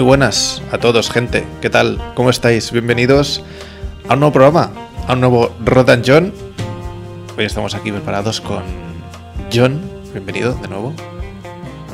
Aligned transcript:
Muy 0.00 0.06
buenas 0.06 0.62
a 0.72 0.78
todos, 0.78 1.10
gente. 1.10 1.44
¿Qué 1.60 1.68
tal? 1.68 2.00
¿Cómo 2.14 2.30
estáis? 2.30 2.72
Bienvenidos 2.72 3.44
a 4.08 4.14
un 4.14 4.20
nuevo 4.20 4.32
programa, 4.32 4.70
a 5.06 5.12
un 5.12 5.20
nuevo 5.20 5.54
Rodan 5.62 6.00
John. 6.02 6.32
Hoy 7.36 7.44
estamos 7.44 7.74
aquí 7.74 7.92
preparados 7.92 8.40
con 8.40 8.62
John. 9.52 9.78
Bienvenido 10.14 10.54
de 10.54 10.68
nuevo. 10.68 10.94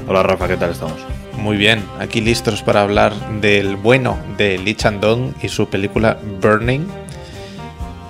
Hola 0.07 0.22
Rafa, 0.22 0.46
¿qué 0.46 0.57
tal 0.57 0.71
estamos? 0.71 0.95
Muy 1.36 1.57
bien, 1.57 1.82
aquí 1.98 2.21
listos 2.21 2.62
para 2.62 2.82
hablar 2.82 3.12
del 3.40 3.75
bueno 3.75 4.16
de 4.38 4.57
Lee 4.59 4.77
Chandong 4.77 5.34
y 5.43 5.48
su 5.48 5.66
película 5.68 6.16
Burning. 6.41 6.86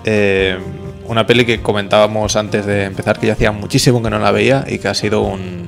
Eh, 0.04 0.58
una 1.06 1.26
peli 1.26 1.46
que 1.46 1.62
comentábamos 1.62 2.36
antes 2.36 2.66
de 2.66 2.84
empezar 2.84 3.18
que 3.18 3.28
ya 3.28 3.32
hacía 3.32 3.50
muchísimo 3.50 4.02
que 4.02 4.10
no 4.10 4.18
la 4.18 4.30
veía 4.30 4.62
y 4.68 4.76
que 4.76 4.88
ha 4.88 4.94
sido 4.94 5.22
un, 5.22 5.66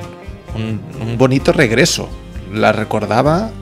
un, 0.54 0.82
un 1.00 1.16
bonito 1.16 1.50
regreso. 1.50 2.10
La 2.52 2.72
recordaba, 2.72 3.52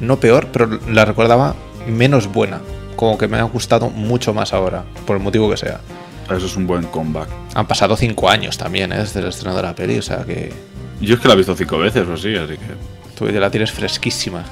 no 0.00 0.18
peor, 0.18 0.48
pero 0.52 0.78
la 0.88 1.04
recordaba 1.04 1.54
menos 1.86 2.26
buena. 2.26 2.60
Como 2.96 3.16
que 3.16 3.28
me 3.28 3.38
ha 3.38 3.42
gustado 3.44 3.88
mucho 3.88 4.34
más 4.34 4.52
ahora, 4.52 4.84
por 5.06 5.16
el 5.16 5.22
motivo 5.22 5.50
que 5.50 5.56
sea. 5.56 5.80
Eso 6.24 6.46
es 6.46 6.56
un 6.56 6.66
buen 6.66 6.84
comeback. 6.84 7.28
Han 7.54 7.66
pasado 7.66 7.96
cinco 7.96 8.28
años 8.28 8.56
también, 8.56 8.92
¿eh? 8.92 8.98
desde 8.98 9.20
el 9.20 9.26
estreno 9.26 9.56
de 9.56 9.62
la 9.62 9.74
peli, 9.74 9.98
o 9.98 10.02
sea 10.02 10.24
que 10.24 10.52
Yo 11.00 11.14
es 11.14 11.20
que 11.20 11.28
la 11.28 11.34
he 11.34 11.36
visto 11.36 11.56
cinco 11.56 11.78
veces 11.78 12.06
o 12.06 12.14
así, 12.14 12.36
así 12.36 12.54
que 12.54 12.74
tú 13.18 13.28
ya 13.28 13.40
la 13.40 13.50
tienes 13.50 13.72
fresquísima. 13.72 14.44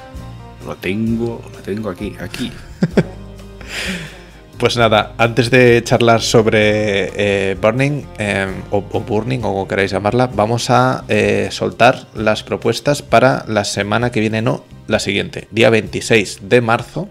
lo 0.65 0.75
tengo, 0.75 1.41
lo 1.51 1.59
tengo 1.59 1.89
aquí, 1.89 2.15
aquí. 2.19 2.51
Pues 4.59 4.75
nada, 4.75 5.13
antes 5.17 5.49
de 5.51 5.81
charlar 5.85 6.19
sobre 6.19 7.11
eh, 7.15 7.55
Burning, 7.61 8.03
eh, 8.17 8.45
o, 8.71 8.81
Burning, 8.81 9.39
o 9.39 9.53
como 9.53 9.67
queráis 9.69 9.91
llamarla, 9.91 10.27
vamos 10.27 10.69
a 10.69 11.05
eh, 11.07 11.47
soltar 11.49 12.07
las 12.13 12.43
propuestas 12.43 13.01
para 13.01 13.45
la 13.47 13.63
semana 13.63 14.11
que 14.11 14.19
viene, 14.19 14.41
no, 14.41 14.65
la 14.87 14.99
siguiente, 14.99 15.47
día 15.51 15.69
26 15.69 16.49
de 16.49 16.59
marzo 16.59 17.07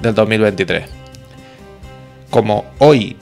del 0.00 0.14
2023. 0.14 0.86
Como 2.30 2.64
hoy, 2.78 3.18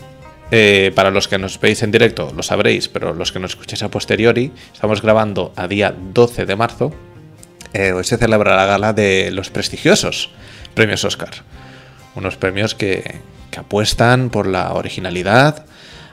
eh, 0.52 0.92
para 0.94 1.10
los 1.10 1.26
que 1.26 1.38
nos 1.38 1.58
veis 1.58 1.82
en 1.82 1.91
directo 1.91 2.32
lo 2.36 2.44
sabréis, 2.44 2.86
pero 2.86 3.14
los 3.14 3.32
que 3.32 3.41
nos 3.41 3.50
escuchéis 3.50 3.82
a 3.82 3.91
posteriori, 3.91 4.52
estamos 4.72 5.02
grabando 5.02 5.52
a 5.56 5.66
día 5.66 5.92
12 6.14 6.46
de 6.46 6.54
marzo, 6.54 6.92
hoy 7.74 8.04
se 8.04 8.16
celebra 8.16 8.54
la 8.54 8.66
gala 8.66 8.92
de 8.92 9.32
los 9.32 9.50
prestigiosos 9.50 10.30
premios 10.74 11.04
Oscar. 11.04 11.30
Unos 12.14 12.36
premios 12.36 12.74
que, 12.74 13.20
que 13.56 13.60
apuestan 13.60 14.28
por 14.28 14.46
la 14.46 14.74
originalidad, 14.74 15.64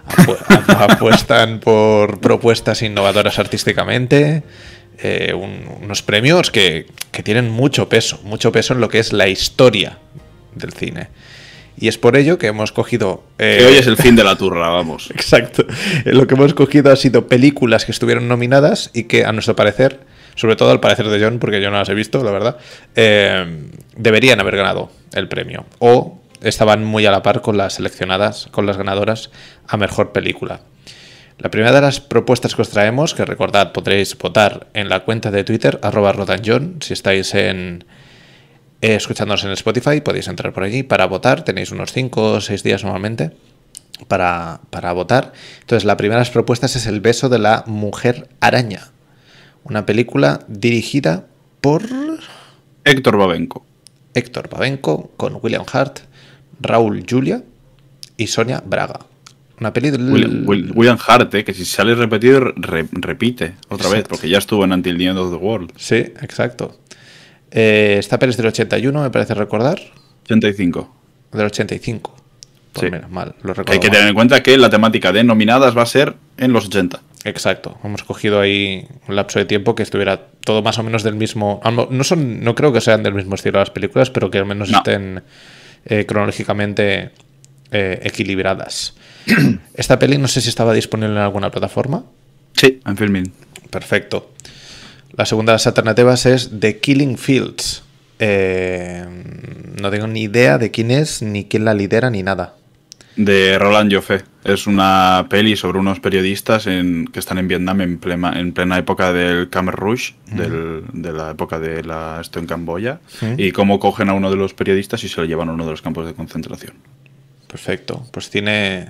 apu- 0.08 0.38
ap- 0.48 0.92
apuestan 0.92 1.60
por 1.60 2.20
propuestas 2.22 2.82
innovadoras 2.82 3.38
artísticamente. 3.38 4.44
eh, 5.00 5.34
un- 5.34 5.68
unos 5.84 6.02
premios 6.04 6.52
que, 6.52 6.86
que 7.12 7.24
tienen 7.24 7.50
mucho 7.50 7.90
peso, 7.90 8.20
mucho 8.24 8.52
peso 8.54 8.74
en 8.74 8.80
lo 8.80 8.88
que 8.88 9.00
es 9.00 9.12
la 9.12 9.28
historia 9.28 9.98
del 10.56 10.72
cine. 10.72 11.08
Y 11.78 11.88
es 11.90 11.98
por 11.98 12.16
ello 12.16 12.38
que 12.38 12.48
hemos 12.48 12.72
cogido... 12.72 13.24
eh, 13.40 13.58
Que 13.60 13.66
hoy 13.66 13.76
es 13.76 13.88
el 13.88 13.98
fin 13.98 14.16
de 14.16 14.24
la 14.24 14.36
turra, 14.38 14.70
vamos. 14.70 15.10
Exacto. 15.14 15.66
Eh, 16.06 16.14
Lo 16.14 16.28
que 16.28 16.36
hemos 16.36 16.54
cogido 16.54 16.92
ha 16.92 16.96
sido 16.96 17.28
películas 17.28 17.84
que 17.86 17.92
estuvieron 17.92 18.28
nominadas 18.30 18.92
y 18.94 19.06
que, 19.06 19.26
a 19.26 19.32
nuestro 19.34 19.56
parecer, 19.56 20.00
sobre 20.36 20.56
todo 20.56 20.70
al 20.72 20.80
parecer 20.80 21.08
de 21.10 21.22
John, 21.22 21.40
porque 21.40 21.60
yo 21.62 21.70
no 21.72 21.78
las 21.80 21.90
he 21.90 21.96
visto, 21.96 22.24
la 22.24 22.32
verdad, 22.32 22.58
eh, 22.96 23.46
deberían 23.98 24.40
haber 24.40 24.56
ganado 24.56 24.92
el 25.14 25.28
premio. 25.28 25.66
O 25.80 26.22
estaban 26.44 26.84
muy 26.84 27.06
a 27.06 27.12
la 27.12 27.24
par 27.24 27.42
con 27.42 27.58
las 27.58 27.74
seleccionadas, 27.74 28.48
con 28.52 28.66
las 28.66 28.78
ganadoras 28.78 29.32
a 29.68 29.78
mejor 29.78 30.12
película. 30.12 30.62
La 31.40 31.50
primera 31.50 31.74
de 31.74 31.82
las 31.82 32.00
propuestas 32.00 32.56
que 32.56 32.62
os 32.62 32.70
traemos, 32.70 33.14
que 33.14 33.26
recordad 33.26 33.72
podréis 33.72 34.18
votar 34.18 34.68
en 34.74 34.88
la 34.90 35.04
cuenta 35.04 35.32
de 35.32 35.44
Twitter, 35.44 35.80
arroba 35.82 36.14
rodanjohn, 36.14 36.78
si 36.82 36.94
estáis 36.94 37.34
en, 37.34 37.86
eh, 38.82 38.96
escuchándonos 38.96 39.44
en 39.44 39.52
Spotify, 39.52 40.02
podéis 40.02 40.28
entrar 40.28 40.54
por 40.54 40.64
allí 40.64 40.84
para 40.84 41.06
votar. 41.06 41.44
Tenéis 41.44 41.72
unos 41.72 41.92
5 41.92 42.34
o 42.34 42.42
6 42.42 42.64
días 42.64 42.84
normalmente 42.84 43.32
para, 44.08 44.62
para 44.70 44.94
votar. 44.94 45.34
Entonces, 45.62 45.86
la 45.86 45.98
primera 45.98 46.18
de 46.18 46.22
las 46.22 46.30
propuestas 46.30 46.76
es 46.76 46.86
El 46.86 47.02
beso 47.02 47.30
de 47.30 47.40
la 47.40 47.64
mujer 47.66 48.30
araña. 48.40 48.92
Una 49.64 49.86
película 49.86 50.42
dirigida 50.48 51.26
por 51.62 51.84
Héctor 52.84 53.18
Babenco. 53.18 53.66
Héctor 54.14 54.50
Babenco, 54.50 55.12
con 55.18 55.40
William 55.42 55.66
Hart, 55.72 56.02
Raúl 56.60 57.04
Julia 57.10 57.44
y 58.18 58.28
Sonia 58.28 58.62
Braga. 58.66 59.00
Una 59.60 59.72
peli 59.72 59.92
del... 59.92 60.12
William, 60.12 60.44
Will- 60.48 60.72
William 60.76 60.98
Hart, 61.08 61.34
eh, 61.36 61.44
que 61.44 61.54
si 61.54 61.64
sale 61.66 61.96
repetido, 61.96 62.40
re- 62.56 62.88
repite 62.92 63.54
otra 63.70 63.90
vez, 63.90 64.04
porque 64.08 64.28
ya 64.30 64.40
estuvo 64.40 64.64
en 64.66 64.74
Until 64.74 64.98
the 64.98 65.06
End 65.06 65.18
of 65.18 65.32
the 65.32 65.38
World. 65.38 65.72
Sí, 65.78 65.96
exacto. 65.96 66.78
Eh, 67.52 67.98
esta 68.00 68.18
peli 68.20 68.32
es 68.32 68.38
del 68.38 68.48
81, 68.48 69.02
me 69.02 69.10
parece 69.12 69.34
recordar. 69.36 69.80
85. 70.26 70.94
Del 71.32 71.46
85. 71.46 72.16
Pues 72.74 72.86
Sí. 72.88 72.92
menos 72.92 73.12
mal, 73.12 73.36
lo 73.44 73.54
Que 73.54 73.60
recuerdo 73.62 73.72
hay 73.74 73.80
que 73.80 73.88
mal. 73.90 73.96
tener 73.98 74.10
en 74.10 74.16
cuenta 74.16 74.42
que 74.42 74.58
la 74.58 74.70
temática 74.72 75.12
de 75.12 75.24
nominadas 75.24 75.78
va 75.78 75.84
a 75.84 75.86
ser 75.86 76.16
en 76.38 76.52
los 76.54 76.66
80. 76.66 77.02
Exacto, 77.26 77.78
hemos 77.84 78.04
cogido 78.04 78.40
ahí 78.42 78.88
un 79.08 79.16
lapso 79.16 79.38
de 79.40 79.46
tiempo 79.46 79.76
que 79.76 79.84
estuviera 79.84 80.26
todo 80.44 80.62
más 80.64 80.78
o 80.80 80.84
menos 80.84 81.04
del 81.04 81.16
mismo. 81.16 81.62
No, 81.72 81.88
no 81.90 82.04
son, 82.04 82.44
no 82.44 82.56
creo 82.56 82.74
que 82.74 82.82
sean 82.82 83.04
del 83.04 83.14
mismo 83.14 83.36
estilo 83.36 83.60
las 83.60 83.70
películas, 83.70 84.10
pero 84.10 84.32
que 84.32 84.40
al 84.40 84.46
menos 84.48 84.70
No. 84.72 84.80
estén 84.80 85.22
eh, 85.86 86.06
cronológicamente 86.06 87.12
eh, 87.72 88.00
equilibradas. 88.04 88.94
Esta 89.74 90.00
peli 90.00 90.18
no 90.18 90.28
sé 90.28 90.42
si 90.42 90.50
estaba 90.50 90.74
disponible 90.74 91.16
en 91.16 91.22
alguna 91.22 91.52
plataforma. 91.52 92.06
Sí, 92.54 92.82
en 92.86 92.98
filming. 92.98 93.32
Perfecto. 93.70 94.32
La 95.16 95.26
segunda 95.26 95.52
de 95.52 95.56
las 95.56 95.68
alternativas 95.68 96.26
es 96.26 96.52
The 96.60 96.80
Killing 96.80 97.18
Fields. 97.18 97.84
Eh, 98.20 99.06
no 99.82 99.92
tengo 99.92 100.08
ni 100.08 100.24
idea 100.24 100.58
de 100.58 100.72
quién 100.72 100.92
es, 100.92 101.22
ni 101.22 101.46
quién 101.46 101.66
la 101.66 101.74
lidera, 101.74 102.10
ni 102.10 102.24
nada. 102.24 102.56
De 103.16 103.60
Roland 103.60 103.94
Joffé. 103.94 104.24
Es 104.44 104.66
una 104.68 105.28
peli 105.30 105.56
sobre 105.56 105.78
unos 105.80 106.00
periodistas 106.00 106.66
en, 106.68 107.08
que 107.08 107.20
están 107.20 107.38
en 107.38 107.48
Vietnam 107.48 107.80
en 107.82 107.98
plena, 108.00 108.38
en 108.40 108.52
plena 108.54 108.78
época 108.80 109.14
del 109.14 109.50
Khmer 109.50 109.76
Rouge, 109.76 110.16
del- 110.32 110.84
de 110.94 111.14
la 111.14 111.32
época 111.32 111.60
de 111.60 111.84
la 111.84 112.18
esto 112.22 112.40
en 112.40 112.48
Camboya, 112.48 113.00
y 113.38 113.52
cómo 113.52 113.80
cogen 113.80 114.10
a 114.10 114.14
uno 114.14 114.30
de 114.32 114.36
los 114.36 114.54
periodistas 114.54 115.04
y 115.04 115.10
se 115.10 115.22
lo 115.22 115.28
llevan 115.28 115.50
a 115.50 115.54
uno 115.54 115.64
de 115.66 115.72
los 115.72 115.82
campos 115.82 116.06
de 116.08 116.14
concentración. 116.14 116.74
Perfecto. 117.48 118.04
Pues 118.12 118.30
tiene 118.32 118.90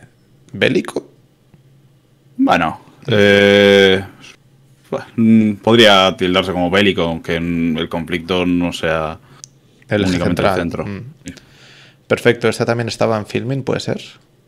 bélico. 0.53 1.11
Bueno, 2.37 2.79
eh, 3.07 4.03
mm, 5.17 5.53
podría 5.55 6.15
tildarse 6.17 6.51
como 6.53 6.69
bélico, 6.71 7.01
aunque 7.03 7.35
en 7.35 7.75
el 7.77 7.89
conflicto 7.89 8.45
no 8.45 8.71
sea 8.71 9.19
El 9.89 10.03
únicamente 10.03 10.41
central. 10.41 10.53
el 10.55 10.61
centro. 10.61 10.85
Mm. 10.85 11.03
Perfecto, 12.07 12.47
esta 12.49 12.65
también 12.65 12.87
estaba 12.87 13.17
en 13.17 13.25
filming, 13.25 13.63
puede 13.63 13.79
ser. 13.79 14.01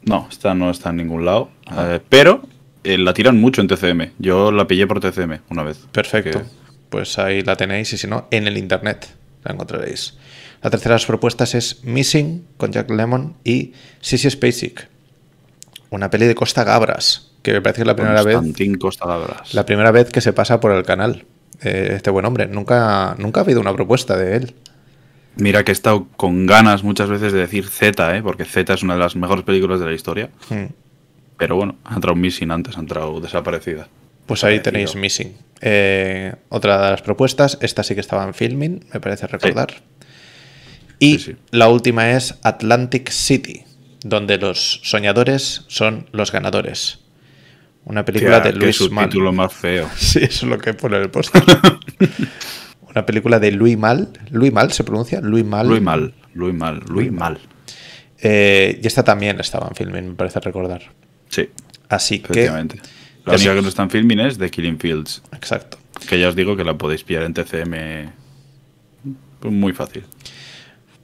No, 0.04 0.28
esta 0.30 0.54
no 0.54 0.70
está 0.70 0.90
en 0.92 0.98
ningún 0.98 1.26
lado. 1.26 1.50
Eh, 1.76 2.00
pero 2.10 2.42
eh, 2.84 2.98
la 2.98 3.14
tiran 3.14 3.40
mucho 3.40 3.62
en 3.62 3.68
TCM. 3.68 4.12
Yo 4.20 4.52
la 4.52 4.68
pillé 4.68 4.86
por 4.88 5.00
TCM 5.00 5.40
una 5.50 5.64
vez. 5.64 5.78
Perfecto. 5.92 6.40
Que- 6.40 6.46
Pues 6.90 7.18
ahí 7.18 7.42
la 7.42 7.56
tenéis 7.56 7.92
y 7.94 7.98
si 7.98 8.08
no, 8.08 8.28
en 8.32 8.48
el 8.48 8.58
internet 8.58 9.08
la 9.44 9.54
encontraréis. 9.54 10.16
La 10.62 10.70
tercera 10.70 10.94
de 10.94 10.96
las 10.96 11.06
propuestas 11.06 11.56
es 11.56 11.84
Missing 11.84 12.46
con 12.58 12.72
Jack 12.72 12.90
Lemmon 12.92 13.36
y 13.44 13.74
Sissy 14.02 14.30
Spacek. 14.30 14.88
Una 15.90 16.10
peli 16.10 16.26
de 16.26 16.36
Costa 16.36 16.64
Gabras, 16.64 17.32
que 17.42 17.54
me 17.54 17.62
parece 17.62 17.78
que 17.78 17.82
es 17.84 17.88
la 17.88 17.96
primera 17.96 18.24
vez, 18.24 18.36
Costa 18.80 19.06
Gabras. 19.08 19.54
la 19.54 19.66
primera 19.66 19.92
vez 19.92 20.12
que 20.12 20.22
se 20.22 20.34
pasa 20.34 20.60
por 20.60 20.72
el 20.72 20.84
canal. 20.84 21.26
eh, 21.62 21.94
este 21.96 22.10
buen 22.10 22.26
hombre. 22.26 22.48
Nunca, 22.48 23.16
nunca 23.18 23.40
ha 23.40 23.44
habido 23.44 23.62
una 23.62 23.74
propuesta 23.74 24.18
de 24.18 24.36
él. 24.38 24.56
Mira 25.38 25.64
que 25.64 25.72
he 25.72 25.74
estado 25.74 26.08
con 26.16 26.46
ganas 26.46 26.84
muchas 26.84 27.10
veces 27.10 27.34
de 27.34 27.40
decir 27.40 27.68
Z, 27.68 28.18
¿eh? 28.18 28.22
porque 28.22 28.46
Z 28.46 28.74
es 28.74 28.84
una 28.84 28.94
de 28.94 29.00
las 29.02 29.16
mejores 29.16 29.44
películas 29.44 29.80
de 29.80 29.86
la 29.86 29.94
historia. 29.94 30.30
Mm. 30.50 30.66
Pero 31.38 31.56
bueno, 31.58 31.76
ha 31.84 31.96
entrado 31.96 32.16
Missing 32.16 32.52
antes, 32.52 32.78
ha 32.78 32.80
entrado 32.80 33.20
Desaparecida. 33.20 33.88
Pues 34.26 34.44
ahí 34.44 34.60
Parecido. 34.60 34.64
tenéis 34.72 34.96
Missing. 34.96 35.38
Eh, 35.62 36.34
otra 36.50 36.84
de 36.86 36.92
las 36.92 37.02
propuestas, 37.02 37.58
esta 37.62 37.84
sí 37.84 37.94
que 37.96 38.02
estaba 38.02 38.24
en 38.24 38.34
filming, 38.34 38.86
me 38.94 39.00
parece 39.00 39.28
recordar. 39.28 39.74
Y 41.00 41.20
Sí, 41.20 41.26
sí. 41.32 41.36
la 41.52 41.68
última 41.68 42.12
es 42.12 42.36
Atlantic 42.44 43.10
City, 43.10 43.64
donde 44.04 44.38
los 44.38 44.80
soñadores 44.84 45.66
son 45.68 46.08
los 46.14 46.32
ganadores. 46.32 47.00
Una 47.84 48.06
película 48.06 48.42
Tía, 48.42 48.52
de 48.54 48.58
qué 48.60 48.66
Luis 48.66 48.80
Mal. 48.90 49.04
subtítulo 49.06 49.34
más 49.34 49.54
feo. 49.54 49.90
Sí, 49.98 50.20
eso 50.24 50.46
es 50.46 50.50
lo 50.50 50.58
que 50.58 50.74
pone 50.74 50.96
en 50.98 51.04
el 51.04 51.10
póster. 51.10 51.44
Una 52.96 53.06
película 53.06 53.40
de 53.40 53.52
Louis 53.52 53.78
Mal. 53.78 54.10
¿Louis 54.32 54.54
Mal 54.54 54.72
se 54.72 54.84
pronuncia? 54.84 55.20
Louis 55.22 55.44
Mal. 55.46 55.68
Luis 55.68 55.82
mal, 55.82 56.14
Luis 56.34 56.54
mal, 56.56 56.80
Luis 56.88 57.12
mal. 57.12 57.38
Eh, 58.22 58.80
y 58.82 58.88
esta 58.88 59.04
también 59.04 59.40
estaba 59.40 59.68
en 59.68 59.76
filming, 59.76 60.10
me 60.10 60.16
parece 60.16 60.40
recordar. 60.40 60.82
Sí, 61.30 61.50
Así 61.90 62.20
que. 62.20 62.46
La 62.46 62.54
tenéis- 62.64 62.82
única 63.42 63.56
que 63.56 63.62
no 63.62 63.68
está 63.68 63.84
en 63.84 63.90
filming 63.90 64.20
es 64.22 64.38
The 64.38 64.50
Killing 64.50 64.80
Fields. 64.80 65.22
Exacto. 65.34 65.78
Que 66.08 66.20
ya 66.20 66.30
os 66.30 66.36
digo 66.36 66.56
que 66.56 66.64
la 66.64 66.78
podéis 66.78 67.04
pillar 67.04 67.24
en 67.24 67.34
TCM 67.34 68.12
muy 69.44 69.74
fácil. 69.74 70.04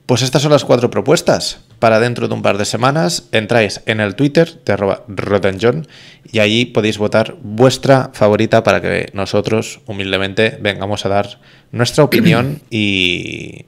Pues 0.06 0.22
estas 0.22 0.42
son 0.42 0.50
las 0.52 0.64
cuatro 0.64 0.90
propuestas. 0.90 1.60
Para 1.82 1.98
dentro 1.98 2.28
de 2.28 2.34
un 2.34 2.42
par 2.42 2.58
de 2.58 2.64
semanas 2.64 3.26
entráis 3.32 3.80
en 3.86 3.98
el 3.98 4.14
Twitter 4.14 4.62
de 4.64 4.76
rodenjohn 4.76 5.88
y 6.30 6.38
allí 6.38 6.64
podéis 6.64 6.96
votar 6.96 7.34
vuestra 7.42 8.10
favorita 8.12 8.62
para 8.62 8.80
que 8.80 9.10
nosotros 9.14 9.80
humildemente 9.86 10.58
vengamos 10.60 11.04
a 11.06 11.08
dar 11.08 11.40
nuestra 11.72 12.04
opinión 12.08 12.60
y, 12.70 13.64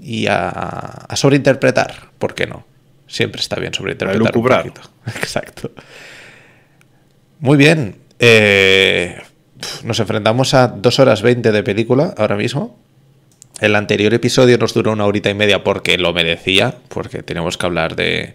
y 0.00 0.28
a, 0.28 0.48
a 0.48 1.16
sobreinterpretar, 1.16 2.10
¿por 2.20 2.36
qué 2.36 2.46
no? 2.46 2.64
Siempre 3.08 3.40
está 3.40 3.56
bien 3.56 3.74
sobreinterpretar. 3.74 4.36
Un 4.36 4.42
poquito. 4.44 4.82
Exacto. 5.16 5.72
Muy 7.40 7.56
bien. 7.56 7.96
eh, 8.20 9.20
nos 9.82 9.98
enfrentamos 9.98 10.54
a 10.54 10.68
2 10.68 10.98
horas 11.00 11.20
20 11.20 11.50
de 11.50 11.62
película 11.64 12.14
ahora 12.16 12.36
mismo. 12.36 12.78
El 13.60 13.74
anterior 13.74 14.12
episodio 14.12 14.58
nos 14.58 14.74
duró 14.74 14.92
una 14.92 15.06
horita 15.06 15.30
y 15.30 15.34
media 15.34 15.64
porque 15.64 15.96
lo 15.96 16.12
merecía, 16.12 16.76
porque 16.88 17.22
tenemos 17.22 17.56
que 17.56 17.66
hablar 17.66 17.96
de, 17.96 18.34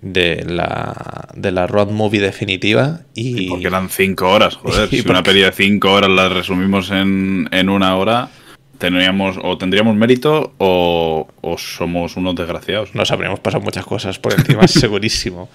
de 0.00 0.44
la, 0.48 1.28
de 1.34 1.52
la 1.52 1.66
road 1.66 1.90
movie 1.90 2.20
definitiva. 2.20 3.00
Y, 3.14 3.44
Y 3.44 3.48
porque 3.48 3.66
eran 3.66 3.90
cinco 3.90 4.30
horas, 4.30 4.56
joder. 4.56 4.88
Si 4.90 5.06
una 5.08 5.22
peli 5.22 5.40
de 5.40 5.52
cinco 5.52 5.92
horas 5.92 6.10
la 6.10 6.28
resumimos 6.28 6.90
en, 6.90 7.48
en 7.52 7.68
una 7.68 7.96
hora, 7.96 8.30
tendríamos, 8.78 9.36
o 9.42 9.58
tendríamos 9.58 9.94
mérito 9.96 10.54
o, 10.58 11.28
o 11.40 11.58
somos 11.58 12.16
unos 12.16 12.34
desgraciados. 12.34 12.94
nos 12.94 13.10
habríamos 13.10 13.40
pasado 13.40 13.62
muchas 13.62 13.84
cosas 13.84 14.18
por 14.18 14.32
encima, 14.32 14.66
segurísimo. 14.68 15.48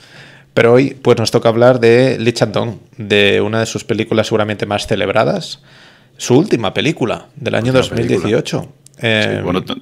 Pero 0.54 0.74
hoy 0.74 0.98
pues 1.02 1.18
nos 1.18 1.32
toca 1.32 1.50
hablar 1.50 1.80
de 1.80 2.18
Lee 2.20 2.34
Chandong, 2.34 2.76
de 2.98 3.40
una 3.42 3.62
de 3.62 3.66
sus 3.66 3.84
películas 3.84 4.28
seguramente 4.28 4.66
más 4.66 4.86
celebradas, 4.86 5.62
su 6.18 6.38
última 6.38 6.74
película 6.74 7.28
del 7.36 7.56
año 7.56 7.72
Última 7.74 7.88
2018. 7.88 8.62
Sí, 8.62 8.81
Eh, 9.00 9.42
bueno, 9.44 9.64
t- 9.64 9.74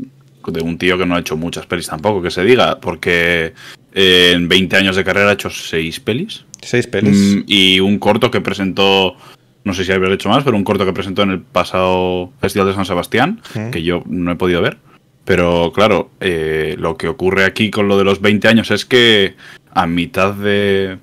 de 0.47 0.61
un 0.61 0.77
tío 0.77 0.97
que 0.97 1.06
no 1.06 1.15
ha 1.15 1.19
hecho 1.19 1.38
muchas 1.38 1.65
pelis 1.67 1.88
tampoco, 1.88 2.21
que 2.21 2.31
se 2.31 2.44
diga, 2.44 2.79
porque 2.79 3.53
eh, 3.94 4.31
en 4.35 4.47
20 4.47 4.75
años 4.77 4.95
de 4.95 5.03
carrera 5.03 5.29
ha 5.29 5.33
hecho 5.33 5.50
seis 5.50 6.00
pelis. 6.00 6.45
seis 6.61 6.88
pelis. 6.88 7.15
Mm, 7.38 7.44
y 7.45 7.79
un 7.79 8.00
corto 8.00 8.31
que 8.31 8.41
presentó, 8.41 9.15
no 9.63 9.73
sé 9.73 9.83
si 9.85 9.91
habrá 9.91 10.11
hecho 10.13 10.29
más, 10.29 10.44
pero 10.44 10.57
un 10.57 10.63
corto 10.63 10.85
que 10.85 10.94
presentó 10.94 11.21
en 11.23 11.31
el 11.31 11.41
pasado 11.41 12.31
Festival 12.41 12.67
de 12.69 12.73
San 12.73 12.85
Sebastián, 12.85 13.41
que 13.71 13.83
yo 13.83 14.03
no 14.07 14.31
he 14.31 14.35
podido 14.35 14.61
ver. 14.61 14.77
Pero 15.25 15.71
claro, 15.75 16.09
eh, 16.19 16.75
lo 16.79 16.97
que 16.97 17.07
ocurre 17.07 17.45
aquí 17.45 17.69
con 17.69 17.88
lo 17.88 17.97
de 18.00 18.03
los 18.06 18.19
20 18.19 18.47
años 18.47 18.71
es 18.71 18.85
que 18.85 19.35
a 19.71 19.85
mitad 19.85 20.33
de. 20.33 20.97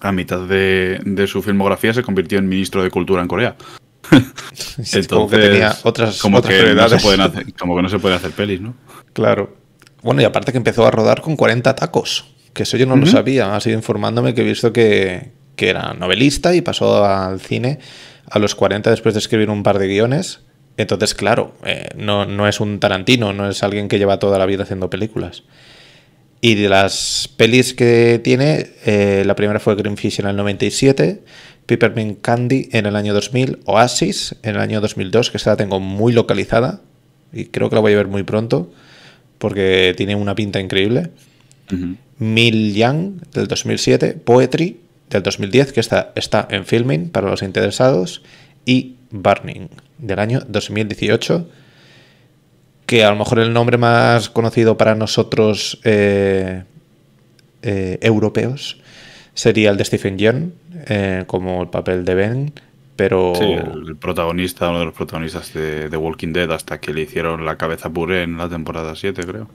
A 0.00 0.10
mitad 0.10 0.40
de, 0.48 0.98
de 1.04 1.26
su 1.28 1.42
filmografía 1.42 1.94
se 1.94 2.02
convirtió 2.02 2.38
en 2.40 2.48
ministro 2.48 2.82
de 2.82 2.90
Cultura 2.90 3.22
en 3.22 3.28
Corea. 3.28 3.54
Sí, 4.82 5.06
como 5.06 5.28
que 5.28 5.38
tenía 5.38 5.76
otras, 5.82 6.20
como 6.20 6.38
otras 6.38 6.54
que 6.54 6.74
no 6.74 6.88
se 6.88 6.98
pueden 6.98 7.20
hacer, 7.20 7.52
como 7.54 7.76
que 7.76 7.82
no 7.82 7.88
se 7.88 7.98
puede 7.98 8.14
hacer 8.14 8.30
pelis, 8.32 8.60
¿no? 8.60 8.74
Claro. 9.12 9.56
Bueno, 10.02 10.20
y 10.22 10.24
aparte 10.24 10.52
que 10.52 10.58
empezó 10.58 10.86
a 10.86 10.90
rodar 10.90 11.20
con 11.20 11.36
40 11.36 11.74
tacos, 11.74 12.34
que 12.52 12.64
eso 12.64 12.76
yo 12.76 12.86
no 12.86 12.96
lo 12.96 13.06
sabía, 13.06 13.54
ha 13.54 13.60
sido 13.60 13.76
informándome 13.76 14.34
que 14.34 14.42
he 14.42 14.44
visto 14.44 14.72
que, 14.72 15.32
que 15.56 15.70
era 15.70 15.94
novelista 15.94 16.54
y 16.54 16.60
pasó 16.60 17.04
al 17.04 17.40
cine 17.40 17.78
a 18.28 18.38
los 18.38 18.54
40 18.54 18.90
después 18.90 19.14
de 19.14 19.20
escribir 19.20 19.50
un 19.50 19.62
par 19.62 19.78
de 19.78 19.88
guiones. 19.88 20.40
Entonces, 20.76 21.14
claro, 21.14 21.54
eh, 21.64 21.88
no, 21.96 22.24
no 22.24 22.48
es 22.48 22.60
un 22.60 22.80
Tarantino, 22.80 23.32
no 23.32 23.48
es 23.48 23.62
alguien 23.62 23.88
que 23.88 23.98
lleva 23.98 24.18
toda 24.18 24.38
la 24.38 24.46
vida 24.46 24.62
haciendo 24.62 24.90
películas. 24.90 25.44
Y 26.40 26.56
de 26.56 26.68
las 26.68 27.28
pelis 27.36 27.74
que 27.74 28.20
tiene, 28.22 28.70
eh, 28.84 29.22
la 29.24 29.36
primera 29.36 29.60
fue 29.60 29.76
Greenfish 29.76 30.20
en 30.20 30.26
el 30.26 30.36
97, 30.36 31.22
Peppermint 31.66 32.20
Candy 32.20 32.68
en 32.72 32.86
el 32.86 32.96
año 32.96 33.14
2000, 33.14 33.60
Oasis 33.66 34.36
en 34.42 34.56
el 34.56 34.60
año 34.60 34.80
2002, 34.80 35.30
que 35.30 35.36
esta 35.36 35.50
la 35.50 35.56
tengo 35.56 35.80
muy 35.80 36.12
localizada 36.12 36.80
y 37.32 37.46
creo 37.46 37.68
que 37.68 37.76
la 37.76 37.80
voy 37.80 37.92
a 37.92 37.96
ver 37.96 38.08
muy 38.08 38.22
pronto 38.22 38.72
porque 39.38 39.94
tiene 39.96 40.14
una 40.14 40.34
pinta 40.34 40.60
increíble. 40.60 41.10
Ujú. 41.72 41.96
Mil 42.18 42.74
Young 42.74 43.22
del 43.32 43.48
2007, 43.48 44.18
Poetry 44.24 44.80
del 45.10 45.22
2010, 45.22 45.72
que 45.72 45.80
está, 45.80 46.12
está 46.14 46.46
en 46.50 46.64
filming 46.64 47.10
para 47.10 47.28
los 47.28 47.42
interesados, 47.42 48.22
y 48.64 48.94
Burning 49.10 49.68
del 49.98 50.18
año 50.18 50.40
2018, 50.46 51.48
que 52.86 53.04
a 53.04 53.10
lo 53.10 53.16
mejor 53.16 53.40
el 53.40 53.52
nombre 53.52 53.78
más 53.78 54.30
conocido 54.30 54.76
para 54.76 54.94
nosotros 54.94 55.80
eh, 55.84 56.64
eh, 57.62 57.98
europeos 58.00 58.81
sería 59.34 59.70
el 59.70 59.76
de 59.76 59.84
Stephen 59.84 60.18
Yeun, 60.18 60.54
eh, 60.86 61.24
como 61.26 61.62
el 61.62 61.68
papel 61.68 62.04
de 62.04 62.14
Ben, 62.14 62.52
pero... 62.96 63.34
Sí, 63.34 63.44
el, 63.44 63.96
protagonista, 63.96 64.68
uno 64.68 64.80
de 64.80 64.84
los 64.86 64.94
protagonistas 64.94 65.52
de 65.54 65.88
The 65.88 65.96
Walking 65.96 66.32
Dead, 66.32 66.50
hasta 66.50 66.80
que 66.80 66.92
le 66.92 67.02
hicieron 67.02 67.44
la 67.44 67.56
cabeza 67.56 67.90
puré 67.90 68.22
en 68.22 68.36
la 68.36 68.48
temporada 68.48 68.94
7, 68.94 69.22
creo. 69.24 69.48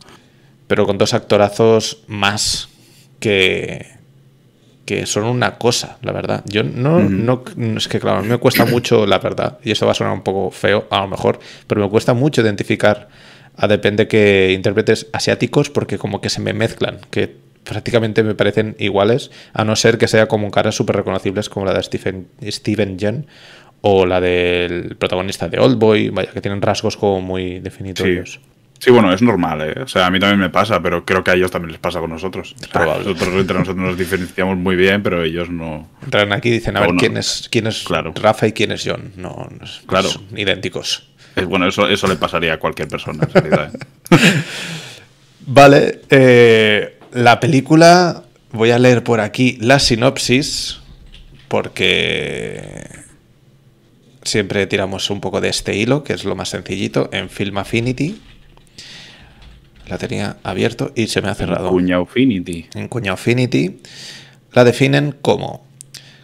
pero 0.67 0.85
con 0.85 0.97
dos 0.97 1.13
actorazos 1.13 2.03
más 2.07 2.69
que, 3.19 3.85
que 4.85 5.05
son 5.05 5.25
una 5.25 5.57
cosa, 5.57 5.97
la 6.01 6.11
verdad. 6.11 6.43
Yo 6.45 6.63
no, 6.63 6.99
no, 6.99 7.43
es 7.75 7.87
que 7.87 7.99
claro, 7.99 8.19
a 8.19 8.21
mí 8.21 8.29
me 8.29 8.37
cuesta 8.37 8.65
mucho, 8.73 9.05
la 9.05 9.19
verdad, 9.19 9.59
y 9.63 9.71
esto 9.71 9.85
va 9.85 9.91
a 9.91 9.95
sonar 9.95 10.13
un 10.13 10.23
poco 10.23 10.49
feo 10.49 10.87
a 10.89 11.01
lo 11.01 11.07
mejor, 11.07 11.39
pero 11.67 11.81
me 11.81 11.89
cuesta 11.89 12.13
mucho 12.13 12.41
identificar 12.41 13.09
a 13.57 13.67
depende 13.67 14.07
que 14.07 14.53
intérpretes 14.55 15.07
asiáticos 15.13 15.69
porque 15.69 15.97
como 15.97 16.21
que 16.21 16.29
se 16.29 16.41
me 16.41 16.53
mezclan, 16.53 16.99
que 17.09 17.35
prácticamente 17.67 18.23
me 18.23 18.35
parecen 18.35 18.75
iguales, 18.79 19.31
a 19.53 19.63
no 19.63 19.75
ser 19.75 19.97
que 19.97 20.07
sea 20.07 20.27
como 20.27 20.49
caras 20.51 20.75
súper 20.75 20.95
reconocibles 20.97 21.49
como 21.49 21.65
la 21.65 21.73
de 21.73 21.83
Stephen, 21.83 22.27
Steven 22.43 22.97
Yeun 22.97 23.27
o 23.81 24.05
la 24.05 24.19
del 24.21 24.95
protagonista 24.97 25.47
de 25.47 25.59
Oldboy, 25.59 26.09
vaya, 26.09 26.31
que 26.31 26.41
tienen 26.41 26.61
rasgos 26.61 26.97
como 26.97 27.21
muy 27.21 27.59
definitorios. 27.59 28.39
Sí, 28.79 28.91
bueno, 28.91 29.11
es 29.11 29.23
normal, 29.23 29.61
¿eh? 29.61 29.81
O 29.81 29.87
sea, 29.87 30.05
a 30.05 30.11
mí 30.11 30.19
también 30.19 30.39
me 30.39 30.51
pasa, 30.51 30.79
pero 30.81 31.03
creo 31.03 31.23
que 31.23 31.31
a 31.31 31.33
ellos 31.33 31.49
también 31.49 31.71
les 31.71 31.79
pasa 31.81 31.99
con 31.99 32.11
nosotros. 32.11 32.53
O 32.55 32.59
sea, 32.59 32.69
probable. 32.69 33.05
nosotros 33.13 33.35
entre 33.41 33.57
nosotros 33.57 33.77
nos 33.83 33.97
diferenciamos 33.97 34.55
muy 34.57 34.75
bien, 34.75 35.01
pero 35.01 35.23
ellos 35.23 35.49
no. 35.49 35.89
Entran 36.03 36.31
aquí 36.31 36.49
y 36.49 36.51
dicen, 36.51 36.77
a 36.77 36.81
ver, 36.81 36.93
no. 36.93 36.99
¿quién 36.99 37.17
es, 37.17 37.47
quién 37.51 37.65
es 37.65 37.83
Claro. 37.83 38.13
Rafa 38.15 38.45
y 38.47 38.51
quién 38.53 38.71
es 38.71 38.83
John? 38.85 39.13
No, 39.17 39.47
no 39.57 39.65
es- 39.65 39.81
Claro. 39.87 40.09
son 40.09 40.25
idénticos. 40.37 41.09
Es, 41.35 41.45
bueno, 41.45 41.67
eso, 41.67 41.87
eso 41.87 42.05
le 42.07 42.17
pasaría 42.17 42.53
a 42.53 42.57
cualquier 42.59 42.87
persona, 42.87 43.23
en 43.23 43.31
realidad. 43.33 43.73
¿eh? 44.11 44.17
Vale, 45.47 46.01
eh, 46.09 46.96
la 47.17 47.39
película, 47.39 48.23
voy 48.51 48.71
a 48.71 48.79
leer 48.79 49.03
por 49.03 49.19
aquí 49.19 49.57
la 49.59 49.79
sinopsis, 49.79 50.79
porque 51.47 52.61
siempre 54.23 54.67
tiramos 54.67 55.09
un 55.09 55.19
poco 55.19 55.41
de 55.41 55.49
este 55.49 55.75
hilo, 55.75 56.03
que 56.03 56.13
es 56.13 56.25
lo 56.25 56.35
más 56.35 56.49
sencillito, 56.49 57.09
en 57.11 57.29
Film 57.29 57.57
Affinity. 57.57 58.21
La 59.87 59.97
tenía 59.97 60.37
abierto 60.43 60.91
y 60.95 61.07
se 61.07 61.21
me 61.21 61.29
ha 61.29 61.35
cerrado. 61.35 61.69
Cuña 61.69 61.97
Affinity. 61.97 62.67
en 62.75 62.87
Cuña 62.87 63.13
Affinity, 63.13 63.79
la 64.53 64.63
definen 64.63 65.15
como 65.21 65.65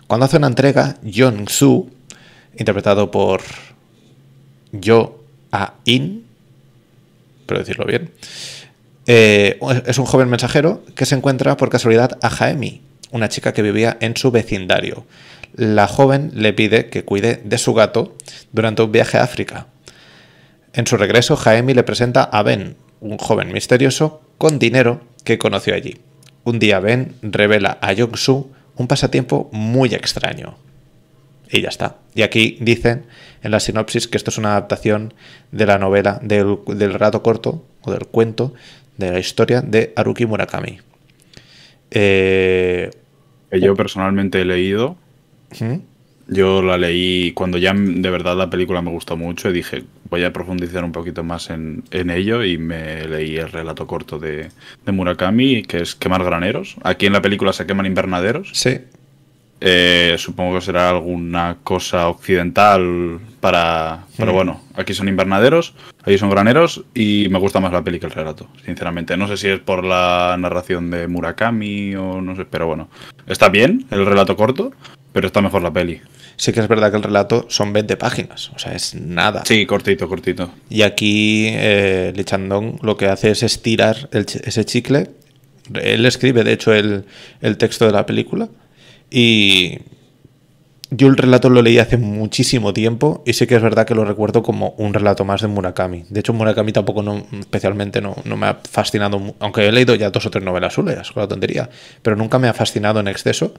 cuando 0.06 0.26
hace 0.26 0.38
una 0.38 0.48
entrega, 0.48 0.98
Jong 1.04 1.50
Soo, 1.50 1.90
interpretado 2.56 3.10
por 3.10 3.42
Yo 4.72 5.24
A 5.52 5.76
In, 5.86 6.26
pero 7.48 7.62
decirlo 7.62 7.86
bien, 7.86 8.12
eh, 9.06 9.60
es 9.86 9.98
un 9.98 10.06
joven 10.06 10.30
mensajero 10.30 10.84
que 10.96 11.06
se 11.06 11.16
encuentra 11.16 11.58
por 11.58 11.70
casualidad 11.70 12.18
a 12.22 12.30
Jaemi, 12.30 12.82
una 13.12 13.30
chica 13.30 13.54
que 13.54 13.62
vivía 13.62 13.98
en 14.00 14.16
su 14.16 14.32
vecindario. 14.32 15.06
La 15.56 15.88
joven 15.88 16.32
le 16.34 16.54
pide 16.54 16.90
que 16.90 17.04
cuide 17.04 17.42
de 17.44 17.58
su 17.58 17.74
gato 17.74 18.16
durante 18.52 18.82
un 18.82 18.92
viaje 18.92 19.18
a 19.18 19.24
África. 19.24 19.68
En 20.74 20.88
su 20.88 20.98
regreso, 20.98 21.36
Jaemi 21.36 21.74
le 21.74 21.84
presenta 21.84 22.24
a 22.24 22.42
Ben, 22.42 22.76
un 23.00 23.18
joven 23.18 23.52
misterioso 23.52 24.22
con 24.38 24.58
dinero 24.58 25.02
que 25.24 25.38
conoció 25.38 25.76
allí. 25.76 26.00
Un 26.44 26.60
día 26.60 26.80
Ben 26.80 27.16
revela 27.22 27.78
a 27.82 27.94
Jong-soo 27.94 28.50
un 28.76 28.88
pasatiempo 28.88 29.50
muy 29.52 29.94
extraño. 29.94 30.58
Y 31.52 31.62
ya 31.62 31.70
está. 31.70 31.98
Y 32.16 32.24
aquí 32.24 32.58
dicen 32.60 33.06
en 33.44 33.52
la 33.52 33.60
sinopsis 33.60 34.08
que 34.08 34.18
esto 34.18 34.32
es 34.32 34.40
una 34.40 34.52
adaptación 34.52 35.14
de 35.52 35.68
la 35.68 35.78
novela 35.78 36.20
del, 36.24 36.58
del 36.66 36.94
relato 36.94 37.22
corto 37.22 37.64
o 37.82 37.92
del 37.92 38.08
cuento 38.08 38.54
de 38.98 39.12
la 39.12 39.20
historia 39.20 39.62
de 39.62 39.94
Haruki 39.96 40.26
Murakami. 40.26 40.80
Eh, 41.92 42.90
Que 43.52 43.60
yo 43.60 43.76
personalmente 43.76 44.42
he 44.42 44.46
leído. 44.46 44.96
¿hmm? 45.60 45.78
Yo 46.28 46.62
la 46.62 46.78
leí 46.78 47.34
cuando 47.34 47.58
ya 47.58 47.74
de 47.74 48.10
verdad 48.10 48.38
la 48.38 48.50
película 48.50 48.82
me 48.82 48.92
gustó 48.92 49.18
mucho 49.18 49.50
y 49.50 49.54
dije, 49.54 49.84
voy 50.10 50.24
a 50.24 50.32
profundizar 50.32 50.84
un 50.86 50.94
poquito 50.94 51.22
más 51.24 51.50
en, 51.50 51.84
en 51.92 52.10
ello 52.10 52.44
y 52.46 52.58
me 52.58 53.06
leí 53.08 53.36
el 53.36 53.52
relato 53.52 53.86
corto 53.88 54.20
de, 54.20 54.48
de 54.86 54.92
Murakami, 54.92 55.64
que 55.64 55.82
es 55.82 55.96
quemar 55.96 56.24
graneros. 56.24 56.78
Aquí 56.84 57.08
en 57.08 57.14
la 57.14 57.22
película 57.22 57.52
se 57.52 57.66
queman 57.66 57.86
invernaderos. 57.86 58.52
Sí, 58.54 58.80
Eh, 59.66 60.18
supongo 60.18 60.56
que 60.56 60.66
será 60.66 60.90
alguna 60.90 61.60
cosa 61.64 62.10
occidental 62.10 63.22
para... 63.40 64.04
Pero 64.18 64.34
bueno, 64.34 64.62
aquí 64.76 64.94
son 64.94 65.08
invernaderos, 65.08 65.74
allí 66.04 66.18
son 66.18 66.30
graneros 66.30 66.84
y 66.94 67.28
me 67.30 67.40
gusta 67.40 67.62
más 67.62 67.72
la 67.72 67.82
peli 67.82 67.98
que 67.98 68.08
el 68.08 68.12
relato, 68.12 68.50
sinceramente. 68.66 69.16
No 69.16 69.26
sé 69.26 69.38
si 69.38 69.48
es 69.48 69.62
por 69.62 69.86
la 69.86 70.36
narración 70.38 70.92
de 70.92 71.08
Murakami 71.08 71.96
o 71.96 72.22
no 72.22 72.36
sé, 72.36 72.44
pero 72.44 72.68
bueno. 72.68 72.90
Está 73.26 73.48
bien 73.48 73.86
el 73.90 74.06
relato 74.06 74.36
corto, 74.36 74.74
pero 75.14 75.28
está 75.28 75.40
mejor 75.40 75.62
la 75.62 75.72
peli. 75.72 76.02
sí 76.36 76.52
que 76.52 76.60
es 76.60 76.68
verdad 76.68 76.92
que 76.92 76.98
el 76.98 77.04
relato 77.04 77.46
son 77.48 77.72
20 77.72 77.96
páginas, 77.96 78.52
o 78.54 78.60
sea, 78.60 78.74
es 78.74 78.96
nada. 78.96 79.44
Sí, 79.46 79.66
cortito, 79.66 80.10
cortito. 80.10 80.52
Y 80.70 80.82
aquí 80.82 81.48
eh, 81.48 82.12
Lee 82.14 82.26
Chandong 82.26 82.80
lo 82.84 82.98
que 82.98 83.08
hace 83.08 83.32
es 83.32 83.44
estirar 83.44 84.10
el 84.12 84.26
ese 84.44 84.66
chicle. 84.66 85.10
Él 85.82 86.06
escribe, 86.06 86.44
de 86.44 86.52
hecho, 86.52 86.74
el, 86.74 87.06
el 87.40 87.58
texto 87.58 87.86
de 87.86 87.94
la 87.94 88.06
película. 88.06 88.50
Y, 89.14 89.78
yo 90.96 91.08
el 91.08 91.18
relato 91.18 91.50
lo 91.50 91.62
leí 91.62 91.80
hace 91.80 91.98
muchísimo 91.98 92.74
tiempo 92.74 93.24
y 93.26 93.34
sí 93.34 93.48
que 93.48 93.56
es 93.56 93.62
verdad 93.62 93.86
que 93.86 93.96
lo 93.96 94.06
recuerdo 94.06 94.44
como 94.44 94.76
un 94.78 94.94
relato 94.94 95.26
más 95.26 95.42
de 95.42 95.48
Murakami. 95.48 96.06
De 96.10 96.20
hecho, 96.20 96.34
Murakami 96.34 96.72
tampoco 96.72 97.02
no, 97.02 97.26
especialmente 97.40 98.00
no, 98.00 98.16
no 98.26 98.38
me 98.38 98.48
ha 98.48 98.60
fascinado, 98.70 99.36
aunque 99.40 99.68
he 99.68 99.72
leído 99.72 99.96
ya 99.96 100.12
dos 100.12 100.26
o 100.26 100.32
tres 100.32 100.44
novelas 100.44 100.74
suyas, 100.74 101.12
con 101.12 101.22
la 101.22 101.28
tontería, 101.28 101.70
pero 102.02 102.16
nunca 102.16 102.38
me 102.38 102.48
ha 102.48 102.54
fascinado 102.54 103.00
en 103.00 103.08
exceso. 103.08 103.54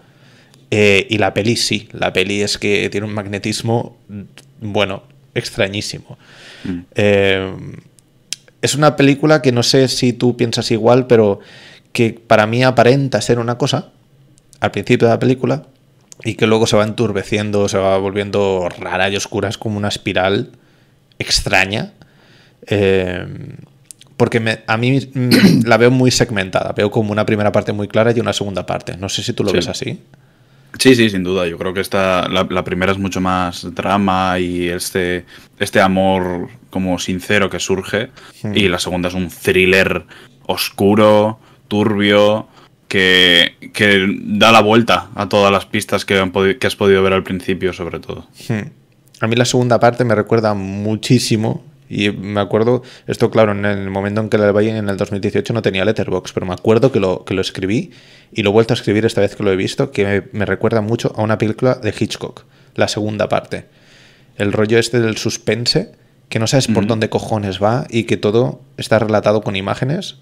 Eh, 0.71 1.07
y 1.11 1.19
la 1.19 1.35
peli 1.35 1.57
sí, 1.57 1.89
la 1.93 2.13
peli 2.13 2.41
es 2.41 2.57
que 2.57 2.89
tiene 2.91 3.07
un 3.07 3.13
magnetismo, 3.13 3.97
bueno, 4.61 5.03
extrañísimo. 5.35 6.19
Mm. 6.65 6.79
Eh, 6.95 7.55
es 8.63 8.75
una 8.75 8.97
película 8.97 9.43
que 9.43 9.53
no 9.53 9.63
sé 9.63 9.89
si 9.89 10.13
tú 10.13 10.37
piensas 10.37 10.71
igual, 10.71 11.07
pero 11.07 11.41
que 11.93 12.19
para 12.27 12.47
mí 12.47 12.63
aparenta 12.63 13.21
ser 13.21 13.39
una 13.39 13.59
cosa 13.59 13.94
al 14.65 14.71
principio 14.71 15.09
de 15.09 15.15
la 15.15 15.19
película 15.19 15.65
y 16.23 16.35
que 16.35 16.47
luego 16.47 16.67
se 16.67 16.77
va 16.77 16.85
enturbeciendo, 16.85 17.69
se 17.69 17.79
va 17.79 17.99
volviendo 17.99 18.69
rara 18.79 19.11
y 19.11 19.17
oscura, 19.17 19.49
es 19.49 19.59
como 19.59 19.77
una 19.77 19.89
espiral 19.89 20.53
extraña. 21.19 21.93
Eh, 22.67 23.27
porque 24.17 24.63
a 24.67 24.77
mí 24.77 25.11
la 25.65 25.77
veo 25.77 25.91
muy 25.91 26.11
segmentada, 26.11 26.73
veo 26.73 26.91
como 26.91 27.13
una 27.13 27.27
primera 27.27 27.53
parte 27.53 27.73
muy 27.73 27.89
clara 27.89 28.13
y 28.13 28.21
una 28.21 28.33
segunda 28.33 28.65
parte. 28.65 28.97
No 28.97 29.09
sé 29.09 29.23
si 29.23 29.33
tú 29.33 29.45
lo 29.45 29.53
ves 29.53 29.69
así. 29.69 30.01
Sí, 30.79 30.95
sí, 30.95 31.11
sin 31.11 31.23
duda. 31.23 31.47
Yo 31.47 31.59
creo 31.59 31.73
que 31.73 31.81
esta, 31.81 32.29
la, 32.29 32.65
primera 32.65 32.93
es 32.93 32.99
mucho 32.99 33.21
más 33.21 33.75
drama 33.75 34.39
y 34.39 34.69
este, 34.69 35.25
este 35.59 35.81
amor 35.81 36.49
como 36.71 36.99
sincero 36.99 37.49
que 37.49 37.61
surge. 37.61 38.11
Hmm. 38.43 38.57
Y 38.57 38.69
la 38.69 38.79
segunda 38.79 39.09
es 39.09 39.15
un 39.15 39.29
thriller 39.29 40.05
oscuro, 40.47 41.39
turbio, 41.69 42.49
que, 42.95 44.21
da 44.25 44.53
la 44.53 44.61
vuelta 44.61 45.09
a 45.15 45.29
todas 45.29 45.51
las 45.51 45.67
pistas 45.67 46.05
que, 46.05 46.57
que 46.61 46.67
has 46.67 46.77
podido 46.77 47.03
ver 47.03 47.13
al 47.13 47.25
principio, 47.25 47.73
sobre 47.73 47.99
todo. 47.99 48.29
Hmm. 48.49 48.69
A 49.21 49.27
mí 49.27 49.37
la 49.37 49.45
segunda 49.45 49.81
parte 49.81 50.05
me 50.05 50.15
recuerda 50.15 50.55
muchísimo 50.55 51.65
y 51.89 52.11
me 52.11 52.41
acuerdo, 52.41 52.83
esto 53.07 53.31
claro, 53.31 53.53
en 53.53 53.65
el 53.65 53.91
momento 53.91 54.21
en 54.21 54.29
que 54.29 54.39
la 54.39 54.53
leí 54.53 54.69
en 54.69 54.89
el 54.89 54.97
2018 54.97 55.53
no 55.53 55.63
tenía 55.63 55.85
Letterbox, 55.85 56.33
pero 56.33 56.47
me 56.47 56.55
acuerdo 56.55 56.93
que 56.93 57.01
lo, 57.01 57.25
que 57.25 57.35
lo 57.35 57.41
escribí 57.41 57.91
y 58.33 58.43
lo 58.43 58.51
he 58.51 58.53
vuelto 58.53 58.75
a 58.75 58.77
escribir 58.77 59.05
esta 59.05 59.21
vez 59.21 59.37
que 59.37 59.43
lo 59.43 59.53
he 59.53 59.57
visto, 59.57 59.91
que 59.91 60.25
me, 60.33 60.45
recuerda 60.45 60.81
mucho 60.81 61.13
a 61.17 61.23
una 61.23 61.39
película 61.39 61.75
de 61.75 61.95
Hitchcock, 61.99 62.45
la 62.75 62.89
segunda 62.89 63.29
parte. 63.29 63.67
El 64.37 64.53
rollo 64.53 64.79
este 64.79 65.01
del 65.01 65.17
suspense, 65.17 65.93
que 66.29 66.39
no 66.39 66.47
sabes 66.47 66.69
por 66.69 66.87
dónde 66.87 67.09
cojones 67.09 67.63
va 67.63 67.87
y 67.91 68.05
que 68.05 68.17
todo 68.17 68.63
está 68.77 68.99
relatado 68.99 69.43
con 69.43 69.57
imágenes, 69.57 70.17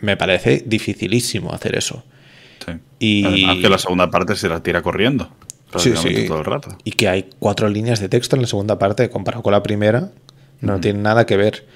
me 0.00 0.16
parece 0.16 0.62
dificilísimo 0.66 1.52
hacer 1.52 1.76
eso. 1.76 2.04
Sí. 2.64 2.72
Y... 2.98 3.24
Además 3.24 3.56
que 3.58 3.68
la 3.68 3.78
segunda 3.78 4.10
parte 4.10 4.36
se 4.36 4.48
la 4.48 4.62
tira 4.62 4.82
corriendo. 4.82 5.30
Sí, 5.76 5.94
sí. 5.96 6.26
Todo 6.26 6.38
el 6.38 6.44
rato. 6.44 6.78
Y 6.84 6.92
que 6.92 7.08
hay 7.08 7.30
cuatro 7.38 7.68
líneas 7.68 8.00
de 8.00 8.08
texto 8.08 8.36
en 8.36 8.42
la 8.42 8.48
segunda 8.48 8.78
parte 8.78 9.10
comparado 9.10 9.42
con 9.42 9.52
la 9.52 9.62
primera, 9.62 10.10
no 10.60 10.80
tiene 10.80 11.00
nada 11.00 11.26
que 11.26 11.36
ver. 11.36 11.66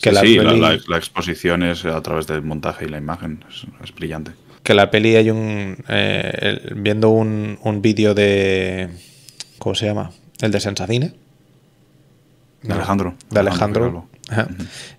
Que 0.00 0.12
la, 0.12 0.20
sí, 0.20 0.36
la, 0.36 0.96
exposición 0.96 1.64
es 1.64 1.84
a 1.84 2.00
través 2.02 2.28
del 2.28 2.42
montaje 2.42 2.84
y 2.84 2.88
la 2.88 2.98
imagen, 2.98 3.44
es, 3.82 3.92
brillante. 3.94 4.30
Que 4.62 4.74
la 4.74 4.90
peli 4.92 5.16
hay 5.16 5.30
un... 5.30 5.76
Eh, 5.88 6.72
viendo 6.76 7.08
un, 7.08 7.58
un 7.62 7.82
vídeo 7.82 8.14
de... 8.14 8.90
¿Cómo 9.58 9.74
se 9.74 9.86
llama? 9.86 10.12
El 10.40 10.52
de 10.52 10.60
Sensacine. 10.60 11.14
De 12.62 12.74
Alejandro. 12.74 13.14
De 13.30 13.40
Alejandro. 13.40 14.08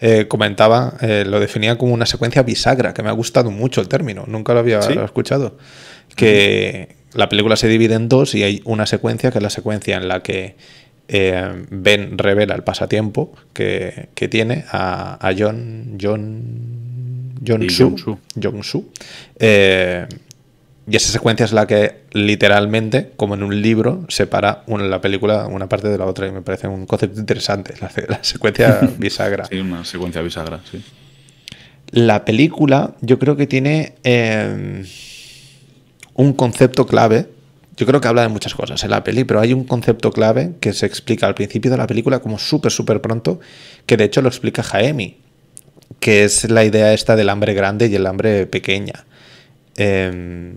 Eh, 0.02 0.28
comentaba, 0.28 0.96
eh, 1.02 1.24
lo 1.26 1.40
definía 1.40 1.78
como 1.78 1.94
una 1.94 2.06
secuencia 2.06 2.44
bisagra, 2.44 2.94
que 2.94 3.04
me 3.04 3.10
ha 3.10 3.14
gustado 3.14 3.52
mucho 3.52 3.82
el 3.82 3.88
término, 3.88 4.26
nunca 4.28 4.54
lo 4.54 4.60
había 4.60 4.80
escuchado. 4.80 5.58
Que 6.16 6.96
la 7.14 7.30
película 7.30 7.56
se 7.56 7.68
divide 7.68 7.96
en 7.96 8.10
dos 8.10 8.36
y 8.36 8.44
hay 8.44 8.62
una 8.66 8.86
secuencia 8.86 9.32
que 9.32 9.38
es 9.40 9.44
la 9.44 9.50
secuencia 9.50 9.98
en 9.98 10.08
la 10.08 10.22
que 10.22 10.56
eh, 11.08 11.66
Ben 11.70 12.18
revela 12.18 12.56
el 12.56 12.64
pasatiempo 12.64 13.34
que, 13.54 14.10
tiene 14.30 14.66
a, 14.72 15.34
John 15.38 15.98
John 16.00 17.36
John 17.46 17.70
Su, 17.70 18.20
John 18.42 18.64
Su. 18.64 18.92
Y 20.90 20.96
esa 20.96 21.12
secuencia 21.12 21.46
es 21.46 21.54
la 21.54 21.68
que 21.68 22.02
literalmente, 22.14 23.12
como 23.16 23.36
en 23.36 23.44
un 23.44 23.62
libro, 23.62 24.06
separa 24.10 24.64
una, 24.68 24.86
la 24.86 25.02
película 25.02 25.48
una 25.48 25.70
parte 25.70 25.90
de 25.90 25.98
la 25.98 26.06
otra 26.06 26.28
y 26.28 26.32
me 26.32 26.42
parece 26.42 26.68
un 26.68 26.86
concepto 26.86 27.20
interesante, 27.20 27.76
la, 27.80 28.24
secuencia 28.24 28.80
bisagra. 28.98 29.46
Sí, 29.46 29.60
una 29.60 29.86
secuencia 29.86 30.22
bisagra, 30.22 30.60
sí. 30.70 30.84
La 31.92 32.24
película 32.24 32.96
yo 33.02 33.18
creo 33.18 33.36
que 33.36 33.48
tiene 33.48 33.96
eh, 34.04 34.84
un 36.14 36.34
concepto 36.34 36.86
clave 36.86 37.28
yo 37.80 37.86
creo 37.86 38.02
que 38.02 38.10
habla 38.10 38.24
de 38.24 38.28
muchas 38.28 38.54
cosas 38.54 38.84
en 38.84 38.90
la 38.90 39.06
peli, 39.06 39.24
pero 39.24 39.40
hay 39.40 39.54
un 39.54 39.64
concepto 39.64 40.12
clave 40.12 40.52
que 40.60 40.74
se 40.74 40.86
explica 40.86 41.28
al 41.28 41.34
principio 41.34 41.72
de 41.72 41.78
la 41.78 41.88
película 41.88 42.20
como 42.20 42.38
súper, 42.38 42.74
súper 42.74 43.00
pronto, 43.00 43.40
que 43.86 43.96
de 43.96 44.04
hecho 44.04 44.22
lo 44.22 44.28
explica 44.28 44.64
Jaemi, 44.64 45.16
que 46.02 46.26
es 46.26 46.50
la 46.50 46.66
idea 46.66 46.94
esta 46.94 47.16
del 47.16 47.30
hambre 47.30 47.54
grande 47.54 47.88
y 47.88 47.96
el 47.96 48.06
hambre 48.06 48.48
pequeña. 48.48 49.06
Em, 49.78 50.56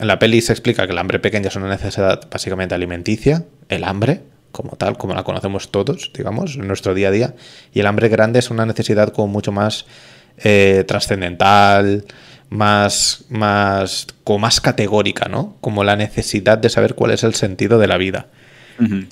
en 0.00 0.06
la 0.06 0.18
peli 0.18 0.40
se 0.40 0.52
explica 0.52 0.86
que 0.86 0.92
el 0.92 0.98
hambre 0.98 1.18
pequeña 1.18 1.48
es 1.48 1.56
una 1.56 1.68
necesidad 1.68 2.28
básicamente 2.30 2.74
alimenticia, 2.74 3.44
el 3.68 3.84
hambre, 3.84 4.22
como 4.50 4.76
tal, 4.76 4.96
como 4.96 5.14
la 5.14 5.22
conocemos 5.22 5.70
todos, 5.70 6.10
digamos, 6.16 6.56
en 6.56 6.66
nuestro 6.66 6.94
día 6.94 7.08
a 7.08 7.10
día, 7.10 7.34
y 7.72 7.80
el 7.80 7.86
hambre 7.86 8.08
grande 8.08 8.38
es 8.38 8.50
una 8.50 8.66
necesidad 8.66 9.12
como 9.12 9.28
mucho 9.28 9.52
más 9.52 9.86
eh, 10.38 10.84
trascendental, 10.88 12.04
más, 12.48 13.24
más, 13.28 14.06
como 14.24 14.40
más 14.40 14.60
categórica, 14.60 15.28
¿no? 15.28 15.56
Como 15.60 15.84
la 15.84 15.96
necesidad 15.96 16.58
de 16.58 16.68
saber 16.68 16.94
cuál 16.94 17.12
es 17.12 17.22
el 17.22 17.34
sentido 17.34 17.78
de 17.78 17.86
la 17.86 17.96
vida. 17.96 18.26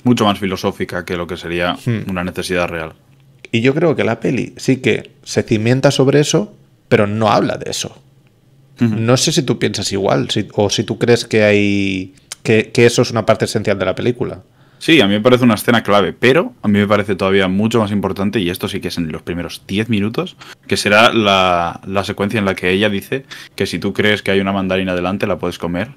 Mucho 0.03 0.25
más 0.25 0.39
filosófica 0.39 1.05
que 1.05 1.15
lo 1.15 1.27
que 1.27 1.37
sería 1.37 1.73
hmm. 1.73 2.09
una 2.09 2.23
necesidad 2.23 2.67
real. 2.67 2.93
Y 3.51 3.61
yo 3.61 3.75
creo 3.75 3.95
que 3.95 4.03
la 4.03 4.19
peli 4.19 4.53
sí 4.57 4.77
que 4.77 5.11
se 5.23 5.43
cimienta 5.43 5.91
sobre 5.91 6.19
eso, 6.19 6.55
pero 6.87 7.05
no 7.05 7.29
habla 7.29 7.57
de 7.57 7.69
eso. 7.69 7.95
No 8.79 9.17
sé 9.17 9.31
si 9.31 9.43
tú 9.43 9.59
piensas 9.59 9.91
igual, 9.91 10.27
o 10.53 10.69
si 10.69 10.83
tú 10.83 10.97
crees 10.97 11.25
que 11.25 11.43
hay. 11.43 12.13
Que, 12.43 12.71
que, 12.71 12.85
eso 12.85 13.01
es 13.01 13.11
una 13.11 13.25
parte 13.25 13.45
esencial 13.45 13.77
de 13.77 13.85
la 13.85 13.95
película. 13.95 14.41
Sí, 14.79 15.01
a 15.01 15.07
mí 15.07 15.13
me 15.13 15.21
parece 15.21 15.43
una 15.43 15.55
escena 15.55 15.83
clave, 15.83 16.13
pero 16.13 16.53
a 16.61 16.69
mí 16.69 16.79
me 16.79 16.87
parece 16.87 17.15
todavía 17.15 17.49
mucho 17.49 17.79
más 17.79 17.91
importante, 17.91 18.39
y 18.39 18.49
esto 18.49 18.69
sí 18.69 18.79
que 18.79 18.87
es 18.87 18.97
en 18.97 19.11
los 19.11 19.21
primeros 19.21 19.63
10 19.67 19.89
minutos, 19.89 20.37
que 20.67 20.77
será 20.77 21.11
la, 21.11 21.81
secuencia 22.05 22.39
en 22.39 22.45
la 22.45 22.55
que 22.55 22.71
ella 22.71 22.89
dice 22.89 23.25
que 23.55 23.65
si 23.65 23.77
tú 23.77 23.93
crees 23.93 24.21
que 24.21 24.31
hay 24.31 24.39
una 24.39 24.53
mandarina 24.53 24.95
delante, 24.95 25.27
la 25.27 25.37
puedes 25.37 25.59
comer. 25.59 25.89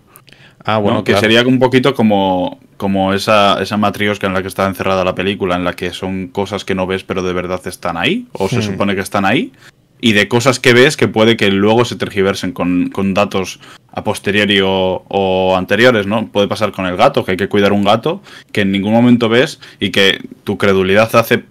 Ah, 0.64 0.78
bueno, 0.78 1.04
que 1.04 1.16
sería 1.16 1.42
un 1.42 1.58
poquito 1.60 1.94
como, 1.94 2.60
como 2.76 3.14
esa, 3.14 3.62
esa 3.62 3.76
matriosca 3.76 4.26
en 4.26 4.34
la 4.34 4.42
que 4.42 4.48
está 4.48 4.66
encerrada 4.66 5.04
la 5.04 5.14
película, 5.14 5.54
en 5.54 5.64
la 5.64 5.74
que 5.74 5.92
son 5.92 6.28
cosas 6.28 6.64
que 6.64 6.74
no 6.74 6.86
ves 6.86 7.04
pero 7.04 7.22
de 7.22 7.32
verdad 7.32 7.60
están 7.66 7.96
ahí, 7.96 8.26
o 8.32 8.48
se 8.48 8.58
hmm. 8.58 8.62
supone 8.62 8.94
que 8.96 9.00
están 9.00 9.24
ahí, 9.24 9.52
y 10.02 10.12
de 10.12 10.28
cosas 10.28 10.58
que 10.58 10.74
ves 10.74 10.96
que 10.96 11.06
puede 11.06 11.36
que 11.36 11.48
luego 11.50 11.84
se 11.86 11.94
tergiversen 11.94 12.52
con, 12.52 13.14
datos 13.14 13.60
a 13.92 14.02
posteriori 14.02 14.58
o, 14.62 15.54
anteriores, 15.56 16.06
¿no? 16.06 16.26
Puede 16.26 16.48
pasar 16.48 16.72
con 16.72 16.86
el 16.86 16.96
gato, 16.96 17.24
que 17.24 17.30
hay 17.30 17.36
que 17.36 17.48
cuidar 17.48 17.72
un 17.72 17.84
gato 17.84 18.20
que 18.50 18.62
en 18.62 18.72
ningún 18.72 18.92
momento 18.92 19.28
ves 19.28 19.60
y 19.78 19.90
que 19.90 20.20
tu 20.42 20.58
credulidad 20.58 21.14
hace 21.14 21.44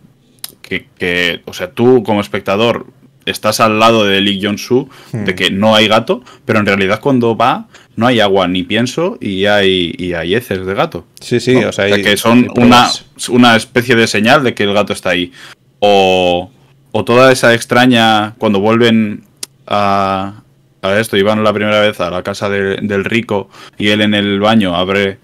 que, 0.62 1.42
o 1.46 1.54
sea, 1.54 1.72
tú 1.72 2.04
como 2.04 2.22
espectador 2.22 2.88
estás 3.26 3.60
al 3.60 3.80
lado 3.80 4.06
de 4.06 4.20
Lee 4.20 4.42
Jong-soo 4.42 4.90
de 5.12 5.32
hmm. 5.32 5.36
que 5.36 5.52
no 5.52 5.76
hay 5.76 5.88
gato, 5.88 6.24
pero 6.46 6.60
en 6.60 6.66
realidad 6.66 7.00
cuando 7.00 7.36
va 7.38 7.68
no 7.96 8.08
hay 8.08 8.20
agua 8.20 8.48
ni 8.48 8.64
pienso 8.64 9.18
y 9.22 9.46
hay, 9.46 9.94
y 9.98 10.14
hay 10.14 10.36
heces 10.36 10.66
de 10.66 10.74
gato. 10.74 11.06
Sí, 11.22 11.40
sí, 11.40 11.56
o 11.56 11.72
sea, 11.72 11.90
que 12.02 12.18
son 12.18 12.50
una, 12.58 12.90
una 13.30 13.56
especie 13.56 13.96
de 13.96 14.08
señal 14.08 14.44
de 14.44 14.54
que 14.54 14.64
el 14.64 14.74
gato 14.74 14.92
está 14.92 15.12
ahí. 15.12 15.32
O 15.80 16.52
o 16.92 17.06
toda 17.06 17.32
esa 17.32 17.54
extraña, 17.54 18.36
cuando 18.38 18.60
vuelven 18.60 19.24
a, 19.68 20.42
a 20.82 21.00
esto, 21.00 21.18
iban 21.18 21.44
la 21.44 21.54
primera 21.54 21.80
vez 21.82 22.00
a 22.00 22.10
la 22.10 22.24
casa 22.24 22.50
del 22.50 23.06
rico 23.06 23.50
y 23.78 23.90
él 23.90 24.02
en 24.02 24.14
el 24.14 24.40
baño 24.40 24.76
abre 24.76 25.20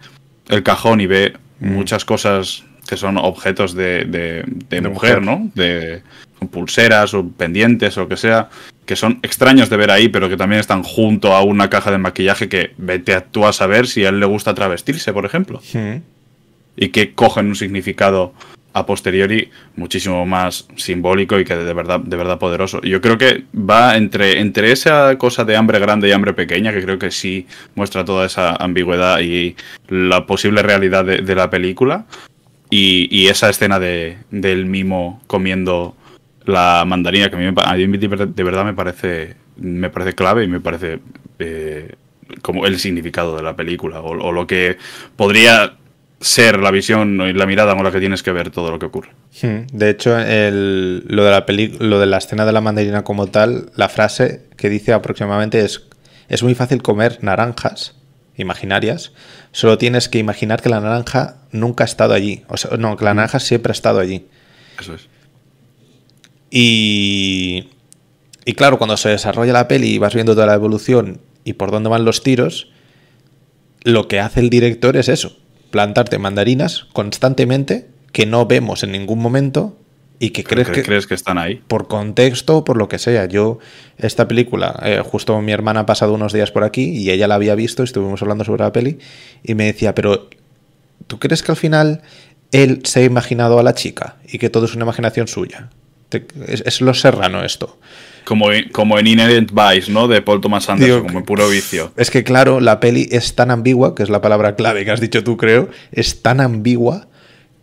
el 0.50 0.63
cajón 0.63 1.01
y 1.01 1.07
ve 1.07 1.33
mm. 1.59 1.71
muchas 1.71 2.05
cosas 2.05 2.63
que 2.88 2.97
son 2.97 3.17
objetos 3.17 3.74
de, 3.74 4.05
de, 4.69 4.81
mujer, 4.81 5.21
¿no? 5.21 5.51
De 5.55 6.01
pulseras 6.51 7.13
o 7.13 7.27
pendientes 7.27 7.97
o 7.97 8.01
lo 8.01 8.07
que 8.07 8.15
sea, 8.15 8.50
que 8.86 8.95
son 8.95 9.19
extraños 9.24 9.69
de 9.69 9.77
ver 9.77 9.91
ahí, 9.91 10.07
pero 10.07 10.29
que 10.29 10.38
también 10.38 10.62
están 10.62 10.83
junto 10.83 11.33
a 11.33 11.43
una 11.43 11.69
caja 11.69 11.91
de 11.91 11.97
maquillaje 11.97 12.47
que 12.47 12.71
vete 12.77 13.13
a 13.13 13.25
tú 13.25 13.45
a 13.45 13.51
saber 13.51 13.88
si 13.88 14.05
a 14.05 14.09
él 14.09 14.19
le 14.19 14.25
gusta 14.25 14.55
travestirse, 14.55 15.12
por 15.12 15.25
ejemplo. 15.25 15.62
Y 16.77 16.89
que 16.89 17.13
cogen 17.13 17.47
un 17.47 17.55
significado 17.55 18.33
a 18.77 18.86
posteriori 18.86 19.50
muchísimo 19.75 20.25
más 20.25 20.67
simbólico 20.75 21.39
y 21.39 21.46
que 21.46 21.55
de 21.55 21.74
verdad, 21.74 22.00
de 22.00 22.15
verdad 22.15 22.39
poderoso. 22.39 22.81
Yo 22.81 23.01
creo 23.01 23.17
que 23.17 23.43
va 23.53 23.98
entre, 23.98 24.39
entre 24.39 24.72
esa 24.72 25.17
cosa 25.17 25.43
de 25.46 25.55
hambre 25.55 25.79
grande 25.79 26.07
y 26.07 26.12
hambre 26.12 26.34
pequeña, 26.34 26.72
que 26.72 26.84
creo 26.84 27.00
que 27.00 27.12
sí 27.12 27.48
muestra 27.75 28.05
toda 28.05 28.25
esa 28.25 28.55
ambigüedad 28.55 29.19
y 29.19 29.55
la 29.89 30.25
posible 30.25 30.62
realidad 30.62 31.05
de, 31.05 31.36
la 31.36 31.50
película, 31.50 32.05
y, 32.69 33.27
esa 33.27 33.50
escena 33.50 33.79
de, 33.79 34.17
del 34.31 34.65
mimo 34.65 35.22
comiendo 35.27 35.96
la 36.46 36.84
mandarina, 36.86 37.29
que 37.29 37.36
a 37.36 37.75
mí, 37.75 37.98
de 37.98 38.43
verdad 38.43 38.65
me 38.65 38.74
parece, 38.74 39.36
me 39.57 39.89
parece 39.89 40.13
clave 40.13 40.43
y 40.43 40.48
me 40.48 40.60
parece 40.60 41.00
eh, 41.39 41.93
como 42.41 42.65
el 42.65 42.79
significado 42.79 43.36
de 43.36 43.43
la 43.43 43.55
película, 43.55 44.01
o 44.01 44.31
lo 44.31 44.48
que 44.48 44.77
podría 45.15 45.77
ser 46.19 46.59
la 46.59 46.71
visión 46.71 47.21
y 47.21 47.33
la 47.33 47.45
mirada 47.45 47.75
con 47.75 47.83
la 47.83 47.91
que 47.91 48.00
tienes 48.00 48.24
que 48.24 48.31
ver 48.31 48.50
todo 48.50 48.71
lo 48.71 48.79
que 48.79 48.88
ocurre. 48.88 49.12
Hmm. 49.41 49.67
De 49.71 49.89
hecho, 49.89 50.17
el, 50.17 51.03
lo, 51.07 51.24
de 51.24 51.31
la 51.31 51.45
lo 51.79 52.00
de 52.00 52.05
la 52.05 52.17
escena 52.17 52.45
de 52.45 52.51
la 52.51 52.62
mandarina 52.62 53.03
como 53.03 53.27
tal, 53.27 53.71
la 53.75 53.89
frase 53.89 54.45
que 54.57 54.69
dice 54.69 54.93
aproximadamente 54.93 55.63
es, 55.63 55.83
es 56.27 56.43
muy 56.43 56.55
fácil 56.55 56.81
comer 56.81 57.19
naranjas 57.21 57.95
imaginarias, 58.36 59.13
solo 59.51 59.77
tienes 59.77 60.09
que 60.09 60.19
imaginar 60.19 60.62
que 60.62 60.69
la 60.69 60.79
naranja 60.79 61.38
nunca 61.51 61.83
ha 61.83 61.86
estado 61.86 62.13
allí. 62.13 62.43
O 62.47 62.57
sea, 62.57 62.77
no, 62.77 62.95
que 62.95 63.05
la 63.05 63.13
naranja 63.13 63.39
siempre 63.39 63.71
ha 63.71 63.74
estado 63.74 64.00
allí. 64.00 64.27
Eso 64.79 64.93
es. 64.93 65.07
Y, 66.50 67.69
y 68.45 68.53
claro, 68.53 68.77
cuando 68.77 68.95
se 68.95 69.09
desarrolla 69.09 69.53
la 69.53 69.67
peli 69.67 69.95
y 69.95 69.97
vas 69.97 70.13
viendo 70.13 70.33
toda 70.33 70.47
la 70.47 70.53
evolución 70.53 71.19
y 71.43 71.53
por 71.53 71.71
dónde 71.71 71.89
van 71.89 72.05
los 72.05 72.24
tiros, 72.24 72.69
lo 73.83 74.07
que 74.07 74.19
hace 74.19 74.39
el 74.39 74.50
director 74.50 74.97
es 74.97 75.09
eso, 75.09 75.38
plantarte 75.69 76.17
mandarinas 76.19 76.86
constantemente 76.93 77.88
que 78.12 78.25
no 78.25 78.45
vemos 78.45 78.83
en 78.83 78.91
ningún 78.91 79.19
momento 79.19 79.77
y 80.19 80.31
que 80.31 80.43
crees 80.43 80.69
que, 80.69 80.83
crees 80.83 81.05
que 81.05 81.13
están 81.13 81.38
ahí. 81.38 81.62
Por 81.67 81.88
contexto 81.88 82.57
o 82.57 82.63
por 82.63 82.77
lo 82.77 82.89
que 82.89 82.97
sea. 82.97 83.25
Yo, 83.25 83.59
esta 83.97 84.27
película, 84.27 84.79
eh, 84.83 85.01
justo 85.05 85.39
mi 85.41 85.51
hermana 85.51 85.81
ha 85.81 85.86
pasado 85.86 86.13
unos 86.13 86.33
días 86.33 86.51
por 86.51 86.63
aquí 86.63 86.89
y 86.89 87.12
ella 87.12 87.27
la 87.27 87.36
había 87.36 87.55
visto, 87.55 87.83
estuvimos 87.83 88.21
hablando 88.21 88.43
sobre 88.43 88.63
la 88.63 88.71
peli 88.71 88.97
y 89.43 89.55
me 89.55 89.65
decía, 89.65 89.93
pero 89.93 90.29
¿tú 91.05 91.19
crees 91.19 91.43
que 91.43 91.51
al 91.51 91.57
final 91.57 92.01
él 92.51 92.81
se 92.83 93.01
ha 93.01 93.03
imaginado 93.03 93.59
a 93.59 93.63
la 93.63 93.75
chica 93.75 94.15
y 94.27 94.39
que 94.39 94.50
todo 94.50 94.65
es 94.65 94.74
una 94.74 94.86
imaginación 94.86 95.27
suya? 95.27 95.69
Es, 96.47 96.81
lo 96.81 96.93
serrano 96.93 97.43
esto. 97.43 97.77
Como, 98.27 98.48
como 98.74 99.00
en 99.00 99.07
Inherent 99.07 99.51
Vice, 99.53 99.89
¿no? 99.89 100.10
De 100.10 100.22
Paul 100.22 100.41
Thomas 100.41 100.67
Anderson, 100.69 101.03
como 101.03 101.19
en 101.19 101.25
puro 101.25 101.48
vicio. 101.48 101.93
Es 101.96 102.12
que, 102.12 102.25
claro, 102.25 102.60
la 102.60 102.81
peli 102.81 103.07
es 103.10 103.36
tan 103.36 103.51
ambigua, 103.51 103.96
que 103.96 104.03
es 104.03 104.10
la 104.10 104.19
palabra 104.19 104.55
clave 104.55 104.84
que 104.84 104.91
has 104.91 105.00
dicho 105.00 105.24
tú, 105.24 105.38
creo, 105.38 105.69
es 105.93 106.22
tan 106.22 106.41
ambigua 106.41 107.07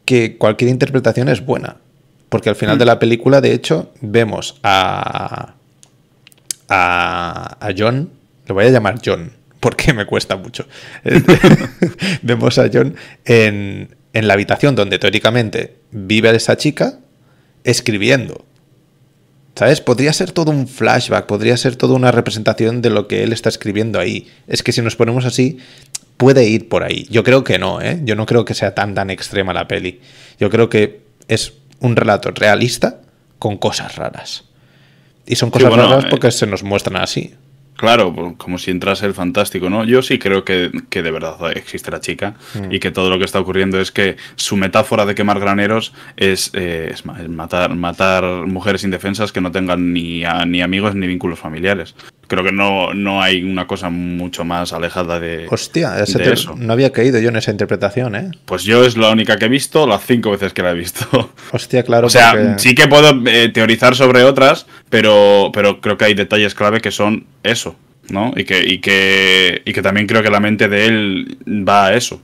que 0.07 0.39
cualquier 0.39 0.71
interpretación 0.71 1.29
es 1.29 1.45
buena. 1.45 1.77
Porque 2.31 2.49
al 2.49 2.57
final 2.57 2.77
mm. 2.77 2.79
de 2.79 2.85
la 2.87 2.99
película, 2.99 3.43
de 3.43 3.53
hecho, 3.53 3.93
vemos 4.01 4.59
a, 4.63 5.53
a, 6.71 7.57
a 7.61 7.75
John, 7.77 8.11
lo 8.47 8.55
voy 8.55 8.65
a 8.65 8.71
llamar 8.71 9.01
John, 9.05 9.33
porque 9.61 9.93
me 9.93 10.07
cuesta 10.07 10.37
mucho. 10.37 10.67
vemos 12.23 12.59
a 12.59 12.71
John 12.73 12.97
en, 13.27 13.95
en 14.15 14.29
la 14.29 14.33
habitación 14.33 14.75
donde 14.75 14.99
teóricamente 14.99 15.77
vive 15.91 16.35
esa 16.35 16.57
chica 16.57 17.01
escribiendo. 17.65 18.47
¿Sabes? 19.57 19.81
Podría 19.81 20.13
ser 20.13 20.33
todo 20.33 20.51
un 20.51 20.67
flashback, 20.67 21.27
podría 21.27 21.57
ser 21.57 21.77
toda 21.77 21.95
una 21.95 22.11
representación 22.11 22.83
de 22.83 22.91
lo 22.91 23.07
que 23.07 23.23
él 23.23 23.33
está 23.33 23.49
escribiendo 23.49 24.01
ahí. 24.01 24.29
Es 24.49 24.63
que 24.63 24.73
si 24.73 24.83
nos 24.83 24.97
ponemos 24.97 25.25
así, 25.25 25.59
puede 26.17 26.45
ir 26.49 26.69
por 26.69 26.83
ahí. 26.83 27.07
Yo 27.09 27.23
creo 27.23 27.45
que 27.45 27.59
no, 27.59 27.81
¿eh? 27.81 28.01
Yo 28.05 28.17
no 28.17 28.27
creo 28.27 28.45
que 28.45 28.55
sea 28.55 28.75
tan 28.75 28.95
tan 28.95 29.11
extrema 29.11 29.53
la 29.53 29.69
peli. 29.69 30.01
Yo 30.41 30.51
creo 30.51 30.69
que 30.69 31.03
es 31.29 31.53
un 31.79 31.95
relato 31.95 32.31
realista 32.33 33.01
con 33.39 33.57
cosas 33.57 33.95
raras. 33.95 34.45
Y 35.27 35.37
son 35.37 35.51
cosas 35.51 35.73
raras 35.73 36.05
eh, 36.05 36.09
porque 36.11 36.31
se 36.31 36.47
nos 36.47 36.63
muestran 36.63 36.97
así. 36.97 37.35
Claro, 37.85 38.15
pues, 38.15 38.33
como 38.39 38.57
si 38.57 38.71
entrase 38.71 39.05
el 39.05 39.13
fantástico, 39.13 39.69
¿no? 39.69 39.85
Yo 39.85 40.01
sí 40.01 40.19
creo 40.19 40.43
que, 40.43 40.71
de 40.91 41.11
verdad 41.11 41.37
existe 41.55 41.91
la 41.91 42.01
chica 42.01 42.35
mm. 42.55 42.73
y 42.73 42.81
que 42.81 42.91
todo 42.91 43.11
lo 43.11 43.19
que 43.19 43.27
está 43.27 43.41
ocurriendo 43.41 43.79
es 43.79 43.93
que 43.93 44.17
su 44.37 44.57
metáfora 44.57 45.05
de 45.05 45.15
quemar 45.15 45.39
graneros 45.39 45.93
es, 46.17 46.51
eh, 46.55 46.95
matar, 47.29 47.75
matar 47.75 48.25
mujeres 48.47 48.85
indefensas 48.85 49.33
que 49.33 49.43
no 49.43 49.53
tengan 49.53 49.93
ni, 49.93 50.25
ni 50.47 50.63
amigos 50.63 50.95
ni 50.95 51.07
vínculos 51.07 51.39
familiares. 51.39 51.95
Creo 52.27 52.43
que 52.43 52.53
no, 52.53 52.95
no 52.95 53.23
hay 53.23 53.43
una 53.43 53.67
cosa 53.67 53.91
mucho 53.91 54.45
más 54.45 54.73
alejada 54.73 55.21
de. 55.21 55.47
Hostia, 55.51 55.99
eso. 56.01 56.55
no 56.57 56.73
había 56.73 56.91
caído 56.91 57.19
yo 57.21 57.29
en 57.29 57.37
esa 57.37 57.51
interpretación, 57.51 58.17
¿eh? 58.17 58.31
Pues 58.47 58.65
yo 58.65 58.85
es 58.85 58.97
la 58.97 59.11
única 59.11 59.37
que 59.37 59.45
he 59.45 59.49
visto, 59.49 59.87
las 59.87 60.07
cinco 60.07 60.31
veces 60.31 60.55
que 60.55 60.63
la 60.63 60.71
he 60.71 60.75
visto. 60.75 61.35
Hostia, 61.53 61.83
claro. 61.83 62.07
O 62.07 62.11
sea, 62.11 62.59
sí 62.59 62.75
que 62.75 62.89
puedo 62.89 63.13
eh, 63.27 63.51
teorizar 63.51 63.95
sobre 63.95 64.25
otras, 64.25 64.67
pero, 64.89 65.51
pero 65.53 65.83
creo 65.83 65.99
que 65.99 66.07
hay 66.07 66.15
detalles 66.15 66.55
clave 66.55 66.81
que 66.81 66.91
son 66.91 67.27
eso, 67.43 67.77
¿no? 68.11 68.33
Y 68.37 68.45
que, 68.45 68.65
y 68.65 68.79
que, 68.79 69.63
y 69.65 69.73
que 69.73 69.83
también 69.83 70.07
creo 70.07 70.23
que 70.23 70.31
la 70.31 70.41
mente 70.41 70.69
de 70.69 70.87
él 70.87 71.39
va 71.47 71.87
a 71.87 71.95
eso. 71.95 72.21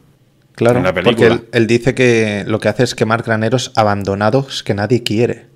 Claro, 0.55 0.83
porque 1.05 1.41
él 1.53 1.67
dice 1.67 1.95
que 1.95 2.45
lo 2.47 2.61
que 2.61 2.69
hace 2.69 2.83
es 2.83 2.95
quemar 2.95 3.23
graneros 3.23 3.73
abandonados 3.77 4.63
que 4.63 4.75
nadie 4.75 5.03
quiere. 5.03 5.47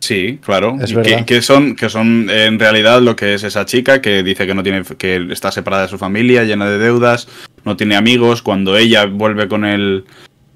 Sí, 0.00 0.38
claro. 0.42 0.78
que, 1.26 1.42
son, 1.42 1.76
que 1.76 1.90
son 1.90 2.30
en 2.30 2.58
realidad 2.58 3.02
lo 3.02 3.16
que 3.16 3.34
es 3.34 3.44
esa 3.44 3.66
chica 3.66 4.00
que 4.00 4.22
dice 4.22 4.46
que 4.46 4.54
no 4.54 4.62
tiene, 4.62 4.82
que 4.96 5.28
está 5.30 5.52
separada 5.52 5.82
de 5.82 5.88
su 5.88 5.98
familia, 5.98 6.44
llena 6.44 6.68
de 6.70 6.78
deudas, 6.78 7.28
no 7.64 7.76
tiene 7.76 7.96
amigos. 7.96 8.40
Cuando 8.40 8.78
ella 8.78 9.04
vuelve 9.04 9.46
con 9.46 9.66
él, 9.66 10.06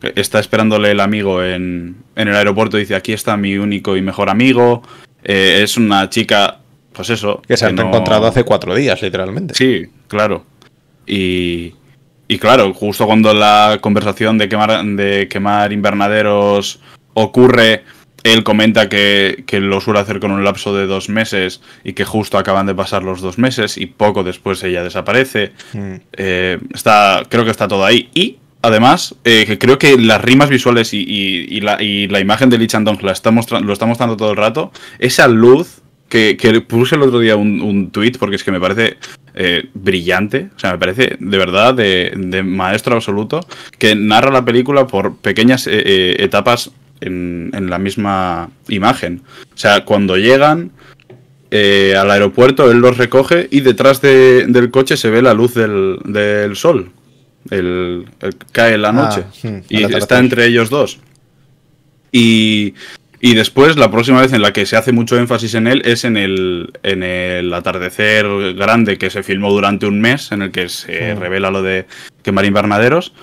está 0.01 0.41
esperándole 0.41 0.93
el 0.93 1.01
amigo 1.01 1.45
en, 1.45 1.97
en 2.17 2.29
el 2.29 2.35
aeropuerto, 2.35 2.79
dice 2.79 2.95
aquí 2.95 3.13
está 3.13 3.37
mi 3.37 3.59
único 3.59 3.99
y 3.99 4.03
mejor 4.03 4.31
amigo. 4.31 4.83
Eh, 5.23 5.61
es 5.63 5.77
una 5.77 6.09
chica, 6.09 6.61
pues 6.95 7.11
eso. 7.11 7.43
Que 7.47 7.57
se 7.57 7.67
han 7.67 7.79
encontrado 7.79 8.27
hace 8.27 8.45
cuatro 8.45 8.75
días, 8.75 9.03
literalmente. 9.03 9.55
Sí, 9.55 9.87
claro. 10.09 10.45
Y, 11.07 11.75
y 12.29 12.39
claro, 12.39 12.73
justo 12.73 13.07
cuando 13.07 13.35
la 13.35 13.79
conversación 13.81 14.39
de 14.39 14.49
quemar, 14.49 14.85
de 14.85 15.29
quemar 15.29 15.73
invernaderos 15.73 16.81
ocurre 17.15 17.83
él 18.25 18.43
comenta 18.43 18.89
que, 18.89 19.45
lo 19.53 19.81
suele 19.83 20.01
hacer 20.01 20.19
con 20.19 20.33
un 20.33 20.45
lapso 20.45 20.75
de 20.75 20.87
dos 20.87 21.11
meses 21.11 21.61
y 21.85 21.93
que 21.93 22.07
justo 22.07 22.39
acaban 22.39 22.67
de 22.67 22.75
pasar 22.75 23.03
los 23.03 23.21
dos 23.21 23.39
meses 23.39 23.77
y 23.77 23.87
poco 23.87 24.25
después 24.25 24.63
ella 24.65 24.83
desaparece. 24.83 25.53
Mm. 25.75 25.95
Eh, 26.15 26.59
está, 26.73 27.23
creo 27.29 27.45
que 27.45 27.51
está 27.51 27.69
todo 27.69 27.85
ahí. 27.85 28.09
Y 28.15 28.39
además, 28.63 29.15
eh, 29.25 29.45
que 29.47 29.59
creo 29.59 29.79
que 29.79 29.99
las 29.99 30.23
rimas 30.23 30.49
visuales 30.49 30.95
y, 30.95 31.61
la, 31.61 31.83
imagen 31.83 32.49
de 32.49 32.57
Lee 32.57 32.67
Chandong 32.67 33.03
la 33.03 33.13
está 33.13 33.31
lo 33.31 33.73
está 33.73 33.85
mostrando 33.85 34.17
todo 34.17 34.31
el 34.31 34.39
rato. 34.39 34.73
Esa 34.99 35.29
luz 35.29 35.83
que, 36.09 36.37
puse 36.67 36.95
el 36.95 37.03
otro 37.03 37.19
día 37.19 37.37
un, 37.37 37.61
un 37.61 37.91
tweet 37.91 38.13
porque 38.19 38.37
es 38.37 38.45
que 38.45 38.53
me 38.53 38.61
parece 38.61 38.97
eh, 39.35 39.69
brillante, 39.75 40.51
o 40.55 40.59
sea, 40.59 40.73
me 40.73 40.79
parece 40.79 41.17
de 41.19 41.39
verdad 41.39 41.75
de, 41.75 42.43
maestro 42.45 42.97
absoluto, 42.97 43.41
que 43.79 43.95
narra 43.97 44.31
la 44.31 44.45
película 44.45 44.87
por 44.87 45.17
pequeñas 45.17 45.67
etapas 45.67 46.71
en, 47.01 47.71
la 47.71 47.79
misma 47.79 48.51
imagen. 48.69 49.23
O 49.55 49.59
sea, 49.59 49.85
cuando 49.85 50.17
llegan 50.17 50.71
eh, 51.51 51.95
al 51.97 52.11
aeropuerto, 52.11 52.71
él 52.71 52.79
los 52.79 52.99
recoge 52.99 53.49
y 53.51 53.61
detrás 53.61 54.01
del 54.01 54.71
coche 54.71 54.97
se 54.97 55.11
ve 55.11 55.23
la 55.23 55.35
luz 55.35 55.55
del, 55.55 56.53
sol. 56.55 56.91
El, 57.51 58.07
cae 58.53 58.79
la 58.79 58.89
ah, 58.89 58.93
noche. 58.93 59.25
Hmm, 59.43 59.61
y 59.69 59.83
está 59.85 60.19
entre 60.19 60.47
ellos 60.47 60.71
dos. 60.71 60.99
Y, 62.11 62.75
y 63.27 63.33
después, 63.33 63.79
la 63.79 63.91
próxima 63.91 64.21
vez 64.21 64.35
en 64.35 64.43
la 64.43 64.53
que 64.53 64.67
se 64.67 64.77
hace 64.77 64.93
mucho 64.93 65.17
énfasis 65.17 65.55
en 65.55 65.67
él 65.67 65.81
es 65.87 66.05
en 66.05 66.19
el, 66.19 66.75
en 66.83 67.03
el 67.03 67.55
atardecer 67.55 68.27
grande 68.53 68.99
que 68.99 69.09
se 69.09 69.23
filmó 69.23 69.51
durante 69.51 69.87
un 69.87 69.99
mes, 69.99 70.31
en 70.31 70.43
el 70.43 70.51
que 70.51 70.69
se 70.69 71.15
revela 71.15 71.51
lo 71.51 71.63
de 71.63 71.87
quemar 72.23 72.45
invernaderos. 72.45 73.15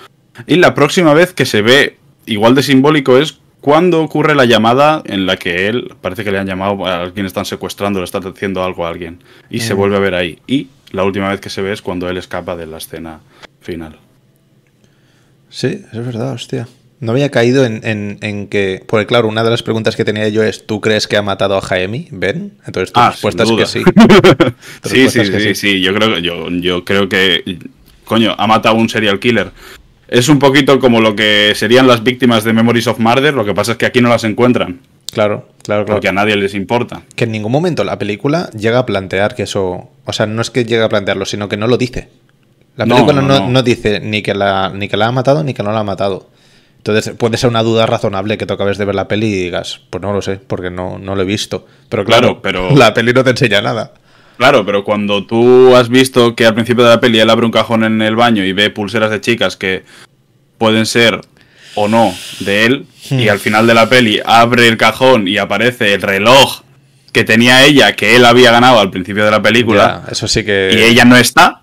Y 0.48 0.56
la 0.56 0.74
próxima 0.74 1.14
vez 1.14 1.32
que 1.32 1.44
se 1.44 1.62
ve 1.62 1.98
igual 2.26 2.56
de 2.56 2.64
simbólico 2.64 3.16
es 3.16 3.38
cuando 3.60 4.02
ocurre 4.02 4.34
la 4.34 4.44
llamada 4.44 5.04
en 5.04 5.24
la 5.24 5.36
que 5.36 5.68
él 5.68 5.94
parece 6.00 6.24
que 6.24 6.32
le 6.32 6.40
han 6.40 6.48
llamado 6.48 6.84
a 6.84 7.02
alguien 7.02 7.24
están 7.24 7.44
secuestrando, 7.44 8.00
le 8.00 8.04
está 8.04 8.18
haciendo 8.18 8.64
algo 8.64 8.84
a 8.84 8.88
alguien 8.88 9.22
y 9.50 9.60
se 9.60 9.72
mm. 9.72 9.76
vuelve 9.76 9.96
a 9.98 10.00
ver 10.00 10.16
ahí. 10.16 10.40
Y 10.48 10.66
la 10.90 11.04
última 11.04 11.28
vez 11.28 11.40
que 11.40 11.48
se 11.48 11.62
ve 11.62 11.72
es 11.72 11.80
cuando 11.80 12.08
él 12.08 12.16
escapa 12.16 12.56
de 12.56 12.66
la 12.66 12.78
escena 12.78 13.20
final. 13.60 14.00
Sí, 15.48 15.80
es 15.92 16.04
verdad, 16.04 16.32
hostia. 16.32 16.66
No 17.02 17.12
había 17.12 17.30
caído 17.30 17.66
en, 17.66 18.46
que. 18.48 18.82
Porque, 18.86 19.06
claro, 19.06 19.28
una 19.28 19.44
de 19.44 19.50
las 19.50 19.62
preguntas 19.62 19.96
que 19.96 20.04
tenía 20.04 20.28
yo 20.28 20.42
es: 20.42 20.66
¿tú 20.66 20.80
crees 20.80 21.06
que 21.06 21.16
ha 21.16 21.22
matado 21.22 21.56
a 21.56 21.60
Jaime, 21.60 22.06
Ben? 22.10 22.52
Entonces 22.66 22.92
tu 22.92 23.00
ah, 23.00 23.10
respuesta 23.10 23.42
es 23.42 23.50
que 23.50 23.66
sí. 23.66 23.82
sí, 24.84 25.10
sí, 25.10 25.24
sí, 25.24 25.54
sí, 25.54 25.80
Yo 25.80 25.92
creo, 25.94 26.18
yo, 26.18 26.48
yo 26.48 26.84
creo 26.84 27.08
que. 27.08 27.58
Coño, 28.04 28.34
ha 28.38 28.46
matado 28.46 28.76
a 28.76 28.78
un 28.78 28.88
serial 28.88 29.18
killer 29.18 29.50
es 30.12 30.28
un 30.28 30.38
poquito 30.38 30.78
como 30.78 31.00
lo 31.00 31.16
que 31.16 31.54
serían 31.56 31.86
las 31.86 32.04
víctimas 32.04 32.44
de 32.44 32.52
Memories 32.52 32.86
of 32.86 32.98
Murder, 32.98 33.32
lo 33.32 33.46
que 33.46 33.54
pasa 33.54 33.72
es 33.72 33.78
que 33.78 33.86
aquí 33.86 34.02
no 34.02 34.10
las 34.10 34.24
encuentran. 34.24 34.80
Claro, 35.10 35.48
claro, 35.62 35.84
claro. 35.84 35.86
Porque 35.86 36.08
a 36.08 36.12
nadie 36.12 36.36
les 36.36 36.54
importa. 36.54 37.02
Que 37.16 37.24
en 37.24 37.32
ningún 37.32 37.50
momento 37.50 37.82
la 37.82 37.98
película 37.98 38.50
llega 38.50 38.78
a 38.78 38.84
plantear 38.84 39.34
que 39.34 39.44
eso. 39.44 39.88
O 40.04 40.12
sea, 40.12 40.26
no 40.26 40.42
es 40.42 40.50
que 40.50 40.66
llegue 40.66 40.82
a 40.82 40.88
plantearlo, 40.90 41.24
sino 41.24 41.48
que 41.48 41.56
no 41.56 41.66
lo 41.66 41.78
dice. 41.78 42.10
La 42.76 42.84
película 42.84 43.22
no, 43.22 43.62
dice 43.62 44.00
ni 44.00 44.22
que, 44.22 44.34
la, 44.34 44.70
ni 44.74 44.88
que 44.88 44.96
la 44.98 45.06
ha 45.06 45.12
matado 45.12 45.44
ni 45.44 45.54
que 45.54 45.62
no 45.62 45.72
la 45.72 45.80
ha 45.80 45.84
matado. 45.84 46.28
Entonces 46.84 47.14
puede 47.16 47.36
ser 47.36 47.48
una 47.48 47.62
duda 47.62 47.86
razonable 47.86 48.36
que 48.36 48.44
tú 48.44 48.54
acabes 48.54 48.76
de 48.76 48.84
ver 48.84 48.96
la 48.96 49.06
peli 49.06 49.28
y 49.28 49.44
digas, 49.44 49.82
pues 49.88 50.02
no 50.02 50.12
lo 50.12 50.20
sé, 50.20 50.40
porque 50.44 50.68
no, 50.68 50.98
no 50.98 51.14
lo 51.14 51.22
he 51.22 51.24
visto. 51.24 51.64
Pero 51.88 52.04
claro, 52.04 52.42
pero... 52.42 52.74
la 52.74 52.92
peli 52.92 53.12
no 53.12 53.22
te 53.22 53.30
enseña 53.30 53.62
nada. 53.62 53.92
Claro, 54.36 54.66
pero 54.66 54.82
cuando 54.82 55.24
tú 55.24 55.76
has 55.76 55.88
visto 55.88 56.34
que 56.34 56.44
al 56.44 56.54
principio 56.54 56.82
de 56.82 56.90
la 56.90 57.00
peli 57.00 57.20
él 57.20 57.30
abre 57.30 57.46
un 57.46 57.52
cajón 57.52 57.84
en 57.84 58.02
el 58.02 58.16
baño 58.16 58.44
y 58.44 58.52
ve 58.52 58.70
pulseras 58.70 59.12
de 59.12 59.20
chicas 59.20 59.56
que 59.56 59.84
pueden 60.58 60.84
ser 60.84 61.20
o 61.76 61.86
no 61.86 62.12
de 62.40 62.66
él, 62.66 62.86
y 63.10 63.26
hmm. 63.26 63.30
al 63.30 63.38
final 63.38 63.68
de 63.68 63.74
la 63.74 63.88
peli 63.88 64.20
abre 64.24 64.66
el 64.66 64.76
cajón 64.76 65.28
y 65.28 65.38
aparece 65.38 65.94
el 65.94 66.02
reloj 66.02 66.62
que 67.12 67.22
tenía 67.22 67.64
ella, 67.64 67.94
que 67.94 68.16
él 68.16 68.24
había 68.24 68.50
ganado 68.50 68.80
al 68.80 68.90
principio 68.90 69.24
de 69.24 69.30
la 69.30 69.40
película, 69.40 70.02
eso 70.10 70.26
sí 70.26 70.44
que... 70.44 70.70
y 70.76 70.82
ella 70.82 71.04
no 71.04 71.16
está, 71.16 71.62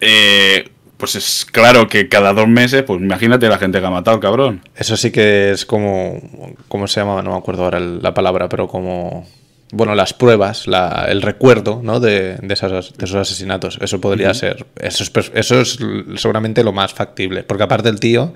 eh, 0.00 0.70
pues 0.96 1.16
es 1.16 1.44
claro 1.44 1.88
que 1.88 2.08
cada 2.08 2.32
dos 2.32 2.46
meses, 2.46 2.82
pues 2.84 3.00
imagínate 3.00 3.48
la 3.48 3.58
gente 3.58 3.80
que 3.80 3.86
ha 3.86 3.90
matado, 3.90 4.20
cabrón. 4.20 4.62
Eso 4.76 4.96
sí 4.96 5.10
que 5.10 5.50
es 5.50 5.66
como. 5.66 6.20
¿Cómo 6.68 6.86
se 6.86 7.00
llama? 7.00 7.22
No 7.22 7.32
me 7.32 7.36
acuerdo 7.36 7.64
ahora 7.64 7.80
la 7.80 8.14
palabra, 8.14 8.48
pero 8.48 8.68
como. 8.68 9.26
Bueno, 9.72 9.96
las 9.96 10.14
pruebas, 10.14 10.68
la, 10.68 11.06
el 11.08 11.20
recuerdo 11.20 11.80
¿no? 11.82 11.98
de, 11.98 12.36
de, 12.36 12.54
esos, 12.54 12.96
de, 12.96 13.04
esos, 13.04 13.16
asesinatos. 13.16 13.78
Eso 13.80 14.00
podría 14.00 14.32
ser. 14.32 14.66
Eso 14.76 15.02
es, 15.02 15.32
eso 15.34 15.60
es 15.60 15.78
seguramente 16.16 16.62
lo 16.62 16.72
más 16.72 16.94
factible. 16.94 17.42
Porque 17.42 17.64
aparte 17.64 17.88
el 17.88 17.98
tío 17.98 18.34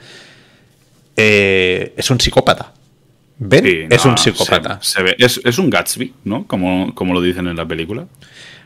eh, 1.16 1.94
es 1.96 2.10
un 2.10 2.18
psicópata. 2.18 2.72
¿Ven? 3.38 3.64
Sí, 3.64 3.86
es 3.88 4.04
no, 4.04 4.10
un 4.12 4.18
psicópata. 4.18 4.80
Se, 4.82 4.94
se 4.94 5.02
ve. 5.04 5.16
Es, 5.16 5.40
es, 5.44 5.58
un 5.58 5.70
Gatsby, 5.70 6.12
¿no? 6.24 6.44
Como, 6.48 6.92
como 6.96 7.14
lo 7.14 7.20
dicen 7.20 7.46
en 7.46 7.56
la 7.56 7.66
película. 7.66 8.06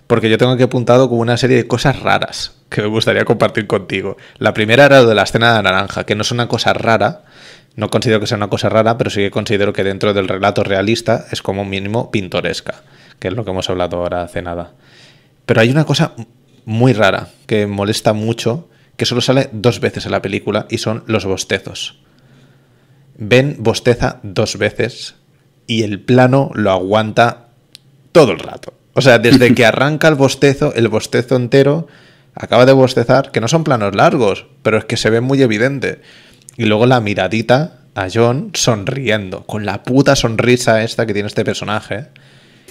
Porque 0.06 0.30
yo 0.30 0.38
tengo 0.38 0.52
aquí 0.52 0.62
apuntado 0.62 1.10
como 1.10 1.20
una 1.20 1.36
serie 1.36 1.58
de 1.58 1.66
cosas 1.66 2.00
raras 2.00 2.61
que 2.72 2.82
me 2.82 2.88
gustaría 2.88 3.24
compartir 3.24 3.66
contigo. 3.66 4.16
La 4.38 4.54
primera 4.54 4.86
era 4.86 5.02
lo 5.02 5.08
de 5.08 5.14
la 5.14 5.22
escena 5.22 5.56
de 5.56 5.62
naranja, 5.62 6.04
que 6.04 6.14
no 6.14 6.22
es 6.22 6.30
una 6.30 6.48
cosa 6.48 6.72
rara. 6.72 7.22
No 7.76 7.88
considero 7.88 8.20
que 8.20 8.26
sea 8.26 8.36
una 8.36 8.48
cosa 8.48 8.68
rara, 8.68 8.98
pero 8.98 9.10
sí 9.10 9.20
que 9.20 9.30
considero 9.30 9.72
que 9.72 9.84
dentro 9.84 10.12
del 10.12 10.28
relato 10.28 10.62
realista 10.62 11.26
es 11.30 11.42
como 11.42 11.64
mínimo 11.64 12.10
pintoresca, 12.10 12.82
que 13.18 13.28
es 13.28 13.34
lo 13.34 13.44
que 13.44 13.50
hemos 13.50 13.70
hablado 13.70 13.98
ahora 13.98 14.22
hace 14.22 14.42
nada. 14.42 14.72
Pero 15.46 15.60
hay 15.60 15.70
una 15.70 15.84
cosa 15.84 16.12
muy 16.64 16.92
rara 16.92 17.28
que 17.46 17.66
molesta 17.66 18.12
mucho, 18.12 18.68
que 18.96 19.06
solo 19.06 19.20
sale 19.20 19.48
dos 19.52 19.80
veces 19.80 20.06
en 20.06 20.12
la 20.12 20.22
película, 20.22 20.66
y 20.68 20.78
son 20.78 21.04
los 21.06 21.24
bostezos. 21.24 21.98
Ben 23.16 23.56
bosteza 23.58 24.20
dos 24.22 24.58
veces 24.58 25.16
y 25.66 25.82
el 25.82 26.00
plano 26.00 26.50
lo 26.54 26.70
aguanta 26.70 27.48
todo 28.12 28.32
el 28.32 28.38
rato. 28.38 28.74
O 28.94 29.00
sea, 29.00 29.18
desde 29.18 29.54
que 29.54 29.64
arranca 29.66 30.08
el 30.08 30.14
bostezo, 30.14 30.74
el 30.74 30.88
bostezo 30.88 31.36
entero, 31.36 31.88
acaba 32.34 32.66
de 32.66 32.72
bostezar, 32.72 33.30
que 33.30 33.40
no 33.40 33.48
son 33.48 33.64
planos 33.64 33.94
largos, 33.94 34.46
pero 34.62 34.78
es 34.78 34.84
que 34.84 34.96
se 34.96 35.10
ve 35.10 35.20
muy 35.20 35.42
evidente. 35.42 36.00
Y 36.56 36.64
luego 36.64 36.86
la 36.86 37.00
miradita 37.00 37.80
a 37.94 38.08
John 38.12 38.50
sonriendo, 38.54 39.44
con 39.44 39.66
la 39.66 39.82
puta 39.82 40.16
sonrisa 40.16 40.82
esta 40.82 41.06
que 41.06 41.12
tiene 41.12 41.26
este 41.26 41.44
personaje, 41.44 42.06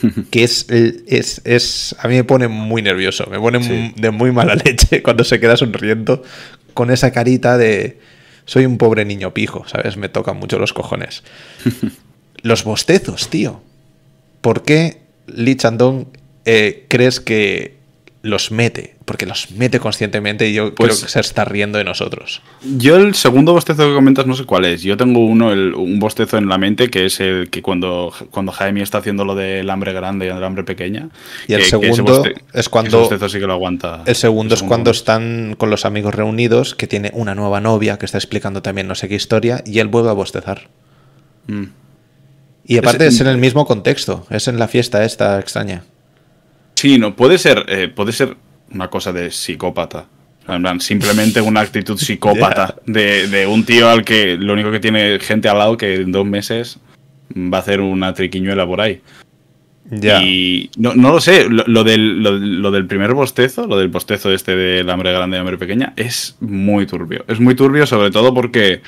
que 0.31 0.43
es, 0.43 0.67
es, 0.69 1.41
es 1.45 1.95
a 1.99 2.07
mí 2.07 2.15
me 2.15 2.23
pone 2.23 2.47
muy 2.47 2.81
nervioso, 2.81 3.27
me 3.29 3.39
pone 3.39 3.63
sí. 3.63 3.93
de 3.95 4.11
muy 4.11 4.31
mala 4.31 4.55
leche 4.65 5.03
cuando 5.03 5.23
se 5.23 5.39
queda 5.39 5.57
sonriendo 5.57 6.23
con 6.73 6.89
esa 6.91 7.11
carita 7.11 7.57
de 7.57 7.99
soy 8.45 8.65
un 8.65 8.77
pobre 8.77 9.05
niño 9.05 9.33
pijo, 9.33 9.67
¿sabes? 9.67 9.97
Me 9.97 10.09
tocan 10.09 10.37
mucho 10.37 10.57
los 10.57 10.73
cojones. 10.73 11.23
los 12.41 12.63
bostezos, 12.63 13.29
tío. 13.29 13.61
¿Por 14.41 14.63
qué 14.63 15.01
Lee 15.27 15.55
Chandong 15.55 16.07
eh, 16.45 16.85
crees 16.89 17.19
que 17.19 17.77
los 18.23 18.51
mete? 18.51 18.95
Porque 19.05 19.25
los 19.25 19.51
mete 19.51 19.79
conscientemente 19.79 20.47
y 20.47 20.53
yo 20.53 20.75
pues, 20.75 20.89
creo 20.89 21.01
que 21.01 21.11
se 21.11 21.19
está 21.19 21.43
riendo 21.45 21.77
de 21.77 21.83
nosotros. 21.83 22.41
Yo 22.77 22.97
el 22.97 23.15
segundo 23.15 23.53
bostezo 23.53 23.87
que 23.87 23.93
comentas 23.93 24.27
no 24.27 24.35
sé 24.35 24.45
cuál 24.45 24.65
es. 24.65 24.83
Yo 24.83 24.95
tengo 24.97 25.25
uno, 25.25 25.51
el, 25.51 25.73
un 25.73 25.99
bostezo 25.99 26.37
en 26.37 26.47
la 26.47 26.57
mente 26.57 26.89
que 26.89 27.05
es 27.05 27.19
el 27.19 27.49
que 27.49 27.61
cuando, 27.61 28.13
cuando 28.29 28.51
Jaime 28.51 28.81
está 28.81 28.99
haciendo 28.99 29.25
lo 29.25 29.35
del 29.35 29.69
hambre 29.69 29.93
grande 29.93 30.27
y 30.27 30.29
el 30.29 30.43
hambre 30.43 30.63
pequeña. 30.63 31.09
Y 31.47 31.53
el 31.53 31.61
que, 31.61 31.65
segundo 31.65 32.23
que 32.23 32.35
es 32.53 32.69
cuando... 32.69 32.99
bostezo 32.99 33.29
sí 33.29 33.39
que 33.39 33.47
lo 33.47 33.53
aguanta. 33.53 34.03
El 34.05 34.15
segundo, 34.15 34.53
el 34.53 34.59
segundo 34.59 34.63
es 34.63 34.63
cuando 34.63 34.91
están 34.91 35.55
con 35.57 35.69
los 35.69 35.85
amigos 35.85 36.13
reunidos, 36.13 36.75
que 36.75 36.87
tiene 36.87 37.11
una 37.13 37.33
nueva 37.33 37.59
novia 37.59 37.97
que 37.97 38.05
está 38.05 38.17
explicando 38.17 38.61
también 38.61 38.87
no 38.87 38.95
sé 38.95 39.09
qué 39.09 39.15
historia 39.15 39.63
y 39.65 39.79
él 39.79 39.87
vuelve 39.87 40.09
a 40.09 40.13
bostezar. 40.13 40.69
Mm. 41.47 41.63
Y 42.65 42.77
aparte 42.77 43.07
es, 43.07 43.15
es, 43.15 43.21
en 43.21 43.27
el 43.27 43.37
mismo 43.37 43.65
contexto, 43.65 44.27
es 44.29 44.47
en 44.47 44.59
la 44.59 44.67
fiesta 44.67 45.03
esta 45.03 45.39
extraña. 45.39 45.83
Sí, 46.81 46.97
no, 46.97 47.15
puede 47.15 47.37
ser, 47.37 47.63
eh, 47.67 47.89
puede 47.89 48.11
ser 48.11 48.35
una 48.71 48.89
cosa 48.89 49.13
de 49.13 49.29
psicópata. 49.29 50.07
En 50.47 50.63
plan, 50.63 50.81
simplemente 50.81 51.39
una 51.39 51.59
actitud 51.59 51.95
psicópata 51.99 52.75
yeah. 52.87 52.93
de, 52.93 53.27
de, 53.27 53.45
un 53.45 53.63
tío 53.63 53.87
al 53.87 54.03
que 54.03 54.35
lo 54.35 54.53
único 54.53 54.71
que 54.71 54.79
tiene 54.79 55.19
gente 55.19 55.47
al 55.47 55.59
lado 55.59 55.77
que 55.77 55.93
en 55.93 56.11
dos 56.11 56.25
meses 56.25 56.79
va 57.35 57.57
a 57.57 57.61
hacer 57.61 57.81
una 57.81 58.15
triquiñuela 58.15 58.65
por 58.65 58.81
ahí. 58.81 58.99
Yeah. 59.91 60.23
Y 60.23 60.71
no, 60.75 60.95
no, 60.95 61.11
lo 61.11 61.21
sé, 61.21 61.47
lo, 61.47 61.63
lo, 61.67 61.83
del, 61.83 62.23
lo, 62.23 62.31
lo, 62.31 62.71
del 62.71 62.87
primer 62.87 63.13
bostezo, 63.13 63.67
lo 63.67 63.77
del 63.77 63.89
bostezo 63.89 64.33
este 64.33 64.55
del 64.55 64.89
hambre 64.89 65.13
grande 65.13 65.37
y 65.37 65.39
hambre 65.39 65.59
pequeña, 65.59 65.93
es 65.95 66.35
muy 66.39 66.87
turbio. 66.87 67.25
Es 67.27 67.39
muy 67.39 67.53
turbio 67.53 67.85
sobre 67.85 68.09
todo 68.09 68.33
porque 68.33 68.81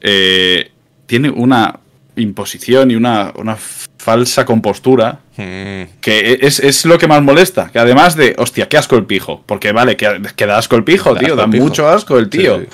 eh, 0.00 0.70
tiene 1.06 1.28
una 1.28 1.80
imposición 2.14 2.92
y 2.92 2.94
una, 2.94 3.32
una 3.34 3.56
falsa 4.04 4.44
compostura 4.44 5.20
mm. 5.36 6.00
que 6.02 6.38
es, 6.42 6.60
es, 6.60 6.84
lo 6.84 6.98
que 6.98 7.08
más 7.08 7.22
molesta. 7.22 7.70
Que 7.72 7.78
además 7.78 8.16
de, 8.16 8.34
hostia, 8.38 8.68
qué 8.68 8.76
asco 8.76 8.96
el 8.96 9.06
pijo. 9.06 9.42
Porque 9.46 9.72
vale, 9.72 9.96
que, 9.96 10.20
que 10.36 10.46
da 10.46 10.58
asco 10.58 10.76
el 10.76 10.84
pijo, 10.84 11.14
da 11.14 11.20
tío, 11.20 11.36
da 11.36 11.48
pijo. 11.48 11.64
mucho 11.64 11.88
asco 11.88 12.18
el 12.18 12.28
tío. 12.28 12.60
Sí. 12.60 12.66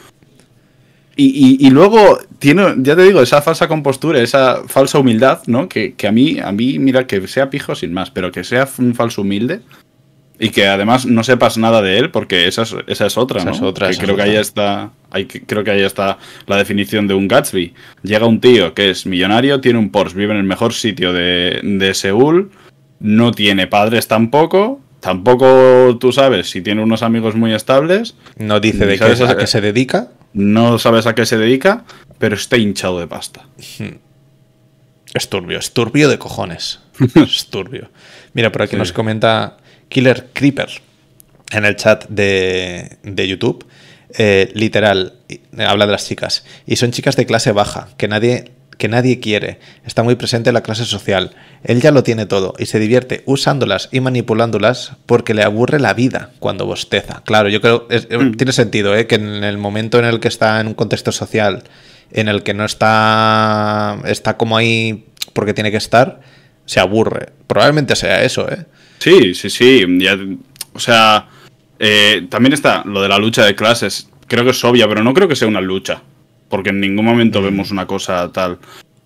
Y, 1.16 1.26
y, 1.26 1.66
y, 1.66 1.70
luego 1.70 2.18
tiene, 2.38 2.74
ya 2.78 2.96
te 2.96 3.02
digo, 3.02 3.20
esa 3.20 3.42
falsa 3.42 3.68
compostura, 3.68 4.20
esa 4.20 4.62
falsa 4.66 4.98
humildad, 4.98 5.40
¿no? 5.46 5.68
Que, 5.68 5.94
que, 5.94 6.08
a 6.08 6.12
mí, 6.12 6.38
a 6.42 6.50
mí, 6.50 6.78
mira, 6.78 7.06
que 7.06 7.26
sea 7.28 7.50
pijo 7.50 7.74
sin 7.74 7.92
más, 7.92 8.10
pero 8.10 8.32
que 8.32 8.42
sea 8.42 8.66
un 8.78 8.94
falso 8.94 9.20
humilde 9.20 9.60
y 10.42 10.48
que 10.48 10.66
además 10.66 11.04
no 11.04 11.22
sepas 11.22 11.58
nada 11.58 11.82
de 11.82 11.98
él, 11.98 12.10
porque 12.10 12.48
esa 12.48 12.62
es, 12.62 12.74
esa 12.86 13.06
es 13.06 13.18
otra, 13.18 13.40
esa 13.40 13.50
¿no? 13.50 13.56
Es 13.56 13.62
otra, 13.62 13.88
que 13.88 13.92
esa 13.92 14.02
creo 14.02 14.16
es 14.16 14.24
que 14.24 14.30
ahí 14.30 14.36
está, 14.36 14.90
ahí, 15.10 15.26
creo 15.26 15.62
que 15.62 15.70
ahí 15.70 15.82
está 15.82 16.16
la 16.46 16.56
definición 16.56 17.06
de 17.06 17.12
un 17.12 17.28
Gatsby. 17.28 17.74
Llega 18.02 18.26
un 18.26 18.40
tío 18.40 18.72
que 18.72 18.88
es 18.88 19.04
millonario, 19.04 19.60
tiene 19.60 19.78
un 19.78 19.90
Porsche, 19.90 20.16
vive 20.16 20.32
en 20.32 20.38
el 20.38 20.44
mejor 20.44 20.72
sitio 20.72 21.12
de, 21.12 21.60
de 21.62 21.92
Seúl, 21.92 22.50
no 23.00 23.32
tiene 23.32 23.66
padres 23.66 24.08
tampoco, 24.08 24.80
tampoco 25.00 25.98
tú 26.00 26.10
sabes 26.10 26.48
si 26.48 26.62
tiene 26.62 26.82
unos 26.82 27.02
amigos 27.02 27.36
muy 27.36 27.52
estables. 27.52 28.14
No 28.38 28.60
dice 28.60 28.86
de 28.86 28.98
qué, 28.98 29.04
a 29.04 29.36
qué 29.36 29.46
se 29.46 29.60
dedica. 29.60 30.08
No 30.32 30.78
sabes 30.78 31.06
a 31.06 31.14
qué 31.14 31.26
se 31.26 31.36
dedica, 31.36 31.84
pero 32.18 32.34
está 32.34 32.56
hinchado 32.56 32.98
de 32.98 33.06
pasta. 33.06 33.46
Es 35.12 35.28
turbio, 35.28 35.58
es 35.58 35.72
turbio 35.72 36.08
de 36.08 36.18
cojones. 36.18 36.80
es 37.14 37.46
turbio. 37.50 37.90
Mira, 38.32 38.50
por 38.52 38.62
aquí 38.62 38.72
sí. 38.72 38.78
nos 38.78 38.92
comenta 38.92 39.58
Killer 39.90 40.28
Creeper 40.32 40.70
en 41.52 41.66
el 41.66 41.76
chat 41.76 42.08
de, 42.08 42.96
de 43.02 43.28
YouTube. 43.28 43.66
Eh, 44.16 44.50
literal, 44.54 45.14
habla 45.58 45.86
de 45.86 45.92
las 45.92 46.06
chicas. 46.06 46.44
Y 46.66 46.76
son 46.76 46.92
chicas 46.92 47.16
de 47.16 47.26
clase 47.26 47.52
baja, 47.52 47.88
que 47.96 48.08
nadie, 48.08 48.52
que 48.78 48.88
nadie 48.88 49.20
quiere. 49.20 49.58
Está 49.84 50.02
muy 50.02 50.14
presente 50.14 50.50
en 50.50 50.54
la 50.54 50.62
clase 50.62 50.84
social. 50.84 51.32
Él 51.62 51.80
ya 51.80 51.90
lo 51.90 52.02
tiene 52.02 52.26
todo 52.26 52.54
y 52.58 52.66
se 52.66 52.78
divierte 52.78 53.22
usándolas 53.26 53.88
y 53.92 54.00
manipulándolas 54.00 54.92
porque 55.06 55.34
le 55.34 55.42
aburre 55.42 55.78
la 55.78 55.94
vida 55.94 56.30
cuando 56.38 56.66
bosteza. 56.66 57.22
Claro, 57.24 57.48
yo 57.48 57.60
creo 57.60 57.86
es, 57.90 58.08
mm. 58.10 58.32
tiene 58.32 58.52
sentido 58.52 58.96
¿eh? 58.96 59.06
que 59.06 59.16
en 59.16 59.44
el 59.44 59.58
momento 59.58 59.98
en 59.98 60.06
el 60.06 60.18
que 60.18 60.28
está 60.28 60.60
en 60.60 60.68
un 60.68 60.74
contexto 60.74 61.12
social 61.12 61.64
en 62.12 62.28
el 62.28 62.42
que 62.42 62.54
no 62.54 62.64
está 62.64 63.98
está 64.06 64.36
como 64.36 64.56
ahí 64.56 65.06
porque 65.32 65.54
tiene 65.54 65.70
que 65.70 65.76
estar, 65.76 66.20
se 66.64 66.80
aburre. 66.80 67.28
Probablemente 67.46 67.94
sea 67.94 68.24
eso, 68.24 68.50
¿eh? 68.50 68.64
Sí, 69.00 69.34
sí, 69.34 69.50
sí. 69.50 69.84
Ya, 69.98 70.16
o 70.74 70.78
sea, 70.78 71.26
eh, 71.78 72.26
también 72.28 72.52
está 72.52 72.84
lo 72.84 73.02
de 73.02 73.08
la 73.08 73.18
lucha 73.18 73.44
de 73.44 73.56
clases. 73.56 74.08
Creo 74.28 74.44
que 74.44 74.50
es 74.50 74.64
obvia, 74.64 74.86
pero 74.86 75.02
no 75.02 75.14
creo 75.14 75.26
que 75.26 75.34
sea 75.34 75.48
una 75.48 75.60
lucha. 75.60 76.02
Porque 76.48 76.70
en 76.70 76.80
ningún 76.80 77.06
momento 77.06 77.40
mm. 77.40 77.44
vemos 77.44 77.70
una 77.70 77.86
cosa 77.86 78.30
tal. 78.30 78.58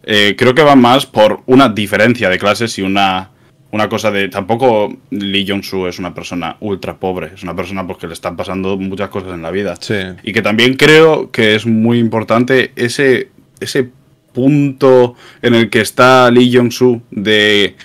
Eh, 0.02 0.35
creo 0.37 0.54
que 0.54 0.62
va 0.62 0.74
más 0.74 1.07
por 1.07 1.42
una 1.46 1.68
diferencia 1.68 2.28
de 2.28 2.38
clases 2.38 2.76
y 2.78 2.83
una, 2.83 3.30
una 3.70 3.88
cosa 3.88 4.11
de. 4.11 4.28
Tampoco 4.28 4.92
Lee 5.11 5.46
Jong-soo 5.48 5.87
es 5.87 5.98
una 6.00 6.12
persona 6.12 6.57
ultra 6.61 6.96
pobre. 6.96 7.30
Es 7.35 7.44
una 7.44 7.54
persona 7.54 7.87
porque 7.87 8.09
le 8.09 8.14
están 8.14 8.37
pasando 8.37 8.76
muchas 8.76 9.09
cosas 9.11 9.35
en 9.35 9.42
la 9.42 9.52
vida. 9.52 9.76
Sí. 9.80 9.94
Y 10.24 10.33
que 10.33 10.42
también 10.42 10.74
creo 10.74 11.30
que 11.30 11.54
es 11.54 11.66
muy 11.66 11.98
importante 12.00 12.72
ese, 12.74 13.28
ese 13.61 13.88
punto 14.33 15.14
en 15.40 15.54
el 15.54 15.70
que 15.70 15.80
está 15.80 16.28
Lee 16.33 16.52
Jong-soo 16.52 17.00
de 17.12 17.76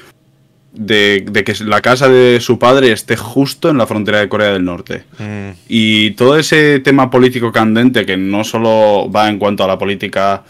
de, 0.71 1.25
de, 1.29 1.43
que 1.43 1.53
la 1.65 1.81
casa 1.81 2.07
de 2.07 2.39
su 2.39 2.59
padre 2.59 2.91
esté 2.91 3.17
justo 3.17 3.69
en 3.69 3.77
la 3.77 3.87
frontera 3.87 4.19
de 4.19 4.29
Corea 4.29 4.53
del 4.53 4.65
Norte. 4.65 5.03
Mm. 5.17 5.49
Y 5.67 6.11
todo 6.11 6.37
ese 6.37 6.79
tema 6.79 7.09
político 7.09 7.51
candente 7.51 8.05
que 8.05 8.17
no 8.17 8.43
solo 8.43 9.09
va 9.11 9.29
en 9.29 9.39
cuanto 9.39 9.63
a 9.63 9.67
la 9.67 9.77
política 9.77 10.43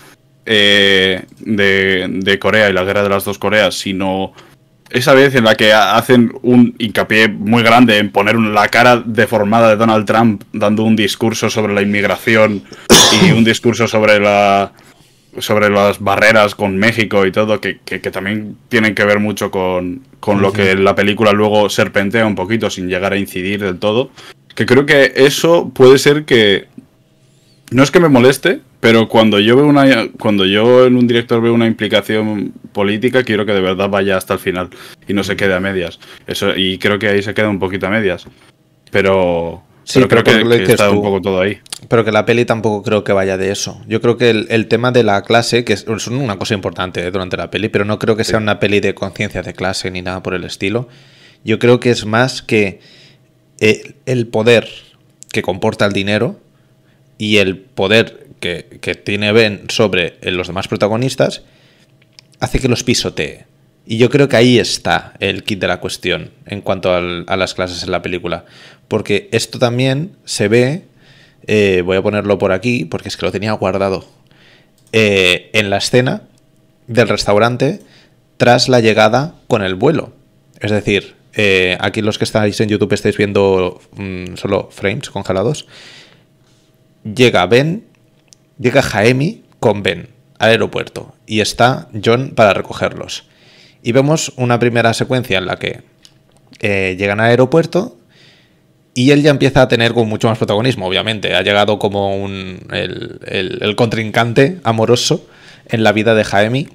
eh, 0.45 1.23
de, 1.39 2.07
de, 2.09 2.39
Corea 2.39 2.69
y 2.69 2.73
la 2.73 2.83
guerra 2.83 3.03
de 3.03 3.09
las 3.09 3.23
dos 3.23 3.37
Coreas, 3.37 3.75
sino 3.75 4.33
esa 4.89 5.13
vez 5.13 5.35
en 5.35 5.43
la 5.43 5.55
que 5.55 5.73
hacen 5.73 6.33
un 6.41 6.75
hincapié 6.79 7.27
muy 7.27 7.63
grande 7.63 7.97
en 7.97 8.11
poner 8.11 8.35
la 8.35 8.67
cara 8.67 9.01
deformada 9.05 9.69
de 9.69 9.75
Donald 9.75 10.05
Trump 10.05 10.43
dando 10.51 10.83
un 10.83 10.95
discurso 10.95 11.49
sobre 11.49 11.73
la 11.73 11.81
inmigración 11.81 12.63
y 13.21 13.31
un 13.31 13.43
discurso 13.43 13.87
sobre 13.87 14.19
la 14.19 14.71
sobre 15.39 15.69
las 15.69 15.99
barreras 15.99 16.55
con 16.55 16.77
México 16.77 17.25
y 17.25 17.31
todo, 17.31 17.59
que, 17.59 17.79
que, 17.83 18.01
que 18.01 18.11
también 18.11 18.57
tienen 18.69 18.95
que 18.95 19.05
ver 19.05 19.19
mucho 19.19 19.51
con, 19.51 20.01
con 20.19 20.41
lo 20.41 20.51
que 20.51 20.75
la 20.75 20.95
película 20.95 21.31
luego 21.31 21.69
serpentea 21.69 22.25
un 22.25 22.35
poquito 22.35 22.69
sin 22.69 22.87
llegar 22.87 23.13
a 23.13 23.17
incidir 23.17 23.61
del 23.61 23.79
todo. 23.79 24.11
Que 24.55 24.65
creo 24.65 24.85
que 24.85 25.13
eso 25.15 25.71
puede 25.73 25.97
ser 25.97 26.25
que. 26.25 26.67
No 27.71 27.83
es 27.83 27.91
que 27.91 27.99
me 27.99 28.09
moleste, 28.09 28.61
pero 28.79 29.07
cuando 29.07 29.39
yo 29.39 29.55
veo 29.55 29.67
una. 29.67 30.09
Cuando 30.19 30.45
yo 30.45 30.85
en 30.85 30.95
un 30.95 31.07
director 31.07 31.41
veo 31.41 31.53
una 31.53 31.67
implicación 31.67 32.53
política, 32.73 33.23
quiero 33.23 33.45
que 33.45 33.53
de 33.53 33.61
verdad 33.61 33.89
vaya 33.89 34.17
hasta 34.17 34.33
el 34.33 34.39
final 34.39 34.69
y 35.07 35.13
no 35.13 35.23
se 35.23 35.35
quede 35.35 35.53
a 35.53 35.59
medias. 35.59 35.99
Eso, 36.27 36.55
y 36.55 36.77
creo 36.77 36.99
que 36.99 37.07
ahí 37.07 37.21
se 37.21 37.33
queda 37.33 37.49
un 37.49 37.59
poquito 37.59 37.87
a 37.87 37.91
medias. 37.91 38.27
Pero. 38.91 39.63
Sí, 39.89 39.99
pero 40.07 40.23
creo 40.23 40.23
que, 40.23 40.43
lo 40.43 40.49
que 40.51 40.57
dices 40.59 40.69
está 40.75 40.89
tú. 40.89 40.97
un 40.97 41.01
poco 41.01 41.19
todo 41.21 41.41
ahí. 41.41 41.57
Pero 41.87 42.05
que 42.05 42.11
la 42.11 42.25
peli 42.25 42.45
tampoco 42.45 42.83
creo 42.83 43.03
que 43.03 43.11
vaya 43.11 43.37
de 43.37 43.51
eso. 43.51 43.81
Yo 43.87 44.01
creo 44.01 44.17
que 44.17 44.29
el, 44.29 44.45
el 44.49 44.67
tema 44.67 44.91
de 44.91 45.03
la 45.03 45.23
clase, 45.23 45.63
que 45.65 45.73
es, 45.73 45.85
es 45.87 46.07
una 46.07 46.37
cosa 46.37 46.53
importante 46.53 47.01
eh, 47.05 47.09
durante 47.11 47.37
la 47.37 47.49
peli, 47.49 47.69
pero 47.69 47.85
no 47.85 47.97
creo 47.97 48.15
que 48.15 48.23
sea 48.23 48.37
una 48.37 48.59
peli 48.59 48.79
de 48.81 48.93
conciencia 48.93 49.41
de 49.41 49.53
clase 49.53 49.89
ni 49.89 50.01
nada 50.01 50.21
por 50.21 50.35
el 50.35 50.43
estilo. 50.43 50.87
Yo 51.43 51.57
creo 51.57 51.79
que 51.79 51.89
es 51.89 52.05
más 52.05 52.41
que 52.43 52.81
eh, 53.59 53.93
el 54.05 54.27
poder 54.27 54.67
que 55.31 55.41
comporta 55.41 55.85
el 55.85 55.93
dinero 55.93 56.39
y 57.17 57.37
el 57.37 57.57
poder 57.57 58.27
que, 58.39 58.77
que 58.81 58.93
tiene 58.95 59.31
Ben 59.31 59.63
sobre 59.69 60.17
eh, 60.21 60.31
los 60.31 60.47
demás 60.47 60.67
protagonistas 60.67 61.41
hace 62.39 62.59
que 62.59 62.67
los 62.67 62.83
pisotee. 62.83 63.45
Y 63.85 63.97
yo 63.97 64.09
creo 64.11 64.27
que 64.29 64.35
ahí 64.37 64.59
está 64.59 65.13
el 65.19 65.43
kit 65.43 65.59
de 65.59 65.67
la 65.67 65.79
cuestión 65.79 66.29
en 66.45 66.61
cuanto 66.61 66.93
al- 66.93 67.25
a 67.27 67.35
las 67.37 67.55
clases 67.55 67.81
en 67.83 67.89
la 67.91 68.03
película. 68.03 68.45
Porque 68.89 69.29
esto 69.31 69.59
también 69.59 70.17
se 70.25 70.49
ve, 70.49 70.83
eh, 71.47 71.83
voy 71.85 71.95
a 71.95 72.01
ponerlo 72.01 72.37
por 72.37 72.51
aquí, 72.51 72.83
porque 72.83 73.07
es 73.07 73.15
que 73.15 73.25
lo 73.25 73.31
tenía 73.31 73.53
guardado, 73.53 74.05
eh, 74.91 75.51
en 75.53 75.69
la 75.69 75.77
escena 75.77 76.23
del 76.87 77.07
restaurante 77.07 77.81
tras 78.37 78.67
la 78.67 78.81
llegada 78.81 79.35
con 79.47 79.61
el 79.61 79.75
vuelo. 79.75 80.11
Es 80.59 80.71
decir, 80.71 81.15
eh, 81.33 81.77
aquí 81.79 82.01
los 82.01 82.17
que 82.17 82.23
estáis 82.23 82.59
en 82.61 82.69
YouTube 82.69 82.91
estáis 82.93 83.15
viendo 83.15 83.79
mm, 83.95 84.35
solo 84.35 84.69
frames 84.71 85.11
congelados. 85.11 85.67
Llega 87.03 87.45
Ben, 87.45 87.85
llega 88.57 88.81
Jaemi 88.81 89.43
con 89.59 89.83
Ben 89.83 90.09
al 90.39 90.49
aeropuerto 90.49 91.13
y 91.27 91.41
está 91.41 91.89
John 92.03 92.31
para 92.35 92.53
recogerlos. 92.53 93.25
Y 93.83 93.91
vemos 93.91 94.33
una 94.35 94.57
primera 94.57 94.95
secuencia 94.95 95.37
en 95.37 95.45
la 95.45 95.57
que 95.57 95.83
llegan 96.59 97.19
al 97.19 97.27
aeropuerto 97.27 97.98
y 98.93 99.11
él 99.11 99.21
ya 99.21 99.31
empieza 99.31 99.61
a 99.61 99.67
tener 99.67 99.93
mucho 99.93 100.27
más 100.27 100.37
protagonismo, 100.37 100.87
obviamente. 100.87 101.35
Ha 101.35 101.41
llegado 101.41 101.79
como 101.79 102.15
un, 102.15 102.67
el, 102.71 103.75
contrincante 103.75 104.59
amoroso 104.63 105.25
en 105.67 105.83
la 105.83 105.91
vida 105.91 106.15
de 106.15 106.23
Jaemi. 106.23 106.67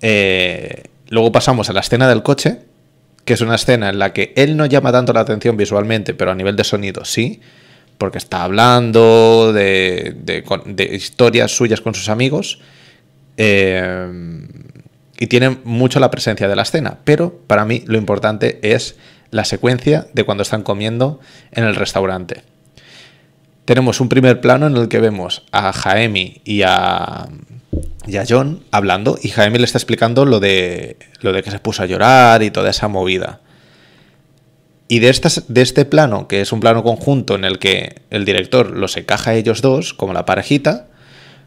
Eh, 0.00 0.84
luego 1.08 1.32
pasamos 1.32 1.68
a 1.68 1.72
la 1.72 1.80
escena 1.80 2.08
del 2.08 2.22
coche, 2.22 2.60
que 3.24 3.34
es 3.34 3.40
una 3.40 3.56
escena 3.56 3.90
en 3.90 3.98
la 3.98 4.12
que 4.12 4.32
él 4.36 4.56
no 4.56 4.66
llama 4.66 4.92
tanto 4.92 5.12
la 5.12 5.20
atención 5.20 5.56
visualmente, 5.56 6.14
pero 6.14 6.30
a 6.30 6.34
nivel 6.34 6.56
de 6.56 6.64
sonido 6.64 7.04
sí, 7.04 7.40
porque 7.98 8.18
está 8.18 8.44
hablando 8.44 9.52
de, 9.52 10.14
de 10.18 10.44
de 10.66 10.84
historias 10.84 11.50
suyas 11.50 11.80
con 11.80 11.94
sus 11.94 12.08
amigos. 12.08 12.60
Eh, 13.36 14.46
y 15.18 15.26
tiene 15.26 15.58
mucho 15.64 15.98
la 16.00 16.10
presencia 16.10 16.48
de 16.48 16.56
la 16.56 16.62
escena, 16.62 16.98
pero 17.04 17.40
para 17.46 17.64
mí 17.64 17.82
lo 17.86 17.98
importante 17.98 18.58
es 18.62 18.96
la 19.36 19.44
secuencia 19.44 20.08
de 20.12 20.24
cuando 20.24 20.42
están 20.42 20.62
comiendo 20.62 21.20
en 21.52 21.64
el 21.64 21.76
restaurante. 21.76 22.42
Tenemos 23.64 24.00
un 24.00 24.08
primer 24.08 24.40
plano 24.40 24.66
en 24.66 24.76
el 24.76 24.88
que 24.88 25.00
vemos 25.00 25.44
a 25.52 25.72
Jaemi 25.72 26.40
y 26.44 26.62
a, 26.62 27.28
John 28.28 28.62
hablando 28.70 29.18
y 29.20 29.28
Jaemi 29.28 29.58
le 29.58 29.64
está 29.64 29.78
explicando 29.78 30.24
lo 30.24 30.40
de, 30.40 30.96
lo 31.20 31.32
de 31.32 31.42
que 31.42 31.50
se 31.50 31.58
puso 31.58 31.82
a 31.82 31.86
llorar 31.86 32.42
y 32.42 32.50
toda 32.50 32.70
esa 32.70 32.88
movida. 32.88 33.40
Y 34.88 35.00
de, 35.00 35.12
de 35.48 35.62
este 35.62 35.84
plano, 35.84 36.28
que 36.28 36.40
es 36.40 36.52
un 36.52 36.60
plano 36.60 36.84
conjunto 36.84 37.34
en 37.34 37.44
el 37.44 37.58
que 37.58 38.02
el 38.10 38.24
director 38.24 38.70
los 38.70 38.96
encaja 38.96 39.32
a 39.32 39.34
ellos 39.34 39.62
dos, 39.62 39.94
como 39.94 40.12
la 40.12 40.24
parejita, 40.24 40.86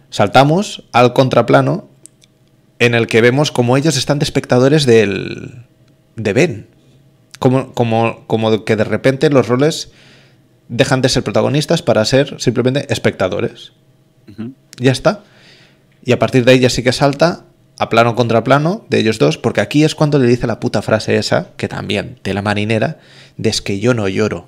saltamos 0.10 0.84
al 0.91 1.13
contraplano 1.13 1.88
en 2.80 2.95
el 2.95 3.08
que 3.08 3.21
vemos 3.21 3.52
como 3.52 3.78
ellos 3.78 3.97
están 3.97 4.19
de 4.19 4.25
espectadores 4.25 4.86
del, 4.86 5.63
de 6.17 6.34
Ben. 6.34 6.79
Como, 7.39 7.73
como, 7.73 8.23
como 8.28 8.65
que 8.65 8.75
de 8.75 8.84
repente 8.84 9.30
los 9.30 9.47
roles 9.47 9.91
dejan 10.67 11.02
de 11.02 11.10
ser 11.10 11.23
protagonistas 11.23 11.82
para 11.82 12.06
ser 12.06 12.39
simplemente 12.39 12.86
espectadores. 12.91 13.73
Ya 14.78 14.91
está. 14.91 15.23
Y 16.04 16.12
a 16.12 16.19
partir 16.19 16.45
de 16.45 16.52
ahí 16.52 16.60
ya 16.60 16.69
sí 16.69 16.84
que 16.84 16.93
salta 16.93 17.45
a 17.80 17.89
plano 17.89 18.15
contra 18.15 18.43
plano 18.43 18.86
de 18.89 18.99
ellos 18.99 19.19
dos, 19.19 19.38
porque 19.38 19.62
aquí 19.62 19.84
es 19.84 19.95
cuando 19.95 20.19
le 20.19 20.28
dice 20.28 20.47
la 20.47 20.60
puta 20.60 20.82
frase 20.82 21.15
esa, 21.17 21.49
que 21.58 21.67
también, 21.67 22.19
de 22.23 22.34
la 22.34 22.41
marinera, 22.41 22.99
de 23.38 23.49
es 23.49 23.62
que 23.62 23.80
yo 23.80 23.93
no 23.93 24.08
lloro. 24.08 24.47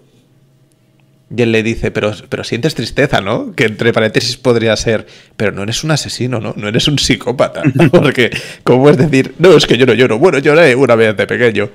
Y 1.36 1.42
él 1.42 1.54
le 1.54 1.64
dice, 1.64 1.92
pero, 1.92 2.12
pero 2.28 2.44
sientes 2.44 2.76
tristeza, 2.76 3.22
¿no? 3.22 3.54
Que 3.56 3.64
entre 3.64 3.94
paréntesis 3.94 4.36
podría 4.36 4.76
ser, 4.76 5.08
pero 5.38 5.54
no 5.54 5.64
eres 5.64 5.84
un 5.86 5.92
asesino, 5.92 6.42
¿no? 6.42 6.54
No 6.58 6.68
eres 6.68 6.90
un 6.90 7.00
psicópata. 7.00 7.64
Porque, 7.92 8.32
¿cómo 8.64 8.90
es 8.90 8.98
decir, 8.98 9.34
no, 9.40 9.56
es 9.56 9.66
que 9.66 9.78
yo 9.78 9.86
no 9.86 9.94
lloro? 9.94 10.20
Bueno, 10.20 10.40
lloré 10.40 10.76
una 10.76 10.96
vez 10.96 11.16
de 11.16 11.26
pequeño. 11.26 11.70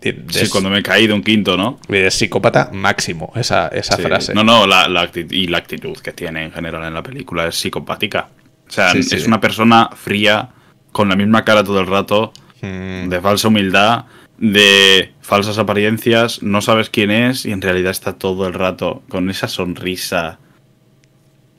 Sí, 0.00 0.48
cuando 0.50 0.68
me 0.70 0.82
caí 0.82 1.06
de 1.06 1.12
un 1.14 1.22
quinto, 1.22 1.56
¿no? 1.56 1.78
es 1.88 2.14
psicópata 2.14 2.70
máximo, 2.72 3.32
esa, 3.36 3.68
esa 3.68 3.96
Sí. 3.96 4.02
frase. 4.02 4.34
No, 4.34 4.44
no, 4.44 4.66
la, 4.66 4.88
la 4.88 5.10
acti- 5.10 5.26
y 5.30 5.46
la 5.46 5.58
actitud 5.58 5.96
que 5.98 6.12
tiene 6.12 6.44
en 6.44 6.52
general 6.52 6.84
en 6.84 6.92
la 6.94 7.02
película 7.02 7.46
es 7.46 7.54
psicopática. 7.56 8.28
O 8.68 8.70
sea, 8.70 8.90
sí. 8.92 8.98
es 9.00 9.26
una 9.26 9.40
persona 9.40 9.88
fría, 9.94 10.50
con 10.92 11.08
la 11.08 11.16
misma 11.16 11.44
cara 11.44 11.64
todo 11.64 11.80
el 11.80 11.86
rato, 11.86 12.32
Mm, 12.62 13.08
de 13.10 13.20
falsa 13.20 13.48
humildad, 13.48 14.04
de 14.38 15.12
falsas 15.20 15.58
apariencias, 15.58 16.42
no 16.42 16.62
sabes 16.62 16.88
quién 16.88 17.10
es 17.10 17.44
y 17.44 17.52
en 17.52 17.60
realidad 17.60 17.90
está 17.90 18.14
todo 18.14 18.46
el 18.46 18.54
rato 18.54 19.02
con 19.10 19.28
esa 19.28 19.48
sonrisa 19.48 20.38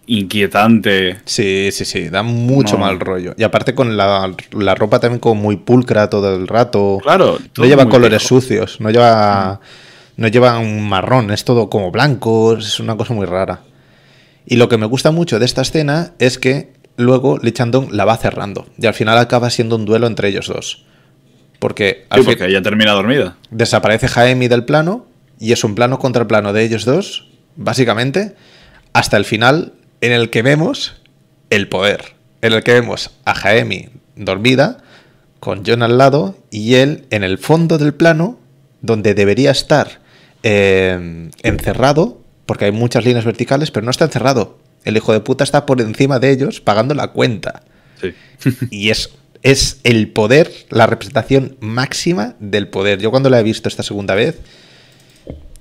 inquietante. 0.07 1.17
Sí, 1.25 1.69
sí, 1.71 1.85
sí, 1.85 2.09
da 2.09 2.23
mucho 2.23 2.73
No. 2.75 2.81
mal 2.85 2.99
rollo. 2.99 3.33
Y 3.37 3.43
aparte 3.43 3.73
con 3.75 3.97
la, 3.97 4.33
la 4.51 4.75
ropa 4.75 4.99
también 4.99 5.19
como 5.19 5.41
muy 5.41 5.57
pulcra 5.57 6.09
todo 6.09 6.35
el 6.35 6.47
rato. 6.47 6.99
Claro, 7.03 7.37
No 7.57 7.65
lleva 7.65 7.87
colores 7.89 8.21
viejo. 8.21 8.27
sucios, 8.41 8.79
no 8.81 8.89
lleva, 8.91 9.59
no 10.17 10.27
lleva 10.27 10.59
un 10.59 10.87
marrón, 10.87 11.31
es 11.31 11.43
todo 11.45 11.69
como 11.69 11.91
blanco, 11.91 12.57
es 12.57 12.79
una 12.79 12.95
cosa 12.97 13.13
muy 13.13 13.25
rara. 13.25 13.61
Y 14.45 14.57
lo 14.57 14.69
que 14.69 14.77
me 14.77 14.85
gusta 14.85 15.11
mucho 15.11 15.39
de 15.39 15.45
esta 15.45 15.61
escena 15.63 16.13
es 16.19 16.37
que 16.37 16.73
luego 16.97 17.39
Lee 17.41 17.51
Chandong 17.51 17.91
la 17.91 18.05
va 18.05 18.15
cerrando 18.17 18.67
y 18.77 18.85
al 18.85 18.93
final 18.93 19.17
acaba 19.17 19.49
siendo 19.49 19.75
un 19.75 19.85
duelo 19.85 20.07
entre 20.07 20.29
ellos 20.29 20.47
dos. 20.47 20.85
Porque 21.59 22.05
al 22.09 22.19
Sí, 22.19 22.25
porque 22.25 22.45
ella 22.45 22.61
termina 22.61 22.91
dormida. 22.91 23.37
desaparece 23.49 24.07
Jaemi 24.07 24.47
del 24.47 24.65
plano 24.65 25.07
y 25.39 25.51
es 25.51 25.63
un 25.63 25.73
plano 25.73 25.97
contra 25.99 26.27
plano 26.27 26.53
de 26.53 26.63
ellos 26.63 26.85
dos, 26.85 27.27
básicamente, 27.55 28.35
hasta 28.93 29.17
el 29.17 29.25
final 29.25 29.73
en 30.01 30.11
el 30.11 30.29
que 30.29 30.41
vemos 30.41 30.95
el 31.49 31.67
poder, 31.67 32.15
en 32.41 32.53
el 32.53 32.63
que 32.63 32.73
vemos 32.73 33.11
a 33.25 33.33
Jaemi 33.33 33.89
dormida, 34.15 34.83
con 35.39 35.63
John 35.65 35.83
al 35.83 35.97
lado 35.97 36.37
y 36.49 36.75
él 36.75 37.05
en 37.11 37.23
el 37.23 37.37
fondo 37.37 37.77
del 37.77 37.93
plano, 37.93 38.39
donde 38.81 39.13
debería 39.13 39.51
estar 39.51 39.99
eh, 40.43 41.29
encerrado, 41.43 42.21
porque 42.45 42.65
hay 42.65 42.71
muchas 42.71 43.05
líneas 43.05 43.25
verticales, 43.25 43.71
pero 43.71 43.83
no 43.83 43.91
está 43.91 44.05
encerrado. 44.05 44.57
El 44.83 44.97
hijo 44.97 45.13
de 45.13 45.19
puta 45.19 45.43
está 45.43 45.65
por 45.65 45.81
encima 45.81 46.19
de 46.19 46.31
ellos 46.31 46.61
pagando 46.61 46.93
la 46.93 47.09
cuenta. 47.09 47.63
Sí. 48.01 48.13
Y 48.71 48.89
es, 48.89 49.11
es 49.41 49.79
el 49.83 50.09
poder, 50.09 50.51
la 50.69 50.87
representación 50.87 51.57
máxima 51.59 52.35
del 52.39 52.67
poder. 52.67 52.99
Yo 52.99 53.11
cuando 53.11 53.29
la 53.29 53.39
he 53.39 53.43
visto 53.43 53.69
esta 53.69 53.83
segunda 53.83 54.15
vez, 54.15 54.39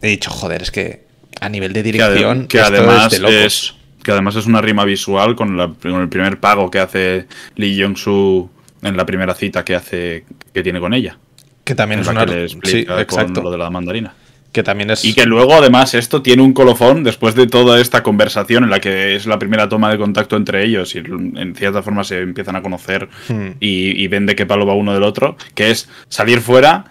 he 0.03 0.09
dicho, 0.09 0.31
joder, 0.31 0.63
es 0.63 0.71
que 0.71 1.05
a 1.41 1.49
nivel 1.49 1.73
de 1.73 1.81
que, 1.81 1.93
dirección, 1.93 2.47
que 2.47 2.59
esto 2.59 2.75
además 2.75 3.07
es 3.07 3.11
de 3.13 3.19
locos. 3.19 3.35
es 3.35 3.75
que 4.05 4.13
además 4.13 4.37
es 4.37 4.47
una 4.47 4.61
rima 4.61 4.85
visual 4.85 5.35
con, 5.35 5.57
la- 5.57 5.73
con 5.83 6.01
el 6.03 6.09
primer 6.09 6.39
pago 6.39 6.71
que 6.71 6.79
hace 6.79 7.27
Lee 7.57 7.81
Jong 7.83 7.97
Soo 7.97 8.51
en 8.83 8.97
la 8.97 9.05
primera 9.07 9.35
cita 9.35 9.65
que 9.65 9.75
hace 9.75 10.25
que 10.53 10.63
tiene 10.63 10.79
con 10.79 10.95
ella. 10.95 11.19
que 11.65 11.75
también 11.75 12.01
es 12.03 12.07
una... 12.07 12.25
que 12.27 12.49
Sí, 12.63 12.79
exacto. 12.81 13.33
con 13.35 13.45
lo 13.45 13.51
de 13.51 13.59
la 13.59 13.71
mandarina. 13.71 14.15
Que 14.53 14.63
también 14.63 14.91
es... 14.91 15.05
Y 15.05 15.15
que 15.15 15.25
luego, 15.27 15.55
además, 15.55 15.95
esto 15.95 16.23
tiene 16.23 16.43
un 16.43 16.53
colofón 16.53 17.03
después 17.03 17.35
de 17.35 17.49
toda 17.49 17.81
esta 17.81 18.05
conversación 18.05 18.63
en 18.63 18.71
la 18.71 18.79
que 18.79 19.17
es 19.17 19.27
la 19.27 19.39
primera 19.41 19.69
toma 19.69 19.91
de 19.91 19.99
contacto 19.99 20.37
entre 20.37 20.65
ellos 20.65 20.95
y 20.95 20.99
en 20.99 21.55
cierta 21.57 21.83
forma 21.83 22.05
se 22.05 22.21
empiezan 22.21 22.55
a 22.55 22.63
conocer 22.63 23.09
Hmm. 23.29 23.53
y, 23.59 24.01
y 24.01 24.07
ven 24.09 24.27
de 24.27 24.37
qué 24.37 24.47
palo 24.47 24.65
va 24.67 24.75
uno 24.75 24.93
del 24.95 25.03
otro, 25.03 25.37
que 25.57 25.71
es 25.73 25.89
salir 26.09 26.41
fuera 26.41 26.85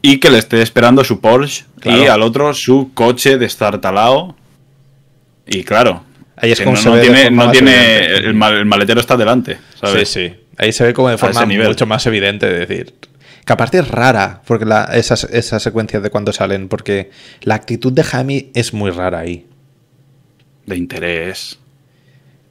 y 0.00 0.16
que 0.18 0.30
le 0.30 0.38
esté 0.38 0.62
esperando 0.62 1.04
su 1.04 1.20
Porsche 1.20 1.64
y 1.84 2.06
al 2.06 2.22
otro 2.22 2.54
su 2.54 2.92
coche 2.94 3.30
de 3.30 3.38
destartalado. 3.38 4.34
Y 5.46 5.64
claro, 5.64 6.04
Ahí 6.42 6.52
es 6.52 6.58
que 6.58 6.64
como 6.64 6.76
no, 6.76 6.82
se 6.82 6.88
no 6.88 6.94
ve 6.94 7.00
tiene, 7.02 7.30
no 7.30 7.50
tiene 7.50 8.06
el, 8.16 8.34
mal- 8.34 8.54
el 8.56 8.64
maletero 8.66 9.00
está 9.00 9.16
delante, 9.16 9.54
Sí, 9.54 9.60
¿sabes? 9.80 10.08
sí. 10.08 10.32
Ahí 10.56 10.72
se 10.72 10.84
ve 10.84 10.92
como 10.94 11.08
de 11.08 11.18
forma 11.18 11.44
mucho 11.46 11.86
más 11.86 12.06
evidente 12.06 12.46
de 12.46 12.66
decir. 12.66 12.94
Que 13.44 13.52
aparte 13.52 13.78
es 13.78 13.88
rara, 13.88 14.42
porque 14.46 14.64
la, 14.66 14.84
esa, 14.92 15.14
esa 15.32 15.58
secuencia 15.58 16.00
de 16.00 16.10
cuando 16.10 16.32
salen, 16.32 16.68
porque 16.68 17.10
la 17.42 17.54
actitud 17.54 17.92
de 17.92 18.02
Jaime 18.04 18.50
es 18.54 18.72
muy 18.74 18.90
rara 18.90 19.20
ahí. 19.20 19.46
De 20.66 20.76
interés. 20.76 21.58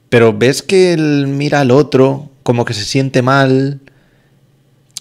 Pero 0.10 0.34
ves 0.34 0.64
que 0.64 0.94
él 0.94 1.28
mira 1.28 1.62
al 1.62 1.70
otro, 1.72 2.32
como 2.44 2.66
que 2.66 2.74
se 2.74 2.84
siente 2.84 3.22
mal. 3.22 3.80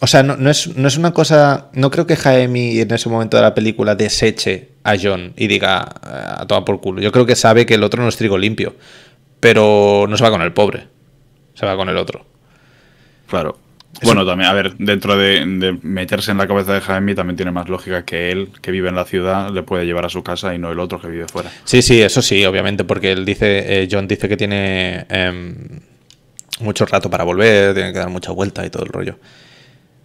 O 0.01 0.07
sea, 0.07 0.23
no, 0.23 0.37
no 0.37 0.51
es, 0.51 0.77
no 0.77 0.87
es 0.87 0.99
una 0.99 1.13
cosa. 1.13 1.69
No 1.73 1.91
creo 1.91 2.07
que 2.07 2.15
Jaime 2.17 2.81
en 2.81 2.93
ese 2.93 3.09
momento 3.09 3.37
de 3.39 3.43
la 3.43 3.55
película 3.55 3.95
deseche 3.95 4.69
a 4.91 4.97
John 5.01 5.33
y 5.37 5.47
diga 5.47 5.79
"Ah, 6.03 6.39
a 6.41 6.47
tomar 6.47 6.65
por 6.65 6.81
culo. 6.81 7.01
Yo 7.01 7.13
creo 7.13 7.27
que 7.27 7.37
sabe 7.37 7.67
que 7.67 7.75
el 7.75 7.83
otro 7.83 8.03
no 8.03 8.09
es 8.09 8.17
trigo 8.17 8.39
limpio. 8.39 8.75
Pero 9.41 10.07
no 10.09 10.17
se 10.17 10.25
va 10.25 10.31
con 10.31 10.43
el 10.43 10.53
pobre. 10.53 10.89
Se 11.55 11.67
va 11.67 11.77
con 11.77 11.89
el 11.89 11.97
otro. 11.97 12.27
Claro. 13.29 13.59
Bueno, 14.03 14.25
también, 14.25 14.49
a 14.49 14.53
ver, 14.53 14.77
dentro 14.79 15.17
de, 15.17 15.45
meterse 15.83 16.31
en 16.31 16.39
la 16.39 16.47
cabeza 16.47 16.73
de 16.73 16.81
Jaime 16.81 17.15
también 17.17 17.37
tiene 17.37 17.51
más 17.51 17.69
lógica 17.69 18.05
que 18.05 18.31
él, 18.31 18.51
que 18.63 18.71
vive 18.71 18.89
en 18.89 18.95
la 18.95 19.05
ciudad, 19.05 19.51
le 19.51 19.63
puede 19.65 19.87
llevar 19.87 20.07
a 20.07 20.09
su 20.09 20.23
casa 20.23 20.55
y 20.55 20.59
no 20.59 20.71
el 20.71 20.79
otro 20.79 21.01
que 21.01 21.09
vive 21.09 21.27
fuera. 21.27 21.51
Sí, 21.65 21.83
sí, 21.83 22.01
eso 22.01 22.23
sí, 22.23 22.45
obviamente, 22.45 22.85
porque 22.85 23.11
él 23.11 23.25
dice, 23.25 23.83
eh, 23.83 23.89
John 23.91 24.07
dice 24.07 24.29
que 24.29 24.37
tiene 24.37 25.05
em, 25.09 25.81
mucho 26.61 26.87
rato 26.87 27.11
para 27.11 27.25
volver, 27.25 27.75
tiene 27.75 27.93
que 27.93 27.99
dar 27.99 28.11
mucha 28.11 28.31
vuelta 28.31 28.65
y 28.65 28.71
todo 28.71 28.85
el 28.85 28.91
rollo. 28.91 29.19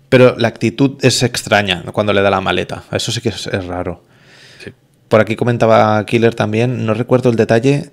Pero 0.10 0.36
la 0.38 0.48
actitud 0.48 0.98
es 1.02 1.22
extraña 1.22 1.84
cuando 1.92 2.14
le 2.14 2.22
da 2.22 2.32
la 2.32 2.42
maleta, 2.42 2.86
eso 2.92 3.12
sí 3.12 3.22
que 3.22 3.30
es, 3.30 3.46
es 3.46 3.66
raro. 3.66 4.04
Por 5.14 5.22
aquí 5.22 5.36
comentaba 5.36 6.04
Killer 6.08 6.34
también, 6.34 6.88
no 6.88 6.96
recuerdo 6.96 7.30
el 7.30 7.36
detalle, 7.36 7.92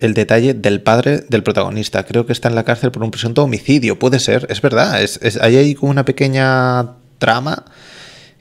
el 0.00 0.12
detalle 0.12 0.52
del 0.52 0.82
padre 0.82 1.24
del 1.30 1.42
protagonista. 1.42 2.04
Creo 2.04 2.26
que 2.26 2.34
está 2.34 2.50
en 2.50 2.54
la 2.54 2.62
cárcel 2.62 2.90
por 2.90 3.02
un 3.02 3.10
presunto 3.10 3.42
homicidio. 3.42 3.98
Puede 3.98 4.18
ser, 4.18 4.46
es 4.50 4.60
verdad. 4.60 5.02
Es, 5.02 5.18
es, 5.22 5.40
hay 5.40 5.56
ahí 5.56 5.74
como 5.74 5.90
una 5.92 6.04
pequeña 6.04 6.96
trama 7.16 7.64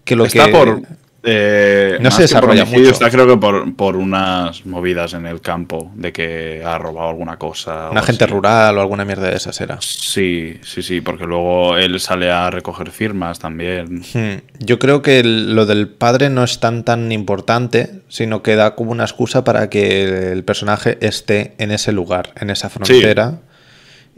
que 0.03 0.17
lo 0.17 0.25
está 0.25 0.51
Por, 0.51 0.81
eh, 1.25 1.97
no 1.99 2.11
se 2.11 2.23
desarrolla 2.23 2.65
mucho. 2.65 2.91
Está 2.91 3.09
creo 3.09 3.27
que 3.27 3.37
por, 3.37 3.95
unas 3.95 4.65
movidas 4.65 5.13
en 5.13 5.25
el 5.25 5.41
campo 5.41 5.91
de 5.95 6.13
que 6.13 6.63
ha 6.65 6.77
robado 6.77 7.09
alguna 7.09 7.37
cosa. 7.37 7.89
Un 7.89 7.97
agente 7.97 8.27
rural 8.27 8.77
o 8.77 8.81
alguna 8.81 9.05
mierda 9.05 9.29
de 9.29 9.35
esas 9.35 9.59
era. 9.59 9.77
Sí, 9.81 10.59
sí, 10.63 10.83
sí, 10.83 11.01
porque 11.01 11.25
luego 11.25 11.77
él 11.77 11.99
sale 11.99 12.31
a 12.31 12.49
recoger 12.51 12.91
firmas 12.91 13.39
también. 13.39 14.03
Hmm. 14.13 14.41
Yo 14.59 14.77
creo 14.79 15.01
que 15.01 15.23
lo 15.23 15.65
del 15.65 15.89
padre 15.89 16.29
no 16.29 16.43
es 16.43 16.59
tan 16.59 16.83
tan 16.83 17.11
importante, 17.11 18.01
sino 18.07 18.43
que 18.43 18.55
da 18.55 18.75
como 18.75 18.91
una 18.91 19.03
excusa 19.03 19.43
para 19.43 19.69
que 19.69 20.31
el 20.31 20.43
personaje 20.43 20.97
esté 21.01 21.55
en 21.57 21.71
ese 21.71 21.91
lugar, 21.91 22.33
en 22.39 22.51
esa 22.51 22.69
frontera 22.69 23.39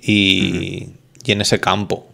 y, 0.02 0.90
y 1.24 1.32
en 1.32 1.42
ese 1.42 1.60
campo 1.60 2.08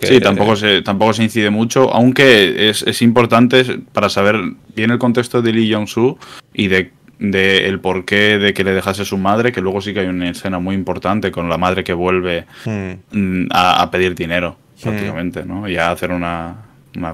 sí, 0.00 0.20
tampoco 0.20 0.56
se, 0.56 0.82
tampoco 0.82 1.12
se 1.12 1.22
incide 1.22 1.50
mucho, 1.50 1.92
aunque 1.92 2.68
es, 2.68 3.02
importante 3.02 3.64
para 3.92 4.08
saber 4.08 4.36
bien 4.74 4.90
el 4.90 4.98
contexto 4.98 5.42
de 5.42 5.52
Lee 5.52 5.72
Jong-soo 5.72 6.18
y 6.52 6.68
de, 6.68 6.92
el 7.20 7.80
porqué 7.80 8.38
de 8.38 8.54
que 8.54 8.64
le 8.64 8.72
dejase 8.72 9.04
su 9.04 9.18
madre, 9.18 9.52
que 9.52 9.60
luego 9.60 9.80
sí 9.80 9.92
que 9.94 10.00
hay 10.00 10.06
una 10.06 10.30
escena 10.30 10.58
muy 10.58 10.74
importante 10.74 11.30
con 11.30 11.48
la 11.48 11.58
madre 11.58 11.84
que 11.84 11.92
vuelve 11.92 12.46
hmm. 12.64 13.46
a, 13.50 13.90
pedir 13.90 14.14
dinero, 14.14 14.56
hmm. 14.78 14.82
prácticamente, 14.82 15.44
¿no? 15.44 15.68
Y 15.68 15.76
a 15.76 15.90
hacer 15.90 16.10
una, 16.10 16.56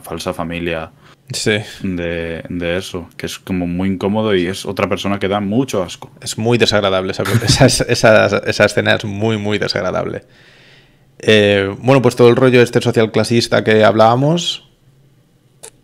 falsa 0.03 0.33
familia. 0.33 0.91
De, 1.83 2.77
eso, 2.77 3.09
que 3.17 3.27
es 3.27 3.39
como 3.39 3.67
muy 3.67 3.89
incómodo 3.89 4.35
y 4.35 4.47
es 4.47 4.67
otra 4.67 4.89
persona 4.89 5.19
que 5.19 5.27
da 5.27 5.41
mucho 5.41 5.83
asco. 5.83 6.11
Es 6.21 6.37
muy 6.37 6.59
desagradable 6.59 7.13
esa, 7.13 7.23
esa, 7.89 8.27
esa 8.27 8.65
escena, 8.65 8.95
es 8.95 9.05
muy, 9.05 9.39
muy 9.39 9.59
desagradable. 9.59 10.25
Eh, 11.27 11.75
bueno, 11.79 12.03
pues 12.03 12.17
todo 12.17 12.29
el 12.29 12.37
rollo 12.37 12.61
este 12.61 12.81
social 12.81 13.11
clasista 13.11 13.65
que 13.65 13.83
hablábamos, 13.83 14.65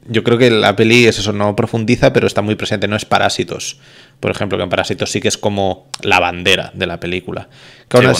yo 0.06 0.24
creo 0.24 0.38
que 0.38 0.50
la 0.50 0.76
peli 0.76 1.06
es 1.06 1.18
eso, 1.18 1.32
no 1.32 1.54
profundiza, 1.56 2.12
pero 2.12 2.26
está 2.26 2.42
muy 2.42 2.56
presente, 2.56 2.88
no 2.88 2.96
es 2.96 3.04
Parásitos. 3.04 3.78
Por 4.18 4.30
ejemplo, 4.30 4.58
que 4.58 4.64
en 4.64 4.70
Parásitos 4.70 5.10
sí 5.10 5.20
que 5.20 5.28
es 5.28 5.38
como 5.38 5.86
la 6.02 6.20
bandera 6.20 6.72
de 6.74 6.86
la 6.86 7.00
película. 7.00 7.48
Que 7.88 8.12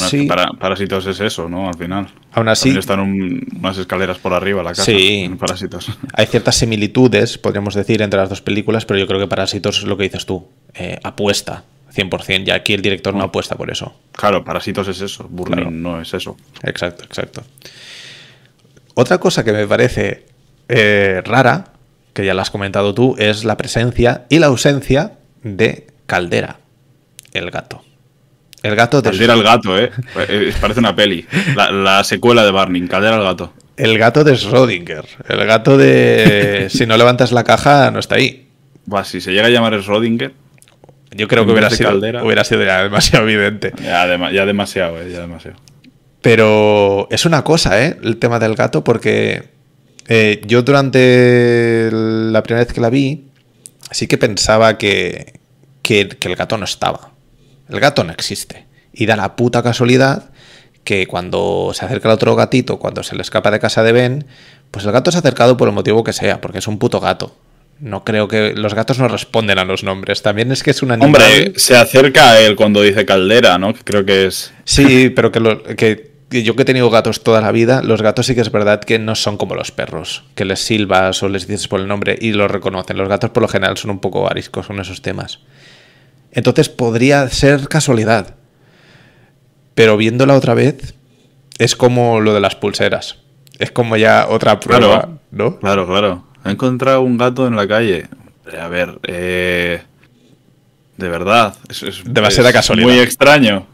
Parásitos 0.59 1.07
es 1.07 1.21
eso, 1.21 1.49
¿no? 1.49 1.69
Al 1.69 1.77
final. 1.77 2.09
Aún 2.33 2.49
así. 2.49 2.71
están 2.71 3.01
unas 3.01 3.77
escaleras 3.77 4.19
por 4.19 4.33
arriba 4.33 4.63
la 4.63 4.71
casa. 4.71 4.85
Sí. 4.85 5.25
En 5.25 5.37
Parásitos. 5.37 5.91
Hay 6.15 6.27
ciertas 6.27 6.57
similitudes, 6.57 7.37
podríamos 7.37 7.75
decir, 7.75 8.01
entre 8.01 8.19
las 8.19 8.29
dos 8.29 8.41
películas, 8.41 8.87
pero 8.87 8.99
yo 8.99 9.07
creo 9.07 9.21
que 9.21 9.27
Parásitos 9.27 9.79
es 9.79 9.85
lo 9.85 9.97
que 9.97 10.05
dices 10.05 10.25
tú. 10.25 10.49
Eh, 10.75 10.99
apuesta 11.03 11.65
100%, 11.95 12.49
y 12.49 12.51
aquí 12.51 12.75
el 12.75 12.83
director 12.83 13.15
no 13.15 13.25
apuesta 13.25 13.57
por 13.57 13.71
eso. 13.71 13.95
Claro, 14.13 14.45
Parásitos 14.45 14.89
es 14.89 15.01
eso, 15.01 15.27
Burning 15.29 15.83
no 15.83 16.01
es 16.01 16.15
eso. 16.15 16.37
Exacto, 16.63 17.05
exacto. 17.05 17.43
Otra 18.95 19.19
cosa 19.19 19.45
que 19.45 19.53
me 19.53 19.67
parece 19.67 20.27
eh, 20.69 21.23
rara, 21.25 21.73
que 22.13 22.25
ya 22.25 22.35
la 22.35 22.43
has 22.43 22.51
comentado 22.51 22.95
tú, 22.95 23.17
es 23.19 23.45
la 23.45 23.57
presencia 23.57 24.27
y 24.29 24.39
la 24.39 24.47
ausencia 24.47 25.13
de 25.43 25.87
Caldera, 26.07 26.59
el 27.33 27.51
gato. 27.51 27.83
El 28.63 28.77
gato 28.77 29.01
de... 29.01 29.11
Caldera 29.11 29.35
el 29.35 29.43
gato, 29.43 29.79
¿eh? 29.79 29.91
eh 30.29 30.53
parece 30.61 30.81
una 30.81 30.95
peli. 30.95 31.27
La, 31.57 32.05
secuela 32.05 32.45
de 32.45 32.51
Burning, 32.51 32.89
Caldera 32.89 33.17
el 33.17 33.23
gato. 33.23 33.53
El 33.77 33.97
gato 33.99 34.23
de 34.23 34.35
Schrödinger. 34.35 35.05
El 35.29 35.47
gato 35.47 35.79
de... 35.79 36.67
si 36.69 36.85
no 36.85 36.97
levantas 36.99 37.33
la 37.33 37.45
caja, 37.45 37.91
no 37.91 37.99
está 37.99 38.17
ahí. 38.17 38.49
si 39.05 39.21
se 39.21 39.33
llega 39.33 39.47
a 39.47 39.51
llamar 39.51 39.73
Schrödinger... 39.81 40.33
Yo 41.13 41.27
creo 41.27 41.45
que 41.45 41.53
hubiera 41.53 41.71
sido, 41.71 41.97
hubiera 41.99 42.45
sido 42.45 42.65
ya 42.65 42.83
demasiado 42.83 43.29
evidente. 43.29 43.73
Ya, 43.83 44.07
demasiado, 44.07 45.01
eh, 45.01 45.11
ya 45.11 45.21
demasiado. 45.21 45.57
Pero 46.23 47.09
es 47.11 47.25
una 47.25 47.43
cosa, 47.43 47.85
¿eh? 47.85 47.99
El 48.03 48.19
tema 48.19 48.39
del 48.39 48.55
gato, 48.55 48.85
porque 48.85 49.49
eh, 50.09 50.41
yo 50.47 50.63
durante 50.63 51.89
la 51.93 52.43
primera 52.43 52.65
vez 52.65 52.73
que 52.73 52.81
la 52.81 52.91
vi, 52.91 53.29
sí 53.91 54.07
que 54.07 54.19
pensaba 54.19 54.79
que, 54.79 55.41
que, 55.83 56.17
el 56.21 56.37
gato 56.37 56.57
no 56.59 56.65
estaba. 56.65 57.13
El 57.69 57.81
gato 57.81 58.05
no 58.05 58.13
existe. 58.13 58.67
Y 58.93 59.07
da 59.07 59.17
la 59.17 59.35
puta 59.35 59.63
casualidad 59.63 60.31
que 60.85 61.07
cuando 61.07 61.73
se 61.75 61.85
acerca 61.85 62.09
el 62.09 62.15
otro 62.15 62.37
gatito, 62.37 62.79
cuando 62.79 63.03
se 63.03 63.17
le 63.17 63.23
escapa 63.23 63.51
de 63.51 63.61
casa 63.61 63.83
de 63.83 63.93
Ben, 63.93 64.27
pues 64.71 64.85
el 64.85 64.93
gato 64.93 65.11
se 65.11 65.19
ha 65.19 65.21
acercado 65.21 65.57
por 65.57 65.69
el 65.69 65.75
motivo 65.75 66.05
que 66.05 66.13
sea, 66.13 66.41
porque 66.41 66.59
es 66.59 66.69
un 66.69 66.79
puto 66.79 67.01
gato. 67.01 67.35
No 67.81 68.05
creo 68.05 68.29
que 68.29 68.53
los 68.55 68.75
gatos 68.75 68.99
no 68.99 69.09
responden 69.09 69.59
a 69.59 69.65
los 69.65 69.85
nombres. 69.85 70.21
También 70.23 70.53
es 70.53 70.63
que 70.63 70.71
es 70.71 70.83
un 70.83 70.91
animal. 70.91 71.09
Hombre, 71.09 71.55
se 71.57 71.77
acerca 71.77 72.33
a 72.33 72.41
él 72.41 72.55
cuando 72.55 72.83
dice 72.83 73.07
caldera, 73.07 73.59
¿no? 73.59 73.73
creo 73.73 74.05
que 74.05 74.27
es. 74.27 74.53
Sí, 74.65 75.09
pero 75.09 75.33
que, 75.33 76.11
yo 76.31 76.57
que 76.57 76.63
he 76.63 76.65
tenido 76.67 76.91
gatos 76.91 77.23
toda 77.23 77.41
la 77.41 77.53
vida, 77.53 77.83
los 77.83 78.03
gatos 78.03 78.27
sí 78.27 78.35
que 78.35 78.43
es 78.43 78.53
verdad 78.53 78.81
que 78.81 78.99
no 78.99 79.15
son 79.15 79.39
como 79.39 79.55
los 79.55 79.73
perros, 79.73 80.25
que 80.35 80.45
les 80.45 80.61
silbas 80.61 81.23
o 81.23 81.31
les 81.31 81.47
dices 81.47 81.69
por 81.69 81.81
el 81.81 81.89
nombre 81.89 82.19
y 82.21 82.33
los 82.33 82.51
reconocen. 82.51 82.99
Los 82.99 83.09
gatos 83.09 83.31
por 83.31 83.43
lo 83.43 83.49
general 83.49 83.79
son 83.79 83.93
un 83.93 84.01
poco 84.01 84.31
ariscos 84.31 84.67
con 84.67 84.79
esos 84.79 85.01
temas. 85.01 85.41
Entonces 86.33 86.69
podría 86.69 87.29
ser 87.31 87.67
casualidad. 87.69 88.37
Pero 89.75 89.97
viéndola 89.97 90.37
otra 90.37 90.53
vez, 90.53 90.95
es 91.59 91.77
como 91.77 92.21
lo 92.21 92.35
de 92.35 92.41
las 92.41 92.57
pulseras. 92.57 93.19
Es 93.59 93.71
como 93.71 93.97
ya 93.97 94.27
otra 94.29 94.61
prueba, 94.61 95.09
¿no? 95.31 95.59
Claro, 95.59 95.87
claro. 95.87 96.30
Ha 96.45 96.51
encontrado 96.51 97.03
un 97.03 97.19
gato 97.19 97.47
en 97.47 97.57
la 97.57 97.67
calle. 97.69 98.09
A 98.59 98.69
ver, 98.69 98.99
eh, 99.05 99.83
de 100.97 101.09
verdad. 101.09 101.55
Es, 101.69 101.83
es 101.83 102.03
Demasiada 102.05 102.53
casualidad. 102.53 102.89
Muy 102.89 102.99
extraño. 102.99 103.67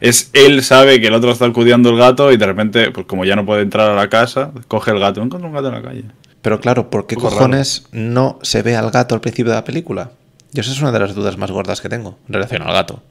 es 0.00 0.30
él 0.32 0.62
sabe 0.62 1.00
que 1.00 1.08
el 1.08 1.14
otro 1.14 1.32
está 1.32 1.46
acudiendo 1.46 1.90
el 1.90 1.96
gato 1.96 2.32
y 2.32 2.36
de 2.36 2.46
repente, 2.46 2.90
pues 2.90 3.06
como 3.06 3.24
ya 3.24 3.36
no 3.36 3.44
puede 3.44 3.62
entrar 3.62 3.90
a 3.90 3.94
la 3.94 4.08
casa, 4.08 4.50
coge 4.68 4.92
el 4.92 5.00
gato. 5.00 5.22
Encuentra 5.22 5.48
un 5.48 5.54
gato 5.54 5.68
en 5.68 5.74
la 5.74 5.82
calle. 5.82 6.04
Pero 6.42 6.60
claro, 6.60 6.88
¿por 6.88 7.06
qué 7.06 7.16
cojones 7.16 7.86
no 7.92 8.38
se 8.42 8.62
ve 8.62 8.76
al 8.76 8.90
gato 8.90 9.14
al 9.14 9.20
principio 9.20 9.50
de 9.50 9.56
la 9.56 9.64
película? 9.64 10.10
Yo 10.52 10.62
esa 10.62 10.72
es 10.72 10.80
una 10.80 10.90
de 10.90 11.00
las 11.00 11.14
dudas 11.14 11.36
más 11.36 11.50
gordas 11.50 11.80
que 11.80 11.88
tengo 11.88 12.18
en 12.28 12.34
relación 12.34 12.62
al 12.62 12.72
gato. 12.72 13.02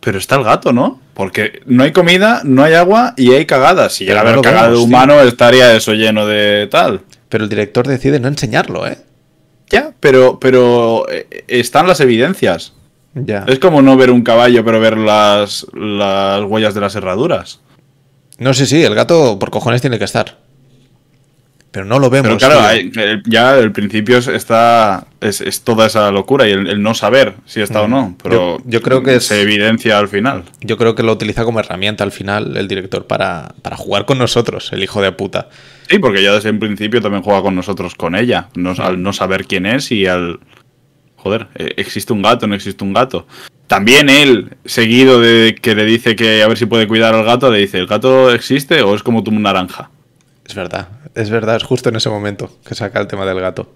Pero 0.00 0.18
está 0.18 0.34
el 0.36 0.42
gato, 0.42 0.72
¿no? 0.72 1.00
Porque 1.14 1.60
no 1.66 1.84
hay 1.84 1.92
comida, 1.92 2.40
no 2.44 2.64
hay 2.64 2.74
agua 2.74 3.14
y 3.16 3.32
hay 3.32 3.46
cagadas. 3.46 3.92
Si 3.92 4.04
llega 4.04 4.20
a 4.20 4.22
haber 4.22 4.40
cagado 4.40 4.82
humano, 4.82 5.20
estaría 5.20 5.76
eso 5.76 5.92
lleno 5.92 6.26
de 6.26 6.66
tal 6.68 7.02
pero 7.32 7.44
el 7.44 7.48
director 7.48 7.86
decide 7.86 8.20
no 8.20 8.28
enseñarlo, 8.28 8.86
¿eh? 8.86 8.98
Ya, 9.70 9.94
pero, 10.00 10.38
pero 10.38 11.10
eh, 11.10 11.44
están 11.48 11.88
las 11.88 12.00
evidencias. 12.00 12.74
Ya. 13.14 13.46
Es 13.48 13.58
como 13.58 13.80
no 13.80 13.96
ver 13.96 14.10
un 14.10 14.20
caballo, 14.20 14.62
pero 14.66 14.80
ver 14.80 14.98
las, 14.98 15.66
las 15.72 16.44
huellas 16.44 16.74
de 16.74 16.82
las 16.82 16.94
herraduras. 16.94 17.60
No 18.36 18.52
sé, 18.52 18.66
sí, 18.66 18.84
el 18.84 18.94
gato 18.94 19.38
por 19.38 19.50
cojones 19.50 19.80
tiene 19.80 19.98
que 19.98 20.04
estar. 20.04 20.40
Pero 21.70 21.86
no 21.86 21.98
lo 21.98 22.10
vemos. 22.10 22.26
Pero 22.28 22.36
claro, 22.36 23.22
ya 23.24 23.56
el 23.56 23.72
principio 23.72 24.18
está. 24.18 25.06
Es, 25.22 25.62
toda 25.62 25.86
esa 25.86 26.10
locura 26.10 26.46
y 26.46 26.52
el, 26.52 26.82
no 26.82 26.92
saber 26.92 27.36
si 27.46 27.62
está 27.62 27.80
o 27.80 27.88
no. 27.88 28.08
Mm. 28.08 28.16
Pero 28.22 28.58
yo, 28.66 28.82
creo 28.82 29.02
que 29.02 29.20
se 29.20 29.40
evidencia 29.40 29.98
al 29.98 30.08
final. 30.08 30.44
Yo 30.60 30.76
creo 30.76 30.94
que 30.94 31.02
lo 31.02 31.12
utiliza 31.12 31.44
como 31.44 31.60
herramienta 31.60 32.04
al 32.04 32.12
final 32.12 32.58
el 32.58 32.68
director 32.68 33.06
para, 33.06 33.54
para 33.62 33.78
jugar 33.78 34.04
con 34.04 34.18
nosotros, 34.18 34.70
el 34.74 34.82
hijo 34.82 35.00
de 35.00 35.12
puta. 35.12 35.48
Sí, 35.88 35.98
porque 35.98 36.22
ya 36.22 36.32
desde 36.32 36.50
el 36.50 36.58
principio 36.58 37.00
también 37.00 37.22
juega 37.22 37.42
con 37.42 37.54
nosotros 37.54 37.94
con 37.94 38.14
ella. 38.14 38.48
al 38.78 39.02
no 39.02 39.12
saber 39.12 39.46
quién 39.46 39.66
es 39.66 39.90
y 39.92 40.06
al. 40.06 40.40
Joder, 41.16 41.48
eh, 41.54 41.74
existe 41.76 42.12
un 42.12 42.22
gato, 42.22 42.46
no 42.46 42.54
existe 42.54 42.82
un 42.82 42.92
gato. 42.92 43.26
También 43.68 44.08
él, 44.10 44.56
seguido 44.64 45.20
de 45.20 45.54
que 45.54 45.74
le 45.74 45.84
dice 45.84 46.16
que 46.16 46.42
a 46.42 46.48
ver 46.48 46.58
si 46.58 46.66
puede 46.66 46.88
cuidar 46.88 47.14
al 47.14 47.24
gato, 47.24 47.50
le 47.50 47.58
dice: 47.58 47.78
¿el 47.78 47.86
gato 47.86 48.32
existe 48.32 48.82
o 48.82 48.94
es 48.94 49.02
como 49.02 49.22
tu 49.22 49.30
naranja? 49.30 49.90
Es 50.44 50.54
verdad, 50.54 50.88
es 51.14 51.30
verdad, 51.30 51.56
es 51.56 51.62
justo 51.62 51.88
en 51.88 51.96
ese 51.96 52.10
momento 52.10 52.58
que 52.66 52.74
saca 52.74 53.00
el 53.00 53.06
tema 53.06 53.24
del 53.24 53.40
gato. 53.40 53.72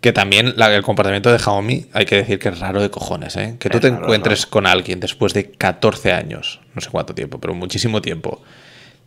Que 0.00 0.12
también 0.12 0.54
el 0.56 0.82
comportamiento 0.82 1.30
de 1.30 1.38
Xiaomi 1.38 1.86
hay 1.92 2.06
que 2.06 2.16
decir 2.16 2.38
que 2.38 2.48
es 2.50 2.58
raro 2.60 2.80
de 2.80 2.88
cojones, 2.88 3.36
¿eh? 3.36 3.56
Que 3.58 3.68
tú 3.68 3.80
te 3.80 3.88
encuentres 3.88 4.46
con 4.46 4.66
alguien 4.66 5.00
después 5.00 5.34
de 5.34 5.50
14 5.50 6.12
años, 6.12 6.60
no 6.74 6.80
sé 6.80 6.88
cuánto 6.90 7.14
tiempo, 7.14 7.40
pero 7.40 7.52
muchísimo 7.54 8.00
tiempo, 8.00 8.40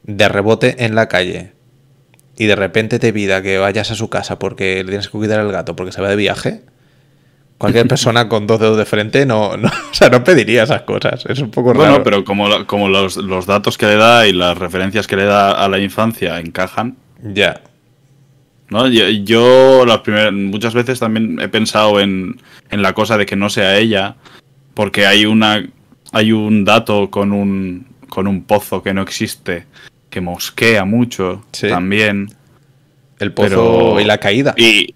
de 0.03 0.27
rebote 0.27 0.85
en 0.85 0.95
la 0.95 1.07
calle 1.07 1.53
y 2.37 2.45
de 2.45 2.55
repente 2.55 2.99
te 2.99 3.13
pida 3.13 3.41
que 3.41 3.57
vayas 3.57 3.91
a 3.91 3.95
su 3.95 4.09
casa 4.09 4.39
porque 4.39 4.83
le 4.83 4.89
tienes 4.89 5.07
que 5.07 5.17
cuidar 5.17 5.39
el 5.39 5.51
gato 5.51 5.75
porque 5.75 5.91
se 5.91 6.01
va 6.01 6.09
de 6.09 6.15
viaje, 6.15 6.61
Cualquier 7.61 7.87
persona 7.87 8.27
con 8.27 8.47
dos 8.47 8.59
dedos 8.59 8.75
de 8.75 8.85
frente 8.85 9.23
no, 9.27 9.55
no, 9.55 9.67
o 9.91 9.93
sea, 9.93 10.09
no 10.09 10.23
pediría 10.23 10.63
esas 10.63 10.81
cosas. 10.81 11.23
Es 11.27 11.39
un 11.39 11.51
poco 11.51 11.73
raro. 11.73 11.85
Bueno, 11.85 12.03
pero 12.03 12.23
como, 12.23 12.65
como 12.65 12.89
los, 12.89 13.17
los 13.17 13.45
datos 13.45 13.77
que 13.77 13.85
le 13.85 13.97
da 13.97 14.27
y 14.27 14.33
las 14.33 14.57
referencias 14.57 15.05
que 15.05 15.15
le 15.15 15.25
da 15.25 15.51
a 15.51 15.69
la 15.69 15.77
infancia 15.77 16.39
encajan, 16.39 16.97
Ya. 17.21 17.61
¿no? 18.69 18.87
Yo, 18.87 19.07
yo 19.09 19.85
las 19.85 19.99
primeras, 19.99 20.33
muchas 20.33 20.73
veces 20.73 20.99
también 20.99 21.39
he 21.39 21.49
pensado 21.49 21.99
en, 21.99 22.41
en 22.71 22.81
la 22.81 22.93
cosa 22.93 23.17
de 23.17 23.27
que 23.27 23.35
no 23.35 23.49
sea 23.49 23.77
ella, 23.77 24.15
porque 24.73 25.05
hay 25.05 25.25
una 25.25 25.63
hay 26.13 26.31
un 26.31 26.65
dato 26.65 27.11
con 27.11 27.31
un 27.31 27.85
con 28.11 28.27
un 28.27 28.43
pozo 28.43 28.83
que 28.83 28.93
no 28.93 29.01
existe, 29.01 29.63
que 30.09 30.19
mosquea 30.19 30.83
mucho 30.83 31.45
Sí. 31.53 31.69
también. 31.69 32.27
El 33.19 33.31
pozo 33.31 33.47
Pero- 33.49 33.99
y 34.01 34.03
la 34.03 34.17
caída. 34.17 34.53
Y 34.57 34.93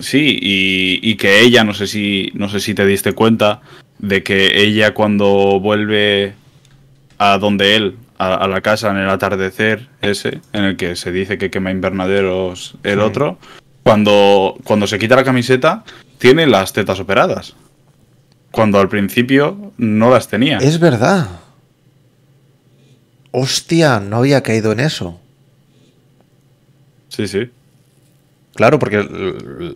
sí, 0.00 0.36
y, 0.42 0.98
y 1.00 1.14
que 1.14 1.40
ella, 1.42 1.62
no 1.62 1.74
sé 1.74 1.86
si, 1.86 2.32
no 2.34 2.48
sé 2.48 2.58
si 2.58 2.74
te 2.74 2.84
diste 2.84 3.12
cuenta, 3.12 3.60
de 3.98 4.24
que 4.24 4.60
ella 4.62 4.94
cuando 4.94 5.60
vuelve 5.60 6.34
a 7.18 7.38
donde 7.38 7.76
él, 7.76 7.96
a, 8.18 8.34
a 8.34 8.48
la 8.48 8.60
casa 8.62 8.90
en 8.90 8.96
el 8.96 9.08
atardecer 9.10 9.86
ese, 10.02 10.40
en 10.52 10.64
el 10.64 10.76
que 10.76 10.96
se 10.96 11.12
dice 11.12 11.38
que 11.38 11.50
quema 11.50 11.70
invernaderos 11.70 12.74
el 12.82 12.98
Sí. 12.98 13.04
otro, 13.04 13.38
cuando, 13.84 14.56
cuando 14.64 14.88
se 14.88 14.98
quita 14.98 15.14
la 15.14 15.22
camiseta, 15.24 15.84
tiene 16.18 16.46
las 16.48 16.72
tetas 16.72 16.98
operadas. 16.98 17.54
Cuando 18.50 18.80
al 18.80 18.88
principio 18.88 19.72
no 19.76 20.10
las 20.10 20.26
tenía. 20.28 20.58
Es 20.58 20.80
verdad. 20.80 21.28
Hostia, 23.38 24.00
no 24.00 24.16
había 24.16 24.42
caído 24.42 24.72
en 24.72 24.80
eso. 24.80 25.20
Sí, 27.08 27.28
sí. 27.28 27.50
Claro, 28.54 28.78
porque 28.78 29.06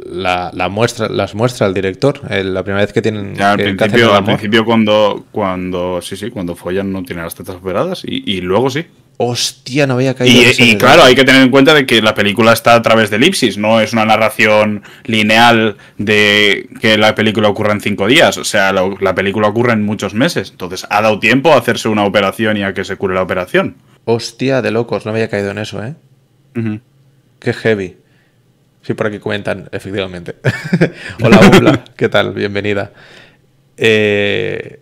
la, 0.07 0.51
la 0.55 0.71
muestra, 0.71 1.11
las 1.11 1.35
muestra 1.35 1.67
el 1.67 1.75
director. 1.75 2.21
eh, 2.31 2.43
La 2.43 2.63
primera 2.63 2.83
vez 2.87 2.95
que 2.95 3.03
tienen 3.03 3.35
Ya, 3.35 3.51
al 3.53 3.59
que- 3.59 3.65
principio, 3.75 4.15
al 4.15 4.25
principio 4.25 4.65
cuando, 4.65 5.27
cuando, 5.31 6.01
sí, 6.01 6.17
sí, 6.17 6.31
cuando 6.31 6.57
follan 6.57 6.91
no 6.91 7.03
tiene 7.03 7.21
las 7.23 7.35
tetas 7.35 7.57
operadas 7.57 8.03
y, 8.07 8.23
y 8.33 8.41
luego 8.41 8.71
sí. 8.71 8.87
Hostia, 9.23 9.87
no 9.87 9.95
había 9.95 10.15
caído 10.15 10.51
Y, 10.59 10.71
y 10.71 10.79
claro, 10.79 11.03
hay 11.03 11.15
que 11.15 11.25
tener 11.25 11.43
en 11.43 11.51
cuenta 11.51 11.75
de 11.75 11.85
que 11.85 12.01
la 12.01 12.15
película 12.15 12.55
está 12.55 12.75
a 12.75 12.81
través 12.81 13.11
de 13.11 13.17
elipsis, 13.17 13.59
no 13.59 13.79
es 13.79 13.93
una 13.93 14.07
narración 14.07 14.83
lineal 15.05 15.77
de 15.99 16.71
que 16.81 16.97
la 16.97 17.15
película 17.15 17.51
ocurra 17.51 17.75
en 17.75 17.83
cinco 17.83 18.07
días. 18.07 18.39
O 18.39 18.45
sea, 18.45 18.73
la, 18.73 18.89
la 18.99 19.15
película 19.15 19.49
ocurre 19.49 19.75
en 19.75 19.85
muchos 19.85 20.15
meses. 20.15 20.49
Entonces, 20.53 20.87
ha 20.89 21.03
dado 21.03 21.19
tiempo 21.21 21.53
a 21.53 21.59
hacerse 21.59 21.89
una 21.89 22.07
operación 22.07 22.57
y 22.57 22.63
a 22.63 22.73
que 22.73 22.83
se 22.83 22.97
cure 22.97 23.15
la 23.15 23.21
operación. 23.21 23.77
Hostia, 24.07 24.63
de 24.63 24.71
locos, 24.71 25.05
no 25.05 25.13
había 25.13 25.29
caído 25.29 25.51
en 25.51 25.59
eso, 25.59 25.85
¿eh? 25.85 25.95
Qué 27.41 27.53
heavy. 27.53 27.99
Sí, 28.81 28.95
por 28.95 29.09
aquí 29.09 29.19
comentan, 29.19 29.69
efectivamente. 29.71 30.37
Hola, 31.23 31.41
Ubla, 31.41 31.85
¿qué 31.97 32.09
tal? 32.09 32.33
Bienvenida. 32.33 32.93
Eh, 33.77 34.81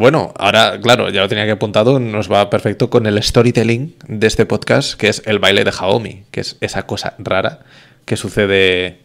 bueno, 0.00 0.32
ahora, 0.38 0.80
claro, 0.82 1.10
ya 1.10 1.20
lo 1.20 1.28
tenía 1.28 1.44
que 1.44 1.52
apuntado, 1.52 2.00
nos 2.00 2.30
va 2.30 2.50
perfecto 2.50 2.90
con 2.90 3.06
el 3.06 3.22
storytelling 3.22 3.94
de 4.08 4.26
este 4.26 4.46
podcast, 4.46 4.94
que 4.98 5.08
es 5.08 5.22
el 5.26 5.38
baile 5.38 5.62
de 5.64 5.70
Jaomi, 5.72 6.24
que 6.30 6.40
es 6.40 6.56
esa 6.60 6.86
cosa 6.86 7.14
rara 7.18 7.60
que 8.04 8.16
sucede 8.16 8.98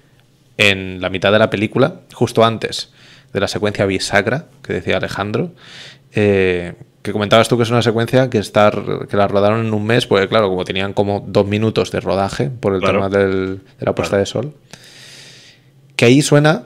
en 0.57 1.01
la 1.01 1.09
mitad 1.09 1.31
de 1.31 1.39
la 1.39 1.49
película, 1.49 2.01
justo 2.13 2.43
antes 2.45 2.91
de 3.33 3.39
la 3.41 3.47
secuencia 3.47 3.85
bisagra 3.85 4.45
que 4.63 4.73
decía 4.73 4.97
Alejandro. 4.97 5.51
eh, 6.17 6.73
que 7.01 7.11
comentabas 7.11 7.47
tú 7.49 7.57
que 7.57 7.63
es 7.63 7.69
una 7.69 7.81
secuencia 7.83 8.29
que, 8.31 8.37
está, 8.39 8.71
que 9.07 9.15
la 9.17 9.27
rodaron 9.27 9.65
en 9.67 9.73
un 9.73 9.85
mes, 9.85 10.07
porque 10.07 10.27
claro, 10.29 10.47
como 10.49 10.63
tenían 10.65 10.93
como 10.93 11.23
dos 11.27 11.45
minutos 11.45 11.91
de 11.91 11.99
rodaje 11.99 12.49
por 12.49 12.73
el 12.73 12.79
Claro. 12.79 12.99
tema 13.05 13.09
del- 13.09 13.57
de 13.79 13.85
la 13.85 13.93
puesta 13.93 14.11
Claro. 14.17 14.19
de 14.21 14.25
sol, 14.25 14.53
que 15.97 16.05
ahí 16.05 16.21
suena 16.21 16.63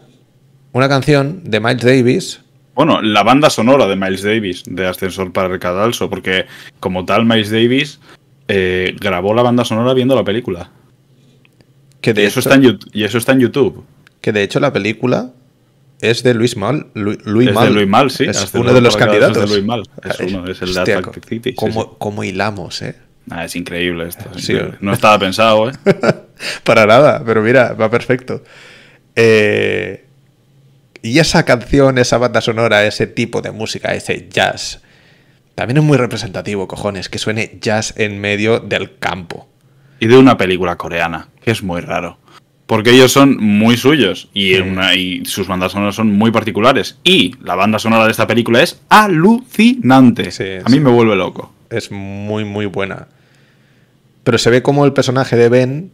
una 0.72 0.88
canción 0.88 1.42
de 1.44 1.60
Miles 1.60 1.82
Davis. 1.84 2.42
Bueno, 2.80 3.02
la 3.02 3.24
banda 3.24 3.50
sonora 3.50 3.88
de 3.88 3.98
Miles 3.98 4.24
Davis, 4.24 4.64
de 4.66 4.88
Ascensor 4.88 5.34
para 5.34 5.54
el 5.54 5.60
Cadalso, 5.60 6.10
porque 6.10 6.46
como 6.80 7.04
tal 7.04 7.26
Miles 7.26 7.52
Davis 7.52 8.00
eh, 8.48 8.96
grabó 9.02 9.34
la 9.34 9.42
banda 9.42 9.66
sonora 9.66 9.94
viendo 9.94 10.16
la 10.16 10.24
película. 10.24 10.70
Que 12.00 12.14
de, 12.14 12.24
Y 12.24 12.26
eso, 12.28 12.40
hecho, 12.40 12.50
está 12.50 12.56
en, 12.56 12.80
y 12.94 13.04
eso 13.04 13.18
está 13.18 13.34
en 13.34 13.42
YouTube. 13.42 13.84
que 14.22 14.32
de 14.32 14.44
hecho 14.44 14.62
la 14.62 14.72
película 14.72 15.32
es 16.00 16.24
de 16.24 16.34
Luis 16.34 16.56
Mal. 16.56 16.88
Lu- 16.94 17.18
Luis 17.26 17.50
es 17.50 17.54
Mal. 17.54 17.68
de 17.68 17.74
Luis 17.74 17.88
Mal, 17.90 18.12
sí. 18.12 18.24
Es 18.24 18.50
uno 18.54 18.74
de 18.74 18.80
los 18.80 18.96
candidatos. 18.96 19.44
Es 19.44 19.50
de 19.50 19.56
Luis 19.58 19.68
Mal. 19.68 19.84
Es 20.02 20.18
Ay, 20.22 20.28
uno, 20.34 20.50
es 20.50 20.62
el 20.62 20.74
de 20.74 20.80
hostia, 20.80 20.98
Atlantic 21.00 21.26
City. 21.28 21.56
cómo, 21.56 21.82
sí. 21.84 21.90
cómo 21.98 22.24
hilamos, 22.24 22.82
eh? 22.82 22.96
Ah, 23.30 23.44
es 23.44 23.58
increíble 23.58 24.08
esto. 24.08 24.24
es 24.34 24.46
Sí, 24.46 24.54
increíble. 24.54 24.76
¿eh? 24.78 24.80
No 24.80 24.94
estaba 24.94 25.20
pensado, 25.20 25.70
¿eh? 25.70 25.74
Para 26.64 26.86
nada, 26.86 27.22
pero 27.26 27.42
mira, 27.42 27.74
va 27.74 27.92
perfecto. 27.92 28.42
Eh, 29.18 30.06
y 31.02 31.20
esa 31.20 31.44
canción, 31.46 31.98
esa 31.98 32.18
banda 32.18 32.42
sonora, 32.42 32.86
ese 32.86 33.08
tipo 33.08 33.42
de 33.42 33.52
música, 33.52 33.94
ese 33.94 34.28
jazz, 34.30 34.82
también 35.56 35.78
es 35.78 35.84
muy 35.84 35.98
representativo, 35.98 36.68
cojones, 36.68 37.10
que 37.10 37.18
suene 37.20 37.58
jazz 37.62 37.94
en 37.98 38.20
medio 38.20 38.60
del 38.60 38.98
campo. 39.00 39.48
y 40.02 40.08
de 40.08 40.18
una 40.18 40.38
película 40.38 40.78
coreana, 40.78 41.28
que 41.44 41.52
es 41.52 41.62
muy 41.62 41.82
raro. 41.82 42.18
Porque 42.68 42.92
ellos 42.92 43.12
son 43.12 43.36
muy 43.36 43.76
suyos 43.76 44.30
y, 44.34 44.54
Sí. 44.54 44.60
una- 44.62 44.96
y 44.96 45.26
sus 45.26 45.46
bandas 45.48 45.74
sonoras 45.74 45.96
son 45.96 46.08
muy 46.16 46.32
particulares. 46.32 47.00
Y 47.04 47.36
la 47.44 47.56
banda 47.56 47.80
sonora 47.80 48.06
de 48.06 48.12
esta 48.12 48.26
película 48.26 48.62
es 48.64 48.80
alucinante. 48.88 50.32
Sí, 50.32 50.44
A 50.64 50.70
mí 50.70 50.76
sí. 50.76 50.80
me 50.80 50.90
vuelve 50.90 51.18
loco. 51.18 51.52
Es 51.70 51.92
muy, 51.92 52.46
muy 52.46 52.66
buena. 52.66 53.08
Pero 54.24 54.38
se 54.38 54.50
ve 54.50 54.62
como 54.62 54.86
el 54.86 54.94
personaje 54.94 55.36
de 55.36 55.50
Ben 55.50 55.92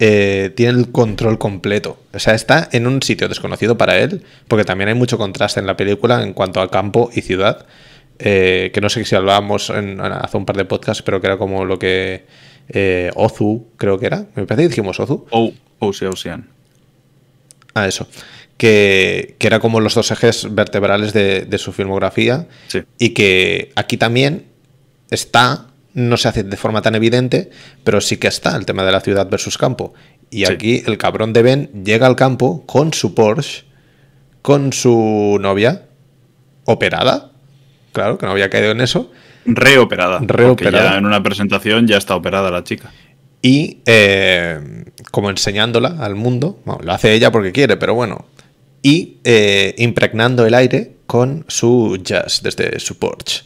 eh, 0.00 0.52
tiene 0.56 0.78
el 0.78 0.92
control 0.92 1.38
completo. 1.38 2.00
O 2.12 2.18
sea, 2.18 2.34
está 2.34 2.68
en 2.72 2.86
un 2.86 3.02
sitio 3.02 3.28
desconocido 3.28 3.76
para 3.76 3.98
él, 3.98 4.22
porque 4.46 4.64
también 4.64 4.88
hay 4.88 4.94
mucho 4.94 5.18
contraste 5.18 5.60
en 5.60 5.66
la 5.66 5.76
película 5.76 6.22
en 6.22 6.32
cuanto 6.34 6.60
a 6.60 6.70
campo 6.70 7.10
y 7.14 7.20
ciudad. 7.22 7.66
eh, 8.20 8.72
que 8.74 8.80
no 8.80 8.88
sé 8.88 9.04
si 9.04 9.14
hablábamos 9.14 9.70
en- 9.70 10.00
hace 10.00 10.36
un 10.36 10.44
par 10.44 10.56
de 10.56 10.64
podcasts, 10.64 11.02
pero 11.04 11.20
que 11.20 11.28
era 11.28 11.36
como 11.38 11.64
lo 11.64 11.78
que 11.78 12.24
eh, 12.68 13.12
Ozu, 13.14 13.68
creo 13.76 13.96
que 14.00 14.06
era. 14.06 14.26
Me 14.34 14.44
parece 14.44 14.64
que 14.64 14.68
dijimos 14.70 14.98
Ozu. 14.98 15.24
Oh, 15.30 15.52
Ocean, 15.78 16.10
Ocean. 16.12 16.48
Ah, 17.74 17.86
eso. 17.86 18.08
Que, 18.56 19.36
que 19.38 19.46
era 19.46 19.60
como 19.60 19.78
los 19.80 19.94
dos 19.94 20.10
ejes 20.10 20.52
vertebrales 20.52 21.12
de, 21.12 21.42
de 21.42 21.58
su 21.58 21.72
filmografía. 21.72 22.48
Sí. 22.66 22.82
Y 22.98 23.10
que 23.10 23.70
aquí 23.76 23.96
también 23.96 24.46
está, 25.10 25.67
no 25.98 26.16
se 26.16 26.28
hace 26.28 26.42
de 26.44 26.56
forma 26.56 26.80
tan 26.82 26.94
evidente, 26.94 27.50
pero 27.84 28.00
sí 28.00 28.16
que 28.16 28.28
está 28.28 28.56
el 28.56 28.64
tema 28.66 28.84
de 28.84 28.92
la 28.92 29.00
ciudad 29.00 29.28
versus 29.28 29.58
campo. 29.58 29.92
Y 30.30 30.46
Sí. 30.46 30.52
aquí 30.52 30.82
el 30.86 30.98
cabrón 30.98 31.32
de 31.32 31.42
Ben 31.42 31.84
llega 31.84 32.06
al 32.06 32.16
campo 32.16 32.64
con 32.66 32.92
su 32.92 33.14
Porsche, 33.14 33.64
con 34.42 34.72
su 34.72 35.38
novia, 35.40 35.84
operada. 36.64 37.32
Claro, 37.92 38.18
que 38.18 38.26
no 38.26 38.32
había 38.32 38.50
caído 38.50 38.70
en 38.70 38.80
eso. 38.80 39.10
Reoperada. 39.44 40.20
Reoperada. 40.22 40.90
ya 40.92 40.98
en 40.98 41.06
una 41.06 41.22
presentación 41.22 41.86
ya 41.86 41.96
está 41.96 42.14
operada 42.14 42.50
la 42.50 42.64
chica. 42.64 42.92
y 43.40 43.78
eh, 43.86 44.84
como 45.12 45.30
enseñándola 45.30 45.96
al 46.00 46.16
mundo, 46.16 46.58
bueno, 46.64 46.80
lo 46.84 46.92
hace 46.92 47.12
ella 47.14 47.30
porque 47.30 47.52
quiere, 47.52 47.76
pero 47.76 47.94
bueno, 47.94 48.26
y 48.82 49.18
eh, 49.24 49.74
impregnando 49.78 50.44
el 50.44 50.54
aire 50.54 50.96
con 51.06 51.44
su 51.48 51.98
jazz 52.02 52.42
desde 52.42 52.78
su 52.80 52.98
Porsche. 52.98 53.42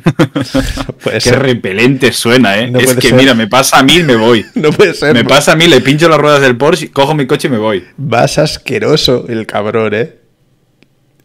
puede 1.02 1.16
Qué 1.18 1.20
ser. 1.20 1.38
repelente 1.42 2.12
suena, 2.12 2.58
¿eh? 2.58 2.70
No 2.70 2.78
es 2.78 2.94
que 2.94 3.08
ser. 3.08 3.14
mira, 3.14 3.34
me 3.34 3.46
pasa 3.46 3.78
a 3.78 3.82
mí 3.82 3.96
y 3.96 4.02
me 4.02 4.16
voy. 4.16 4.44
No 4.54 4.70
puede 4.72 4.94
ser. 4.94 5.14
Me 5.14 5.24
pasa 5.24 5.52
a 5.52 5.56
mí, 5.56 5.66
le 5.66 5.80
pincho 5.80 6.08
las 6.08 6.18
ruedas 6.18 6.40
del 6.40 6.56
Porsche, 6.56 6.90
cojo 6.90 7.14
mi 7.14 7.26
coche 7.26 7.48
y 7.48 7.50
me 7.50 7.58
voy. 7.58 7.84
Vas 7.96 8.38
asqueroso 8.38 9.26
el 9.28 9.46
cabrón, 9.46 9.94
¿eh? 9.94 10.16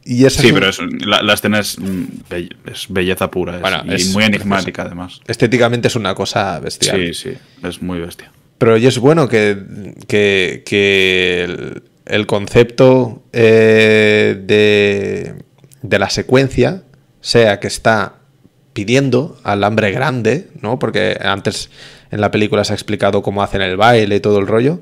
Y 0.05 0.17
Sí, 0.19 0.25
es 0.25 0.37
pero 0.53 0.69
es- 0.69 0.79
la, 1.05 1.21
la 1.21 1.33
escena 1.33 1.59
es, 1.59 1.77
be- 2.29 2.49
es 2.65 2.85
belleza 2.89 3.29
pura. 3.29 3.55
es- 3.55 3.61
Bueno, 3.61 3.83
y 3.85 4.03
muy 4.05 4.23
enigmática, 4.23 4.83
además. 4.83 5.19
estéticamente 5.27 5.87
es 5.87 5.95
una 5.95 6.15
cosa 6.15 6.59
bestial. 6.59 6.97
Sí, 6.97 7.13
sí, 7.13 7.33
es 7.67 7.81
muy 7.81 7.99
bestia. 7.99 8.31
Pero 8.57 8.75
y 8.77 8.87
es 8.87 8.97
bueno 8.97 9.27
que, 9.29 9.57
que- 10.07 10.63
que 10.65 11.43
el, 11.43 11.83
el 12.05 12.25
concepto 12.25 13.23
eh, 13.33 14.35
de, 14.45 15.35
de 15.83 15.99
la 15.99 16.09
secuencia 16.09 16.83
sea 17.21 17.59
que 17.59 17.67
está 17.67 18.15
pidiendo 18.73 19.37
al 19.43 19.63
hambre 19.63 19.91
grande, 19.91 20.49
¿no? 20.61 20.79
Porque 20.79 21.17
antes 21.21 21.69
en 22.11 22.21
la 22.21 22.31
película 22.31 22.63
se 22.63 22.73
ha 22.73 22.75
explicado 22.75 23.21
cómo 23.21 23.43
hacen 23.43 23.61
el 23.61 23.77
baile 23.77 24.15
y 24.15 24.19
todo 24.19 24.39
el 24.39 24.47
rollo, 24.47 24.81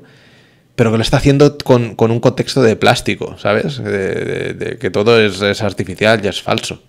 pero 0.76 0.90
que 0.92 0.98
lo 0.98 1.02
está 1.02 1.16
haciendo 1.16 1.58
con, 1.58 1.94
con 1.96 2.10
un 2.10 2.20
contexto 2.20 2.62
de 2.62 2.76
plástico, 2.76 3.36
¿sabes? 3.38 3.78
De, 3.78 3.90
de- 3.90 4.54
de 4.54 4.78
que 4.78 4.90
todo 4.90 5.20
es, 5.20 5.40
es 5.42 5.62
artificial 5.62 6.20
y 6.24 6.28
es 6.28 6.40
falso, 6.42 6.82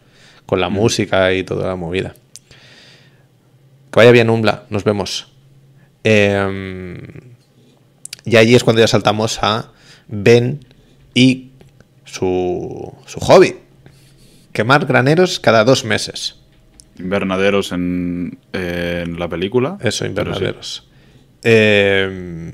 con 0.45 0.61
la 0.61 0.69
música 0.69 1.33
y 1.33 1.43
toda 1.43 1.67
la 1.67 1.75
movida. 1.75 2.13
Que 3.91 3.99
vaya 3.99 4.11
bien, 4.11 4.29
Umbla, 4.29 4.65
nos 4.69 4.83
vemos. 4.83 5.31
Em, 6.03 6.97
y 8.25 8.35
allí 8.37 8.55
es 8.55 8.63
cuando 8.63 8.81
ya 8.81 8.87
saltamos 8.87 9.39
a 9.41 9.71
Ben 10.07 10.65
y 11.15 11.51
su, 12.05 12.93
su 13.07 13.19
hobby. 13.19 13.55
Quemar 14.53 14.85
graneros 14.85 15.39
cada 15.39 15.63
dos 15.63 15.83
meses. 15.83 16.35
Invernaderos 16.99 17.71
en, 17.71 18.37
en 18.53 19.17
la 19.19 19.27
película. 19.27 19.77
Eso, 19.81 20.03
sí, 20.03 20.09
invernaderos. 20.09 20.87
Em, 21.43 22.51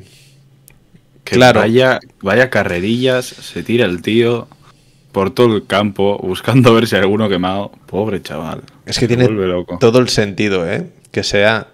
que 1.23 1.35
Claro. 1.35 1.59
Vaya, 1.61 1.99
vaya 2.21 2.49
carrerillas, 2.49 3.25
se 3.25 3.63
tira 3.63 3.85
el 3.85 4.01
tío 4.01 4.47
por 5.11 5.31
todo 5.33 5.55
el 5.55 5.65
campo 5.65 6.19
buscando 6.21 6.73
ver 6.73 6.87
si 6.87 6.95
hay 6.95 7.01
alguno 7.01 7.27
quemado. 7.29 7.71
Pobre 7.87 8.21
chaval. 8.21 8.61
Es 8.85 8.99
que 8.99 9.07
tiene 9.07 9.27
loco. 9.29 9.77
todo 9.79 9.99
el 9.99 10.09
sentido, 10.09 10.69
¿eh? 10.69 10.87
Que 11.11 11.23
sea 11.23 11.67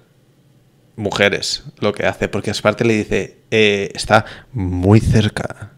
mujeres 0.96 1.64
lo 1.80 1.94
que 1.94 2.06
hace, 2.06 2.28
porque 2.28 2.52
aparte 2.52 2.86
le 2.86 2.94
dice, 2.96 3.38
eh, 3.50 3.90
está 3.96 4.26
muy 4.54 5.00
cerca. 5.00 5.72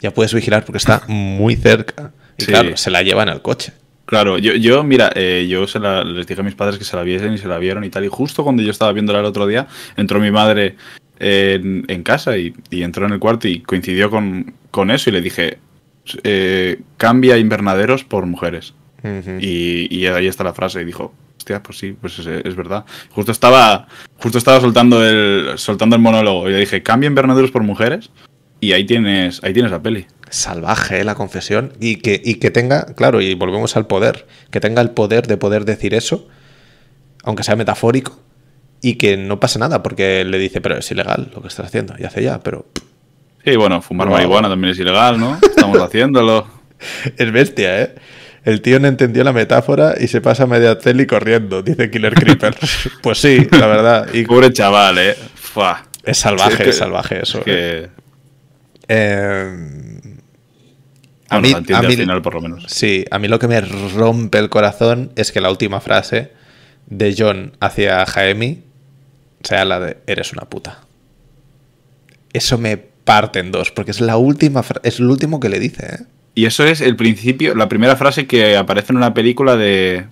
Ya 0.00 0.12
puedes 0.12 0.34
vigilar 0.34 0.64
porque 0.64 0.78
está 0.78 1.02
muy 1.06 1.56
cerca. 1.56 2.12
Y 2.38 2.44
Sí. 2.44 2.50
claro, 2.50 2.76
se 2.76 2.90
la 2.90 3.02
llevan 3.02 3.28
al 3.28 3.42
coche. 3.42 3.72
Claro, 4.06 4.36
yo, 4.38 4.54
yo 4.54 4.84
mira, 4.84 5.10
eh, 5.14 5.46
yo 5.48 5.66
se 5.66 5.78
la- 5.78 6.04
les 6.04 6.26
dije 6.26 6.40
a 6.40 6.44
mis 6.44 6.54
padres 6.54 6.76
que 6.78 6.84
se 6.84 6.94
la 6.96 7.02
viesen 7.02 7.32
y 7.32 7.38
se 7.38 7.48
la 7.48 7.58
vieron 7.58 7.84
y 7.84 7.90
tal. 7.90 8.04
Y 8.04 8.08
justo 8.08 8.44
cuando 8.44 8.62
yo 8.62 8.70
estaba 8.70 8.92
viéndola 8.92 9.20
el 9.20 9.24
otro 9.24 9.46
día, 9.46 9.66
entró 9.96 10.20
mi 10.20 10.30
madre 10.30 10.76
en, 11.18 11.84
en 11.88 12.02
casa 12.02 12.36
y, 12.36 12.52
y 12.70 12.82
entró 12.82 13.06
en 13.06 13.12
el 13.14 13.18
cuarto 13.18 13.48
y 13.48 13.60
coincidió 13.60 14.10
con, 14.10 14.52
con 14.70 14.90
eso. 14.90 15.08
Y 15.08 15.12
le 15.14 15.20
dije, 15.22 15.58
eh, 16.22 16.80
cambia 16.98 17.38
invernaderos 17.38 18.04
por 18.04 18.26
mujeres. 18.26 18.74
Y, 19.40 19.94
y 19.94 20.06
ahí 20.06 20.26
está 20.26 20.44
la 20.44 20.54
frase. 20.54 20.82
Y 20.82 20.84
dijo, 20.84 21.14
hostia, 21.38 21.62
pues 21.62 21.78
sí, 21.78 21.96
pues 21.98 22.18
es, 22.18 22.26
es 22.26 22.56
verdad. 22.56 22.84
Justo 23.10 23.32
estaba, 23.32 23.86
justo 24.18 24.36
estaba 24.38 24.60
soltando 24.60 25.02
el, 25.02 25.56
soltando 25.56 25.96
el 25.96 26.02
monólogo. 26.02 26.48
Y 26.48 26.52
le 26.52 26.58
dije, 26.60 26.82
cambia 26.82 27.06
invernaderos 27.06 27.50
por 27.50 27.62
mujeres. 27.62 28.10
Y 28.60 28.72
ahí 28.72 28.84
tienes, 28.84 29.42
ahí 29.44 29.52
tienes 29.52 29.70
la 29.72 29.82
peli. 29.82 30.06
Salvaje 30.34 31.00
¿eh? 31.00 31.04
la 31.04 31.14
confesión. 31.14 31.72
Y 31.80 31.96
que, 31.96 32.20
y 32.24 32.34
que 32.36 32.50
tenga, 32.50 32.86
claro, 32.94 33.20
y 33.20 33.34
volvemos 33.34 33.76
al 33.76 33.86
poder, 33.86 34.26
que 34.50 34.60
tenga 34.60 34.82
el 34.82 34.90
poder 34.90 35.26
de 35.26 35.36
poder 35.36 35.64
decir 35.64 35.94
eso, 35.94 36.26
aunque 37.22 37.42
sea 37.44 37.56
metafórico, 37.56 38.18
y 38.82 38.94
que 38.96 39.16
no 39.16 39.38
pase 39.40 39.58
nada, 39.58 39.82
porque 39.82 40.24
le 40.24 40.38
dice, 40.38 40.60
pero 40.60 40.76
es 40.76 40.90
ilegal 40.90 41.30
lo 41.34 41.40
que 41.40 41.48
estás 41.48 41.66
haciendo. 41.66 41.94
Y 41.98 42.04
hace 42.04 42.22
ya, 42.22 42.40
pero 42.40 42.66
Sí, 43.44 43.56
bueno, 43.56 43.80
fumar 43.82 44.08
marihuana 44.08 44.48
también 44.48 44.72
es 44.72 44.78
ilegal, 44.78 45.20
¿no? 45.20 45.38
Estamos 45.40 45.78
haciéndolo. 45.82 46.46
Es 47.16 47.30
bestia, 47.32 47.82
¿eh? 47.82 47.94
El 48.44 48.60
tío 48.60 48.78
no 48.80 48.88
entendió 48.88 49.22
la 49.24 49.32
metáfora 49.32 49.94
y 49.98 50.08
se 50.08 50.20
pasa 50.20 50.46
media 50.46 50.78
tele 50.78 51.06
corriendo, 51.06 51.62
dice 51.62 51.90
Killer 51.90 52.14
Creeper. 52.14 52.56
pues 53.02 53.18
sí, 53.18 53.46
la 53.52 53.66
verdad. 53.66 54.08
Y 54.12 54.24
Pobre 54.24 54.52
chaval, 54.52 54.98
eh. 54.98 55.14
Fua. 55.34 55.86
es 56.02 56.18
salvaje, 56.18 56.50
Sí, 56.50 56.56
es 56.56 56.64
que- 56.64 56.70
es 56.70 56.76
salvaje 56.76 57.22
eso. 57.22 57.38
es 57.38 57.44
¿eh? 57.46 57.88
que. 57.88 58.04
Eh, 58.88 59.93
a 61.34 61.38
Bueno, 61.40 61.46
mí- 61.48 61.52
lo 61.52 61.58
entiende 61.58 61.86
a 61.86 61.88
mí- 61.88 61.94
al 61.94 62.00
final, 62.00 62.22
por 62.22 62.34
lo 62.34 62.40
menos. 62.40 62.64
Sí, 62.68 63.04
a 63.10 63.18
mí 63.18 63.28
lo 63.28 63.38
que 63.38 63.48
me 63.48 63.60
rompe 63.60 64.38
el 64.38 64.48
corazón 64.48 65.12
es 65.16 65.32
que 65.32 65.40
la 65.40 65.50
última 65.50 65.80
frase 65.80 66.30
de 66.86 67.14
John 67.16 67.52
hacia 67.60 68.04
Jaemi 68.06 68.62
sea 69.42 69.64
la 69.64 69.80
de 69.80 69.98
eres 70.06 70.32
una 70.32 70.42
puta. 70.42 70.80
Eso 72.32 72.58
me 72.58 72.76
parte 72.76 73.38
en 73.38 73.52
dos, 73.52 73.70
porque 73.70 73.90
es 73.90 74.00
la 74.00 74.16
última 74.16 74.62
es 74.82 74.98
lo 75.00 75.10
último 75.12 75.38
que 75.40 75.48
le 75.48 75.60
dice, 75.60 75.86
¿eh? 75.86 75.98
Y 76.36 76.46
eso 76.46 76.64
es 76.66 76.80
el 76.80 76.96
principio, 76.96 77.54
la 77.54 77.68
primera 77.68 77.94
frase 77.94 78.26
que 78.26 78.56
aparece 78.56 78.92
en 78.92 78.96
una 78.96 79.14
película 79.14 79.56
de. 79.56 80.06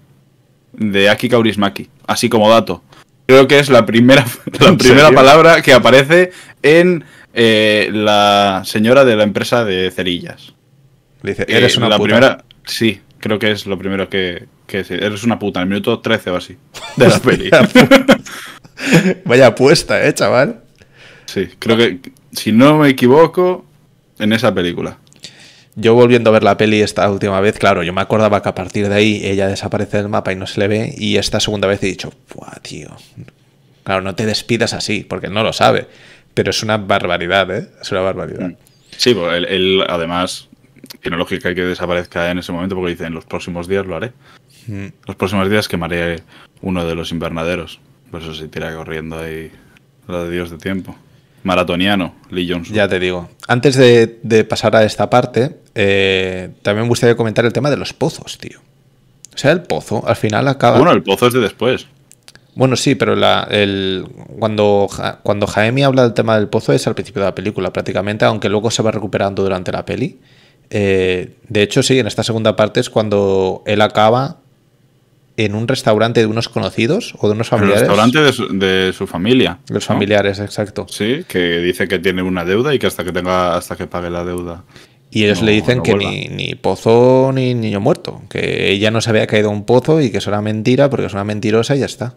de 0.73 1.09
Aki 1.11 1.29
Kaurismaki. 1.31 1.89
Así 2.07 2.29
como 2.29 2.49
dato. 2.49 2.83
Creo 3.27 3.49
que 3.49 3.59
es 3.59 3.71
la 3.71 3.87
primera, 3.87 4.25
la 4.61 4.69
¿En 4.69 4.79
primera 4.79 5.07
serio? 5.07 5.17
palabra 5.17 5.63
que 5.63 5.73
aparece 5.73 6.31
en 6.63 7.05
eh, 7.35 7.89
la 7.93 8.63
señora 8.65 9.05
de 9.05 9.17
la 9.17 9.25
empresa 9.25 9.65
de 9.65 9.91
cerillas. 9.91 10.53
Le 11.23 11.31
dice, 11.33 11.43
Eh, 11.43 11.57
eres 11.57 11.77
una 11.77 11.89
la 11.89 11.97
puta. 11.97 12.05
primera. 12.09 12.45
Sí, 12.67 13.01
creo 13.19 13.39
que 13.39 13.51
es 13.51 13.67
lo 13.67 13.79
primero 13.79 14.09
que. 14.09 14.47
que 14.67 14.79
eres 14.89 15.25
una 15.25 15.39
puta, 15.39 15.61
en 15.61 15.65
el 15.65 15.69
minuto 15.69 16.01
13 16.01 16.31
o 16.31 16.37
así. 16.37 16.57
De 16.97 17.09
la 17.09 17.19
peli. 17.19 17.51
Vaya 19.25 19.49
apuesta, 19.49 20.05
¿eh, 20.07 20.13
chaval? 20.15 20.61
Sí, 21.27 21.49
creo 21.59 21.77
que, 21.77 22.01
si 22.33 22.53
no 22.53 22.79
me 22.79 22.89
equivoco, 22.89 23.65
en 24.19 24.33
esa 24.33 24.53
película. 24.55 24.99
Yo 25.75 25.95
volviendo 25.95 26.29
a 26.29 26.33
ver 26.35 26.43
la 26.43 26.57
peli 26.59 26.83
esta 26.83 27.11
última 27.11 27.41
vez, 27.41 27.59
claro, 27.59 27.83
yo 27.83 27.95
me 27.95 28.03
acordaba 28.03 28.43
que 28.43 28.49
a 28.51 28.55
partir 28.55 28.89
de 28.89 28.95
ahí 28.95 29.21
ella 29.25 29.47
desaparece 29.49 29.97
del 29.99 30.09
mapa 30.11 30.33
y 30.33 30.37
no 30.37 30.47
se 30.47 30.61
le 30.61 30.69
ve, 30.69 30.95
y 30.99 31.17
esta 31.17 31.41
segunda 31.41 31.67
vez 31.67 31.83
he 31.83 31.87
dicho, 31.87 32.13
¡buah, 32.35 32.59
tío! 32.61 32.89
Claro, 33.85 34.03
no 34.03 34.15
te 34.15 34.27
despidas 34.27 34.75
así, 34.75 35.01
porque 35.09 35.29
él 35.29 35.33
no 35.33 35.43
lo 35.43 35.53
sabe, 35.55 35.87
pero 36.35 36.51
es 36.51 36.63
una 36.63 36.77
barbaridad, 36.77 37.51
¿eh? 37.57 37.69
Es 37.81 37.91
una 37.91 38.03
barbaridad. 38.03 38.53
Sí, 38.99 39.15
pues 39.15 39.33
él, 39.35 39.47
él, 39.47 39.85
además 39.89 40.49
tiene 41.03 41.17
lógica 41.17 41.55
que 41.55 41.63
desaparezca 41.63 42.31
en 42.31 42.39
ese 42.39 42.53
momento 42.53 42.77
porque 42.77 42.93
dice 42.93 43.05
en 43.05 43.15
los 43.15 43.25
próximos 43.25 43.69
días 43.69 43.85
lo 43.85 43.97
haré. 43.97 44.13
Mm. 44.69 44.87
Los 45.07 45.17
próximos 45.17 45.51
días 45.51 45.69
quemaré 45.69 46.23
uno 46.63 46.87
de 46.87 46.95
los 46.95 47.11
invernaderos. 47.11 47.81
Por 48.11 48.23
eso 48.23 48.33
se 48.35 48.49
tira 48.49 48.75
corriendo 48.75 49.19
ahí 49.19 49.51
lo 50.07 50.25
de 50.25 50.31
Dios 50.31 50.51
de 50.51 50.59
tiempo. 50.59 50.97
Maratoniano, 51.43 52.15
Lee 52.31 52.49
Johnson. 52.49 52.75
Ya 52.75 52.87
te 52.87 53.01
digo. 53.01 53.29
Antes 53.49 53.75
de, 53.77 54.21
de 54.23 54.45
pasar 54.45 54.77
a 54.77 54.85
esta 54.85 55.11
parte, 55.11 55.57
eh, 55.75 56.51
también 56.63 56.85
me 56.85 56.89
gustaría 56.89 57.17
comentar 57.17 57.45
el 57.45 57.53
tema 57.53 57.69
de 57.69 57.77
los 57.77 57.93
pozos, 57.93 58.39
tío. 58.39 58.61
O 59.35 59.39
sea, 59.39 59.51
el 59.51 59.63
pozo 59.63 60.07
al 60.07 60.15
final 60.17 60.47
acaba... 60.47 60.77
Bueno, 60.77 60.93
el 60.93 61.03
pozo 61.03 61.27
es 61.27 61.33
de 61.33 61.41
después. 61.41 61.87
Bueno, 62.55 62.77
sí, 62.77 62.95
pero 62.95 63.17
la, 63.17 63.49
el, 63.51 64.07
cuando, 64.39 64.89
cuando 65.23 65.47
Jaemi 65.47 65.83
habla 65.83 66.03
del 66.03 66.13
tema 66.13 66.37
del 66.37 66.49
pozo 66.49 66.73
es 66.73 66.87
al 66.87 66.95
principio 66.95 67.23
de 67.23 67.29
la 67.29 67.35
película, 67.35 67.73
prácticamente, 67.73 68.25
aunque 68.25 68.49
luego 68.49 68.71
se 68.71 68.83
va 68.83 68.91
recuperando 68.91 69.43
durante 69.43 69.73
la 69.73 69.85
peli. 69.85 70.21
Eh, 70.75 71.35
de 71.49 71.63
hecho, 71.63 71.83
sí, 71.83 71.99
en 71.99 72.07
esta 72.07 72.23
segunda 72.23 72.57
parte 72.57 72.81
es 72.81 72.89
cuando 72.89 73.63
él 73.67 73.83
acaba 73.83 74.39
en 75.37 75.55
un 75.55 75.69
restaurante 75.69 76.21
de 76.21 76.27
unos 76.27 76.49
conocidos 76.49 77.15
o 77.19 77.29
de 77.29 77.35
unos 77.35 77.49
el 77.49 77.51
familiares. 77.51 77.81
restaurante 77.83 78.21
de 78.23 78.33
su, 78.33 78.49
de 78.59 78.93
su 78.97 79.07
familia. 79.07 79.59
Los 79.69 79.85
¿no? 79.89 79.95
familiares, 79.95 80.39
exacto. 80.39 80.87
Sí, 80.89 81.25
que 81.29 81.59
dice 81.59 81.89
que 81.89 81.99
tiene 81.99 82.23
una 82.23 82.45
deuda 82.47 82.75
y 82.75 82.79
que 82.79 82.87
hasta 82.87 83.05
que 83.05 83.13
tenga, 83.13 83.55
hasta 83.57 83.77
que 83.77 83.87
pague 83.87 84.09
la 84.09 84.25
deuda. 84.25 84.65
Y 85.11 85.25
ellos 85.25 85.41
No, 85.41 85.47
le 85.47 85.53
dicen 85.53 85.79
no 85.79 85.83
que 85.83 85.95
ni, 85.95 86.29
ni 86.29 86.55
pozo 86.55 87.33
ni 87.35 87.53
niño 87.53 87.81
muerto, 87.81 88.23
que 88.31 88.71
ella 88.71 88.91
no 88.91 89.03
se 89.03 89.11
había 89.11 89.27
caído 89.27 89.51
a 89.51 89.53
un 89.53 89.65
pozo 89.67 90.01
y 90.01 90.11
que 90.11 90.19
eso 90.19 90.31
era 90.31 90.41
mentira 90.41 90.89
porque 90.89 91.05
es 91.07 91.13
una 91.13 91.25
mentirosa 91.25 91.77
y 91.77 91.81
ya 91.81 91.87
está. 91.87 92.15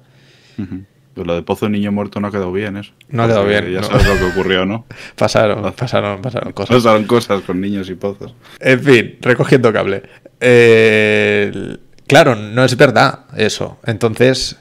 Lo 1.16 1.36
de 1.36 1.42
pozo 1.44 1.70
niño 1.70 1.92
muerto 1.92 2.20
no 2.20 2.28
ha 2.28 2.32
quedado 2.32 2.52
bien 2.52 2.76
eso. 2.78 2.92
No 3.10 3.24
ha 3.24 3.28
quedado 3.28 3.46
bien, 3.46 3.72
Ya 3.72 3.82
no. 3.82 3.88
sabes 3.88 4.06
lo 4.08 4.16
que 4.18 4.24
ocurrió, 4.26 4.66
¿no? 4.66 4.86
Pasaron, 5.16 5.72
pasaron, 5.74 6.22
pasaron 6.22 6.52
cosas. 6.54 6.76
Pasaron 6.76 7.06
cosas 7.06 7.42
con 7.44 7.62
niños 7.62 7.90
y 7.90 7.96
pozos. 7.96 8.34
En 8.60 8.82
fin, 8.82 9.18
recogiendo 9.22 9.72
cable. 9.72 10.04
Eh, 10.42 11.78
claro, 12.08 12.36
no 12.36 12.64
es 12.66 12.76
verdad 12.76 13.20
eso. 13.38 13.78
Entonces, 13.86 14.58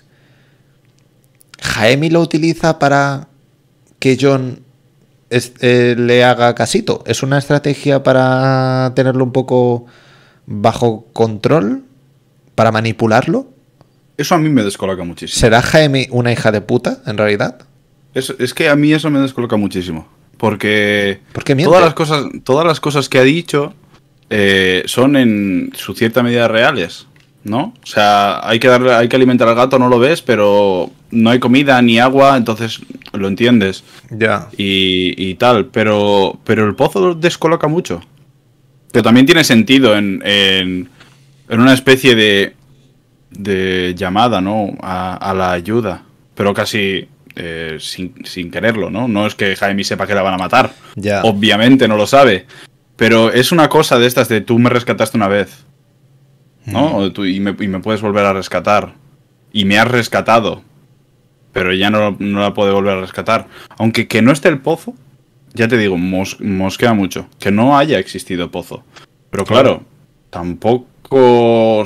Jaemi 1.60 2.10
lo 2.10 2.20
utiliza 2.20 2.78
para 2.78 3.28
que 3.98 4.16
John 4.20 4.60
es- 5.30 5.54
eh, 5.60 5.96
le 5.98 6.22
haga 6.24 6.54
casito. 6.54 7.02
¿Es 7.06 7.22
una 7.22 7.38
estrategia 7.38 8.02
para 8.02 8.92
tenerlo 8.94 9.24
un 9.24 9.32
poco 9.32 9.86
bajo 10.46 11.06
control? 11.12 11.84
¿Para 12.54 12.70
manipularlo? 12.70 13.48
Eso 14.16 14.34
a 14.34 14.38
mí 14.38 14.48
me 14.48 14.62
descoloca 14.62 15.02
muchísimo. 15.04 15.38
¿Será 15.40 15.60
Jaime 15.62 16.08
una 16.10 16.32
hija 16.32 16.52
de 16.52 16.60
puta, 16.60 16.98
en 17.06 17.18
realidad? 17.18 17.58
Es, 18.14 18.32
es 18.38 18.54
que 18.54 18.68
a 18.68 18.76
mí 18.76 18.92
eso 18.92 19.10
me 19.10 19.18
descoloca 19.20 19.56
muchísimo. 19.56 20.06
Porque 20.38 21.20
¿Por 21.32 21.42
qué 21.44 21.54
miente? 21.54 21.68
todas 21.70 21.84
las 21.84 21.94
cosas, 21.94 22.24
todas 22.44 22.66
las 22.66 22.80
cosas 22.80 23.08
que 23.08 23.18
ha 23.18 23.22
dicho 23.22 23.74
eh, 24.30 24.82
son 24.86 25.16
en 25.16 25.70
su 25.74 25.94
cierta 25.94 26.22
medida 26.22 26.48
reales, 26.48 27.06
¿no? 27.44 27.74
O 27.82 27.86
sea, 27.86 28.46
hay 28.48 28.58
que 28.58 28.68
darle, 28.68 28.92
hay 28.94 29.08
que 29.08 29.16
alimentar 29.16 29.48
al 29.48 29.54
gato, 29.54 29.78
no 29.78 29.88
lo 29.88 29.98
ves, 29.98 30.22
pero 30.22 30.90
no 31.10 31.30
hay 31.30 31.38
comida 31.38 31.80
ni 31.82 31.98
agua, 31.98 32.36
entonces 32.36 32.80
lo 33.12 33.28
entiendes 33.28 33.84
Ya. 34.10 34.48
y, 34.56 35.14
y 35.30 35.34
tal. 35.36 35.66
Pero, 35.66 36.38
pero 36.44 36.66
el 36.66 36.74
pozo 36.74 37.14
descoloca 37.14 37.68
mucho. 37.68 38.00
Pero 38.92 39.02
también 39.02 39.26
tiene 39.26 39.44
sentido 39.44 39.96
en, 39.96 40.20
en, 40.24 40.88
en 41.48 41.60
una 41.60 41.74
especie 41.74 42.14
de, 42.14 42.54
de 43.38 43.94
llamada, 43.96 44.40
¿no? 44.40 44.70
A, 44.80 45.14
a 45.16 45.34
la 45.34 45.52
ayuda. 45.52 46.02
Pero 46.34 46.52
casi 46.54 47.08
eh, 47.36 47.76
sin, 47.80 48.14
sin 48.24 48.50
quererlo, 48.50 48.90
¿no? 48.90 49.08
No 49.08 49.26
es 49.26 49.34
que 49.34 49.54
Jaime 49.56 49.84
sepa 49.84 50.06
que 50.06 50.14
la 50.14 50.22
van 50.22 50.34
a 50.34 50.38
matar. 50.38 50.72
Ya. 50.96 51.22
Obviamente 51.22 51.88
no 51.88 51.96
lo 51.96 52.06
sabe. 52.06 52.46
Pero 52.96 53.32
es 53.32 53.50
una 53.52 53.68
cosa 53.68 53.98
de 53.98 54.06
estas 54.06 54.28
de 54.28 54.40
tú 54.40 54.58
me 54.58 54.70
rescataste 54.70 55.16
una 55.16 55.28
vez. 55.28 55.64
¿No? 56.66 56.96
O 56.96 57.12
tú- 57.12 57.24
y, 57.26 57.40
me, 57.40 57.54
y 57.60 57.68
me 57.68 57.80
puedes 57.80 58.00
volver 58.00 58.24
a 58.24 58.32
rescatar. 58.32 58.94
Y 59.52 59.64
me 59.64 59.78
has 59.78 59.88
rescatado. 59.88 60.62
Pero 61.52 61.72
ya 61.72 61.90
no, 61.90 62.16
no 62.18 62.40
la 62.40 62.54
puede 62.54 62.72
volver 62.72 62.96
a 62.98 63.00
rescatar. 63.00 63.46
Aunque 63.78 64.08
que 64.08 64.22
no 64.22 64.32
esté 64.32 64.48
el 64.48 64.58
pozo, 64.60 64.94
ya 65.52 65.68
te 65.68 65.76
digo, 65.76 65.96
mos- 65.96 66.40
mosquea 66.40 66.94
mucho. 66.94 67.28
Que 67.38 67.50
no 67.52 67.76
haya 67.76 67.98
existido 67.98 68.50
pozo. 68.50 68.82
Pero 69.30 69.44
claro, 69.44 69.84
tampoco 70.30 70.86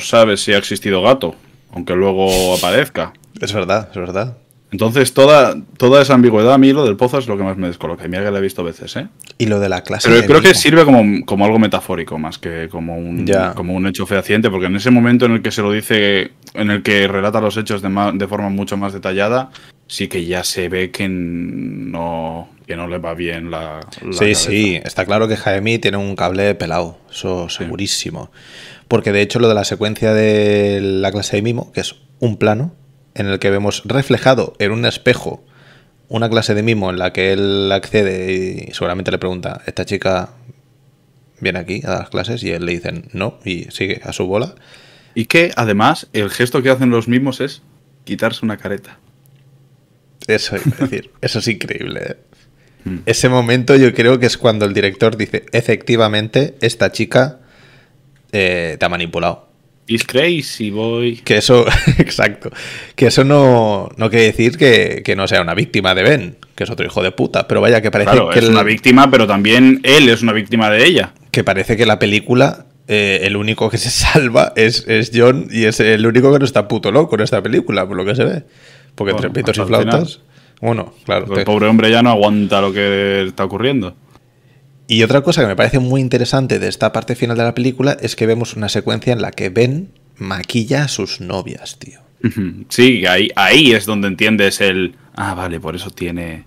sabes 0.00 0.40
si 0.42 0.52
ha 0.52 0.58
existido 0.58 1.02
gato. 1.02 1.34
Aunque 1.72 1.94
luego 1.94 2.54
aparezca. 2.56 3.12
Es 3.40 3.52
verdad, 3.52 3.88
es 3.90 3.96
verdad. 3.96 4.38
Entonces, 4.70 5.14
toda, 5.14 5.56
toda 5.78 6.02
esa 6.02 6.12
ambigüedad 6.14 6.52
a 6.52 6.58
mí, 6.58 6.72
lo 6.74 6.84
del 6.84 6.96
pozo 6.96 7.16
es 7.18 7.26
lo 7.26 7.38
que 7.38 7.42
más 7.42 7.56
me 7.56 7.68
descoloca. 7.68 8.04
Y 8.04 8.08
mira 8.10 8.22
que 8.24 8.30
la 8.30 8.38
he 8.38 8.42
visto 8.42 8.62
veces, 8.62 8.96
¿eh? 8.96 9.06
Y 9.38 9.46
lo 9.46 9.60
de 9.60 9.70
la 9.70 9.82
clase. 9.82 10.10
Pero 10.10 10.26
creo 10.26 10.40
que 10.42 10.54
sirve 10.54 10.84
como, 10.84 11.24
como 11.24 11.46
algo 11.46 11.58
metafórico 11.58 12.18
más 12.18 12.36
que 12.38 12.68
como 12.70 12.98
un, 12.98 13.26
Ya. 13.26 13.54
como 13.54 13.72
un 13.74 13.86
hecho 13.86 14.04
fehaciente, 14.06 14.50
porque 14.50 14.66
en 14.66 14.76
ese 14.76 14.90
momento 14.90 15.24
en 15.24 15.32
el 15.32 15.42
que 15.42 15.50
se 15.52 15.62
lo 15.62 15.72
dice, 15.72 16.32
en 16.52 16.70
el 16.70 16.82
que 16.82 17.08
relata 17.08 17.40
los 17.40 17.56
hechos 17.56 17.80
de, 17.80 17.88
ma- 17.88 18.12
de 18.12 18.26
forma 18.28 18.50
mucho 18.50 18.76
más 18.76 18.92
detallada, 18.92 19.48
sí 19.86 20.08
que 20.08 20.26
ya 20.26 20.44
se 20.44 20.68
ve 20.68 20.90
que 20.90 21.08
no, 21.08 22.48
que 22.66 22.76
no 22.76 22.88
le 22.88 22.98
va 22.98 23.14
bien 23.14 23.50
la. 23.50 23.80
la 24.02 24.12
sí, 24.12 24.18
cabeza. 24.18 24.50
sí, 24.50 24.80
está 24.84 25.04
claro 25.06 25.28
que 25.28 25.36
Jaime 25.36 25.78
tiene 25.78 25.96
un 25.96 26.14
cable 26.14 26.54
pelado, 26.54 26.98
eso 27.10 27.48
segurísimo. 27.48 28.30
Porque 28.88 29.12
de 29.12 29.20
hecho 29.20 29.38
lo 29.38 29.48
de 29.48 29.54
la 29.54 29.64
secuencia 29.64 30.14
de 30.14 30.80
la 30.80 31.12
clase 31.12 31.36
de 31.36 31.42
mimo, 31.42 31.72
que 31.72 31.80
es 31.80 31.96
un 32.18 32.38
plano 32.38 32.74
en 33.14 33.26
el 33.26 33.38
que 33.38 33.50
vemos 33.50 33.82
reflejado 33.84 34.54
en 34.58 34.72
un 34.72 34.86
espejo 34.86 35.44
una 36.08 36.28
clase 36.30 36.54
de 36.54 36.62
mimo 36.62 36.90
en 36.90 36.98
la 36.98 37.12
que 37.12 37.32
él 37.32 37.70
accede 37.70 38.32
y 38.32 38.72
seguramente 38.72 39.10
le 39.10 39.18
pregunta, 39.18 39.62
¿esta 39.66 39.84
chica 39.84 40.30
viene 41.40 41.58
aquí 41.58 41.82
a 41.84 41.90
las 41.90 42.08
clases? 42.08 42.42
Y 42.42 42.50
él 42.50 42.64
le 42.64 42.72
dice 42.72 43.04
no 43.12 43.38
y 43.44 43.64
sigue 43.64 44.00
a 44.02 44.12
su 44.12 44.26
bola. 44.26 44.54
Y 45.14 45.26
que 45.26 45.52
además 45.56 46.08
el 46.12 46.30
gesto 46.30 46.62
que 46.62 46.70
hacen 46.70 46.90
los 46.90 47.08
mismos 47.08 47.40
es 47.40 47.62
quitarse 48.04 48.44
una 48.44 48.56
careta. 48.56 48.98
Eso 50.26 50.56
es 50.56 50.78
decir, 50.78 51.10
eso 51.20 51.38
es 51.40 51.48
increíble. 51.48 52.00
¿eh? 52.06 52.16
Ese 53.06 53.28
momento 53.28 53.76
yo 53.76 53.92
creo 53.92 54.18
que 54.18 54.26
es 54.26 54.38
cuando 54.38 54.64
el 54.64 54.72
director 54.72 55.16
dice, 55.16 55.44
efectivamente, 55.52 56.56
esta 56.60 56.90
chica 56.90 57.40
eh, 58.32 58.76
te 58.78 58.84
ha 58.84 58.88
manipulado. 58.88 59.48
It's 59.86 60.04
crazy, 60.04 60.70
boy. 60.70 61.16
Que 61.24 61.38
eso, 61.38 61.64
exacto, 61.98 62.50
que 62.94 63.06
eso 63.06 63.24
no, 63.24 63.88
no 63.96 64.10
quiere 64.10 64.26
decir 64.26 64.58
que, 64.58 65.02
que, 65.02 65.16
no 65.16 65.26
sea 65.26 65.40
una 65.40 65.54
víctima 65.54 65.94
de 65.94 66.02
Ben, 66.02 66.36
que 66.54 66.64
es 66.64 66.70
otro 66.70 66.84
hijo 66.84 67.02
de 67.02 67.10
puta, 67.10 67.48
pero 67.48 67.62
vaya 67.62 67.80
que 67.80 67.90
parece 67.90 68.10
claro, 68.10 68.28
que... 68.28 68.38
es 68.38 68.48
una 68.48 68.62
víctima, 68.62 69.10
pero 69.10 69.26
también 69.26 69.80
él 69.84 70.10
es 70.10 70.20
una 70.20 70.32
víctima 70.34 70.68
de 70.68 70.84
ella. 70.84 71.14
Que 71.30 71.42
parece 71.42 71.78
que 71.78 71.86
la 71.86 71.98
película, 71.98 72.66
eh, 72.86 73.20
el 73.22 73.36
único 73.36 73.70
que 73.70 73.78
se 73.78 73.88
salva 73.90 74.52
es, 74.56 74.86
es, 74.86 75.10
John 75.14 75.48
y 75.50 75.64
es 75.64 75.80
el 75.80 76.06
único 76.06 76.30
que 76.34 76.38
no 76.38 76.44
está 76.44 76.68
puto 76.68 76.92
loco 76.92 77.14
en 77.14 77.22
esta 77.22 77.42
película, 77.42 77.88
por 77.88 77.96
lo 77.96 78.04
que 78.04 78.14
se 78.14 78.24
ve. 78.24 78.44
Porque 78.94 79.12
Bueno, 79.12 79.28
entre 79.28 79.42
pitos 79.42 79.56
y 79.56 79.66
flautas... 79.66 80.16
final. 80.16 80.28
Bueno, 80.60 80.92
claro. 81.04 81.34
El 81.34 81.44
pobre 81.44 81.66
hombre 81.66 81.90
ya 81.90 82.02
no 82.02 82.10
aguanta 82.10 82.60
lo 82.60 82.72
que 82.72 83.22
está 83.22 83.44
ocurriendo. 83.44 83.94
Y 84.90 85.02
otra 85.02 85.20
cosa 85.20 85.42
que 85.42 85.46
me 85.46 85.54
parece 85.54 85.78
muy 85.78 86.00
interesante 86.00 86.58
de 86.58 86.66
esta 86.66 86.92
parte 86.92 87.14
final 87.14 87.36
de 87.36 87.44
la 87.44 87.54
película 87.54 87.98
es 88.00 88.16
que 88.16 88.26
vemos 88.26 88.56
una 88.56 88.70
secuencia 88.70 89.12
en 89.12 89.20
la 89.20 89.32
que 89.32 89.50
Ben 89.50 89.90
maquilla 90.16 90.84
a 90.84 90.88
sus 90.88 91.20
novias, 91.20 91.78
tío. 91.78 92.00
Sí, 92.70 93.04
ahí, 93.06 93.28
ahí 93.36 93.72
es 93.72 93.84
donde 93.84 94.08
entiendes 94.08 94.62
el. 94.62 94.96
Ah, 95.14 95.34
vale, 95.34 95.60
por 95.60 95.76
eso 95.76 95.90
tiene 95.90 96.44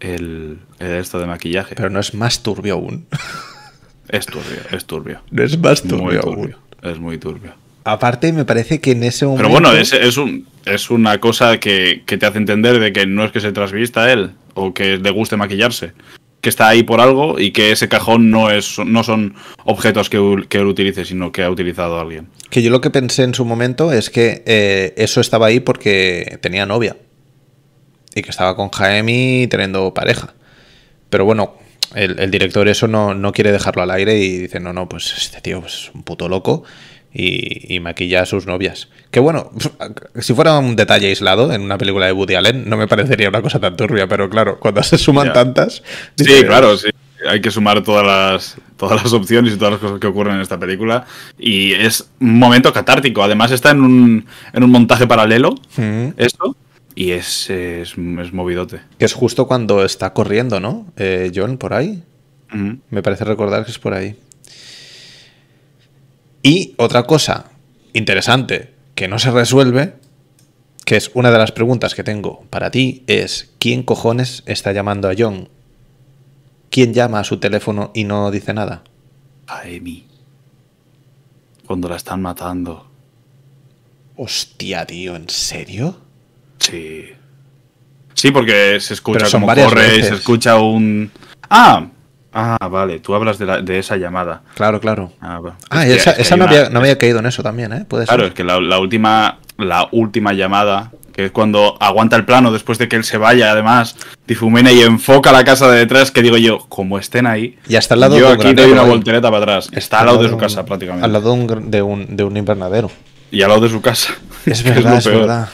el, 0.00 0.58
el 0.80 0.90
esto 0.94 1.20
de 1.20 1.26
maquillaje. 1.26 1.76
Pero 1.76 1.90
no 1.90 2.00
es 2.00 2.12
más 2.12 2.42
turbio 2.42 2.74
aún. 2.74 3.06
Es 4.08 4.26
turbio, 4.26 4.58
es 4.72 4.84
turbio. 4.84 5.22
No 5.30 5.44
es 5.44 5.56
más 5.56 5.82
turbio, 5.82 6.04
Muy 6.04 6.16
aún. 6.16 6.56
Es 6.82 6.98
muy 6.98 7.18
turbio. 7.18 7.52
Aparte, 7.84 8.32
me 8.32 8.44
parece 8.44 8.80
que 8.80 8.90
en 8.90 9.04
ese 9.04 9.26
momento. 9.26 9.48
Pero 9.48 9.52
bueno, 9.52 9.72
es, 9.72 9.92
es, 9.92 10.16
un, 10.16 10.44
es 10.64 10.90
una 10.90 11.18
cosa 11.18 11.60
que, 11.60 12.02
que 12.04 12.18
te 12.18 12.26
hace 12.26 12.38
entender 12.38 12.80
de 12.80 12.92
que 12.92 13.06
no 13.06 13.24
es 13.24 13.30
que 13.30 13.40
se 13.40 13.52
transvista 13.52 14.02
a 14.02 14.12
él 14.12 14.32
o 14.54 14.74
que 14.74 14.98
le 14.98 15.10
guste 15.10 15.36
maquillarse. 15.36 15.92
Que 16.40 16.48
está 16.48 16.68
ahí 16.68 16.82
por 16.82 17.00
algo 17.00 17.38
y 17.38 17.52
que 17.52 17.70
ese 17.70 17.88
cajón 17.88 18.30
no, 18.30 18.50
es, 18.50 18.78
no 18.78 19.02
son 19.04 19.34
objetos 19.64 20.08
que, 20.08 20.16
él 20.16 20.66
utilice, 20.66 21.04
sino 21.04 21.32
que 21.32 21.42
ha 21.42 21.50
utilizado 21.50 22.00
alguien. 22.00 22.28
Que 22.48 22.62
yo 22.62 22.70
lo 22.70 22.80
que 22.80 22.90
pensé 22.90 23.24
en 23.24 23.34
su 23.34 23.44
momento 23.44 23.92
es 23.92 24.08
que 24.08 24.42
eh, 24.46 24.94
eso 24.96 25.20
estaba 25.20 25.46
ahí 25.46 25.60
porque 25.60 26.38
tenía 26.40 26.64
novia. 26.64 26.96
Y 28.14 28.22
que 28.22 28.30
estaba 28.30 28.56
con 28.56 28.70
Jaime 28.70 29.46
teniendo 29.50 29.92
pareja. 29.92 30.34
Pero 31.10 31.24
bueno, 31.24 31.58
el, 31.94 32.18
el 32.18 32.30
director 32.30 32.68
eso 32.68 32.88
no, 32.88 33.14
no 33.14 33.32
quiere 33.32 33.52
dejarlo 33.52 33.82
al 33.82 33.90
aire 33.90 34.18
y 34.18 34.38
dice, 34.38 34.60
no, 34.60 34.72
no, 34.72 34.88
pues 34.88 35.14
este 35.16 35.40
tío 35.40 35.60
pues, 35.60 35.74
es 35.74 35.90
un 35.94 36.02
puto 36.02 36.28
loco 36.28 36.64
y, 37.12 37.74
y 37.74 37.80
maquilla 37.80 38.22
a 38.22 38.26
sus 38.26 38.46
novias. 38.46 38.88
Que 39.10 39.20
bueno, 39.20 39.50
si 40.20 40.34
fuera 40.34 40.58
un 40.58 40.76
detalle 40.76 41.08
aislado 41.08 41.52
en 41.52 41.62
una 41.62 41.78
película 41.78 42.06
de 42.06 42.12
Woody 42.12 42.34
Allen, 42.34 42.68
no 42.68 42.76
me 42.76 42.86
parecería 42.88 43.28
una 43.28 43.42
cosa 43.42 43.58
tan 43.60 43.76
turbia, 43.76 44.06
pero 44.08 44.28
claro, 44.30 44.58
cuando 44.60 44.82
se 44.82 44.98
suman 44.98 45.32
tantas... 45.32 45.82
Sí, 46.16 46.24
dices, 46.24 46.44
claro, 46.44 46.76
sí. 46.76 46.88
Hay 47.28 47.42
que 47.42 47.50
sumar 47.50 47.82
todas 47.82 48.06
las, 48.06 48.56
todas 48.78 49.02
las 49.02 49.12
opciones 49.12 49.52
y 49.52 49.56
todas 49.58 49.72
las 49.72 49.80
cosas 49.80 50.00
que 50.00 50.06
ocurren 50.06 50.36
en 50.36 50.40
esta 50.40 50.58
película. 50.58 51.04
Y 51.38 51.74
es 51.74 52.08
un 52.18 52.38
momento 52.38 52.72
catártico. 52.72 53.22
Además 53.22 53.50
está 53.50 53.72
en 53.72 53.82
un, 53.82 54.26
en 54.54 54.62
un 54.64 54.70
montaje 54.70 55.06
paralelo, 55.06 55.54
"Mm". 55.76 56.08
esto. 56.16 56.56
Y 56.94 57.10
es, 57.10 57.50
es, 57.50 57.90
es 57.98 58.32
movidote. 58.32 58.80
Que 58.98 59.04
es 59.04 59.12
justo 59.12 59.46
cuando 59.46 59.84
está 59.84 60.14
corriendo, 60.14 60.60
¿no? 60.60 60.86
Eh, 60.96 61.30
John, 61.34 61.58
por 61.58 61.74
ahí. 61.74 62.02
Me 62.88 63.02
parece 63.02 63.24
recordar 63.24 63.64
que 63.66 63.70
es 63.70 63.78
por 63.78 63.92
ahí. 63.92 64.16
Y 66.42 66.74
otra 66.78 67.04
cosa 67.04 67.50
interesante 67.92 68.74
que 68.94 69.08
no 69.08 69.18
se 69.18 69.30
resuelve, 69.30 69.94
que 70.84 70.96
es 70.96 71.10
una 71.14 71.30
de 71.30 71.38
las 71.38 71.52
preguntas 71.52 71.94
que 71.94 72.04
tengo 72.04 72.44
para 72.50 72.70
ti, 72.70 73.04
es 73.06 73.52
¿quién 73.58 73.82
cojones 73.82 74.42
está 74.46 74.72
llamando 74.72 75.08
a 75.08 75.14
John? 75.16 75.48
¿Quién 76.70 76.94
llama 76.94 77.20
a 77.20 77.24
su 77.24 77.38
teléfono 77.38 77.90
y 77.94 78.04
no 78.04 78.30
dice 78.30 78.54
nada? 78.54 78.84
A 79.46 79.62
Amy. 79.62 80.06
Cuando 81.66 81.88
la 81.88 81.96
están 81.96 82.22
matando. 82.22 82.88
Hostia, 84.16 84.86
tío, 84.86 85.16
¿en 85.16 85.28
serio? 85.28 85.96
Sí. 86.58 87.06
Sí, 88.14 88.30
porque 88.30 88.78
se 88.80 88.94
escucha 88.94 89.30
como 89.30 89.46
corre 89.46 89.86
y 89.86 89.90
veces. 89.96 90.08
se 90.08 90.14
escucha 90.14 90.58
un. 90.58 91.10
¡Ah! 91.48 91.86
Ah, 92.32 92.68
vale. 92.70 93.00
Tú 93.00 93.14
hablas 93.14 93.38
de, 93.38 93.46
la- 93.46 93.60
de 93.60 93.78
esa 93.78 93.96
llamada. 93.96 94.42
Claro, 94.54 94.80
claro. 94.80 95.12
Ah. 95.20 95.40
Ah, 95.68 95.86
Es 95.86 95.96
esa, 95.96 96.10
es 96.10 96.16
que 96.16 96.22
esa 96.22 96.36
no, 96.36 96.44
una- 96.44 96.52
había, 96.56 96.70
no 96.70 96.78
había 96.80 96.96
caído 96.98 97.18
en 97.18 97.26
eso 97.26 97.42
también, 97.42 97.72
¿eh? 97.72 97.84
Puede 97.88 98.06
Claro, 98.06 98.22
ser. 98.22 98.28
es 98.28 98.34
que 98.34 98.44
la, 98.44 98.60
la 98.60 98.78
última, 98.78 99.38
la 99.58 99.88
última 99.90 100.32
llamada, 100.32 100.92
que 101.12 101.24
es 101.26 101.30
cuando 101.32 101.76
aguanta 101.80 102.14
el 102.14 102.24
plano 102.24 102.52
después 102.52 102.78
de 102.78 102.88
que 102.88 102.94
él 102.96 103.02
se 103.04 103.18
vaya, 103.18 103.50
además, 103.50 103.96
difumina 104.28 104.70
y 104.70 104.80
enfoca 104.82 105.32
la 105.32 105.42
casa 105.44 105.68
de 105.68 105.78
detrás, 105.78 106.12
que 106.12 106.22
digo 106.22 106.36
yo, 106.36 106.66
como 106.68 106.98
estén 107.00 107.26
ahí, 107.26 107.58
Y 107.68 107.74
hasta 107.74 107.94
al 107.94 108.00
lado 108.00 108.16
yo 108.16 108.28
de 108.28 108.34
aquí 108.34 108.54
doy 108.54 108.70
una 108.70 108.82
voltereta 108.84 109.28
para 109.30 109.42
atrás. 109.42 109.68
Está 109.72 109.98
al 110.00 110.06
lado 110.06 110.22
de 110.22 110.28
su 110.28 110.34
un- 110.34 110.40
casa 110.40 110.64
prácticamente. 110.64 111.04
Al 111.04 111.12
lado 111.12 111.34
de 111.34 111.40
un, 111.40 111.70
de 111.70 111.82
un, 111.82 112.16
de 112.16 112.22
un 112.24 112.36
invernadero. 112.36 112.90
Y 113.32 113.42
al 113.42 113.48
lado 113.48 113.62
de 113.62 113.70
su 113.70 113.80
casa. 113.80 114.14
Es 114.46 114.62
verdad, 114.64 114.98
es, 114.98 115.04
peor. 115.04 115.20
verdad. 115.22 115.48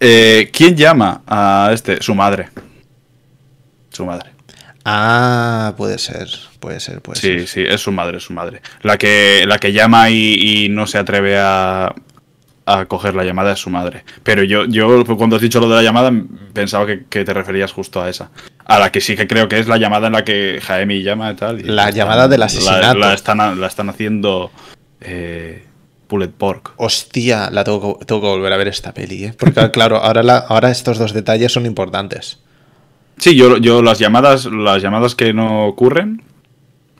Eh, 0.00 0.50
¿Quién 0.52 0.76
llama 0.76 1.22
a 1.26 1.70
este? 1.72 2.00
Su 2.02 2.14
madre. 2.14 2.50
Su 3.90 4.04
madre. 4.04 4.30
Ah, 4.90 5.74
puede 5.76 5.98
ser, 5.98 6.28
puede 6.60 6.80
ser, 6.80 7.02
puede 7.02 7.20
Sí, 7.20 7.40
ser. 7.40 7.46
sí, 7.48 7.64
es 7.68 7.80
su 7.82 7.92
madre, 7.92 8.16
es 8.16 8.24
su 8.24 8.32
madre. 8.32 8.62
La 8.82 8.96
que, 8.96 9.44
la 9.46 9.58
que 9.58 9.72
llama 9.72 10.08
y, 10.08 10.64
y 10.64 10.68
no 10.70 10.86
se 10.86 10.96
atreve 10.96 11.38
a, 11.38 11.94
a 12.64 12.84
coger 12.86 13.14
la 13.14 13.24
llamada 13.24 13.52
es 13.52 13.58
su 13.60 13.68
madre. 13.68 14.04
Pero 14.22 14.42
yo, 14.44 14.64
yo 14.64 15.04
cuando 15.16 15.36
has 15.36 15.42
dicho 15.42 15.60
lo 15.60 15.68
de 15.68 15.76
la 15.76 15.82
llamada, 15.82 16.10
pensaba 16.54 16.86
que, 16.86 17.04
que 17.08 17.24
te 17.24 17.34
referías 17.34 17.70
justo 17.72 18.00
a 18.02 18.08
esa. 18.08 18.30
A 18.64 18.78
la 18.78 18.90
que 18.90 19.00
sí 19.02 19.14
que 19.14 19.26
creo 19.26 19.46
que 19.48 19.58
es 19.58 19.68
la 19.68 19.76
llamada 19.76 20.06
en 20.06 20.14
la 20.14 20.24
que 20.24 20.58
Jaime 20.62 21.02
llama 21.02 21.32
y 21.32 21.36
tal. 21.36 21.60
y 21.60 21.64
La 21.64 21.82
están- 21.90 21.94
llamada 21.94 22.28
del 22.28 22.40
la- 22.40 22.46
asesinato. 22.46 22.98
La, 22.98 23.12
están, 23.14 23.60
la 23.60 23.66
están 23.66 23.90
haciendo 23.90 24.50
eh, 25.02 25.64
Pulled 26.06 26.30
Pork. 26.30 26.72
Hostia, 26.76 27.50
la 27.50 27.62
tengo 27.64 27.98
que, 27.98 28.04
tengo 28.06 28.20
que 28.22 28.26
volver 28.28 28.52
a 28.52 28.56
ver 28.56 28.68
esta 28.68 28.92
peli, 28.94 29.24
¿eh? 29.24 29.34
Porque 29.38 29.70
claro, 29.72 29.98
ahora, 29.98 30.22
la, 30.22 30.38
ahora 30.38 30.70
estos 30.70 30.96
dos 30.98 31.12
detalles 31.12 31.52
son 31.52 31.66
importantes. 31.66 32.38
Sí, 33.18 33.34
yo, 33.36 33.56
yo 33.58 33.82
las 33.82 33.98
llamadas, 33.98 34.46
las 34.46 34.82
llamadas 34.82 35.14
que 35.14 35.32
no 35.32 35.66
ocurren 35.66 36.22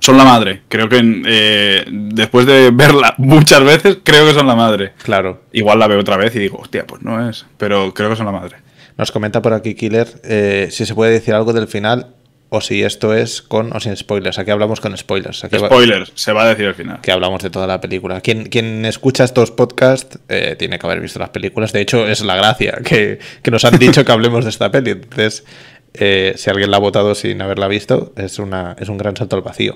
son 0.01 0.17
la 0.17 0.25
madre. 0.25 0.63
Creo 0.69 0.89
que 0.89 1.01
eh, 1.27 1.85
después 1.91 2.47
de 2.47 2.71
verla 2.73 3.15
muchas 3.19 3.63
veces, 3.65 3.99
creo 4.03 4.27
que 4.27 4.35
son 4.35 4.47
la 4.47 4.55
madre. 4.57 4.93
Claro. 5.03 5.43
Igual 5.53 5.79
la 5.79 5.87
veo 5.89 6.01
otra 6.01 6.17
vez 6.17 6.35
y 6.37 6.39
digo, 6.39 6.59
hostia, 6.59 6.87
pues 6.87 7.03
no 7.03 7.29
es. 7.29 7.47
Pero 7.57 7.93
creo 7.95 8.11
que 8.11 8.17
son 8.17 8.27
la 8.27 8.33
madre. 8.33 8.57
Nos 8.97 9.13
comenta 9.13 9.43
por 9.43 9.53
aquí 9.55 9.75
Killer 9.75 10.09
eh, 10.25 10.69
si 10.71 10.85
se 10.87 10.95
puede 10.95 11.13
decir 11.13 11.35
algo 11.35 11.53
del 11.53 11.69
final 11.69 12.09
o 12.51 12.61
si 12.63 12.83
esto 12.83 13.13
es 13.15 13.43
con 13.43 13.77
o 13.77 13.79
sin 13.81 13.95
spoilers. 13.97 14.39
Aquí 14.39 14.51
hablamos 14.51 14.81
con 14.81 14.97
spoilers. 14.97 15.45
Aquí 15.45 15.57
va- 15.59 15.67
Spoilers, 15.69 16.13
se 16.15 16.33
va 16.33 16.45
a 16.45 16.49
decir 16.49 16.67
al 16.67 16.75
final. 16.75 17.01
que 17.03 17.13
hablamos 17.13 17.43
de 17.43 17.51
toda 17.51 17.67
la 17.67 17.81
película. 17.81 18.21
Quien, 18.23 18.45
quien 18.49 18.85
escucha 18.87 19.23
estos 19.25 19.51
podcasts 19.51 20.19
eh, 20.29 20.57
tiene 20.59 20.79
que 20.79 20.87
haber 20.87 21.01
visto 21.01 21.19
las 21.19 21.29
películas. 21.29 21.73
De 21.73 21.81
hecho, 21.83 22.09
es 22.09 22.23
la 22.25 22.37
gracia 22.37 22.79
que, 22.85 23.19
que 23.43 23.51
nos 23.51 23.65
han 23.65 23.79
dicho 23.79 24.05
que 24.05 24.11
hablemos 24.13 24.45
de 24.45 24.51
esta 24.51 24.71
peli. 24.71 24.93
Entonces, 24.93 25.45
eh, 25.95 26.35
si 26.37 26.51
alguien 26.51 26.71
la 26.71 26.77
ha 26.77 26.81
votado 26.81 27.15
sin 27.15 27.41
haberla 27.43 27.69
visto, 27.69 28.13
es, 28.17 28.39
una, 28.39 28.77
es 28.79 28.89
un 28.89 28.99
gran 28.99 29.17
salto 29.17 29.37
al 29.37 29.43
vacío. 29.43 29.75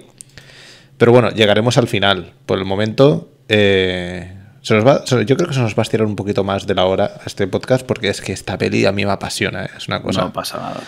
Pero 0.98 1.12
bueno, 1.12 1.30
llegaremos 1.30 1.78
al 1.78 1.88
final. 1.88 2.32
Por 2.46 2.58
el 2.58 2.64
momento, 2.64 3.30
eh, 3.48 4.36
se 4.60 4.74
nos 4.74 4.86
va, 4.86 5.04
se- 5.06 5.24
yo 5.24 5.36
creo 5.36 5.48
que 5.48 5.54
se 5.54 5.60
nos 5.60 5.72
va 5.74 5.80
a 5.80 5.82
estirar 5.82 6.06
un 6.06 6.14
poquito 6.16 6.44
más 6.44 6.66
de 6.66 6.74
la 6.74 6.84
hora 6.84 7.06
a 7.20 7.26
este 7.26 7.46
podcast 7.48 7.84
porque 7.84 8.08
es 8.08 8.20
que 8.20 8.32
esta 8.32 8.56
peli 8.58 8.84
a 8.86 8.92
mí 8.92 9.04
me 9.04 9.10
apasiona. 9.10 9.64
¿eh? 9.64 9.70
Es 9.76 9.88
una 9.88 10.00
cosa. 10.02 10.20
No 10.22 10.32
pasa 10.32 10.58
nada. 10.58 10.80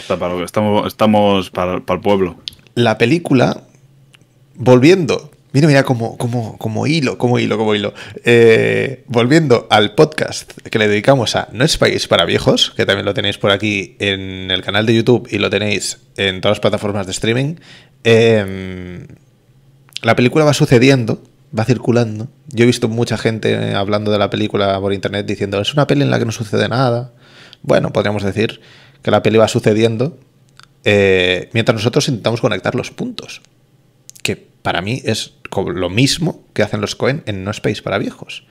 Está 0.00 0.16
para 0.16 0.32
lo 0.32 0.38
que- 0.38 0.44
estamos, 0.46 0.86
estamos 0.86 1.50
para, 1.50 1.80
para 1.80 1.96
el 1.98 2.02
pueblo. 2.02 2.36
la 2.74 2.96
película, 2.96 3.62
volviendo, 4.54 5.31
mira, 5.52 5.66
mira, 5.66 5.82
como, 5.82 6.16
como, 6.16 6.58
como 6.58 6.86
hilo, 6.86 7.18
como 7.18 7.38
hilo, 7.38 7.58
como 7.58 7.74
hilo, 7.74 7.94
Eh, 8.24 9.04
volviendo 9.06 9.66
al 9.70 9.94
podcast 9.94 10.52
que 10.70 10.78
le 10.78 10.88
dedicamos 10.88 11.36
a 11.36 11.48
No 11.52 11.64
es 11.64 11.76
país 11.76 12.08
para 12.08 12.24
viejos, 12.24 12.72
que 12.76 12.86
también 12.86 13.04
lo 13.04 13.14
tenéis 13.14 13.38
por 13.38 13.50
aquí 13.50 13.96
en 13.98 14.50
el 14.50 14.62
canal 14.62 14.86
de 14.86 14.94
YouTube 14.94 15.28
y 15.30 15.38
lo 15.38 15.50
tenéis 15.50 15.98
en 16.16 16.40
todas 16.40 16.56
las 16.56 16.60
plataformas 16.60 17.06
de 17.06 17.12
streaming, 17.12 17.56
eh, 18.04 19.06
la 20.02 20.16
película 20.16 20.44
va 20.44 20.54
sucediendo, 20.54 21.22
va 21.56 21.64
circulando. 21.64 22.28
Yo 22.48 22.64
he 22.64 22.66
visto 22.66 22.88
mucha 22.88 23.16
gente 23.16 23.74
hablando 23.74 24.10
de 24.10 24.18
la 24.18 24.30
película 24.30 24.80
por 24.80 24.92
internet 24.92 25.26
diciendo, 25.26 25.60
es 25.60 25.72
una 25.72 25.86
peli 25.86 26.02
en 26.02 26.10
la 26.10 26.18
que 26.18 26.24
no 26.24 26.32
sucede 26.32 26.68
nada, 26.68 27.12
bueno, 27.62 27.92
podríamos 27.92 28.22
decir 28.22 28.60
que 29.02 29.10
la 29.10 29.22
peli 29.22 29.38
va 29.38 29.48
sucediendo 29.48 30.18
eh, 30.84 31.48
mientras 31.52 31.74
nosotros 31.74 32.08
intentamos 32.08 32.40
conectar 32.40 32.74
los 32.74 32.90
puntos. 32.90 33.40
Que 34.22 34.36
para 34.36 34.82
mí 34.82 35.00
es 35.04 35.34
lo 35.74 35.90
mismo 35.90 36.44
que 36.52 36.62
hacen 36.62 36.80
los 36.80 36.94
Cohen 36.94 37.22
en 37.26 37.44
No 37.44 37.50
Space 37.50 37.82
para 37.82 37.98
viejos. 37.98 38.44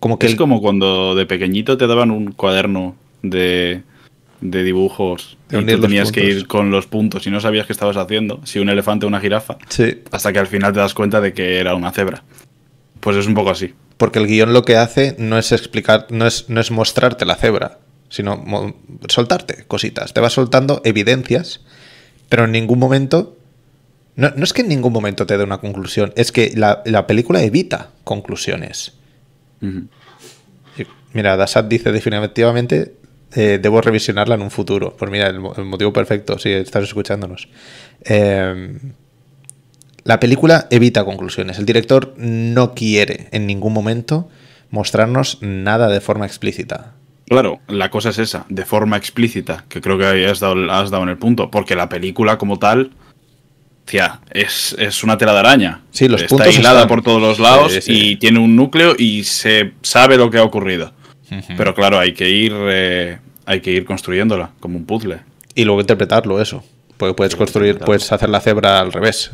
como 0.00 0.18
que 0.18 0.26
es 0.26 0.34
como 0.34 0.60
cuando 0.60 1.14
de 1.14 1.26
pequeñito 1.26 1.76
te 1.76 1.86
daban 1.86 2.10
un 2.10 2.32
cuaderno 2.32 2.96
de, 3.22 3.82
de 4.40 4.62
dibujos 4.62 5.36
y 5.50 5.64
tú 5.64 5.80
tenías 5.80 6.12
que 6.12 6.24
ir 6.24 6.46
con 6.46 6.70
los 6.70 6.86
puntos 6.86 7.26
y 7.26 7.30
no 7.30 7.40
sabías 7.40 7.66
qué 7.66 7.72
estabas 7.72 7.96
haciendo, 7.96 8.40
si 8.44 8.58
un 8.58 8.68
elefante 8.68 9.06
o 9.06 9.08
una 9.08 9.20
jirafa, 9.20 9.58
sí. 9.68 10.02
hasta 10.10 10.32
que 10.32 10.38
al 10.38 10.46
final 10.46 10.72
te 10.72 10.80
das 10.80 10.94
cuenta 10.94 11.20
de 11.20 11.32
que 11.32 11.58
era 11.58 11.74
una 11.74 11.92
cebra. 11.92 12.22
Pues 13.00 13.16
es 13.16 13.26
un 13.26 13.34
poco 13.34 13.50
así. 13.50 13.74
Porque 13.96 14.18
el 14.18 14.26
guion 14.26 14.52
lo 14.52 14.64
que 14.64 14.76
hace 14.76 15.16
no 15.18 15.38
es 15.38 15.52
explicar, 15.52 16.06
no 16.10 16.26
es, 16.26 16.48
no 16.48 16.60
es 16.60 16.70
mostrarte 16.70 17.24
la 17.24 17.36
cebra, 17.36 17.78
sino 18.08 18.74
soltarte 19.08 19.64
cositas. 19.66 20.14
Te 20.14 20.20
va 20.20 20.30
soltando 20.30 20.80
evidencias, 20.84 21.60
pero 22.28 22.44
en 22.44 22.52
ningún 22.52 22.78
momento. 22.78 23.37
No, 24.18 24.32
es 24.42 24.52
que 24.52 24.62
en 24.62 24.68
ningún 24.68 24.92
momento 24.92 25.26
te 25.26 25.38
dé 25.38 25.44
una 25.44 25.58
conclusión, 25.58 26.12
es 26.16 26.32
que 26.32 26.52
la, 26.56 27.06
película 27.06 27.40
evita 27.40 27.90
conclusiones. 28.02 28.94
Mira, 31.12 31.36
Dasat 31.36 31.68
dice 31.68 31.92
definitivamente 31.92 32.96
eh, 33.36 33.60
debo 33.62 33.80
revisionarla 33.80 34.34
en 34.34 34.42
un 34.42 34.50
futuro. 34.50 34.96
Pues 34.98 35.08
mira, 35.08 35.28
el, 35.28 35.38
motivo 35.38 35.92
perfecto, 35.92 36.36
si 36.36 36.50
estás 36.50 36.82
escuchándonos. 36.82 37.48
Em, 38.04 38.80
la 40.02 40.18
película 40.18 40.66
evita 40.72 41.04
conclusiones. 41.04 41.60
El 41.60 41.64
director 41.64 42.12
no 42.16 42.74
quiere 42.74 43.28
en 43.30 43.46
ningún 43.46 43.72
momento 43.72 44.28
mostrarnos 44.70 45.38
nada 45.42 45.86
de 45.86 46.00
forma 46.00 46.26
explícita. 46.26 46.94
Claro, 47.26 47.60
la 47.68 47.88
cosa 47.88 48.08
es 48.08 48.18
esa, 48.18 48.46
de 48.48 48.64
forma 48.64 48.96
explícita, 48.96 49.64
que 49.68 49.80
creo 49.80 49.96
que 49.96 50.26
has 50.26 50.40
dado, 50.40 50.72
has 50.72 50.90
dado 50.90 51.04
en 51.04 51.10
el 51.10 51.18
punto, 51.18 51.52
porque 51.52 51.76
la 51.76 51.88
película 51.88 52.36
como 52.36 52.58
tal, 52.58 52.90
tía, 53.88 54.20
es, 54.30 54.76
una 55.02 55.18
tela 55.18 55.32
de 55.32 55.38
araña. 55.40 55.80
Sí, 55.90 56.08
los 56.08 56.22
Está 56.22 56.44
aislada 56.44 56.86
por 56.86 57.02
todos 57.02 57.20
los 57.20 57.38
lados 57.38 57.88
y 57.88 58.16
tiene 58.16 58.38
un 58.38 58.54
núcleo 58.54 58.94
y 58.96 59.24
se 59.24 59.72
sabe 59.82 60.16
lo 60.16 60.30
que 60.30 60.38
ha 60.38 60.44
ocurrido. 60.44 60.92
Pero 61.56 61.74
claro, 61.74 61.98
hay 61.98 62.14
que 62.14 62.30
ir 62.30 62.52
eh, 62.54 63.18
hay 63.48 63.60
que 63.60 63.70
ir 63.70 63.84
construyéndola 63.86 64.50
como 64.60 64.76
un 64.76 64.84
puzzle. 64.84 65.20
Y 65.54 65.64
luego 65.64 65.80
interpretarlo, 65.80 66.40
eso. 66.40 66.62
Porque 66.98 67.14
puedes 67.14 67.34
construir, 67.34 67.78
puedes 67.78 68.12
hacer 68.12 68.28
la 68.28 68.40
cebra 68.40 68.78
al 68.78 68.92
revés. 68.92 69.30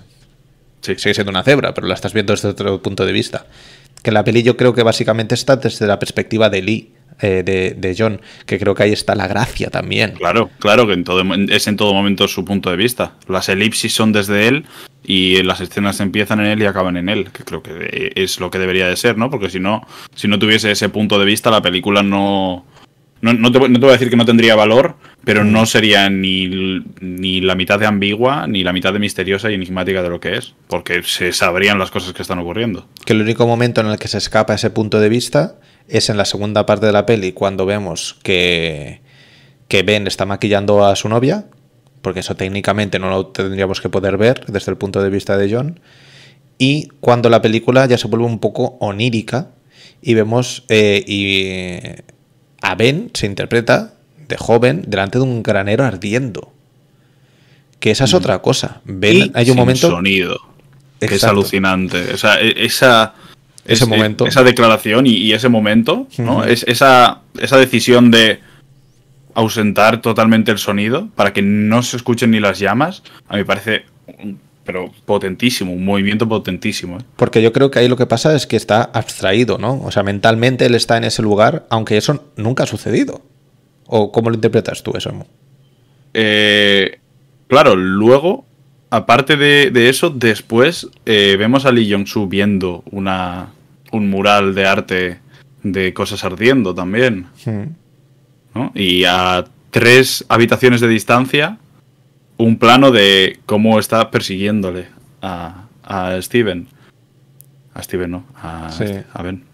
Sí. 0.83 0.95
Sigue 0.97 1.15
siendo 1.15 1.31
una 1.31 1.43
cebra, 1.43 1.75
pero 1.75 1.87
la 1.89 1.95
estás 1.95 2.13
viendo 2.13 2.33
desde 2.33 2.49
otro 2.49 2.81
punto 2.81 3.05
de 3.05 3.13
vista. 3.13 3.47
Que 4.03 4.13
la 4.13 4.23
peli 4.23 4.43
yo 4.43 4.57
creo 4.57 4.73
que 4.73 4.83
básicamente 4.83 5.35
está 5.35 5.57
desde 5.57 5.87
la 5.87 5.99
perspectiva 5.99 6.49
de 6.49 6.63
Lee, 6.63 6.93
eh, 7.21 7.75
de, 7.77 7.95
John, 7.97 8.21
que 8.47 8.59
creo 8.59 8.75
que 8.75 8.83
ahí 8.83 8.93
está 8.93 9.15
la 9.15 9.27
gracia 9.27 9.71
también. 9.71 10.13
Claro, 10.13 10.51
claro, 10.59 10.87
que 10.87 10.95
en 10.95 11.05
todo, 11.05 11.23
es 11.49 11.67
en 11.67 11.77
todo 11.77 11.95
momento 11.95 12.29
su 12.29 12.45
punto 12.45 12.71
de 12.71 12.77
vista. 12.77 13.15
Las 13.29 13.49
elipsis 13.49 13.95
son 13.95 14.13
desde 14.13 14.49
él 14.49 14.65
y 15.05 15.43
las 15.43 15.61
escenas 15.61 16.01
empiezan 16.01 16.41
en 16.41 16.47
él 16.47 16.63
y 16.63 16.67
acaban 16.67 16.97
en 16.97 17.09
él, 17.09 17.31
que 17.31 17.45
creo 17.45 17.63
que 17.63 18.13
es 18.15 18.41
lo 18.41 18.51
que 18.51 18.59
debería 18.59 18.89
de 18.89 18.97
ser, 18.97 19.17
¿no? 19.17 19.31
Porque 19.31 19.51
si 19.51 19.61
no, 19.61 19.87
si 20.15 20.29
no 20.29 20.39
tuviese 20.39 20.71
ese 20.71 20.89
punto 20.89 21.19
de 21.19 21.25
vista, 21.25 21.51
la 21.51 21.63
película 21.63 22.03
no, 22.03 22.65
no, 23.33 23.51
te, 23.51 23.59
voy 23.59 23.89
a 23.89 23.93
decir 23.93 24.11
que 24.11 24.17
no 24.17 24.27
tendría 24.27 24.55
valor, 24.55 24.97
pero 25.25 25.45
no 25.45 25.65
sería 25.65 26.11
ni, 26.11 26.83
ni, 27.01 27.41
la 27.41 27.55
mitad 27.55 27.79
de 27.79 27.87
ambigua, 27.87 28.47
ni 28.47 28.63
la 28.63 28.73
mitad 28.73 28.93
de 28.93 28.99
misteriosa 28.99 29.51
y 29.51 29.55
enigmática 29.55 30.03
de 30.03 30.11
lo 30.11 30.21
que 30.21 30.37
es, 30.37 30.55
porque 30.69 31.03
se 31.03 31.33
sabrían 31.33 31.79
las 31.79 31.91
cosas 31.91 32.13
que 32.13 32.21
están 32.21 32.39
ocurriendo. 32.39 32.87
Que 33.07 33.15
el 33.15 33.23
único 33.23 33.47
momento 33.47 33.81
en 33.81 33.87
el 33.87 33.99
que 33.99 34.09
se 34.09 34.19
escapa 34.19 34.55
ese 34.55 34.69
punto 34.69 35.01
de 35.01 35.09
vista 35.09 35.57
es 35.89 36.09
en 36.11 36.17
la 36.17 36.25
segunda 36.25 36.67
parte 36.67 36.87
de 36.87 36.93
la 36.93 37.07
peli, 37.07 37.33
cuando 37.33 37.67
vemos 37.67 38.17
que, 38.23 39.01
que 39.69 39.83
Ben 39.83 40.07
está 40.07 40.27
maquillando 40.27 40.85
a 40.85 40.97
su 40.97 41.09
novia, 41.09 41.47
porque 42.03 42.21
eso 42.21 42.37
técnicamente 42.37 42.99
no 42.99 43.11
lo 43.11 43.27
tendríamos 43.27 43.81
que 43.81 43.89
poder 43.89 44.17
ver 44.17 44.45
desde 44.47 44.71
el 44.71 44.79
punto 44.79 45.03
de 45.03 45.11
vista 45.11 45.37
de 45.37 45.53
John, 45.53 45.81
y 46.59 46.89
cuando 47.01 47.31
la 47.31 47.43
película 47.43 47.87
ya 47.87 47.99
se 47.99 48.07
vuelve 48.07 48.27
un 48.27 48.39
poco 48.39 48.77
onírica 48.81 49.49
y 50.01 50.15
vemos 50.15 50.65
eh, 50.69 51.03
y 51.07 52.03
a 52.63 52.75
Ben 52.75 53.11
se 53.15 53.27
interpreta 53.27 53.95
de 54.29 54.37
joven 54.37 54.85
delante 54.87 55.19
de 55.19 55.25
un 55.25 55.43
granero 55.43 55.85
ardiendo. 55.85 56.53
Que 57.81 57.91
esa 57.91 58.05
es 58.05 58.15
mm. 58.15 58.17
otra 58.17 58.39
cosa. 58.41 58.81
Ben, 58.85 59.31
hay 59.35 59.51
un 59.51 59.57
momento. 59.57 59.91
sonido. 59.91 60.39
Que 61.01 61.17
es 61.17 61.25
alucinante. 61.25 62.15
esa, 62.57 63.15
ese 63.65 63.87
momento. 63.87 64.27
Esa 64.27 64.43
declaración 64.43 65.07
y, 65.07 65.33
ese 65.33 65.49
momento, 65.49 66.07
¿no? 66.19 66.45
es, 66.45 66.65
esa, 66.69 67.21
esa 67.39 67.57
decisión 67.57 68.11
de 68.11 68.41
ausentar 69.35 70.01
totalmente 70.01 70.51
el 70.51 70.59
sonido 70.59 71.09
para 71.15 71.33
que 71.33 71.43
no 71.43 71.83
se 71.83 71.97
escuchen 71.97 72.31
ni 72.31 72.41
las 72.41 72.59
llamas, 72.59 73.03
a 73.29 73.35
mí 73.35 73.41
me 73.41 73.45
parece 73.45 73.85
pero 74.65 74.91
potentísimo, 75.05 75.73
un 75.73 75.85
movimiento 75.85 76.29
potentísimo. 76.29 76.99
¿eh? 76.99 77.03
Porque 77.17 77.43
yo 77.43 77.53
creo 77.53 77.71
que 77.71 77.79
ahí 77.79 77.89
lo 77.89 77.97
que 77.97 78.07
pasa 78.07 78.35
es 78.35 78.47
que 78.47 78.57
está 78.57 78.83
abstraído, 78.83 79.59
¿no? 79.59 79.81
O 79.83 79.91
sea, 79.91 80.03
mentalmente 80.03 80.67
él 80.67 80.75
está 80.75 80.97
en 80.97 81.05
ese 81.05 81.23
lugar, 81.23 81.67
aunque 81.69 81.97
eso 81.97 82.31
nunca 82.37 82.65
ha 82.65 82.67
sucedido. 82.67 83.21
¿O 83.87 84.11
cómo 84.11 84.31
lo 84.31 84.37
interpretas 84.37 84.83
tú 84.83 84.93
eso? 84.97 85.13
Eh, 86.15 86.99
claro, 87.49 87.77
luego, 87.77 88.47
aparte 88.97 89.37
de, 89.37 89.89
eso, 89.89 90.11
después 90.11 90.89
eh, 91.07 91.37
vemos 91.39 91.67
a 91.67 91.73
Lee 91.73 91.91
Jong-soo 91.91 92.29
viendo 92.29 92.83
una, 92.91 93.49
un 93.91 94.09
mural 94.09 94.55
de 94.55 94.67
arte 94.67 95.19
de 95.63 95.93
cosas 95.93 96.25
ardiendo 96.25 96.75
también. 96.75 97.27
¿no? 98.55 98.71
Y 98.75 99.05
a 99.05 99.45
tres 99.71 100.25
habitaciones 100.29 100.81
de 100.81 100.89
distancia 100.89 101.59
un 102.37 102.59
plano 102.59 102.91
de 102.91 103.41
cómo 103.47 103.79
está 103.79 104.11
persiguiéndole 104.11 104.87
a, 105.23 105.67
a 105.83 106.21
Steven. 106.21 106.69
A 107.75 107.83
Steven, 107.83 108.11
¿no? 108.11 108.25
A, 108.37 108.71
a 109.13 109.23
Ben. 109.23 109.45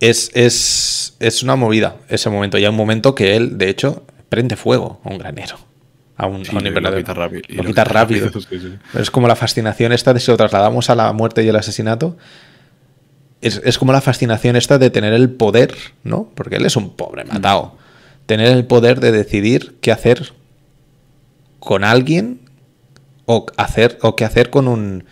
Es, 0.00 0.30
es, 0.34 1.16
es, 1.18 1.42
una 1.42 1.56
movida 1.56 1.96
ese 2.08 2.30
momento. 2.30 2.58
Y 2.58 2.64
hay 2.64 2.70
un 2.70 2.76
momento 2.76 3.14
que 3.14 3.36
él, 3.36 3.58
de 3.58 3.68
hecho, 3.68 4.04
prende 4.28 4.56
fuego 4.56 5.00
a 5.04 5.08
un 5.08 5.18
granero. 5.18 5.67
A 6.18 6.26
un, 6.26 6.42
a 6.46 6.58
un 6.58 6.64
Lo 6.64 6.96
quita 6.96 7.14
rápido. 7.14 7.42
Lo, 7.48 7.64
quita 7.64 7.84
rápido. 7.84 8.30
Es 8.94 9.10
como 9.10 9.26
la 9.28 9.36
fascinación 9.36 9.92
esta 9.92 10.12
de 10.12 10.20
si 10.20 10.30
lo 10.30 10.36
trasladamos 10.36 10.90
a 10.90 10.94
la 10.94 11.12
muerte 11.12 11.42
y 11.42 11.48
el 11.48 11.56
asesinato. 11.56 12.18
Es, 13.40 13.62
es, 13.64 13.78
como 13.78 13.92
la 13.92 14.00
fascinación 14.00 14.56
esta 14.56 14.78
de 14.78 14.90
tener 14.90 15.14
el 15.14 15.30
poder, 15.30 15.74
¿no? 16.02 16.30
Porque 16.34 16.56
él 16.56 16.66
es 16.66 16.76
un 16.76 16.96
pobre 16.96 17.24
matado. 17.24 17.78
Tener 18.26 18.48
el 18.48 18.66
poder 18.66 19.00
de 19.00 19.12
decidir 19.12 19.76
qué 19.80 19.92
hacer 19.92 20.32
con 21.60 21.84
alguien 21.84 22.40
o 23.24 23.46
hacer 23.56 23.96
o 24.02 24.16
qué 24.16 24.24
hacer 24.24 24.50
con 24.50 24.68
un 24.68 25.04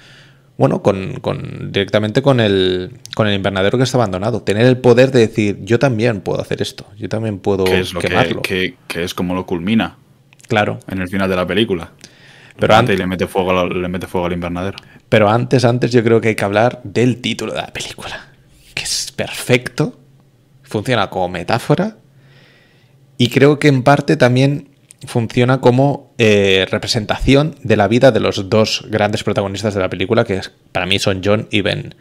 bueno, 0.57 0.83
con, 0.83 1.21
con, 1.21 1.71
directamente 1.71 2.23
con 2.23 2.41
el, 2.41 2.93
con 3.15 3.27
el 3.27 3.35
invernadero 3.35 3.77
que 3.77 3.85
está 3.85 3.99
abandonado. 3.99 4.43
Tener 4.43 4.65
el 4.67 4.79
poder 4.79 5.11
de 5.13 5.21
decir, 5.21 5.59
yo 5.63 5.79
también 5.79 6.23
puedo 6.23 6.41
hacer 6.41 6.63
esto, 6.63 6.87
yo 6.97 7.09
también 7.09 7.39
puedo 7.39 7.65
quemarlo. 7.65 8.41
Que, 8.43 8.77
es 8.95 9.13
como 9.13 9.35
lo 9.35 9.45
culmina. 9.45 9.99
Claro. 10.49 10.79
En 10.89 11.01
el 11.01 11.09
final 11.09 11.29
de 11.29 11.37
la 11.37 11.47
película. 11.47 11.93
Pero 12.59 12.75
antes 12.75 12.99
le 12.99 13.07
mete, 13.07 13.27
fuego, 13.27 13.67
le 13.67 13.89
mete 13.89 14.07
fuego 14.07 14.27
al 14.27 14.33
invernadero. 14.33 14.79
Pero 15.09 15.29
antes, 15.29 15.65
antes 15.65 15.93
yo 15.93 16.03
creo 16.03 16.21
que 16.21 16.29
hay 16.29 16.35
que 16.35 16.45
hablar 16.45 16.81
del 16.85 17.21
título 17.21 17.53
de 17.53 17.61
la 17.61 17.73
película. 17.73 18.29
Que 18.75 18.85
es 18.85 19.13
perfecto. 19.13 19.99
Funciona 20.63 21.11
como 21.11 21.29
metáfora. 21.29 21.97
Y 23.19 23.29
creo 23.29 23.59
que 23.59 23.69
en 23.69 23.83
parte 23.83 24.17
también 24.17 24.69
funciona 25.07 25.61
como 25.61 26.15
eh, 26.19 26.67
representación 26.71 27.55
de 27.63 27.77
la 27.77 27.89
vida 27.89 28.11
de 28.11 28.21
los 28.21 28.49
dos 28.49 28.85
grandes 28.89 29.23
protagonistas 29.23 29.75
de 29.75 29.81
la 29.81 29.91
película, 29.91 30.25
que 30.25 30.41
para 30.73 30.87
mí 30.87 30.99
son 30.99 31.21
John 31.25 31.49
y 31.51 31.61
Ben. 31.61 31.95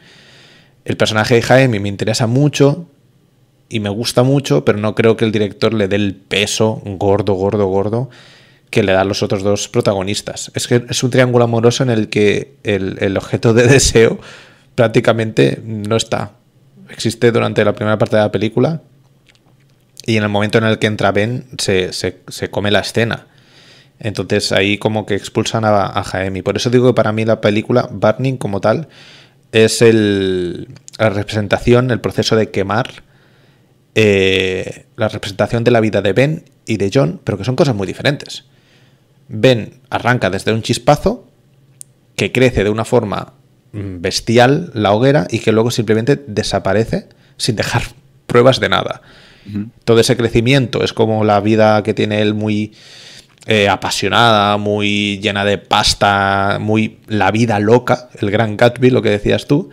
El 0.85 0.97
personaje 0.97 1.35
de 1.35 1.41
Jaime 1.41 1.79
me 1.79 1.89
interesa 1.89 2.27
mucho 2.27 2.89
y 3.69 3.79
me 3.79 3.89
gusta 3.89 4.23
mucho, 4.23 4.63
pero 4.65 4.77
no 4.77 4.95
creo 4.95 5.17
que 5.17 5.25
el 5.25 5.31
director 5.31 5.73
le 5.73 5.87
dé 5.87 5.97
el 5.97 6.15
peso 6.15 6.81
gordo, 6.85 7.33
gordo, 7.33 7.67
gordo 7.67 8.09
que 8.75 8.83
le 8.83 8.91
da 8.91 9.05
los 9.05 9.23
otros 9.23 9.41
dos 9.41 9.69
protagonistas. 9.69 10.51
Es 10.53 10.67
que 10.67 10.83
es 10.89 11.01
un 11.01 11.09
triángulo 11.09 11.45
amoroso 11.45 11.81
en 11.81 11.89
el 11.89 12.09
que 12.09 12.55
el, 12.63 13.15
objeto 13.15 13.53
de 13.53 13.67
deseo 13.69 14.19
prácticamente 14.75 15.61
no 15.63 15.95
está. 15.95 16.33
Existe 16.89 17.31
durante 17.31 17.63
la 17.63 17.71
primera 17.71 17.97
parte 17.97 18.17
de 18.17 18.23
la 18.23 18.33
película, 18.33 18.81
y 20.05 20.17
en 20.17 20.23
el 20.23 20.29
momento 20.29 20.57
en 20.57 20.65
el 20.65 20.77
que 20.77 20.87
entra 20.87 21.13
Ben, 21.13 21.45
se, 21.57 22.49
come 22.51 22.69
la 22.69 22.81
escena. 22.81 23.27
Entonces 23.97 24.51
ahí 24.51 24.77
como 24.77 25.05
que 25.05 25.15
expulsan 25.15 25.63
a, 25.63 25.85
a 25.85 26.03
Jaime. 26.03 26.43
Por 26.43 26.57
eso 26.57 26.69
digo 26.69 26.87
que 26.87 26.95
para 26.95 27.13
mí 27.13 27.23
la 27.23 27.39
película 27.39 27.87
Burning 27.89 28.35
como 28.35 28.59
tal 28.59 28.89
es 29.53 29.81
el, 29.81 30.67
la 30.99 31.11
representación, 31.11 31.91
el 31.91 32.01
proceso 32.01 32.35
de 32.35 32.51
quemar, 32.51 33.03
eh, 33.95 34.85
la 34.97 35.07
representación 35.07 35.63
de 35.63 35.71
la 35.71 35.79
vida 35.79 36.01
de 36.01 36.11
Ben 36.11 36.43
y 36.65 36.75
de 36.75 36.91
John, 36.93 37.21
pero 37.23 37.37
que 37.37 37.45
son 37.45 37.55
cosas 37.55 37.73
muy 37.73 37.87
diferentes. 37.87 38.43
Ben 39.27 39.81
arranca 39.89 40.29
desde 40.29 40.53
un 40.53 40.61
chispazo 40.61 41.27
que 42.15 42.31
crece 42.31 42.63
de 42.63 42.69
una 42.69 42.85
forma 42.85 43.33
mm, 43.73 44.01
bestial 44.01 44.71
la 44.73 44.93
hoguera 44.93 45.27
y 45.29 45.39
que 45.39 45.51
luego 45.51 45.71
simplemente 45.71 46.23
desaparece 46.27 47.09
sin 47.37 47.55
dejar 47.55 47.83
pruebas 48.27 48.59
de 48.59 48.69
nada. 48.69 49.01
Todo 49.83 49.99
ese 49.99 50.17
crecimiento 50.17 50.83
es 50.83 50.91
como 50.91 51.23
la 51.23 51.39
vida 51.39 51.83
que 51.83 51.93
tiene 51.93 52.19
él 52.23 52.33
muy 52.33 52.73
eh, 53.45 53.69
apasionada, 53.69 54.57
muy 54.57 55.19
llena 55.19 55.45
de 55.45 55.59
pasta, 55.59 56.57
muy 56.59 56.97
la 57.05 57.29
vida 57.29 57.59
loca, 57.59 58.09
el 58.19 58.31
gran 58.31 58.57
Gatsby, 58.57 58.89
lo 58.89 59.03
que 59.03 59.11
decías 59.11 59.45
tú, 59.45 59.69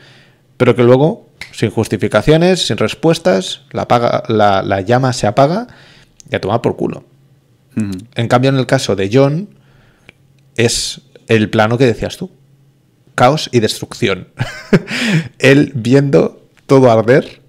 pero 0.58 0.76
que 0.76 0.82
luego, 0.82 1.30
sin 1.52 1.70
justificaciones, 1.70 2.66
sin 2.66 2.76
respuestas, 2.76 3.62
la, 3.70 3.82
apaga, 3.82 4.24
la, 4.28 4.80
llama 4.82 5.14
se 5.14 5.26
apaga 5.26 5.68
y 6.30 6.36
a 6.36 6.40
tomar 6.42 6.60
por 6.60 6.76
culo. 6.76 7.04
En 7.76 8.28
cambio, 8.28 8.50
en 8.50 8.58
el 8.58 8.66
caso 8.66 8.96
de 8.96 9.10
John, 9.12 9.48
es 10.56 11.02
el 11.28 11.50
plano 11.50 11.78
que 11.78 11.86
decías 11.86 12.16
tú. 12.16 12.30
Caos 13.14 13.48
y 13.52 13.60
destrucción. 13.60 14.28
Él 15.38 15.72
viendo 15.74 16.46
todo 16.66 16.90
arder 16.90 17.42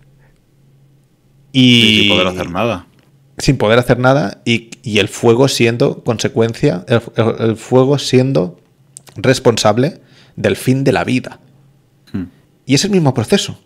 y... 1.52 2.00
sin 2.00 2.10
poder 2.10 2.28
hacer 2.28 2.50
nada. 2.50 2.88
Sin 3.38 3.58
poder 3.58 3.80
hacer 3.80 4.00
nada 4.00 4.42
y, 4.46 4.70
el 4.84 5.08
fuego 5.08 5.48
siendo 5.48 6.04
consecuencia, 6.04 6.86
el, 6.88 7.56
fuego 7.56 7.98
siendo 7.98 8.60
responsable 9.16 10.02
del 10.36 10.56
fin 10.56 10.84
de 10.84 10.92
la 10.92 11.04
vida. 11.04 11.40
Hmm. 12.12 12.26
Y 12.66 12.76
es 12.76 12.84
el 12.86 12.92
mismo 12.92 13.14
proceso. 13.14 13.60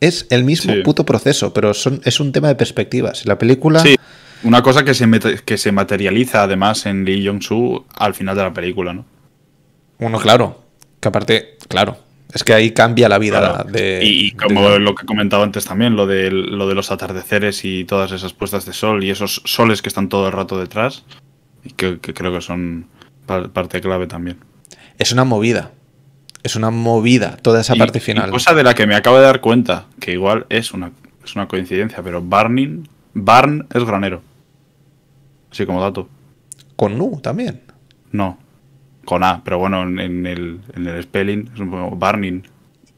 Es 0.00 0.26
el 0.30 0.44
mismo 0.44 0.72
puto 0.82 1.04
proceso, 1.04 1.52
pero 1.52 1.74
son, 1.74 2.00
es 2.04 2.20
un 2.20 2.32
tema 2.32 2.48
de 2.48 2.54
perspectivas. 2.54 3.26
La 3.26 3.38
película... 3.38 3.80
Sí, 3.80 3.96
una 4.42 4.62
cosa 4.62 4.84
que 4.84 4.94
se, 4.94 5.08
que 5.44 5.58
se 5.58 5.72
materializa 5.72 6.42
además 6.42 6.86
en 6.86 7.04
Lee 7.04 7.26
Jong-soo 7.26 7.86
al 7.96 8.14
final 8.14 8.36
de 8.36 8.42
la 8.42 8.52
película, 8.52 8.92
¿no? 8.92 9.04
Bueno, 9.98 10.18
claro. 10.18 10.62
Que 11.00 11.08
aparte, 11.08 11.56
claro, 11.68 11.96
es 12.32 12.44
que 12.44 12.52
ahí 12.52 12.72
cambia 12.72 13.08
la 13.08 13.18
vida 13.18 13.64
de. 13.68 14.00
Y, 14.02 14.32
como 14.32 14.68
lo 14.78 14.94
que 14.94 15.06
comentaba 15.06 15.44
antes 15.44 15.64
también, 15.64 15.96
lo 15.96 16.06
de, 16.06 16.30
lo 16.30 16.68
de 16.68 16.74
los 16.74 16.90
atardeceres 16.90 17.64
y 17.64 17.84
todas 17.84 18.12
esas 18.12 18.32
puestas 18.32 18.66
de 18.66 18.72
sol 18.72 19.02
y 19.02 19.10
esos 19.10 19.42
soles 19.44 19.82
que 19.82 19.88
están 19.88 20.08
todo 20.08 20.26
el 20.26 20.32
rato 20.32 20.58
detrás, 20.58 21.04
que, 21.76 21.98
que 22.00 22.14
creo 22.14 22.32
que 22.32 22.40
son 22.40 22.86
parte 23.26 23.80
clave 23.80 24.06
también. 24.06 24.38
Es 24.98 25.12
una 25.12 25.24
movida. 25.24 25.72
Es 26.42 26.56
una 26.56 26.70
movida 26.70 27.36
toda 27.36 27.60
esa 27.60 27.74
parte 27.74 28.00
final. 28.00 28.30
cosa 28.30 28.54
de 28.54 28.62
la 28.62 28.74
que 28.74 28.86
me 28.86 28.94
acabo 28.94 29.16
de 29.18 29.24
dar 29.24 29.40
cuenta, 29.40 29.86
que 29.98 30.12
igual 30.12 30.46
es 30.48 30.72
una, 30.72 30.92
es 31.22 31.34
una 31.36 31.48
coincidencia, 31.48 32.02
pero 32.02 32.22
Barning, 32.22 32.88
Barn 33.12 33.66
es 33.72 33.84
granero. 33.84 34.22
Así 35.50 35.66
como 35.66 35.80
dato. 35.80 36.08
Con 36.76 36.96
Nu 36.96 37.20
también. 37.20 37.62
No, 38.12 38.38
con 39.04 39.24
A, 39.24 39.42
pero 39.42 39.58
bueno, 39.58 39.82
en, 39.82 40.26
el, 40.26 40.60
en 40.74 40.86
el 40.86 41.02
spelling 41.02 41.50
es 41.52 41.60
un 41.60 41.70
poco 41.70 41.96
Barning. 41.96 42.42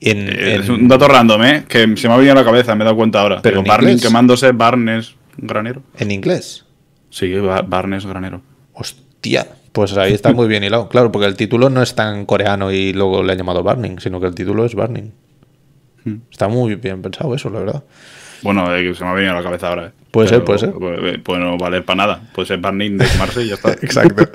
Eh, 0.01 0.59
es 0.61 0.69
un 0.69 0.89
dato 0.89 1.07
random, 1.07 1.43
¿eh? 1.45 1.65
Que 1.69 1.97
se 1.97 2.09
me 2.09 2.15
ha 2.15 2.17
venido 2.17 2.33
a 2.33 2.37
la 2.37 2.45
cabeza, 2.45 2.75
me 2.75 2.83
he 2.83 2.85
dado 2.85 2.97
cuenta 2.97 3.21
ahora. 3.21 3.41
Pero 3.41 3.63
Barning 3.63 3.99
quemándose, 3.99 4.53
Barnes 4.53 5.15
granero. 5.37 5.83
¿En 5.97 6.11
inglés? 6.11 6.65
Sí, 7.11 7.33
Barnes 7.67 8.05
granero. 8.05 8.43
Hostia, 8.73 9.47
pues 9.71 9.97
ahí 9.97 10.13
está 10.13 10.33
muy 10.33 10.49
bien 10.49 10.65
hilado. 10.65 10.89
Claro, 10.89 11.13
porque 11.13 11.27
el 11.27 11.37
título 11.37 11.71
no 11.71 11.83
es 11.83 11.95
tan 11.95 12.27
coreano 12.27 12.73
y 12.73 12.93
luego 12.93 13.23
le 13.23 13.33
han 13.33 13.39
llamado 13.39 13.63
Barning, 13.63 14.01
sino 14.01 14.21
que 14.21 14.27
el 14.27 14.35
título 14.35 14.65
es 14.65 14.75
Barning. 14.75 15.13
Hmm. 16.05 16.17
Está 16.31 16.49
muy 16.49 16.75
bien 16.75 17.01
pensado 17.01 17.35
eso, 17.35 17.49
la 17.49 17.61
verdad. 17.61 17.85
Bueno, 18.43 18.75
eh, 18.75 18.95
se 18.95 19.05
me 19.05 19.11
ha 19.11 19.15
venido 19.15 19.33
a 19.33 19.37
la 19.37 19.43
cabeza 19.43 19.69
ahora. 19.69 19.87
¿eh? 19.87 19.91
Puede 20.11 20.29
ser, 20.29 20.45
puede 20.45 20.59
ser. 20.59 20.73
Pues, 20.73 21.19
pues, 21.23 21.41
no 21.41 21.57
vale 21.57 21.83
para 21.83 21.97
nada. 21.97 22.23
Puede 22.35 22.49
ser 22.49 22.59
Barning 22.59 22.99
de 22.99 23.07
quemarse 23.07 23.43
y 23.43 23.49
ya 23.49 23.55
está. 23.55 23.73
Exacto. 23.83 24.29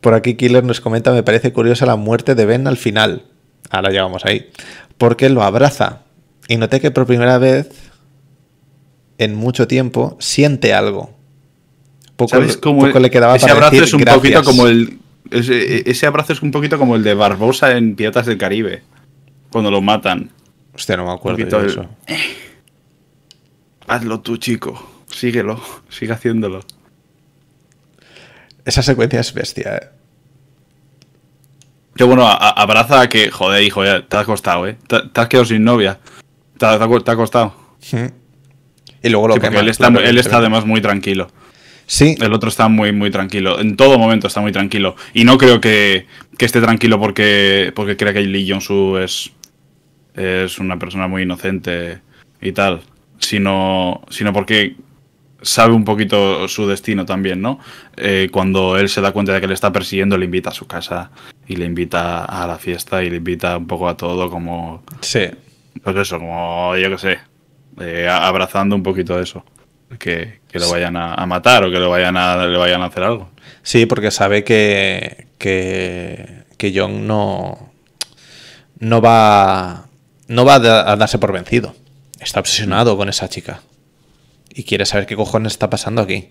Por 0.00 0.14
aquí 0.14 0.34
Killer 0.34 0.64
nos 0.64 0.80
comenta, 0.80 1.12
me 1.12 1.22
parece 1.22 1.52
curiosa 1.52 1.86
la 1.86 1.96
muerte 1.96 2.34
de 2.34 2.46
Ben 2.46 2.66
al 2.66 2.76
final. 2.76 3.22
Ahora 3.70 3.90
llegamos 3.90 4.24
ahí. 4.24 4.50
Porque 4.98 5.28
lo 5.30 5.42
abraza. 5.42 6.00
Y 6.48 6.56
noté 6.56 6.80
que 6.80 6.90
por 6.90 7.06
primera 7.06 7.38
vez 7.38 7.70
en 9.18 9.34
mucho 9.34 9.66
tiempo 9.66 10.16
siente 10.20 10.74
algo. 10.74 11.14
Poco, 12.16 12.38
le 12.38 13.10
quedaba 13.10 13.36
ese 13.36 13.50
abrazo 13.50 13.82
es 13.82 13.94
un 13.94 14.04
poquito 14.04 14.44
como 14.44 14.66
el 14.66 14.98
ese, 15.30 16.06
abrazo 16.06 16.32
es 16.34 16.42
un 16.42 16.50
poquito 16.50 16.78
como 16.78 16.94
el 16.94 17.02
de 17.02 17.14
Barbosa 17.14 17.76
en 17.76 17.96
Piratas 17.96 18.26
del 18.26 18.38
Caribe. 18.38 18.82
Cuando 19.50 19.70
lo 19.70 19.80
matan. 19.80 20.30
Hostia, 20.74 20.96
no 20.96 21.06
me 21.06 21.12
acuerdo 21.12 21.60
de 21.60 21.66
eso. 21.66 21.86
hazlo 23.86 24.20
tú, 24.20 24.36
chico. 24.36 25.04
Síguelo. 25.06 25.60
Sigue 25.88 26.12
haciéndolo. 26.12 26.60
Esa 28.64 28.82
secuencia 28.82 29.20
es 29.20 29.34
bestia, 29.34 29.76
eh. 29.76 29.88
Qué 31.94 32.04
bueno, 32.04 32.26
abraza 32.26 33.02
a 33.02 33.08
que, 33.08 33.30
joder, 33.30 33.62
hijo, 33.62 33.84
ya 33.84 34.06
te 34.06 34.16
has 34.16 34.24
costado, 34.24 34.66
¿eh? 34.66 34.78
Te, 34.86 35.20
has 35.20 35.28
quedado 35.28 35.44
sin 35.44 35.62
novia. 35.62 35.98
Te, 36.56 36.64
ha 36.64 37.16
costado. 37.16 37.54
Y 39.02 39.08
luego 39.10 39.28
lo 39.28 39.34
que 39.34 39.48
Él 39.48 39.68
está, 39.68 39.88
él 39.88 40.18
está 40.18 40.38
además 40.38 40.64
muy 40.64 40.80
tranquilo. 40.80 41.28
Sí. 41.86 42.16
El 42.20 42.32
otro 42.32 42.48
está 42.48 42.68
muy, 42.68 42.92
muy 42.92 43.10
tranquilo. 43.10 43.60
En 43.60 43.76
todo 43.76 43.98
momento 43.98 44.26
está 44.26 44.40
muy 44.40 44.52
tranquilo. 44.52 44.96
Y 45.12 45.24
no 45.24 45.36
creo 45.36 45.60
que, 45.60 46.06
esté 46.38 46.60
tranquilo 46.60 46.98
porque, 46.98 47.72
porque 47.74 47.96
crea 47.96 48.14
que 48.14 48.22
Lee 48.22 48.50
Jong-soo 48.50 48.98
es, 48.98 49.30
es 50.14 50.58
una 50.58 50.78
persona 50.78 51.08
muy 51.08 51.22
inocente 51.22 52.00
y 52.40 52.52
tal. 52.52 52.80
Sino, 53.22 54.02
sino 54.10 54.32
porque 54.32 54.76
sabe 55.42 55.74
un 55.74 55.84
poquito 55.84 56.46
su 56.48 56.66
destino 56.66 57.04
también, 57.04 57.42
¿no? 57.42 57.58
Eh, 57.96 58.28
cuando 58.32 58.78
él 58.78 58.88
se 58.88 59.00
da 59.00 59.12
cuenta 59.12 59.32
de 59.32 59.40
que 59.40 59.48
le 59.48 59.54
está 59.54 59.72
persiguiendo, 59.72 60.16
le 60.16 60.24
invita 60.24 60.50
a 60.50 60.54
su 60.54 60.66
casa 60.66 61.10
y 61.46 61.56
le 61.56 61.66
invita 61.66 62.24
a 62.24 62.46
la 62.46 62.58
fiesta 62.58 63.02
y 63.02 63.10
le 63.10 63.16
invita 63.16 63.56
un 63.56 63.66
poco 63.66 63.88
a 63.88 63.96
todo 63.96 64.30
como... 64.30 64.82
Sí. 65.00 65.28
Pues 65.82 65.96
eso, 65.96 66.18
como 66.18 66.76
yo 66.76 66.90
qué 66.90 66.98
sé, 66.98 67.18
eh, 67.80 68.08
abrazando 68.08 68.76
un 68.76 68.82
poquito 68.82 69.18
eso. 69.18 69.44
Que, 69.98 70.40
que 70.50 70.58
lo 70.58 70.70
vayan 70.70 70.96
a, 70.96 71.26
matar 71.26 71.64
o 71.64 71.70
que 71.70 71.78
lo 71.78 71.90
vayan 71.90 72.16
a, 72.16 72.46
le 72.46 72.56
vayan 72.56 72.80
a 72.80 72.86
hacer 72.86 73.02
algo. 73.02 73.30
Sí, 73.62 73.84
porque 73.84 74.10
sabe 74.10 74.42
que, 74.42 75.26
que, 75.36 76.44
que 76.56 76.72
John 76.74 77.06
no, 77.06 77.72
no 78.78 79.02
va, 79.02 79.84
no 80.28 80.44
va 80.46 80.54
a 80.54 80.96
darse 80.96 81.18
por 81.18 81.32
vencido. 81.32 81.74
Está 82.22 82.40
obsesionado 82.40 82.96
con 82.96 83.08
esa 83.08 83.28
chica 83.28 83.62
y 84.54 84.64
quiere 84.64 84.86
saber 84.86 85.06
qué 85.06 85.16
cojones 85.16 85.52
está 85.52 85.68
pasando 85.70 86.02
aquí. 86.02 86.28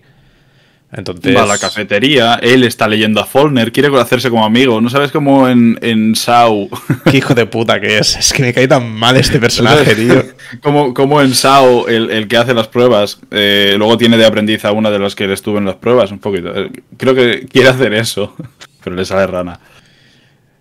Entonces... 0.94 1.34
Va 1.34 1.44
a 1.44 1.46
la 1.46 1.58
cafetería, 1.58 2.38
él 2.42 2.64
está 2.64 2.86
leyendo 2.86 3.20
a 3.20 3.24
Follner, 3.24 3.72
quiere 3.72 3.88
hacerse 3.98 4.28
como 4.28 4.44
amigo. 4.44 4.80
¿No 4.80 4.90
sabes 4.90 5.10
cómo 5.10 5.48
en, 5.48 5.78
en 5.80 6.14
Sao? 6.14 6.68
Qué 7.10 7.16
hijo 7.16 7.34
de 7.34 7.46
puta 7.46 7.80
que 7.80 7.98
es. 7.98 8.16
Es 8.16 8.32
que 8.32 8.42
me 8.42 8.52
cae 8.52 8.68
tan 8.68 8.90
mal 8.90 9.16
este 9.16 9.38
personaje, 9.38 9.94
tío. 9.94 10.22
como, 10.60 10.92
como 10.92 11.22
en 11.22 11.34
Sao, 11.34 11.88
el, 11.88 12.28
que 12.28 12.36
hace 12.36 12.52
las 12.52 12.68
pruebas, 12.68 13.20
eh, 13.30 13.74
luego 13.78 13.96
tiene 13.96 14.18
de 14.18 14.26
aprendiz 14.26 14.66
a 14.66 14.72
una 14.72 14.90
de 14.90 14.98
las 14.98 15.14
que 15.14 15.26
le 15.26 15.32
estuvo 15.32 15.56
en 15.56 15.64
las 15.64 15.76
pruebas, 15.76 16.10
un 16.10 16.18
poquito. 16.18 16.54
Eh, 16.54 16.70
creo 16.98 17.14
que 17.14 17.46
quiere 17.46 17.70
hacer 17.70 17.94
eso, 17.94 18.36
pero 18.84 18.94
le 18.94 19.06
sale 19.06 19.26
rana. 19.26 19.60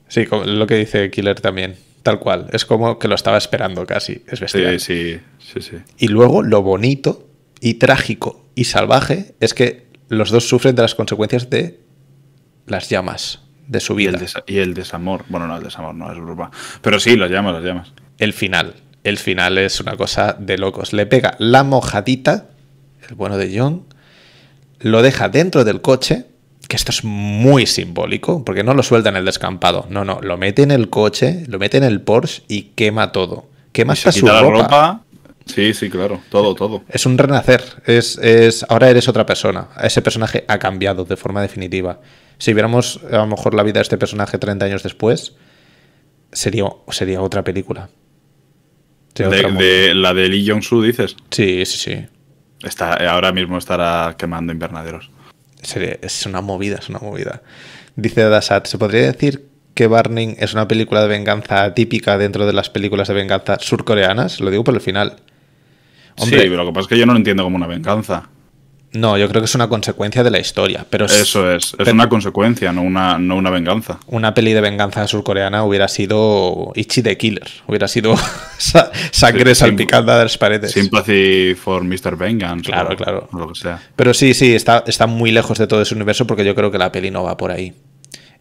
Sí, 0.07 0.25
lo 0.45 0.65
que 0.65 0.75
dice 0.75 1.11
Killer 1.11 1.41
también. 1.41 1.75
Tal 2.03 2.19
cual. 2.19 2.47
Es 2.51 2.65
como 2.65 2.97
que 2.97 3.07
lo 3.07 3.15
estaba 3.15 3.37
esperando 3.37 3.85
casi. 3.85 4.23
Es 4.27 4.39
bestial. 4.39 4.79
Sí, 4.79 5.19
sí, 5.39 5.59
sí, 5.59 5.61
sí. 5.61 5.77
Y 5.97 6.07
luego 6.07 6.41
lo 6.41 6.61
bonito 6.61 7.27
y 7.59 7.75
trágico 7.75 8.45
y 8.55 8.65
salvaje 8.65 9.35
es 9.39 9.53
que 9.53 9.87
los 10.09 10.31
dos 10.31 10.47
sufren 10.47 10.75
de 10.75 10.81
las 10.81 10.95
consecuencias 10.95 11.49
de 11.49 11.79
las 12.65 12.89
llamas 12.89 13.41
de 13.67 13.79
su 13.79 13.95
vida. 13.95 14.19
Y 14.47 14.57
el, 14.57 14.73
desamor. 14.73 15.23
Bueno, 15.29 15.47
no, 15.47 15.57
el 15.57 15.63
desamor 15.63 15.95
no 15.95 16.11
es 16.11 16.19
broma. 16.19 16.51
Pero 16.81 16.99
sí, 16.99 17.15
las 17.15 17.31
llamas, 17.31 17.53
las 17.53 17.63
llamas. 17.63 17.93
El 18.17 18.33
final. 18.33 18.75
El 19.03 19.17
final 19.17 19.57
es 19.57 19.79
una 19.79 19.95
cosa 19.95 20.35
de 20.37 20.57
locos. 20.57 20.93
Le 20.93 21.05
pega 21.05 21.35
la 21.39 21.63
mojadita, 21.63 22.49
el 23.07 23.15
bueno 23.15 23.37
de 23.37 23.57
John, 23.57 23.85
lo 24.79 25.01
deja 25.01 25.29
dentro 25.29 25.63
del 25.63 25.81
coche, 25.81 26.25
que 26.71 26.77
esto 26.77 26.91
es 26.91 27.03
muy 27.03 27.65
simbólico, 27.65 28.45
porque 28.45 28.63
no 28.63 28.73
lo 28.73 28.81
suelta 28.81 29.09
en 29.09 29.17
el 29.17 29.25
descampado. 29.25 29.87
No, 29.89 30.05
no, 30.05 30.21
lo 30.21 30.37
mete 30.37 30.63
en 30.63 30.71
el 30.71 30.89
coche, 30.89 31.43
lo 31.49 31.59
mete 31.59 31.75
en 31.75 31.83
el 31.83 31.99
Porsche 31.99 32.43
y 32.47 32.61
quema 32.75 33.11
todo. 33.11 33.49
Quema 33.73 33.91
hasta 33.91 34.13
su 34.13 34.25
ropa 34.25 35.03
Sí, 35.45 35.73
sí, 35.73 35.89
claro, 35.89 36.21
todo, 36.29 36.55
todo. 36.55 36.83
Es 36.87 37.05
un 37.05 37.17
renacer, 37.17 37.61
es, 37.85 38.17
es, 38.19 38.65
ahora 38.69 38.89
eres 38.89 39.09
otra 39.09 39.25
persona, 39.25 39.67
ese 39.83 40.01
personaje 40.01 40.45
ha 40.47 40.59
cambiado 40.59 41.03
de 41.03 41.17
forma 41.17 41.41
definitiva. 41.41 41.99
Si 42.37 42.53
viéramos 42.53 43.01
a 43.11 43.17
lo 43.17 43.27
mejor 43.27 43.53
la 43.53 43.63
vida 43.63 43.79
de 43.79 43.81
este 43.81 43.97
personaje 43.97 44.37
30 44.37 44.63
años 44.63 44.81
después, 44.81 45.35
sería, 46.31 46.67
sería 46.87 47.21
otra 47.21 47.43
película. 47.43 47.89
de, 49.13 49.93
¿La 49.93 50.13
de 50.13 50.29
Lee 50.29 50.47
Jong-soo 50.47 50.81
dices? 50.83 51.17
Sí, 51.31 51.65
sí, 51.65 51.77
sí. 51.77 52.05
Está, 52.63 52.93
ahora 53.11 53.33
mismo 53.33 53.57
estará 53.57 54.15
quemando 54.17 54.53
invernaderos. 54.53 55.11
Es 55.63 56.25
una 56.25 56.41
movida, 56.41 56.77
es 56.77 56.89
una 56.89 56.99
movida. 56.99 57.41
Dice 57.95 58.21
Dasat, 58.23 58.67
¿se 58.67 58.77
podría 58.77 59.03
decir 59.03 59.47
que 59.73 59.87
Burning 59.87 60.35
es 60.39 60.53
una 60.53 60.67
película 60.67 61.01
de 61.01 61.07
venganza 61.07 61.73
típica 61.73 62.17
dentro 62.17 62.45
de 62.45 62.53
las 62.53 62.69
películas 62.69 63.07
de 63.07 63.13
venganza 63.13 63.57
surcoreanas? 63.59 64.39
Lo 64.39 64.49
digo 64.49 64.63
por 64.63 64.73
el 64.73 64.81
final. 64.81 65.17
Hombre, 66.17 66.41
sí, 66.41 66.47
pero 66.49 66.63
lo 66.63 66.67
que 66.67 66.73
pasa 66.73 66.81
es 66.81 66.87
que 66.87 66.97
yo 66.97 67.05
no 67.05 67.13
lo 67.13 67.17
entiendo 67.17 67.43
como 67.43 67.55
una 67.55 67.67
venganza. 67.67 68.29
No, 68.93 69.17
yo 69.17 69.29
creo 69.29 69.41
que 69.41 69.45
es 69.45 69.55
una 69.55 69.69
consecuencia 69.69 70.21
de 70.21 70.31
la 70.31 70.39
historia. 70.39 70.85
Pero 70.89 71.05
es- 71.05 71.13
Eso 71.13 71.49
es, 71.49 71.67
es 71.67 71.73
pero- 71.77 71.93
una 71.93 72.09
consecuencia, 72.09 72.73
no 72.73 72.81
una, 72.81 73.17
no 73.17 73.37
una 73.37 73.49
venganza. 73.49 73.99
una 74.07 74.33
peli 74.33 74.51
de 74.51 74.59
venganza 74.59 75.07
surcoreana 75.07 75.63
hubiera 75.63 75.87
sido 75.87 76.73
Ichi 76.75 77.01
the 77.01 77.15
Killer. 77.15 77.47
Hubiera 77.67 77.87
sido 77.87 78.15
sa- 78.57 78.91
sangre 79.11 79.55
sí. 79.55 79.61
salpicada 79.61 80.17
de 80.17 80.23
las 80.25 80.37
paredes. 80.37 80.71
Sympathy 80.71 81.55
for 81.55 81.83
Mr. 81.85 82.17
Vengeance. 82.17 82.69
Claro, 82.69 82.89
o- 82.93 82.97
claro. 82.97 83.29
o 83.31 83.37
lo 83.39 83.47
que 83.53 83.59
sea. 83.59 83.81
Pero 83.95 84.13
sí, 84.13 84.33
sí, 84.33 84.53
está, 84.53 84.83
está 84.85 85.07
muy 85.07 85.31
lejos 85.31 85.57
de 85.57 85.67
todo 85.67 85.81
ese 85.81 85.95
universo 85.95 86.27
porque 86.27 86.43
yo 86.43 86.53
creo 86.53 86.69
que 86.69 86.77
la 86.77 86.91
peli 86.91 87.11
no 87.11 87.23
va 87.23 87.37
por 87.37 87.51
ahí. 87.51 87.73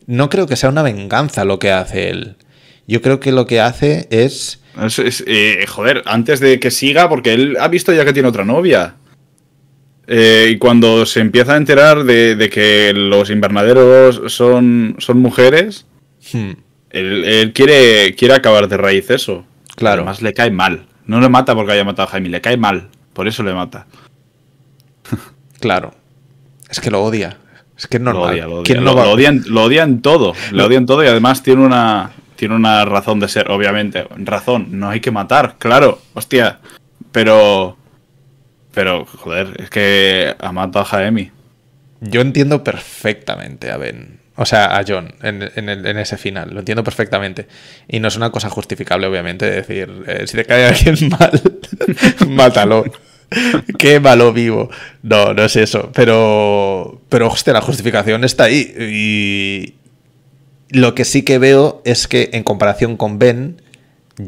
No 0.06 0.30
creo 0.30 0.48
que 0.48 0.56
sea 0.56 0.70
una 0.70 0.82
venganza 0.82 1.44
lo 1.44 1.60
que 1.60 1.70
hace 1.70 2.10
él. 2.10 2.36
Yo 2.88 3.00
creo 3.02 3.20
que 3.20 3.30
lo 3.30 3.46
que 3.46 3.60
hace 3.60 4.08
es... 4.10 4.60
Es- 4.84 4.98
es, 4.98 5.24
eh, 5.28 5.64
joder, 5.68 6.02
antes 6.06 6.40
de 6.40 6.58
que 6.58 6.72
siga, 6.72 7.08
porque 7.08 7.34
él 7.34 7.56
ha 7.60 7.68
visto 7.68 7.92
ya 7.92 8.04
que 8.04 8.12
tiene 8.12 8.28
otra 8.28 8.44
novia. 8.44 8.94
Eh, 10.12 10.50
y 10.54 10.58
cuando 10.58 11.06
se 11.06 11.20
empieza 11.20 11.54
a 11.54 11.56
enterar 11.56 12.02
de, 12.02 12.34
de 12.34 12.50
que 12.50 12.92
los 12.92 13.30
invernaderos 13.30 14.20
son, 14.32 14.96
son 14.98 15.20
mujeres, 15.20 15.86
hmm, 16.32 16.50
él, 16.90 17.24
él 17.24 17.52
quiere, 17.52 18.16
quiere 18.16 18.34
acabar 18.34 18.66
de 18.66 18.76
raíz 18.76 19.08
eso. 19.10 19.44
Claro. 19.76 20.02
Además 20.02 20.20
le 20.20 20.32
cae 20.34 20.50
mal. 20.50 20.86
No 21.06 21.20
le 21.20 21.28
mata 21.28 21.54
porque 21.54 21.72
haya 21.72 21.84
matado 21.84 22.08
a 22.08 22.10
Jaime, 22.10 22.28
le 22.28 22.40
cae 22.40 22.56
mal. 22.56 22.88
Por 23.12 23.28
eso 23.28 23.44
le 23.44 23.54
mata. 23.54 23.86
claro. 25.60 25.94
Es 26.68 26.80
que 26.80 26.90
lo 26.90 27.02
odia. 27.02 27.36
Es 27.76 27.86
que 27.86 27.96
es 27.96 28.02
Lo 28.02 28.12
normal. 28.12 28.32
odia, 28.34 28.46
lo 28.46 28.54
odia. 28.56 28.64
¿Quién 28.64 28.84
no 28.84 28.94
Lo- 28.94 29.04
lo 29.04 29.10
odian, 29.12 29.42
lo 29.46 29.62
odian 29.64 30.02
todo. 30.02 30.34
Le 30.52 30.62
odian 30.62 30.86
todo 30.86 31.02
y 31.04 31.06
además 31.06 31.42
tiene 31.42 31.64
una, 31.64 32.10
tiene 32.36 32.54
una 32.54 32.84
razón 32.84 33.20
de 33.20 33.28
ser, 33.28 33.50
obviamente. 33.50 34.06
Razón, 34.16 34.68
no 34.72 34.90
hay 34.90 35.00
que 35.00 35.10
matar, 35.10 35.54
claro, 35.58 36.00
hostia. 36.14 36.58
Pero. 37.12 37.76
Pero, 38.72 39.04
joder, 39.04 39.56
es 39.58 39.70
que 39.70 40.34
ha 40.38 40.52
matado 40.52 40.84
a 40.84 40.88
Jaemi. 40.88 41.30
Yo 42.00 42.20
entiendo 42.20 42.64
perfectamente 42.64 43.70
a 43.70 43.76
Ben. 43.76 44.20
O 44.36 44.46
sea, 44.46 44.78
a 44.78 44.84
John 44.86 45.12
en, 45.22 45.98
ese 45.98 46.16
final. 46.16 46.50
Lo 46.54 46.60
entiendo 46.60 46.82
perfectamente. 46.82 47.46
Y 47.88 48.00
no 48.00 48.08
es 48.08 48.16
una 48.16 48.30
cosa 48.30 48.48
justificable, 48.48 49.06
obviamente, 49.06 49.50
decir, 49.50 50.04
eh, 50.06 50.26
si 50.26 50.36
te 50.36 50.44
cae 50.46 50.66
alguien 50.66 51.10
mal, 51.20 51.42
mátalo. 52.28 52.84
Quémalo 53.78 54.32
vivo. 54.32 54.70
No, 55.02 55.34
no 55.34 55.44
es 55.44 55.56
eso. 55.56 55.90
Pero, 55.92 57.02
pero, 57.08 57.28
hostia, 57.28 57.52
la 57.52 57.60
justificación 57.60 58.24
está 58.24 58.44
ahí. 58.44 58.72
Y 58.78 59.74
lo 60.70 60.94
que 60.94 61.04
sí 61.04 61.22
que 61.22 61.38
veo 61.38 61.82
es 61.84 62.08
que, 62.08 62.30
en 62.32 62.42
comparación 62.42 62.96
con 62.96 63.18
Ben, 63.18 63.60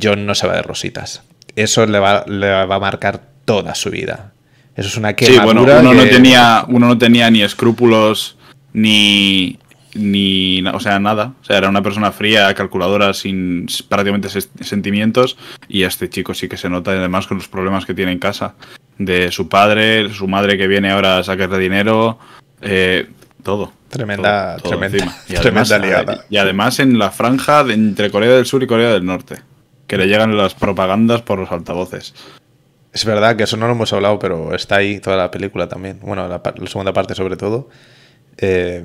John 0.01 0.27
no 0.27 0.35
se 0.35 0.47
va 0.47 0.57
de 0.57 0.63
rositas. 0.63 1.23
Eso 1.57 1.87
le 1.87 1.99
va 2.01 2.25
a 2.63 2.81
marcar 2.81 3.23
toda 3.45 3.75
su 3.75 3.91
vida. 3.91 4.32
Eso 4.77 4.89
es 4.89 4.97
una 4.97 5.11
Sí, 5.19 5.27
bueno, 5.43 5.65
quemadura 5.65 5.81
uno 5.81 5.95
no, 5.95 6.03
tenía, 6.09 6.65
uno 6.69 6.87
no 6.89 6.99
tenía 6.99 7.31
ni 7.31 7.43
escrúpulos 7.43 8.37
ni. 8.73 9.59
ni. 9.95 10.63
o 10.67 10.81
sea, 10.81 10.99
nada. 10.99 11.35
O 11.43 11.45
sea, 11.45 11.59
era 11.59 11.69
una 11.69 11.83
persona 11.83 12.11
fría, 12.13 12.53
calculadora, 12.55 13.13
sin 13.15 13.67
prácticamente 13.89 14.29
sentimientos. 14.61 15.37
Y 15.69 15.83
este 15.83 16.09
chico 16.09 16.33
sí 16.35 16.49
que 16.49 16.57
se 16.57 16.69
nota, 16.71 16.93
además, 16.93 17.27
con 17.27 17.37
los 17.39 17.49
problemas 17.49 17.85
que 17.85 17.95
tiene 17.95 18.13
en 18.13 18.19
casa. 18.19 18.55
De 18.99 19.31
su 19.33 19.49
padre, 19.49 20.13
su 20.13 20.29
madre 20.29 20.57
que 20.57 20.67
viene 20.69 20.91
ahora 20.91 21.19
a 21.19 21.25
sacarle 21.25 21.59
dinero. 21.59 22.19
eh, 22.61 23.09
todo. 23.43 23.73
Tremenda- 23.91 24.57
Todo- 24.57 24.71
todo 24.71 24.79
tremenda-. 24.79 25.17
Y 25.29 25.37
además, 25.37 25.69
tremenda 25.69 25.79
liada. 26.05 26.25
y 26.31 26.37
además 26.37 26.79
en 26.79 26.99
la 26.99 27.11
franja 27.11 27.65
de 27.65 27.75
entre 27.75 28.11
Corea 28.11 28.31
del 28.37 28.47
Sur 28.47 28.63
y 28.63 28.67
Corea 28.67 28.91
del 28.93 29.05
Norte. 29.05 29.41
Que 29.89 29.99
le 29.99 30.07
llegan 30.07 30.35
las 30.37 30.55
propagandas 30.55 31.21
por 31.23 31.39
los 31.41 31.51
altavoces. 31.53 32.15
Es 32.93 33.05
verdad 33.05 33.37
que 33.37 33.45
eso 33.45 33.57
no 33.57 33.67
lo 33.67 33.73
hemos 33.73 33.93
hablado, 33.93 34.19
pero 34.19 34.55
está 34.55 34.77
ahí 34.77 35.01
toda 35.01 35.17
la 35.17 35.31
película 35.31 35.69
también. 35.69 35.99
Bueno, 36.03 36.29
la, 36.29 36.43
segunda 36.67 36.93
parte 36.93 37.15
sobre 37.15 37.37
todo. 37.37 37.69
eh, 38.39 38.85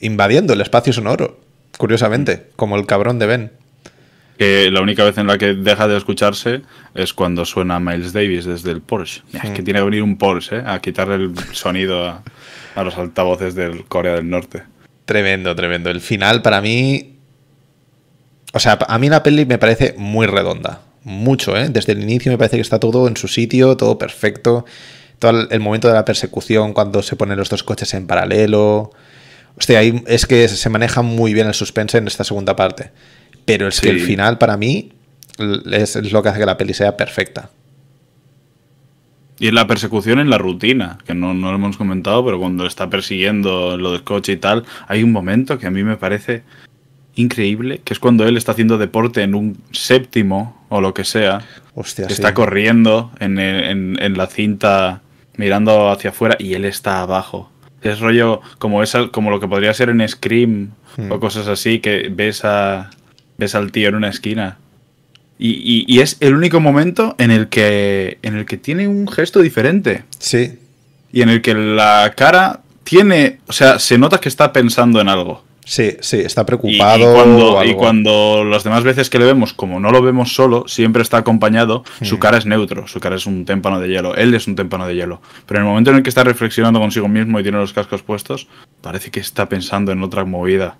invadiendo 0.00 0.52
el 0.52 0.60
espacio 0.60 0.92
sonoro, 0.92 1.40
curiosamente, 1.78 2.50
como 2.56 2.76
el 2.76 2.86
cabrón 2.86 3.18
de 3.18 3.26
Ben. 3.26 3.52
que 4.38 4.70
la 4.70 4.82
única 4.82 5.04
vez 5.04 5.16
en 5.16 5.26
la 5.26 5.38
que 5.38 5.54
deja 5.54 5.88
de 5.88 5.96
escucharse 5.96 6.62
es 6.94 7.14
cuando 7.14 7.44
suena 7.44 7.80
Miles 7.80 8.12
Davis 8.12 8.44
desde 8.44 8.70
el 8.72 8.82
Porsche. 8.82 9.22
Es 9.32 9.50
que 9.50 9.62
tiene 9.62 9.78
que 9.78 9.84
venir 9.84 10.02
un 10.02 10.18
Porsche 10.18 10.56
¿eh? 10.56 10.62
a 10.66 10.80
quitarle 10.80 11.14
el 11.14 11.34
sonido 11.52 12.06
a, 12.06 12.22
a 12.74 12.84
los 12.84 12.98
altavoces 12.98 13.54
del 13.54 13.84
Corea 13.84 14.16
del 14.16 14.28
Norte. 14.28 14.64
Tremendo, 15.04 15.54
tremendo. 15.54 15.90
El 15.90 16.00
final 16.00 16.42
para 16.42 16.60
mí... 16.60 17.16
O 18.52 18.58
sea, 18.58 18.78
a 18.86 18.98
mí 18.98 19.08
la 19.08 19.22
peli 19.22 19.46
me 19.46 19.58
parece 19.58 19.94
muy 19.96 20.26
redonda. 20.26 20.82
Mucho, 21.04 21.56
¿eh? 21.56 21.68
Desde 21.68 21.92
el 21.92 22.02
inicio 22.02 22.32
me 22.32 22.38
parece 22.38 22.56
que 22.56 22.62
está 22.62 22.80
todo 22.80 23.06
en 23.06 23.16
su 23.16 23.28
sitio, 23.28 23.76
todo 23.76 23.98
perfecto. 23.98 24.64
Todo 25.18 25.46
el, 25.50 25.60
momento 25.60 25.88
de 25.88 25.94
la 25.94 26.04
persecución, 26.04 26.72
cuando 26.72 27.02
se 27.02 27.14
ponen 27.14 27.36
los 27.36 27.50
dos 27.50 27.62
coches 27.62 27.92
en 27.94 28.06
paralelo. 28.06 28.90
Hostia, 29.56 29.78
ahí 29.78 30.02
es 30.06 30.26
que 30.26 30.48
se 30.48 30.70
maneja 30.70 31.02
muy 31.02 31.34
bien 31.34 31.46
el 31.46 31.54
suspense 31.54 31.98
en 31.98 32.06
esta 32.06 32.24
segunda 32.24 32.56
parte. 32.56 32.90
Pero 33.44 33.68
es 33.68 33.80
que 33.80 33.90
el 33.90 34.00
final, 34.00 34.38
para 34.38 34.56
mí, 34.56 34.92
es 35.70 35.96
lo 36.10 36.22
que 36.22 36.28
hace 36.30 36.40
que 36.40 36.46
la 36.46 36.56
peli 36.56 36.72
sea 36.72 36.96
perfecta. 36.96 37.50
Y 39.38 39.48
en 39.48 39.54
la 39.54 39.66
persecución 39.66 40.20
en 40.20 40.30
la 40.30 40.38
rutina, 40.38 40.98
que 41.06 41.14
no, 41.14 41.34
no 41.34 41.50
lo 41.50 41.56
hemos 41.56 41.76
comentado, 41.76 42.24
pero 42.24 42.38
cuando 42.38 42.66
está 42.66 42.88
persiguiendo 42.88 43.76
lo 43.76 43.92
del 43.92 44.04
coche 44.04 44.32
y 44.32 44.36
tal, 44.36 44.64
hay 44.88 45.02
un 45.02 45.12
momento 45.12 45.58
que 45.58 45.66
a 45.66 45.70
mí 45.70 45.82
me 45.82 45.96
parece 45.96 46.44
increíble, 47.16 47.80
que 47.84 47.92
es 47.94 47.98
cuando 48.00 48.26
él 48.26 48.36
está 48.36 48.52
haciendo 48.52 48.78
deporte 48.78 49.22
en 49.22 49.34
un 49.34 49.56
séptimo 49.72 50.64
o 50.68 50.80
lo 50.80 50.94
que 50.94 51.04
sea, 51.04 51.42
Hostia, 51.74 52.06
sí. 52.06 52.12
está 52.12 52.34
corriendo 52.34 53.10
en, 53.20 53.38
en- 53.38 53.98
en 54.02 54.16
la 54.18 54.26
cinta 54.26 55.02
mirando 55.36 55.90
hacia 55.90 56.10
afuera 56.10 56.36
y 56.38 56.54
él 56.54 56.64
está 56.64 57.00
abajo. 57.00 57.50
Es 57.82 58.00
rollo 58.00 58.40
como 58.58 58.82
esa, 58.82 59.08
como 59.08 59.30
lo 59.30 59.40
que 59.40 59.48
podría 59.48 59.74
ser 59.74 59.88
en 59.90 60.06
Scream 60.08 60.70
Hmm. 60.96 61.10
o 61.10 61.18
cosas 61.18 61.48
así, 61.48 61.80
que 61.80 62.08
ves 62.14 62.44
a 62.44 62.90
ves 63.36 63.56
al 63.56 63.72
tío 63.72 63.88
en 63.88 63.96
una 63.96 64.08
esquina. 64.10 64.58
Y, 65.40 65.50
y- 65.50 65.84
y 65.88 65.98
es 66.00 66.16
el 66.20 66.34
único 66.36 66.60
momento 66.60 67.16
en 67.18 67.32
el 67.32 67.48
que 67.48 68.18
en 68.22 68.36
el 68.36 68.46
que 68.46 68.56
tiene 68.58 68.86
un 68.86 69.08
gesto 69.08 69.40
diferente 69.42 70.04
Sí, 70.20 70.56
y 71.12 71.22
en 71.22 71.30
el 71.30 71.42
que 71.42 71.54
la 71.54 72.12
cara 72.16 72.60
tiene, 72.84 73.40
o 73.48 73.52
sea, 73.52 73.80
se 73.80 73.98
nota 73.98 74.18
que 74.20 74.28
está 74.28 74.52
pensando 74.52 75.00
en 75.00 75.08
algo. 75.08 75.44
Sí, 75.64 75.96
sí, 76.00 76.18
está 76.20 76.44
preocupado. 76.46 76.98
y 76.98 77.04
cuando, 77.14 77.64
y 77.64 77.74
las 78.50 78.64
demás 78.64 78.84
veces 78.84 79.10
que 79.10 79.18
le 79.18 79.24
vemos, 79.24 79.52
como 79.54 79.80
no 79.80 79.90
lo 79.90 80.02
vemos 80.02 80.34
solo, 80.34 80.64
siempre 80.68 81.02
está 81.02 81.18
acompañado, 81.18 81.84
su 82.02 82.18
cara 82.18 82.38
es 82.38 82.46
neutro, 82.46 82.86
su 82.86 83.00
cara 83.00 83.16
es 83.16 83.26
un 83.26 83.44
témpano 83.44 83.80
de 83.80 83.88
hielo, 83.88 84.14
él 84.14 84.34
es 84.34 84.46
un 84.46 84.56
témpano 84.56 84.86
de 84.86 84.94
hielo. 84.94 85.20
Pero 85.46 85.60
en 85.60 85.66
el 85.66 85.70
momento 85.70 85.90
en 85.90 85.96
el 85.96 86.02
que 86.02 86.08
está 86.10 86.22
reflexionando 86.24 86.78
consigo 86.80 87.08
mismo 87.08 87.40
y 87.40 87.42
tiene 87.42 87.58
los 87.58 87.72
cascos 87.72 88.02
puestos, 88.02 88.46
parece 88.82 89.10
que 89.10 89.20
está 89.20 89.48
pensando 89.48 89.90
en 89.92 90.02
otra 90.02 90.24
movida. 90.24 90.76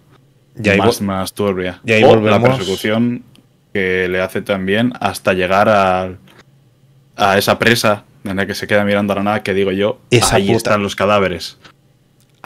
Y 0.62 0.68
ahí 0.68 0.78
más, 1.00 1.32
turbia. 1.32 1.80
y 1.84 1.92
ahí 1.92 2.04
o 2.04 2.08
volvemos- 2.08 2.40
la 2.42 2.56
persecución 2.56 3.24
que 3.72 4.06
le 4.08 4.20
hace 4.20 4.40
también 4.40 4.92
hasta 5.00 5.32
llegar 5.32 5.68
a, 5.68 6.12
a 7.16 7.38
esa 7.38 7.58
presa 7.58 8.04
en 8.22 8.36
la 8.36 8.46
que 8.46 8.54
se 8.54 8.66
queda 8.66 8.84
mirando 8.84 9.12
a 9.12 9.16
la 9.16 9.22
nada, 9.22 9.42
que 9.42 9.52
digo 9.52 9.72
yo, 9.72 9.98
Esa 10.10 10.36
ahí 10.36 10.46
puta- 10.46 10.56
están 10.56 10.82
los 10.82 10.94
cadáveres. 10.96 11.58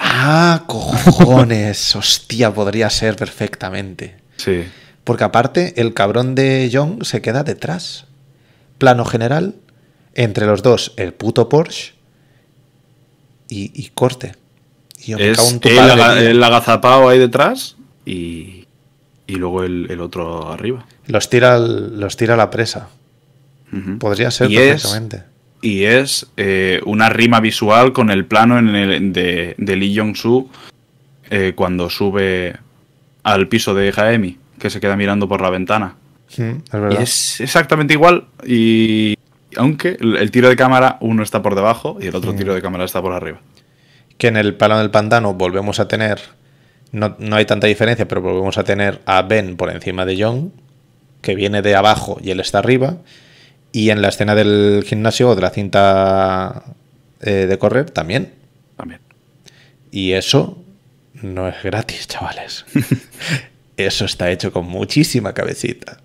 Ah, 0.01 0.65
cojones. 0.67 1.95
Hostia, 1.97 2.53
podría 2.53 2.89
ser 2.91 3.17
perfectamente. 3.17 4.17
Sí. 4.37 4.65
Porque 5.05 5.25
aparte, 5.25 5.81
el 5.81 5.95
cabrón 5.95 6.35
de 6.35 6.71
John 6.73 7.05
se 7.05 7.21
queda 7.23 7.43
detrás. 7.43 8.05
Plano 8.79 9.05
general, 9.05 9.55
entre 10.15 10.47
los 10.47 10.63
dos, 10.63 10.93
el 10.97 11.13
puto 11.13 11.49
Porsche 11.49 11.95
y, 13.49 13.73
y 13.75 13.89
corte. 13.95 14.35
Y 14.99 15.13
yo 15.13 15.19
me 15.19 15.31
Es 15.31 15.37
cago 15.37 15.49
en 15.51 15.61
tu 15.61 15.69
el, 15.69 15.77
padre, 15.77 16.45
agazapado 16.45 17.09
ahí 17.09 17.19
detrás 17.19 17.77
y, 18.05 18.67
y 19.27 19.35
luego 19.37 19.65
el, 19.65 19.87
el 19.91 20.01
otro 20.01 20.53
arriba. 20.53 20.87
Los 21.07 21.29
tira, 21.31 21.55
al- 21.55 21.99
los 21.99 22.17
tira 22.17 22.35
a 22.35 22.37
la 22.37 22.51
presa. 22.51 22.89
Podría 23.99 24.31
ser 24.31 24.51
Y 24.51 24.57
es- 24.59 24.83
perfectamente. 24.83 25.23
Y 25.61 25.85
es 25.85 26.31
eh, 26.37 26.81
una 26.87 27.09
rima 27.09 27.41
visual 27.41 27.93
con 27.93 28.11
el 28.11 28.25
plano 28.25 28.59
en 28.59 28.75
el, 28.75 29.13
de, 29.13 29.55
de 29.59 29.77
Lee 29.77 29.97
Jong-soo 29.97 30.49
eh, 31.31 31.53
cuando 31.55 31.91
sube 31.91 32.57
al 33.23 33.49
piso 33.49 33.75
de 33.75 33.93
Jaemi, 33.93 34.39
que 34.59 34.71
se 34.71 34.81
queda 34.81 34.97
mirando 34.97 35.29
por 35.29 35.41
la 35.41 35.51
ventana. 35.51 35.97
Es 36.31 36.39
Y 36.39 36.43
verdad. 36.73 37.01
es 37.03 37.41
exactamente 37.41 37.95
igual. 37.95 38.27
Y 38.47 39.15
aunque 39.57 39.97
el, 40.01 40.31
tiro 40.31 40.49
de 40.49 40.57
cámara, 40.57 40.99
uno 41.01 41.23
está 41.23 41.43
por 41.43 41.55
debajo 41.55 41.99
y 42.01 42.07
el 42.07 42.15
otro 42.15 42.35
tiro 42.35 42.55
de 42.55 42.63
cámara 42.63 42.85
está 42.85 43.03
por 43.03 43.13
arriba. 43.13 43.41
Que 44.17 44.29
en 44.29 44.37
el 44.37 44.55
plano 44.55 44.79
del 44.79 44.91
pantano 44.91 45.35
volvemos 45.35 45.81
a 45.81 45.89
tener. 45.89 46.21
No, 46.93 47.17
no 47.19 47.37
hay 47.37 47.45
tanta 47.45 47.67
diferencia, 47.67 48.09
pero 48.09 48.23
volvemos 48.23 48.57
a 48.59 48.65
tener 48.65 49.01
a 49.05 49.23
Ben 49.23 49.57
por 49.57 49.71
encima 49.71 50.07
de 50.07 50.23
John, 50.23 50.53
que 51.21 51.35
viene 51.35 51.63
de 51.63 51.75
abajo 51.75 52.19
y 52.23 52.31
él 52.31 52.41
está 52.41 52.59
arriba. 52.59 52.97
Y 53.73 53.91
en 53.91 54.03
la 54.03 54.09
escena 54.09 54.35
del 54.35 54.85
gimnasio 54.87 55.31
o 55.31 55.35
de 55.35 55.43
la 55.43 55.51
cinta 55.51 56.65
eh, 57.21 57.47
de 57.47 57.59
correr 57.59 57.91
también. 57.91 58.33
También. 58.77 59.01
Y 59.91 60.13
eso 60.13 60.59
no 61.23 61.49
es 61.49 61.63
gratis, 61.63 62.07
chavales. 62.09 62.65
eso 63.77 64.05
está 64.05 64.31
hecho 64.31 64.53
con 64.53 64.67
muchísima 64.67 65.33
cabecita. 65.33 65.99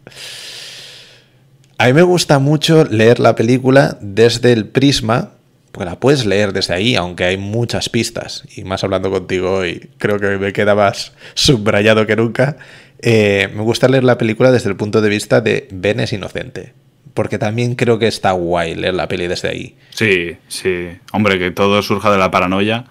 A 1.77 1.87
mí 1.87 1.93
me 1.93 2.03
gusta 2.03 2.39
mucho 2.39 2.85
leer 2.85 3.19
la 3.19 3.35
película 3.35 3.97
desde 3.99 4.53
el 4.53 4.67
prisma 4.67 5.31
Porque 5.71 5.89
la 5.89 5.99
puedes 5.99 6.25
leer 6.25 6.53
desde 6.53 6.75
ahí, 6.75 6.95
aunque 6.95 7.25
hay 7.25 7.37
muchas 7.37 7.89
pistas. 7.89 8.43
Y 8.55 8.63
más 8.63 8.83
hablando 8.83 9.09
contigo 9.09 9.51
hoy, 9.51 9.89
creo 9.97 10.19
que 10.19 10.37
me 10.37 10.53
queda 10.53 10.75
más 10.75 11.13
subrayado 11.33 12.05
que 12.05 12.15
nunca. 12.15 12.57
Eh, 12.99 13.49
me 13.55 13.63
gusta 13.63 13.87
leer 13.87 14.03
la 14.03 14.17
película 14.17 14.51
desde 14.51 14.69
el 14.69 14.75
punto 14.75 15.01
de 15.01 15.09
vista 15.09 15.41
de 15.41 15.67
Ben 15.71 15.99
es 15.99 16.13
inocente. 16.13 16.73
Porque 17.13 17.37
también 17.37 17.75
creo 17.75 17.99
que 17.99 18.07
está 18.07 18.31
guay 18.31 18.75
leer 18.75 18.95
la 18.95 19.07
peli 19.07 19.27
desde 19.27 19.49
ahí. 19.49 19.75
Sí, 19.91 20.35
sí. 20.47 20.87
Hombre, 21.11 21.37
que 21.37 21.51
todo 21.51 21.81
surja 21.83 22.11
de 22.11 22.17
la 22.17 22.31
paranoia. 22.31 22.85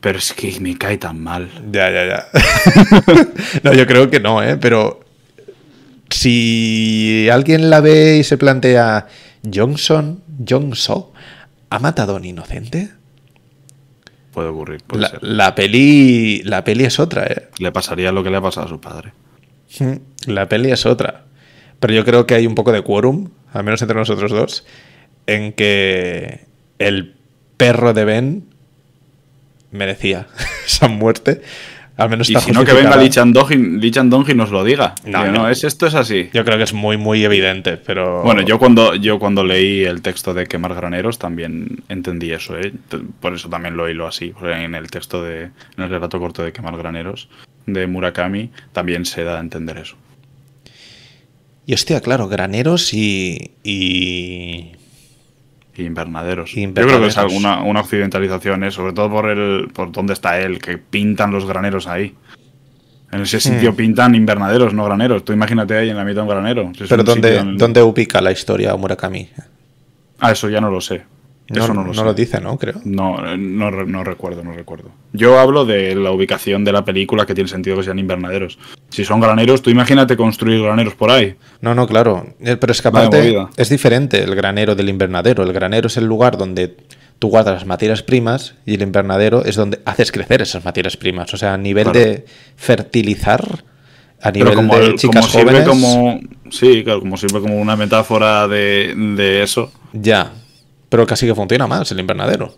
Pero 0.00 0.18
es 0.18 0.32
que 0.34 0.60
me 0.60 0.76
cae 0.76 0.98
tan 0.98 1.20
mal. 1.22 1.48
Ya, 1.72 1.90
ya, 1.90 2.06
ya. 2.06 2.26
no, 3.62 3.72
yo 3.72 3.86
creo 3.86 4.10
que 4.10 4.20
no, 4.20 4.42
¿eh? 4.42 4.56
Pero 4.60 5.00
si 6.10 7.28
alguien 7.32 7.70
la 7.70 7.80
ve 7.80 8.18
y 8.18 8.24
se 8.24 8.38
plantea, 8.38 9.06
Johnson, 9.52 10.22
Johnson, 10.48 11.06
¿ha 11.70 11.78
matado 11.78 12.14
a 12.14 12.16
un 12.16 12.24
inocente? 12.24 12.90
Puede 14.32 14.48
ocurrir. 14.48 14.82
Puede 14.86 15.02
La, 15.02 15.08
ser. 15.08 15.22
la 15.22 15.54
peli, 15.54 16.42
la 16.44 16.64
peli 16.64 16.84
es 16.84 16.98
otra, 17.00 17.26
¿eh? 17.26 17.48
Le 17.58 17.72
pasaría 17.72 18.12
lo 18.12 18.22
que 18.22 18.30
le 18.30 18.36
ha 18.36 18.40
pasado 18.42 18.66
a 18.66 18.68
su 18.70 18.80
padre. 18.80 19.12
La 20.26 20.48
peli 20.48 20.70
es 20.70 20.86
otra. 20.86 21.24
Pero 21.80 21.94
yo 21.94 22.04
creo 22.04 22.26
que 22.26 22.34
hay 22.34 22.46
un 22.46 22.54
poco 22.54 22.72
de 22.72 22.82
quórum, 22.82 23.30
al 23.58 23.64
menos 23.64 23.82
entre 23.82 23.96
nosotros 23.96 24.30
dos, 24.30 24.64
en 25.26 25.52
que 25.52 26.46
el 26.78 27.14
perro 27.56 27.92
de 27.92 28.04
Ben 28.04 28.44
merecía 29.72 30.28
esa 30.66 30.88
muerte. 30.88 31.42
Al 31.96 32.08
menos 32.08 32.30
Y 32.30 32.34
está 32.34 32.46
si 32.46 32.52
no, 32.52 32.64
que 32.64 32.72
venga. 32.72 32.96
Lee 32.96 33.10
Chan-dong 33.10 34.28
y 34.28 34.34
nos 34.34 34.50
lo 34.50 34.62
diga. 34.62 34.94
No, 35.04 35.24
no. 35.24 35.32
no, 35.32 35.48
es, 35.48 35.64
esto 35.64 35.88
es 35.88 35.94
así. 35.94 36.30
Yo 36.32 36.44
creo 36.44 36.56
que 36.56 36.62
es 36.62 36.72
muy, 36.72 36.96
muy 36.96 37.24
evidente, 37.24 37.76
pero... 37.76 38.22
Bueno, 38.22 38.42
yo 38.42 38.60
cuando, 38.60 38.94
yo 38.94 39.18
cuando 39.18 39.42
leí 39.42 39.82
el 39.82 40.00
texto 40.00 40.32
de 40.32 40.46
quemar 40.46 40.76
graneros 40.76 41.18
también 41.18 41.82
entendí 41.88 42.30
eso, 42.30 42.56
¿eh? 42.56 42.72
Por 43.18 43.34
eso 43.34 43.48
también 43.48 43.76
lo 43.76 43.88
hilo 43.90 44.06
así. 44.06 44.32
En 44.40 44.76
el 44.76 44.88
texto 44.92 45.24
de, 45.24 45.42
en 45.42 45.52
el 45.82 45.90
relato 45.90 46.20
corto 46.20 46.44
de 46.44 46.52
quemar 46.52 46.76
graneros 46.76 47.28
de 47.66 47.88
Murakami 47.88 48.52
también 48.72 49.04
se 49.04 49.24
da 49.24 49.38
a 49.38 49.40
entender 49.40 49.78
eso. 49.78 49.96
Y 51.68 51.74
hostia, 51.74 52.00
claro, 52.00 52.28
graneros 52.28 52.94
y... 52.94 53.50
y... 53.62 54.72
Y 55.76 55.82
invernaderos. 55.82 56.52
Yo 56.52 56.72
creo 56.72 56.86
que 56.98 57.08
es 57.08 57.16
invernaderos. 57.18 57.34
una, 57.62 57.80
occidentalización, 57.80 58.64
¿eh? 58.64 58.70
sobre 58.70 58.94
todo 58.94 59.10
por 59.10 59.28
el 59.28 59.68
por 59.74 59.92
dónde 59.92 60.14
está 60.14 60.40
él, 60.40 60.60
que 60.60 60.78
pintan 60.78 61.30
los 61.30 61.44
graneros 61.46 61.86
ahí. 61.86 62.14
En 63.12 63.20
ese 63.20 63.38
sitio 63.38 63.72
Hmm. 63.72 63.76
pintan 63.76 64.14
invernaderos, 64.14 64.72
no 64.72 64.86
graneros. 64.86 65.26
Tú 65.26 65.34
imagínate 65.34 65.76
ahí 65.76 65.90
en 65.90 65.98
la 65.98 66.04
mitad 66.04 66.16
de 66.16 66.22
un 66.22 66.28
granero. 66.28 66.72
Si 66.74 66.84
Pero 66.84 67.04
¿dónde, 67.04 67.44
¿dónde 67.56 67.82
ubica 67.82 68.22
la 68.22 68.32
historia 68.32 68.74
Murakami? 68.74 69.28
Ah, 70.20 70.32
eso 70.32 70.48
ya 70.48 70.62
no 70.62 70.70
lo 70.70 70.80
sé. 70.80 71.02
Eso 71.50 71.72
no, 71.72 71.84
lo 71.84 71.94
sé. 71.94 72.14
dice, 72.14 72.40
¿no? 72.40 72.58
Creo. 72.58 72.74
No, 72.84 73.26
eh, 73.26 73.36
no, 73.38 73.70
re- 73.70 73.86
no 73.86 74.04
recuerdo, 74.04 74.44
no 74.44 74.52
recuerdo. 74.52 74.90
Yo 75.14 75.38
hablo 75.38 75.64
de 75.64 75.94
la 75.94 76.10
ubicación 76.10 76.62
de 76.64 76.72
la 76.72 76.84
película 76.84 77.24
que 77.24 77.34
tiene 77.34 77.48
sentido 77.48 77.76
que 77.76 77.84
sean 77.84 77.98
invernaderos. 77.98 78.58
Si 78.90 79.04
son 79.04 79.18
graneros, 79.20 79.62
tú 79.62 79.70
imagínate 79.70 80.16
construir 80.16 80.62
graneros 80.62 80.94
por 80.94 81.10
ahí. 81.10 81.36
No, 81.62 81.74
no, 81.74 81.86
claro. 81.86 82.26
Eh, 82.40 82.56
Pero 82.56 82.70
es 82.72 82.82
que 82.82 82.88
aparte 82.88 83.36
es 83.56 83.68
diferente 83.70 84.22
el 84.22 84.34
granero 84.34 84.74
del 84.74 84.90
invernadero. 84.90 85.42
El 85.42 85.52
granero 85.54 85.86
es 85.86 85.96
el 85.96 86.04
lugar 86.04 86.36
donde 86.36 86.76
tú 87.18 87.28
guardas 87.28 87.54
las 87.54 87.66
materias 87.66 88.02
primas 88.02 88.54
y 88.66 88.74
el 88.74 88.82
invernadero 88.82 89.42
es 89.44 89.56
donde 89.56 89.80
haces 89.86 90.12
crecer 90.12 90.42
esas 90.42 90.64
materias 90.64 90.96
primas. 90.98 91.32
O 91.32 91.36
sea, 91.38 91.54
a 91.54 91.58
nivel 91.58 91.84
Claro. 91.84 91.98
de 91.98 92.26
fertilizar, 92.56 93.64
a 94.20 94.30
nivel 94.30 94.54
como, 94.54 94.76
de 94.78 94.86
el- 94.86 94.94
chicas 94.96 95.26
como 95.26 95.32
sirve 95.40 95.50
jóvenes, 95.64 95.68
como. 95.68 96.20
Sí, 96.50 96.84
claro, 96.84 97.00
como 97.00 97.16
sirve 97.16 97.40
como 97.40 97.56
una 97.58 97.74
metáfora 97.76 98.46
de, 98.48 98.94
de 99.16 99.42
eso. 99.42 99.72
ya. 99.94 100.32
Pero 100.88 101.06
casi 101.06 101.26
que 101.26 101.34
funciona 101.34 101.66
más 101.66 101.90
el 101.92 102.00
invernadero. 102.00 102.54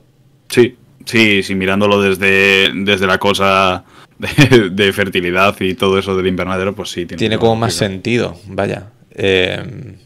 Sí, 0.49 0.76
sí, 1.05 1.43
sí, 1.43 1.55
mirándolo 1.55 2.01
desde, 2.01 2.70
desde 2.74 3.07
la 3.07 3.18
cosa 3.18 3.85
de, 4.18 4.70
de 4.70 4.93
fertilidad 4.93 5.57
y 5.61 5.74
todo 5.74 5.99
eso 5.99 6.16
del 6.16 6.26
invernadero, 6.26 6.74
pues 6.74 6.91
sí. 6.91 7.07
Tiene, 7.07 7.18
Tiene 7.18 7.39
como 7.39 7.57
más 7.57 7.74
sentido, 7.74 8.39
vaya. 8.47 8.91
Eh, 9.12 9.97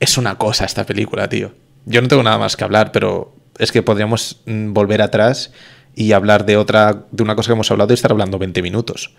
es 0.00 0.18
una 0.18 0.36
cosa 0.36 0.64
esta 0.64 0.84
película, 0.84 1.28
tío. 1.28 1.52
Yo 1.86 2.00
no 2.02 2.08
tengo 2.08 2.22
nada 2.22 2.38
más 2.38 2.56
que 2.56 2.64
hablar, 2.64 2.92
pero 2.92 3.34
es 3.58 3.72
que 3.72 3.82
podríamos 3.82 4.42
mm, 4.46 4.72
volver 4.72 5.02
atrás 5.02 5.52
y 5.94 6.12
hablar 6.12 6.46
de 6.46 6.56
otra, 6.56 7.04
de 7.10 7.22
una 7.22 7.36
cosa 7.36 7.48
que 7.48 7.52
hemos 7.54 7.70
hablado 7.70 7.92
y 7.92 7.94
estar 7.94 8.10
hablando 8.10 8.38
20 8.38 8.62
minutos. 8.62 9.14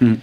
Mm. 0.00 0.14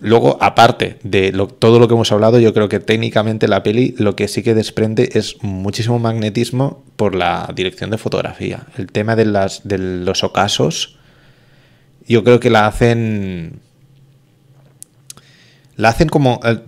Luego, 0.00 0.38
aparte 0.40 0.98
de 1.02 1.32
todo 1.58 1.78
lo 1.78 1.88
que 1.88 1.94
hemos 1.94 2.10
hablado, 2.12 2.38
yo 2.38 2.54
creo 2.54 2.68
que 2.68 2.80
técnicamente 2.80 3.48
la 3.48 3.62
peli 3.62 3.94
lo 3.98 4.16
que 4.16 4.28
sí 4.28 4.42
que 4.42 4.54
desprende 4.54 5.10
es 5.12 5.36
muchísimo 5.42 5.98
magnetismo 5.98 6.82
por 6.96 7.14
la 7.14 7.50
dirección 7.54 7.90
de 7.90 7.98
fotografía. 7.98 8.66
El 8.76 8.86
tema 8.86 9.16
de, 9.16 9.26
las, 9.26 9.66
de 9.66 9.78
los 9.78 10.24
ocasos, 10.24 10.98
yo 12.06 12.24
creo 12.24 12.40
que 12.40 12.50
la 12.50 12.66
hacen... 12.66 13.60
La 15.76 15.88
hacen 15.88 16.10
como 16.10 16.40
eh, 16.44 16.58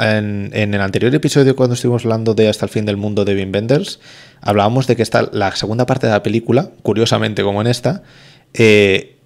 en, 0.00 0.74
el 0.74 0.80
anterior 0.80 1.14
episodio 1.14 1.54
cuando 1.54 1.74
estuvimos 1.74 2.04
hablando 2.04 2.32
de 2.32 2.48
Hasta 2.48 2.64
el 2.64 2.70
fin 2.70 2.86
del 2.86 2.96
mundo 2.96 3.26
de 3.26 3.34
Wim 3.34 3.52
Wenders, 3.52 4.00
hablábamos 4.40 4.86
de 4.86 4.96
que 4.96 5.02
esta, 5.02 5.28
la 5.30 5.54
segunda 5.54 5.84
parte 5.84 6.06
de 6.06 6.14
la 6.14 6.22
película, 6.22 6.70
curiosamente 6.82 7.42
como 7.42 7.60
en 7.60 7.66
esta, 7.66 8.02
eh, 8.54 9.18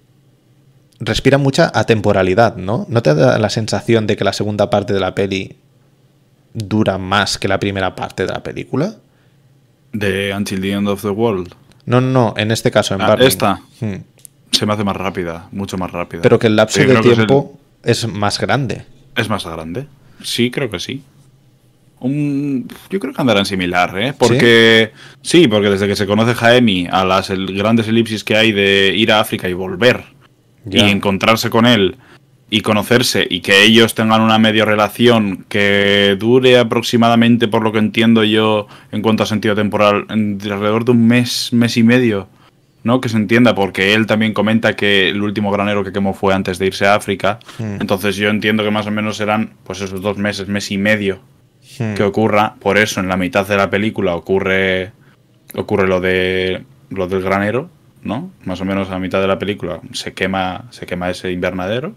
respira 0.99 1.37
mucha 1.37 1.71
atemporalidad, 1.73 2.55
¿no? 2.57 2.85
¿No 2.89 3.01
te 3.01 3.13
da 3.15 3.37
la 3.39 3.49
sensación 3.49 4.07
de 4.07 4.17
que 4.17 4.23
la 4.23 4.33
segunda 4.33 4.69
parte 4.69 4.93
de 4.93 4.99
la 4.99 5.13
peli 5.15 5.55
dura 6.53 6.97
más 6.97 7.37
que 7.37 7.47
la 7.47 7.59
primera 7.59 7.95
parte 7.95 8.25
de 8.25 8.33
la 8.33 8.41
película? 8.43 8.95
De 9.93 10.33
Until 10.35 10.61
the 10.61 10.71
End 10.71 10.87
of 10.87 11.01
the 11.01 11.09
World. 11.09 11.53
No, 11.85 12.01
no, 12.01 12.09
no, 12.11 12.33
en 12.37 12.51
este 12.51 12.71
caso, 12.71 12.95
en 12.95 13.01
Ah, 13.01 13.15
esta. 13.19 13.61
Hmm. 13.79 13.95
Se 14.51 14.65
me 14.65 14.73
hace 14.73 14.83
más 14.83 14.95
rápida, 14.97 15.47
mucho 15.51 15.77
más 15.77 15.91
rápida. 15.91 16.21
Pero 16.21 16.39
que 16.39 16.47
el 16.47 16.55
lapso 16.55 16.79
Sí, 16.81 16.85
de 16.85 16.93
es 16.93 16.99
el- 16.99 17.15
tiempo 17.15 17.57
es, 17.83 18.07
más 18.07 18.39
grande. 18.39 18.83
¿Es 19.15 19.29
más 19.29 19.45
grande? 19.45 19.87
Sí, 20.23 20.49
creo 20.51 20.69
que 20.69 20.79
sí. 20.79 21.03
Un- 21.99 22.67
yo 22.89 22.99
creo 22.99 23.13
que 23.13 23.21
andarán 23.21 23.45
similar, 23.45 23.97
¿eh? 23.99 24.13
Porque 24.17 24.91
¿Sí? 25.23 25.47
porque 25.47 25.69
desde 25.69 25.87
que 25.87 25.95
se 25.95 26.05
conoce 26.05 26.35
Jaemi 26.35 26.87
a 26.91 27.03
las 27.05 27.29
el- 27.31 27.55
grandes 27.57 27.87
elipsis 27.87 28.23
que 28.23 28.35
hay 28.35 28.51
de 28.51 28.93
ir 28.95 29.11
a 29.11 29.19
África 29.19 29.49
y 29.49 29.53
volver 29.53 30.03
Y 30.71 30.79
encontrarse 30.79 31.49
con 31.49 31.65
él 31.65 31.95
y 32.49 32.61
conocerse 32.61 33.27
y 33.29 33.41
que 33.41 33.63
ellos 33.63 33.93
tengan 33.93 34.21
una 34.21 34.39
medio 34.39 34.63
relación 34.63 35.45
que 35.49 36.15
dure 36.17 36.57
aproximadamente, 36.57 37.47
por 37.47 37.63
lo 37.63 37.71
que 37.71 37.79
entiendo 37.79 38.23
yo, 38.23 38.67
en 38.91 39.01
cuanto 39.01 39.23
a 39.23 39.25
sentido 39.25 39.53
temporal, 39.53 40.05
de 40.07 40.51
alrededor 40.51 40.85
de 40.85 40.91
un 40.91 41.07
mes, 41.07 41.51
mes 41.51 41.75
y 41.75 41.83
medio, 41.83 42.29
¿no? 42.83 43.01
Que 43.01 43.09
se 43.09 43.17
entienda, 43.17 43.53
porque 43.53 43.93
él 43.93 44.05
también 44.05 44.33
comenta 44.33 44.75
que 44.75 45.09
el 45.09 45.21
último 45.21 45.51
granero 45.51 45.83
que 45.83 45.91
quemó 45.91 46.13
fue 46.13 46.33
antes 46.33 46.57
de 46.57 46.67
irse 46.67 46.85
a 46.85 46.95
África. 46.95 47.39
Hmm. 47.59 47.81
Entonces 47.81 48.15
yo 48.15 48.29
entiendo 48.29 48.63
que 48.63 48.71
más 48.71 48.87
o 48.87 48.91
menos 48.91 49.17
serán, 49.17 49.51
pues 49.65 49.81
esos 49.81 50.01
dos 50.01 50.17
meses, 50.17 50.47
mes 50.47 50.71
y 50.71 50.77
medio 50.77 51.19
Hmm. 51.79 51.93
que 51.95 52.03
ocurra. 52.03 52.55
Por 52.59 52.77
eso 52.77 52.99
en 52.99 53.07
la 53.07 53.17
mitad 53.17 53.47
de 53.47 53.57
la 53.57 53.69
película 53.69 54.15
ocurre, 54.15 54.91
ocurre 55.55 55.87
lo 55.87 55.99
de 55.99 56.63
lo 56.89 57.07
del 57.07 57.21
granero, 57.21 57.69
¿no? 58.07 58.31
Más 58.45 58.59
o 58.61 58.65
menos 58.65 58.89
a 58.89 58.97
mitad 58.97 59.21
de 59.21 59.27
la 59.27 59.37
película 59.37 59.79
se 59.91 60.13
quema, 60.13 60.65
se 60.71 60.85
quema 60.85 61.09
ese 61.09 61.31
invernadero. 61.31 61.93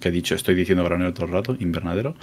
Que 0.00 0.08
he 0.08 0.10
dicho, 0.10 0.34
estoy 0.34 0.54
diciendo 0.54 0.82
granero 0.82 1.12
todo 1.12 1.26
el 1.26 1.32
rato, 1.32 1.56
invernadero. 1.60 2.16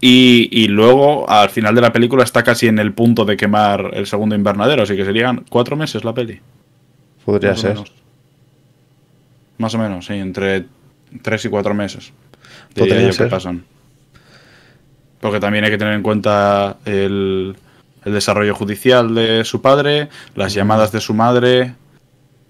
Y, 0.00 0.48
y 0.50 0.68
luego, 0.68 1.28
al 1.30 1.48
final 1.48 1.74
de 1.74 1.80
la 1.80 1.92
película, 1.92 2.24
está 2.24 2.42
casi 2.42 2.66
en 2.66 2.78
el 2.78 2.92
punto 2.92 3.24
de 3.24 3.36
quemar 3.36 3.90
el 3.94 4.06
segundo 4.06 4.34
invernadero. 4.34 4.82
Así 4.82 4.96
que 4.96 5.04
serían 5.04 5.44
cuatro 5.48 5.76
meses 5.76 6.04
la 6.04 6.12
peli. 6.12 6.40
Podría 7.24 7.50
más 7.52 7.60
ser. 7.60 7.78
Más 9.58 9.74
o 9.74 9.78
menos, 9.78 10.06
sí, 10.06 10.14
entre 10.14 10.64
tres 11.22 11.44
y 11.44 11.48
cuatro 11.48 11.72
meses. 11.74 12.12
Podría 12.74 13.00
yo 13.00 13.12
ser. 13.12 13.26
que 13.26 13.30
pasan. 13.30 13.64
Porque 15.20 15.38
también 15.38 15.64
hay 15.64 15.70
que 15.70 15.78
tener 15.78 15.94
en 15.94 16.02
cuenta 16.02 16.78
el, 16.84 17.54
el 18.04 18.12
desarrollo 18.12 18.54
judicial 18.54 19.14
de 19.14 19.44
su 19.44 19.62
padre, 19.62 20.08
las 20.34 20.52
llamadas 20.52 20.90
de 20.90 21.00
su 21.00 21.14
madre, 21.14 21.74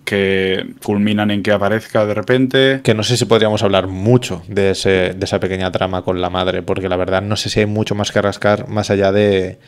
que 0.05 0.75
culminan 0.83 1.31
en 1.31 1.43
que 1.43 1.53
aparezca 1.53 2.05
de 2.07 2.15
repente. 2.15 2.81
Que 2.83 2.95
no 2.95 3.03
sé 3.03 3.17
si 3.17 3.25
podríamos 3.25 3.63
hablar 3.63 3.87
mucho 3.87 4.43
de, 4.49 4.71
ese, 4.71 5.15
de 5.15 5.25
esa 5.25 5.41
pequeña 5.41 5.71
trama 5.71 6.03
con 6.03 6.21
la 6.21 6.31
madre, 6.31 6.63
porque 6.63 6.89
la 6.89 6.97
verdad 6.97 7.23
no 7.23 7.37
sé 7.37 7.51
si 7.51 7.61
hay 7.61 7.67
mucho 7.67 7.95
más 7.95 8.13
que 8.13 8.21
rascar 8.21 8.69
más 8.69 8.91
allá 8.91 9.13
de 9.13 9.59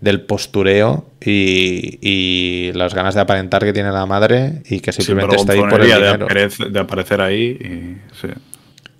del 0.00 0.20
postureo 0.20 1.06
y, 1.24 1.98
y 2.02 2.72
las 2.74 2.94
ganas 2.94 3.14
de 3.14 3.22
aparentar 3.22 3.64
que 3.64 3.72
tiene 3.72 3.90
la 3.90 4.04
madre 4.04 4.62
y 4.68 4.80
que 4.80 4.92
simplemente 4.92 5.36
está 5.36 5.54
ahí 5.54 5.60
por 5.60 5.80
el 5.80 5.88
de, 5.88 5.94
dinero. 5.96 6.26
de 6.70 6.80
aparecer 6.80 7.20
ahí. 7.22 7.44
Y, 7.44 8.16
sí. 8.20 8.28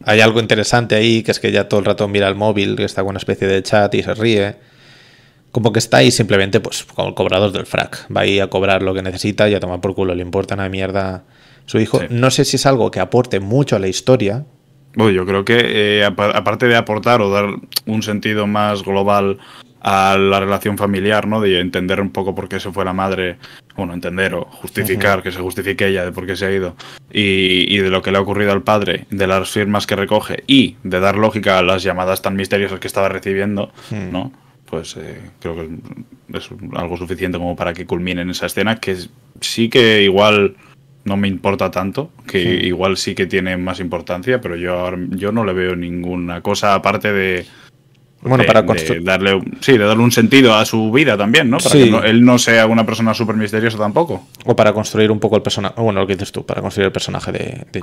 Hay 0.05 0.20
algo 0.20 0.40
interesante 0.40 0.94
ahí, 0.94 1.23
que 1.23 1.32
es 1.32 1.40
que 1.40 1.52
ya 1.52 1.68
todo 1.68 1.81
el 1.81 1.86
rato 1.86 2.06
mira 2.09 2.28
el 2.28 2.35
móvil, 2.35 2.77
que 2.77 2.85
está 2.85 3.02
con 3.02 3.10
una 3.10 3.18
especie 3.18 3.47
de 3.47 3.62
chat 3.62 3.94
y 3.94 4.02
se 4.02 4.14
ríe. 4.14 4.55
Como 5.57 5.73
que 5.73 5.78
está 5.78 5.97
ahí 5.97 6.11
simplemente, 6.11 6.61
pues, 6.61 6.85
como 6.85 7.09
el 7.09 7.15
cobrador 7.15 7.51
del 7.51 7.65
frac. 7.65 8.07
Va 8.15 8.20
ahí 8.20 8.41
a 8.41 8.49
cobrar 8.49 8.83
lo 8.83 8.93
que 8.93 9.01
necesita 9.01 9.49
y 9.49 9.55
a 9.55 9.59
tomar 9.61 9.81
por 9.81 9.95
culo. 9.95 10.15
Le 10.15 10.20
importa 10.20 10.53
una 10.53 10.69
mierda 10.69 11.24
su 11.65 11.78
hijo. 11.78 11.99
Sí. 12.01 12.07
No 12.11 12.31
sé 12.31 12.45
si 12.45 12.57
es 12.57 12.66
algo 12.66 12.91
que 12.91 13.01
aporte 13.01 13.41
mucho 13.41 13.74
a 13.74 13.78
la 13.78 13.89
historia. 13.89 14.45
Bueno, 14.95 15.12
yo 15.12 15.24
creo 15.24 15.47
que 15.47 15.57
eh, 16.01 16.05
apa- 16.05 16.28
aparte 16.28 16.66
de 16.69 16.77
aportar 16.77 17.23
o 17.23 17.31
dar 17.31 17.47
un 17.87 18.03
sentido 18.03 18.47
más 18.47 18.83
global 18.83 19.39
a 19.81 20.19
la 20.19 20.41
relación 20.41 20.77
familiar, 20.77 21.27
¿no? 21.27 21.41
De 21.41 21.59
entender 21.59 22.03
un 22.03 22.11
poco 22.11 22.35
por 22.35 22.51
qué 22.51 22.61
se 22.61 22.70
fue 22.70 22.85
la 22.85 22.93
madre, 22.93 23.39
bueno, 23.77 23.95
entender 23.95 24.35
o 24.35 24.45
justificar, 24.45 25.23
que 25.23 25.33
se 25.33 25.41
justifique 25.41 25.87
ella 25.87 26.05
de 26.05 26.12
por 26.12 26.27
qué 26.27 26.37
se 26.37 26.45
ha 26.45 26.53
ido, 26.53 26.77
y, 27.11 27.65
y, 27.74 27.78
de 27.78 27.89
lo 27.89 28.03
que 28.03 28.11
le 28.12 28.19
ha 28.19 28.20
ocurrido 28.20 28.53
al 28.53 28.62
padre, 28.62 29.07
de 29.09 29.27
las 29.27 29.49
firmas 29.49 29.87
que 29.87 29.97
recoge 29.97 30.45
y 30.47 30.77
de 30.83 31.01
dar 31.01 31.16
lógica 31.16 31.59
a 31.59 31.62
las 31.62 31.83
llamadas 31.83 32.20
tan 32.20 32.37
misteriosas 32.37 32.78
que 32.78 32.89
estaba 32.89 33.09
recibiendo, 33.09 33.70
¿no? 33.91 34.33
Pues 34.69 34.97
eh, 34.97 35.21
creo 35.41 35.55
que 35.55 35.69
es 36.37 36.51
algo 36.75 36.97
suficiente 36.97 37.39
como 37.39 37.55
para 37.55 37.73
que 37.73 37.87
culmine 37.87 38.23
en 38.23 38.31
esa 38.31 38.47
escena, 38.47 38.77
que 38.77 38.97
sí 39.41 39.69
que 39.69 40.03
igual 40.03 40.57
no 41.05 41.17
me 41.17 41.29
importa 41.29 41.71
tanto, 41.71 42.11
que 42.27 42.43
igual 42.43 42.97
sí 42.97 43.15
que 43.15 43.27
tiene 43.27 43.57
más 43.57 43.79
importancia, 43.79 44.41
pero 44.41 44.57
yo, 44.57 44.91
yo 45.11 45.31
no 45.31 45.45
le 45.45 45.53
veo 45.53 45.77
ninguna 45.77 46.41
cosa 46.41 46.75
aparte 46.75 47.13
de 47.13 47.47
bueno, 48.23 48.45
para 48.45 48.63
darle, 48.63 49.41
sí, 49.61 49.79
de 49.79 49.85
darle 49.85 50.03
un 50.03 50.11
sentido 50.11 50.55
a 50.55 50.65
su 50.65 50.91
vida 50.91 51.17
también, 51.17 51.49
¿no? 51.49 51.59
Para 51.59 51.75
que 51.75 52.11
él 52.11 52.25
no 52.25 52.39
sea 52.39 52.67
una 52.67 52.85
persona 52.85 53.15
súper 53.15 53.37
misteriosa 53.37 53.79
tampoco. 53.79 54.27
O 54.45 54.57
para 54.57 54.73
construir 54.73 55.13
un 55.13 55.21
poco 55.21 55.37
el 55.37 55.43
personaje. 55.43 55.75
Bueno, 55.81 56.01
lo 56.01 56.07
que 56.07 56.15
dices 56.15 56.33
tú, 56.33 56.45
para 56.45 56.61
construir 56.61 56.87
el 56.87 56.93
personaje 56.93 57.31
de, 57.31 57.67
de 57.71 57.83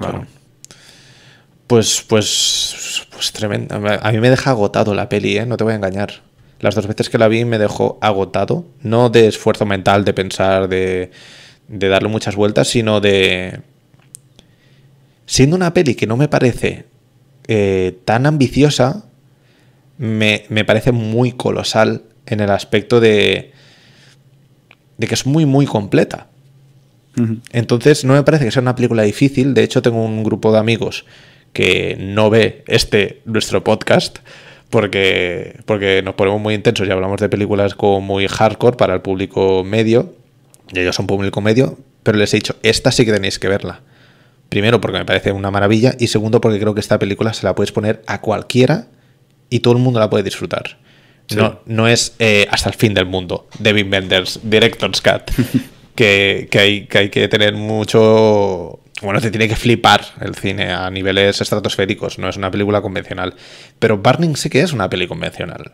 Pues, 1.66 2.04
pues, 2.08 3.08
pues 3.12 3.32
tremendo. 3.32 3.76
A 3.76 4.12
mí 4.12 4.20
me 4.20 4.30
deja 4.30 4.50
agotado 4.50 4.94
la 4.94 5.08
peli, 5.08 5.38
¿eh? 5.38 5.46
No 5.46 5.56
te 5.56 5.64
voy 5.64 5.74
a 5.74 5.76
engañar. 5.78 6.12
Las 6.64 6.76
dos 6.76 6.88
veces 6.88 7.10
que 7.10 7.18
la 7.18 7.27
vi 7.27 7.44
me 7.44 7.60
dejó 7.60 7.98
agotado. 7.99 8.65
No 8.80 9.10
de 9.10 9.27
esfuerzo 9.27 9.65
mental, 9.65 10.06
de 10.06 10.14
pensar, 10.14 10.69
de, 10.69 11.11
de 11.68 11.88
darle 11.90 12.07
muchas 12.07 12.38
vueltas, 12.38 12.69
sino 12.69 13.02
de. 13.02 13.60
Siendo 15.26 15.57
una 15.57 15.73
peli 15.73 15.94
que 15.95 16.07
no 16.07 16.15
me 16.15 16.30
parece 16.30 16.85
eh, 17.49 17.99
tan 18.06 18.26
ambiciosa, 18.26 19.03
me, 19.98 20.45
parece 20.65 20.94
muy 20.94 21.34
colosal 21.34 22.03
en 22.27 22.40
el 22.40 22.49
aspecto 22.49 23.02
de, 23.02 23.52
de 24.98 25.07
que 25.07 25.15
es 25.15 25.26
muy, 25.26 25.45
muy 25.45 25.65
completa. 25.65 26.30
Entonces, 27.52 28.06
no 28.06 28.14
me 28.14 28.23
parece 28.23 28.45
que 28.45 28.52
sea 28.52 28.61
una 28.61 28.76
película 28.76 29.03
difícil. 29.03 29.53
De 29.53 29.64
hecho, 29.64 29.81
tengo 29.81 30.02
un 30.02 30.23
grupo 30.23 30.53
de 30.53 30.60
amigos 30.60 31.06
que 31.52 31.98
no 31.99 32.30
ve 32.30 32.64
este, 32.68 33.22
nuestro 33.26 33.65
podcast, 33.65 34.19
porque, 34.74 35.60
porque 35.68 36.02
nos 36.04 36.16
ponemos 36.16 36.41
muy 36.41 36.56
intensos 36.56 36.88
y 36.88 36.91
hablamos 36.91 37.22
de 37.22 37.30
películas 37.30 37.76
como 37.76 38.02
muy 38.02 38.28
hardcore 38.28 38.76
para 38.76 38.95
el 38.95 39.02
público 39.02 39.64
medio. 39.64 40.16
Y 40.74 40.80
ellos 40.80 40.95
son 40.95 41.06
público 41.06 41.41
medio, 41.41 41.78
pero 42.02 42.18
les 42.18 42.34
he 42.34 42.38
dicho, 42.38 42.56
esta 42.64 42.91
sí 42.91 43.06
que 43.06 43.14
tenéis 43.14 43.38
que 43.38 43.48
verla. 43.48 43.82
Primero, 44.50 44.82
porque 44.82 44.98
me 44.98 45.06
parece 45.06 45.32
una 45.32 45.52
maravilla, 45.52 45.94
y 46.00 46.08
segundo, 46.08 46.41
porque 46.41 46.60
creo 46.60 46.74
que 46.74 46.80
esta 46.80 46.98
película 46.98 47.34
se 47.34 47.45
la 47.45 47.54
puedes 47.54 47.72
poner 47.72 48.02
a 48.08 48.20
cualquiera 48.20 48.88
y 49.52 49.60
todo 49.60 49.76
el 49.76 49.80
mundo 49.80 50.00
la 50.00 50.10
puede 50.10 50.24
disfrutar. 50.24 50.80
No, 51.36 51.60
no 51.68 51.88
es 51.88 52.16
eh, 52.18 52.48
hasta 52.50 52.70
el 52.70 52.76
fin 52.76 52.95
del 52.95 53.06
mundo, 53.06 53.48
David 53.60 53.86
Benders, 53.88 54.40
Director's 54.41 55.02
Cut, 55.02 55.30
que, 55.95 56.50
hay, 56.54 56.88
que 56.88 56.98
hay 56.98 57.10
que 57.10 57.28
tener 57.28 57.54
mucho... 57.54 58.80
Bueno, 59.04 59.20
te 59.20 59.32
tiene 59.32 59.48
que 59.48 59.56
flipar 59.56 60.02
el 60.22 60.36
cine 60.36 60.72
a 60.72 60.90
niveles 60.90 61.42
estratosféricos, 61.42 62.20
no 62.20 62.30
es 62.30 62.38
una 62.38 62.50
película 62.50 62.82
convencional. 62.82 63.36
Pero 63.78 63.98
Burning 63.98 64.36
sí 64.36 64.50
que 64.50 64.62
es 64.62 64.74
una 64.74 64.90
peli 64.90 65.08
convencional. 65.08 65.74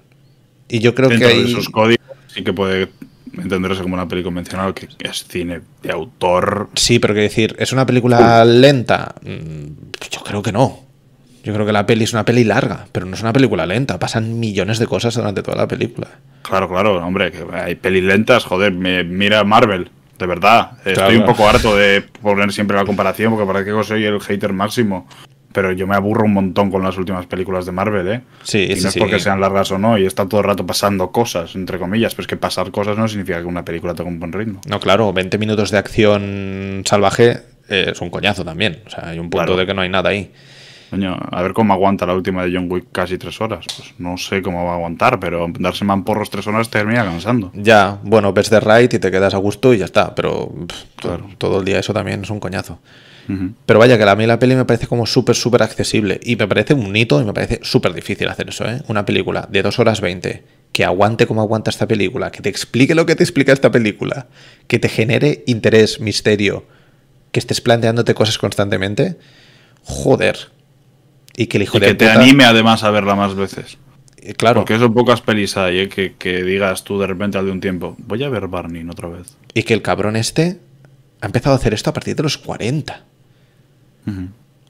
Y 0.68 0.80
yo 0.80 0.96
creo 0.96 1.10
que 1.10 1.24
hay... 1.24 1.52
esos 1.52 1.70
códigos 1.70 2.06
sí 2.28 2.44
que 2.44 2.54
puede 2.54 2.90
entenderse 3.38 3.82
como 3.82 3.94
una 3.94 4.08
peli 4.08 4.24
convencional, 4.24 4.74
que 4.74 4.88
es 5.00 5.26
cine 5.26 5.62
de 5.84 5.92
autor. 5.92 6.70
Sí, 6.76 7.00
pero 7.00 7.14
que 7.14 7.22
decir, 7.22 7.56
¿es 7.60 7.72
una 7.72 7.86
película 7.86 8.44
lenta? 8.46 9.16
Mm, 9.22 9.92
yo 10.12 10.22
creo 10.22 10.42
que 10.42 10.52
no. 10.52 10.80
Yo 11.44 11.54
creo 11.54 11.66
que 11.66 11.72
la 11.72 11.86
peli 11.86 12.04
es 12.04 12.14
una 12.14 12.26
peli 12.26 12.44
larga, 12.44 12.88
pero 12.92 13.06
no 13.06 13.16
es 13.16 13.22
una 13.22 13.34
película 13.34 13.66
lenta. 13.66 14.00
Pasan 14.00 14.40
millones 14.40 14.78
de 14.80 14.88
cosas 14.88 15.16
durante 15.16 15.42
toda 15.42 15.58
la 15.58 15.68
película. 15.68 16.08
Claro, 16.42 16.68
claro, 16.68 16.98
hombre, 17.06 17.32
que 17.32 17.46
hay 17.54 17.76
pelis 17.76 18.04
lentas, 18.04 18.44
joder, 18.44 18.74
mira 18.74 19.44
Marvel, 19.44 19.90
de 20.20 20.28
verdad. 20.28 20.72
Estoy 20.86 21.16
un 21.16 21.26
poco 21.26 21.48
harto 21.48 21.76
de 21.76 22.02
poner 22.22 22.52
siempre 22.52 22.78
la 22.78 22.86
comparación 22.86 23.32
porque 23.32 23.52
parece 23.52 23.72
que 23.72 23.84
soy 23.84 24.06
el 24.06 24.20
hater 24.20 24.54
máximo. 24.54 25.08
Pero 25.52 25.72
yo 25.72 25.88
me 25.88 25.96
aburro 25.96 26.26
un 26.26 26.34
montón 26.34 26.70
con 26.70 26.84
las 26.84 26.96
últimas 27.00 27.26
películas 27.26 27.66
de 27.66 27.72
Marvel, 27.72 28.08
¿eh? 28.08 28.22
Sí, 28.44 28.68
y 28.70 28.80
no 28.82 28.90
es 28.90 28.96
porque 28.96 29.20
sean 29.20 29.42
largas 29.42 29.72
o 29.72 29.80
no, 29.80 29.98
y 29.98 30.06
está 30.06 30.28
todo 30.28 30.42
el 30.42 30.46
rato 30.46 30.64
pasando 30.64 31.12
cosas, 31.12 31.56
entre 31.56 31.80
comillas. 31.80 32.14
Pero 32.14 32.22
es 32.22 32.28
que 32.28 32.38
pasar 32.38 32.70
cosas 32.70 33.00
no 33.00 33.08
significa 33.08 33.40
que 33.40 33.46
una 33.46 33.66
película 33.66 33.96
tenga 33.96 34.12
un 34.12 34.20
buen 34.20 34.32
ritmo. 34.32 34.62
No, 34.68 34.80
claro, 34.80 35.12
20 35.12 35.40
minutos 35.40 35.72
de 35.72 35.80
acción 35.80 36.84
salvaje 36.86 37.40
eh, 37.68 37.90
es 37.94 38.00
un 38.00 38.12
coñazo 38.12 38.46
también. 38.46 38.84
O 38.86 38.90
sea, 38.92 39.08
hay 39.08 39.18
un 39.18 39.32
punto 39.32 39.58
de 39.58 39.66
que 39.66 39.74
no 39.74 39.82
hay 39.82 39.90
nada 39.90 40.12
ahí 40.12 40.32
a 40.92 41.42
ver 41.42 41.54
cómo 41.54 41.74
aguanta 41.74 42.06
la 42.06 42.14
última 42.14 42.46
de 42.46 42.56
John 42.56 42.68
Wick 42.70 42.88
casi 42.92 43.18
tres 43.18 43.40
horas. 43.42 43.66
Pues 43.76 43.94
no 43.98 44.18
sé 44.18 44.42
cómo 44.42 44.66
va 44.66 44.72
a 44.72 44.76
aguantar, 44.76 45.20
pero 45.20 45.48
darse 45.60 45.86
mamporros 45.86 46.30
tres 46.30 46.48
horas 46.48 46.70
te 46.70 46.80
termina 46.80 47.04
cansando. 47.04 47.52
Ya, 47.54 48.00
bueno, 48.04 48.34
ves 48.34 48.50
de 48.50 48.60
right 48.60 48.94
y 48.94 49.00
te 49.00 49.12
quedas 49.12 49.34
a 49.34 49.38
gusto 49.38 49.74
y 49.74 49.80
ya 49.80 49.86
está, 49.86 50.16
pero 50.16 50.52
todo, 51.38 51.60
el 51.60 51.66
día 51.66 51.80
eso 51.80 51.94
también 51.94 52.24
es 52.24 52.30
un 52.30 52.40
coñazo. 52.40 52.80
Pero 53.68 53.78
vaya, 53.78 53.96
que 53.96 54.04
a 54.04 54.16
mí 54.16 54.26
la 54.26 54.40
peli 54.40 54.56
me 54.56 54.66
parece 54.66 54.88
como 54.88 55.06
súper, 55.06 55.36
súper 55.36 55.62
accesible. 55.62 56.20
Y 56.24 56.36
me 56.36 56.48
parece 56.48 56.74
un 56.74 56.96
hito 56.96 57.22
y 57.22 57.26
me 57.26 57.32
parece 57.34 57.60
súper 57.62 57.94
difícil 57.94 58.28
hacer 58.28 58.50
eso, 58.50 58.66
¿eh? 58.66 58.82
Una 58.88 59.06
película 59.06 59.48
de 59.52 59.62
dos 59.62 59.78
horas 59.78 60.02
20 60.02 60.44
que 60.72 60.86
aguante 60.86 61.28
como 61.28 61.42
aguanta 61.42 61.70
esta 61.70 61.88
película, 61.88 62.32
que 62.32 62.42
te 62.42 62.50
explique 62.50 62.96
lo 62.96 63.06
que 63.06 63.16
te 63.16 63.24
explica 63.24 63.54
esta 63.54 63.72
película, 63.72 64.28
que 64.68 64.80
te 64.80 64.90
genere 64.90 65.44
interés, 65.48 66.00
misterio, 66.00 66.66
que 67.32 67.40
estés 67.40 67.62
planteándote 67.62 68.14
cosas 68.14 68.38
constantemente. 68.38 69.18
Joder, 69.84 70.38
y 71.40 71.48
que 71.48 71.56
el 71.56 71.64
hijo 71.64 71.80
que 71.80 71.96
te 71.96 72.10
anime 72.10 72.44
además 72.44 72.84
a 72.84 72.92
verla 72.92 73.16
más 73.16 73.34
veces. 73.34 73.78
Eh, 74.18 74.34
claro. 74.34 74.60
Porque 74.60 74.78
son 74.78 74.94
pocas 74.94 75.22
pelis 75.22 75.56
ahí, 75.56 75.80
¿eh? 75.80 75.88
que, 75.88 76.44
digas 76.44 76.84
tú 76.84 77.00
de 77.00 77.08
repente 77.08 77.38
al 77.38 77.46
de 77.46 77.52
un 77.54 77.62
tiempo, 77.62 77.96
voy 77.98 78.22
a 78.26 78.30
ver 78.30 78.50
Barney 78.50 78.86
otra 78.90 79.08
vez. 79.08 79.38
Y 79.54 79.64
que 79.64 79.74
el 79.74 79.82
cabrón 79.82 80.18
este 80.18 80.60
ha 81.22 81.28
empezado 81.28 81.56
a 81.56 81.58
hacer 81.58 81.74
esto 81.74 81.92
a 81.92 81.94
partir 81.94 82.18
de 82.18 82.24
los 82.24 82.38
40. 82.38 83.06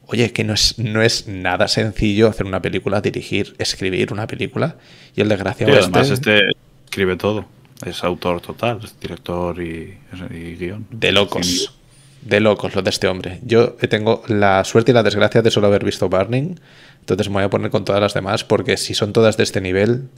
Oye, 0.05 0.31
que 0.31 0.43
no 0.43 0.53
es, 0.53 0.77
no 0.77 1.01
es 1.01 1.27
nada 1.27 1.67
sencillo 1.67 2.27
hacer 2.27 2.45
una 2.45 2.61
película, 2.61 3.01
dirigir, 3.01 3.55
escribir 3.57 4.13
una 4.13 4.27
película. 4.27 4.75
Y 5.15 5.21
el 5.21 5.29
desgraciado 5.29 5.73
sí, 5.73 5.79
además 5.79 6.11
este... 6.11 6.35
este 6.35 6.51
escribe 6.85 7.15
todo. 7.15 7.47
Es 7.83 8.03
autor 8.03 8.41
total, 8.41 8.81
es 8.83 8.99
director 8.99 9.59
y, 9.59 9.97
y 10.29 10.55
guion. 10.55 10.85
De 10.91 11.11
locos 11.11 11.78
de 12.21 12.39
locos 12.39 12.75
lo 12.75 12.81
de 12.81 12.89
este 12.89 13.07
hombre. 13.07 13.39
Yo 13.43 13.73
tengo 13.73 14.23
la 14.27 14.63
suerte 14.63 14.91
y 14.91 14.93
la 14.93 15.03
desgracia 15.03 15.41
de 15.41 15.51
solo 15.51 15.67
haber 15.67 15.83
visto 15.83 16.09
Burning, 16.09 16.55
entonces 16.99 17.29
me 17.29 17.35
voy 17.35 17.43
a 17.43 17.49
poner 17.49 17.71
con 17.71 17.85
todas 17.85 18.01
las 18.01 18.13
demás 18.13 18.43
porque 18.43 18.77
si 18.77 18.93
son 18.93 19.13
todas 19.13 19.37
de 19.37 19.43
este 19.43 19.61
nivel... 19.61 20.09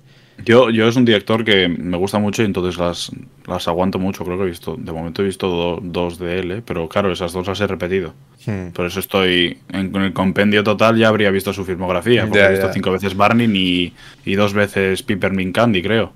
Yo, 0.44 0.70
yo 0.72 0.88
es 0.88 0.96
un 0.96 1.06
director 1.06 1.44
que 1.44 1.68
me 1.68 1.98
gusta 1.98 2.18
mucho 2.18 2.42
y 2.42 2.46
entonces 2.46 2.80
las, 2.80 3.12
las 3.46 3.68
aguanto 3.68 4.00
mucho. 4.00 4.24
Creo 4.24 4.38
que 4.38 4.44
he 4.44 4.48
visto, 4.48 4.76
de 4.76 4.92
momento 4.92 5.22
he 5.22 5.26
visto 5.26 5.80
dos 5.84 6.18
de 6.18 6.40
él, 6.40 6.52
¿eh? 6.52 6.62
pero 6.66 6.90
claro, 6.90 7.12
esas 7.12 7.32
dos 7.34 7.46
las 7.48 7.60
he 7.62 7.68
repetido. 7.68 8.14
Hmm. 8.46 8.72
Por 8.72 8.88
eso 8.88 9.00
estoy 9.00 9.60
en, 9.72 9.96
el 9.96 10.14
compendio 10.14 10.64
total, 10.64 10.98
ya 10.98 11.10
habría 11.10 11.30
visto 11.30 11.54
su 11.54 11.64
filmografía. 11.64 12.24
Porque 12.26 12.44
he 12.44 12.52
visto 12.52 12.74
cinco 12.74 12.92
veces 12.92 13.16
Burning 13.16 13.54
y, 13.56 13.94
y 14.26 14.36
dos 14.36 14.54
veces 14.54 15.04
Peppermint 15.04 15.54
Candy, 15.54 15.84
creo. 15.84 16.12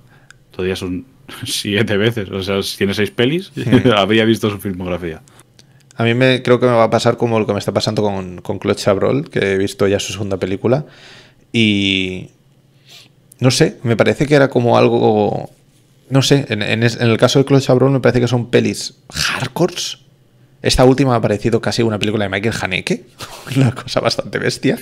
Todavía 0.49 0.75
son 0.75 1.05
siete 1.45 1.95
veces. 1.97 2.29
O 2.31 2.41
sea, 2.41 2.59
tiene 2.77 2.95
seis 2.95 3.11
pelis, 3.11 3.51
hmm. 3.55 3.91
habría 3.95 4.25
visto 4.25 4.49
su 4.49 4.57
filmografía. 4.57 5.21
A 5.97 6.03
mí 6.03 6.13
me, 6.13 6.41
creo 6.41 6.59
que 6.59 6.65
me 6.65 6.73
va 6.73 6.84
a 6.84 6.89
pasar 6.89 7.17
como 7.17 7.39
lo 7.39 7.47
que 7.47 7.53
me 7.53 7.59
está 7.59 7.72
pasando 7.72 8.01
con, 8.01 8.41
con 8.41 8.59
Claude 8.59 8.80
Chabrol, 8.80 9.30
que 9.30 9.53
he 9.53 9.57
visto 9.57 9.88
ya 9.88 9.99
su 9.99 10.11
segunda 10.11 10.38
película. 10.38 10.85
Y. 11.53 12.31
No 13.39 13.51
sé, 13.51 13.77
me 13.84 13.95
parece 13.95 14.27
que 14.27 14.35
era 14.35 14.49
como 14.49 14.77
algo. 14.77 15.49
No 16.09 16.22
sé, 16.22 16.45
en, 16.49 16.84
el 16.84 17.17
caso 17.17 17.39
de 17.39 17.45
Claude 17.45 17.63
Chabrol 17.63 17.91
me 17.91 17.99
parece 17.99 18.19
que 18.19 18.27
son 18.27 18.49
pelis 18.49 18.95
hardcores. 19.09 19.99
Esta 20.61 20.84
última 20.84 21.15
ha 21.15 21.22
parecido 21.22 21.61
casi 21.61 21.81
una 21.81 21.99
película 21.99 22.26
de 22.26 22.30
Michael 22.30 22.55
Haneke, 22.59 23.05
una 23.55 23.73
cosa 23.73 24.01
bastante 24.01 24.38
bestia. 24.38 24.77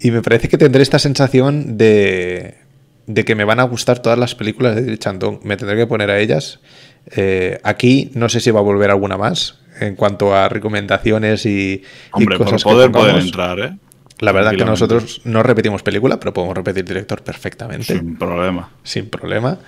Y 0.00 0.10
me 0.10 0.22
parece 0.22 0.48
que 0.48 0.58
tendré 0.58 0.82
esta 0.82 0.98
sensación 0.98 1.76
de, 1.76 2.58
de 3.06 3.24
que 3.24 3.34
me 3.34 3.44
van 3.44 3.58
a 3.58 3.64
gustar 3.64 4.00
todas 4.00 4.18
las 4.18 4.34
películas 4.34 4.76
de 4.76 4.98
Chandon. 4.98 5.40
Me 5.42 5.56
tendré 5.56 5.76
que 5.76 5.86
poner 5.86 6.10
a 6.10 6.20
ellas. 6.20 6.60
Eh, 7.16 7.58
aquí 7.64 8.10
no 8.14 8.28
sé 8.28 8.40
si 8.40 8.50
va 8.50 8.60
a 8.60 8.62
volver 8.62 8.90
alguna 8.90 9.16
más 9.16 9.58
en 9.80 9.96
cuanto 9.96 10.34
a 10.34 10.48
recomendaciones 10.48 11.46
y, 11.46 11.82
Hombre, 12.12 12.38
por 12.38 12.62
poder 12.62 12.90
poder 12.90 13.16
entrar, 13.16 13.58
¿eh? 13.60 13.76
La 14.20 14.32
verdad 14.32 14.56
que 14.56 14.64
nosotros 14.64 15.20
no 15.24 15.42
repetimos 15.42 15.82
película, 15.82 16.18
pero 16.18 16.32
podemos 16.32 16.56
repetir 16.56 16.84
director 16.84 17.22
perfectamente. 17.22 17.96
Sin 17.96 18.16
problema. 18.16 18.70
Sin 18.82 19.08
problema. 19.08 19.58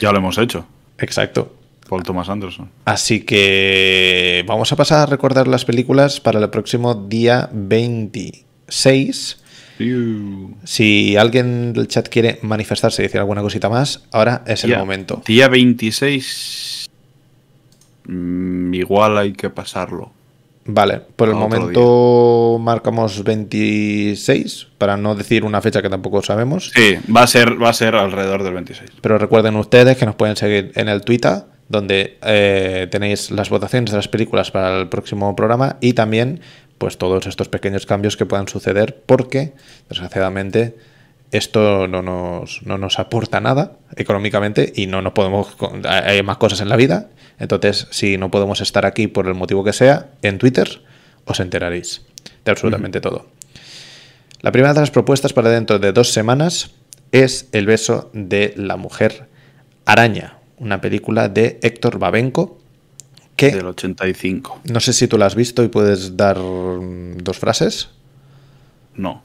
Ya 0.00 0.12
lo 0.12 0.18
hemos 0.18 0.38
hecho. 0.38 0.66
Exacto. 0.98 1.54
Paul 1.88 2.02
Thomas 2.02 2.28
Anderson. 2.28 2.70
Así 2.84 3.20
que 3.20 4.44
vamos 4.46 4.72
a 4.72 4.76
pasar 4.76 5.00
a 5.00 5.06
recordar 5.06 5.48
las 5.48 5.64
películas 5.64 6.20
para 6.20 6.38
el 6.38 6.50
próximo 6.50 6.94
día 6.94 7.48
26. 7.52 9.42
Si 10.64 11.16
alguien 11.16 11.72
del 11.72 11.88
chat 11.88 12.08
quiere 12.08 12.38
manifestarse 12.42 13.02
y 13.02 13.06
decir 13.06 13.20
alguna 13.20 13.42
cosita 13.42 13.68
más, 13.68 14.02
ahora 14.10 14.42
es 14.46 14.64
el 14.64 14.76
momento. 14.76 15.22
Día 15.24 15.48
26 15.48 16.77
Mm, 18.08 18.74
igual 18.74 19.16
hay 19.18 19.32
que 19.32 19.50
pasarlo. 19.50 20.10
Vale, 20.70 21.00
por 21.16 21.30
el 21.30 21.34
momento 21.34 22.58
marcamos 22.60 23.24
26, 23.24 24.68
para 24.76 24.98
no 24.98 25.14
decir 25.14 25.44
una 25.44 25.62
fecha 25.62 25.80
que 25.80 25.88
tampoco 25.88 26.20
sabemos. 26.20 26.72
Sí, 26.74 26.96
va 27.14 27.22
a 27.22 27.26
ser, 27.26 27.62
va 27.62 27.70
a 27.70 27.72
ser 27.72 27.94
alrededor 27.94 28.42
del 28.42 28.52
26. 28.52 28.90
Pero 29.00 29.16
recuerden 29.16 29.56
ustedes 29.56 29.96
que 29.96 30.04
nos 30.04 30.14
pueden 30.14 30.36
seguir 30.36 30.72
en 30.74 30.88
el 30.88 31.00
Twitter, 31.00 31.44
donde 31.70 32.18
eh, 32.22 32.86
tenéis 32.90 33.30
las 33.30 33.48
votaciones 33.48 33.92
de 33.92 33.96
las 33.96 34.08
películas 34.08 34.50
para 34.50 34.78
el 34.78 34.88
próximo 34.88 35.34
programa 35.34 35.76
y 35.80 35.94
también 35.94 36.40
pues 36.76 36.98
todos 36.98 37.26
estos 37.26 37.48
pequeños 37.48 37.86
cambios 37.86 38.18
que 38.18 38.26
puedan 38.26 38.46
suceder 38.46 39.02
porque 39.06 39.54
desgraciadamente 39.88 40.76
esto 41.30 41.88
no 41.88 42.02
nos, 42.02 42.62
no 42.64 42.78
nos 42.78 42.98
aporta 42.98 43.40
nada 43.40 43.72
económicamente 43.96 44.72
y 44.74 44.86
no 44.86 45.02
nos 45.02 45.12
podemos 45.12 45.56
hay 45.84 46.22
más 46.22 46.38
cosas 46.38 46.60
en 46.60 46.68
la 46.68 46.76
vida 46.76 47.10
entonces 47.38 47.86
si 47.90 48.16
no 48.16 48.30
podemos 48.30 48.60
estar 48.60 48.86
aquí 48.86 49.06
por 49.08 49.26
el 49.26 49.34
motivo 49.34 49.64
que 49.64 49.72
sea 49.72 50.10
en 50.22 50.38
Twitter 50.38 50.80
os 51.24 51.40
enteraréis 51.40 52.02
de 52.44 52.50
absolutamente 52.50 53.00
todo 53.00 53.26
la 54.40 54.52
primera 54.52 54.72
de 54.72 54.80
las 54.80 54.90
propuestas 54.90 55.32
para 55.32 55.50
dentro 55.50 55.78
de 55.78 55.92
dos 55.92 56.12
semanas 56.12 56.70
es 57.10 57.48
El 57.52 57.66
beso 57.66 58.10
de 58.12 58.54
la 58.56 58.76
mujer 58.76 59.28
araña, 59.84 60.38
una 60.58 60.80
película 60.80 61.28
de 61.28 61.58
Héctor 61.62 61.98
Babenco 61.98 62.58
que 63.34 63.52
Del 63.52 63.66
85. 63.66 64.62
no 64.64 64.80
sé 64.80 64.92
si 64.92 65.06
tú 65.06 65.16
la 65.16 65.26
has 65.26 65.34
visto 65.34 65.62
y 65.62 65.68
puedes 65.68 66.16
dar 66.16 66.38
mm, 66.38 67.18
dos 67.18 67.38
frases. 67.38 67.90
No. 68.94 69.22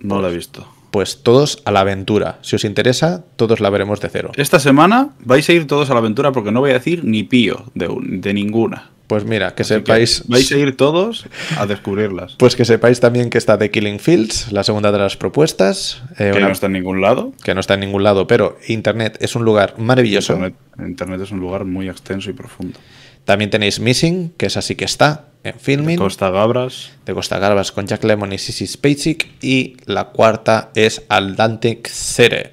No 0.00 0.20
la 0.20 0.28
he 0.28 0.34
visto. 0.34 0.66
Pues 0.90 1.22
todos 1.22 1.62
a 1.64 1.70
la 1.70 1.80
aventura. 1.80 2.38
Si 2.42 2.56
os 2.56 2.64
interesa, 2.64 3.24
todos 3.36 3.60
la 3.60 3.70
veremos 3.70 4.00
de 4.00 4.08
cero. 4.08 4.32
Esta 4.36 4.58
semana 4.58 5.10
vais 5.20 5.48
a 5.48 5.52
ir 5.52 5.66
todos 5.66 5.88
a 5.90 5.94
la 5.94 6.00
aventura 6.00 6.32
porque 6.32 6.50
no 6.52 6.60
voy 6.60 6.70
a 6.70 6.74
decir 6.74 7.04
ni 7.04 7.22
pío 7.22 7.64
de, 7.74 7.88
un- 7.88 8.20
de 8.20 8.34
ninguna. 8.34 8.90
Pues 9.06 9.24
mira, 9.24 9.56
que 9.56 9.62
Así 9.62 9.74
que 9.74 9.80
sepáis. 9.80 10.22
vais 10.28 10.52
a 10.52 10.56
ir 10.56 10.76
todos 10.76 11.26
a 11.58 11.66
descubrirlas. 11.66 12.36
Pues 12.38 12.54
que 12.54 12.64
sepáis 12.64 13.00
también 13.00 13.28
que 13.28 13.38
está 13.38 13.58
The 13.58 13.68
Killing 13.70 13.98
Fields, 13.98 14.52
la 14.52 14.62
segunda 14.62 14.92
de 14.92 14.98
las 14.98 15.16
propuestas. 15.16 16.02
eh, 16.18 16.30
que 16.32 16.38
una- 16.38 16.46
no 16.46 16.52
está 16.52 16.66
en 16.66 16.72
ningún 16.74 17.00
lado. 17.00 17.32
que 17.42 17.52
no 17.54 17.60
está 17.60 17.74
en 17.74 17.80
ningún 17.80 18.04
lado, 18.04 18.26
pero 18.28 18.56
Internet 18.68 19.16
es 19.20 19.34
un 19.34 19.44
lugar 19.44 19.74
maravilloso. 19.78 20.34
Internet, 20.34 20.54
Internet 20.86 21.20
es 21.22 21.30
un 21.32 21.40
lugar 21.40 21.64
muy 21.64 21.88
extenso 21.88 22.30
y 22.30 22.34
profundo. 22.34 22.78
También 23.24 23.50
tenéis 23.50 23.80
Missing, 23.80 24.34
que 24.36 24.46
esa 24.46 24.62
sí 24.62 24.74
que 24.74 24.84
está 24.84 25.26
en 25.44 25.58
Filming. 25.58 25.96
Costa 25.96 26.30
Gabras. 26.30 26.90
de 27.06 27.14
Costa 27.14 27.38
Garbas 27.38 27.72
con 27.72 27.86
Jack 27.86 28.04
Lemmon 28.04 28.32
y 28.32 28.38
Sissy 28.38 28.66
Spacek. 28.66 29.28
Y 29.42 29.76
la 29.86 30.06
cuarta 30.06 30.70
es 30.74 31.02
Atlantic 31.08 31.88
Cere, 31.88 32.52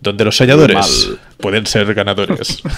donde 0.00 0.24
los 0.24 0.36
soñadores 0.36 0.76
Mal. 1.08 1.20
pueden 1.38 1.66
ser 1.66 1.92
ganadores. 1.94 2.62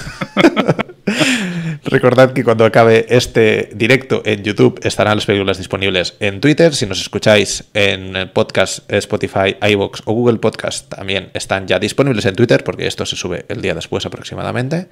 Recordad 1.85 2.32
que 2.32 2.44
cuando 2.44 2.65
acabe 2.65 3.06
este 3.09 3.70
directo 3.74 4.23
en 4.24 4.43
YouTube 4.43 4.81
estarán 4.82 5.16
las 5.16 5.27
películas 5.27 5.59
disponibles 5.59 6.15
en 6.20 6.40
Twitter. 6.40 6.74
Si 6.74 6.86
nos 6.86 7.01
escucháis 7.01 7.65
en 7.74 8.16
el 8.16 8.31
podcast 8.31 8.90
Spotify, 8.90 9.56
iVoox 9.61 10.02
o 10.06 10.12
Google 10.12 10.39
Podcast, 10.39 10.89
también 10.89 11.31
están 11.35 11.66
ya 11.66 11.78
disponibles 11.78 12.24
en 12.24 12.35
Twitter 12.36 12.65
porque 12.65 12.86
esto 12.86 13.05
se 13.05 13.16
sube 13.16 13.44
el 13.48 13.61
día 13.61 13.74
después 13.74 14.06
aproximadamente. 14.06 14.89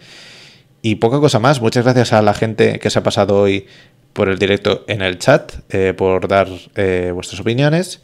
Y 0.82 0.96
poca 0.96 1.20
cosa 1.20 1.38
más. 1.38 1.60
Muchas 1.60 1.84
gracias 1.84 2.12
a 2.12 2.22
la 2.22 2.34
gente 2.34 2.78
que 2.80 2.90
se 2.90 2.98
ha 2.98 3.02
pasado 3.02 3.38
hoy 3.38 3.66
por 4.12 4.28
el 4.28 4.38
directo 4.38 4.84
en 4.88 5.00
el 5.00 5.18
chat, 5.18 5.52
eh, 5.70 5.94
por 5.96 6.26
dar 6.28 6.48
eh, 6.74 7.10
vuestras 7.14 7.40
opiniones. 7.40 8.00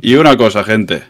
Y 0.00 0.14
una 0.14 0.36
cosa, 0.36 0.62
gente. 0.64 1.02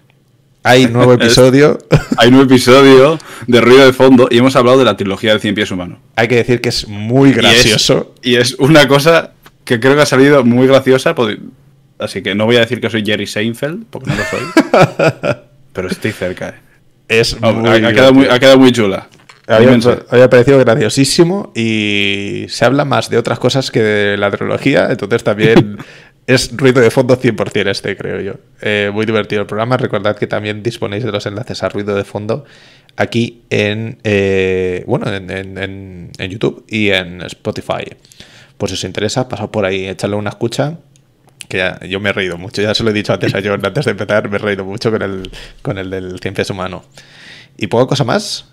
Hay 0.62 0.86
nuevo 0.86 1.12
episodio. 1.20 1.78
Hay 2.16 2.28
un 2.30 2.40
episodio 2.40 3.18
de 3.46 3.60
ruido 3.60 3.84
de 3.86 3.92
fondo 3.92 4.28
y 4.30 4.38
hemos 4.38 4.56
hablado 4.56 4.78
de 4.78 4.84
la 4.86 4.96
trilogía 4.96 5.34
de 5.34 5.40
Cien 5.40 5.54
Pies 5.54 5.70
Humano. 5.70 5.98
Hay 6.16 6.26
que 6.28 6.36
decir 6.36 6.60
que 6.60 6.70
es 6.70 6.88
muy 6.88 7.28
Y 7.28 7.32
es- 7.32 7.36
gracioso. 7.36 8.14
Y 8.22 8.36
es, 8.36 8.54
una 8.54 8.88
cosa 8.88 9.32
que 9.64 9.78
creo 9.78 9.94
que 9.94 10.02
ha 10.02 10.06
salido 10.06 10.42
muy 10.44 10.66
graciosa. 10.66 11.14
Así 11.98 12.22
que 12.22 12.34
no 12.34 12.46
voy 12.46 12.56
a 12.56 12.60
decir 12.60 12.80
que 12.80 12.88
soy 12.88 13.04
Jerry 13.04 13.26
Seinfeld, 13.26 13.84
porque 13.90 14.10
no 14.10 14.16
lo 14.16 14.24
soy. 14.24 14.40
pero 15.74 15.88
estoy 15.88 16.12
cerca. 16.12 16.48
eh. 16.48 16.54
Es 17.08 17.38
muy 17.40 17.68
ha, 17.68 17.88
ha 17.88 17.92
quedado 17.92 18.14
muy, 18.14 18.26
ha 18.26 18.38
quedado 18.38 18.58
muy 18.58 18.72
chula. 18.72 19.08
Había, 19.56 19.68
había 20.10 20.30
parecido 20.30 20.58
graciosísimo 20.58 21.52
y 21.54 22.46
se 22.48 22.64
habla 22.64 22.84
más 22.84 23.10
de 23.10 23.18
otras 23.18 23.38
cosas 23.38 23.70
que 23.70 23.82
de 23.82 24.16
la 24.16 24.30
trilogía, 24.30 24.88
entonces 24.90 25.24
también 25.24 25.78
es 26.26 26.56
ruido 26.56 26.80
de 26.80 26.90
fondo 26.90 27.18
100% 27.20 27.68
este, 27.68 27.96
creo 27.96 28.20
yo. 28.20 28.34
Eh, 28.60 28.90
muy 28.92 29.06
divertido 29.06 29.40
el 29.42 29.46
programa. 29.46 29.76
Recordad 29.76 30.16
que 30.16 30.26
también 30.26 30.62
disponéis 30.62 31.04
de 31.04 31.12
los 31.12 31.26
enlaces 31.26 31.62
a 31.62 31.68
ruido 31.68 31.94
de 31.96 32.04
fondo 32.04 32.44
aquí 32.96 33.42
en, 33.50 33.98
eh, 34.04 34.84
bueno, 34.86 35.12
en, 35.12 35.30
en- 35.30 35.58
en- 35.58 36.10
en 36.18 36.30
YouTube 36.30 36.64
y 36.68 36.90
en 36.90 37.22
Spotify. 37.22 37.84
Pues 38.58 38.70
si 38.70 38.74
os 38.74 38.84
interesa, 38.84 39.28
pasad 39.28 39.48
por 39.50 39.64
ahí, 39.64 39.88
echarle 39.88 40.16
una 40.16 40.30
escucha. 40.30 40.78
Que 41.48 41.56
ya- 41.56 41.80
yo 41.88 41.98
me 41.98 42.10
he 42.10 42.12
reído 42.12 42.38
mucho, 42.38 42.62
ya 42.62 42.74
se 42.74 42.84
lo 42.84 42.90
he 42.90 42.92
dicho 42.92 43.12
antes 43.12 43.34
a 43.34 43.40
John, 43.42 43.64
antes 43.64 43.84
de 43.84 43.90
empezar, 43.90 44.28
me 44.28 44.36
he 44.36 44.38
reído 44.38 44.64
mucho 44.64 44.90
con 44.92 45.02
el, 45.02 45.30
con 45.62 45.78
el 45.78 45.90
del 45.90 46.20
Cien 46.20 46.34
Pies 46.34 46.50
Humano. 46.50 46.84
Y 47.58 47.66
poca 47.66 47.86
cosa 47.86 48.04
más. 48.04 48.46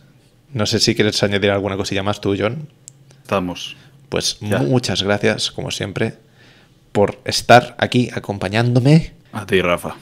No 0.54 0.66
sé 0.66 0.80
si 0.80 0.96
quieres 0.96 1.22
añadir 1.24 1.52
alguna 1.52 1.78
cosilla 1.78 2.04
más 2.04 2.22
tú, 2.22 2.36
John. 2.38 2.68
Estamos. 3.22 3.76
Pues 4.10 4.38
Ya. 4.40 4.60
muchas 4.60 5.04
gracias, 5.04 5.52
como 5.52 5.72
siempre, 5.72 6.14
por 6.92 7.20
estar 7.26 7.76
aquí 7.80 8.10
acompañándome. 8.14 9.14
A 9.34 9.46
ti, 9.46 9.62
Rafa. 9.62 9.96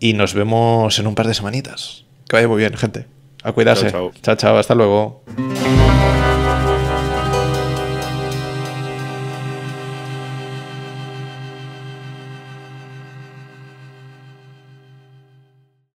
Y 0.00 0.14
nos 0.14 0.34
vemos 0.34 0.98
en 0.98 1.06
un 1.06 1.14
par 1.14 1.28
de 1.28 1.34
semanitas. 1.34 2.04
Que 2.28 2.36
vaya 2.36 2.48
muy 2.48 2.58
bien, 2.58 2.74
gente. 2.76 3.06
A 3.44 3.52
cuidarse. 3.52 3.90
Chao, 3.90 4.10
chao. 4.10 4.20
chao, 4.22 4.36
chao 4.36 4.58
hasta 4.58 4.74
luego. 4.74 5.22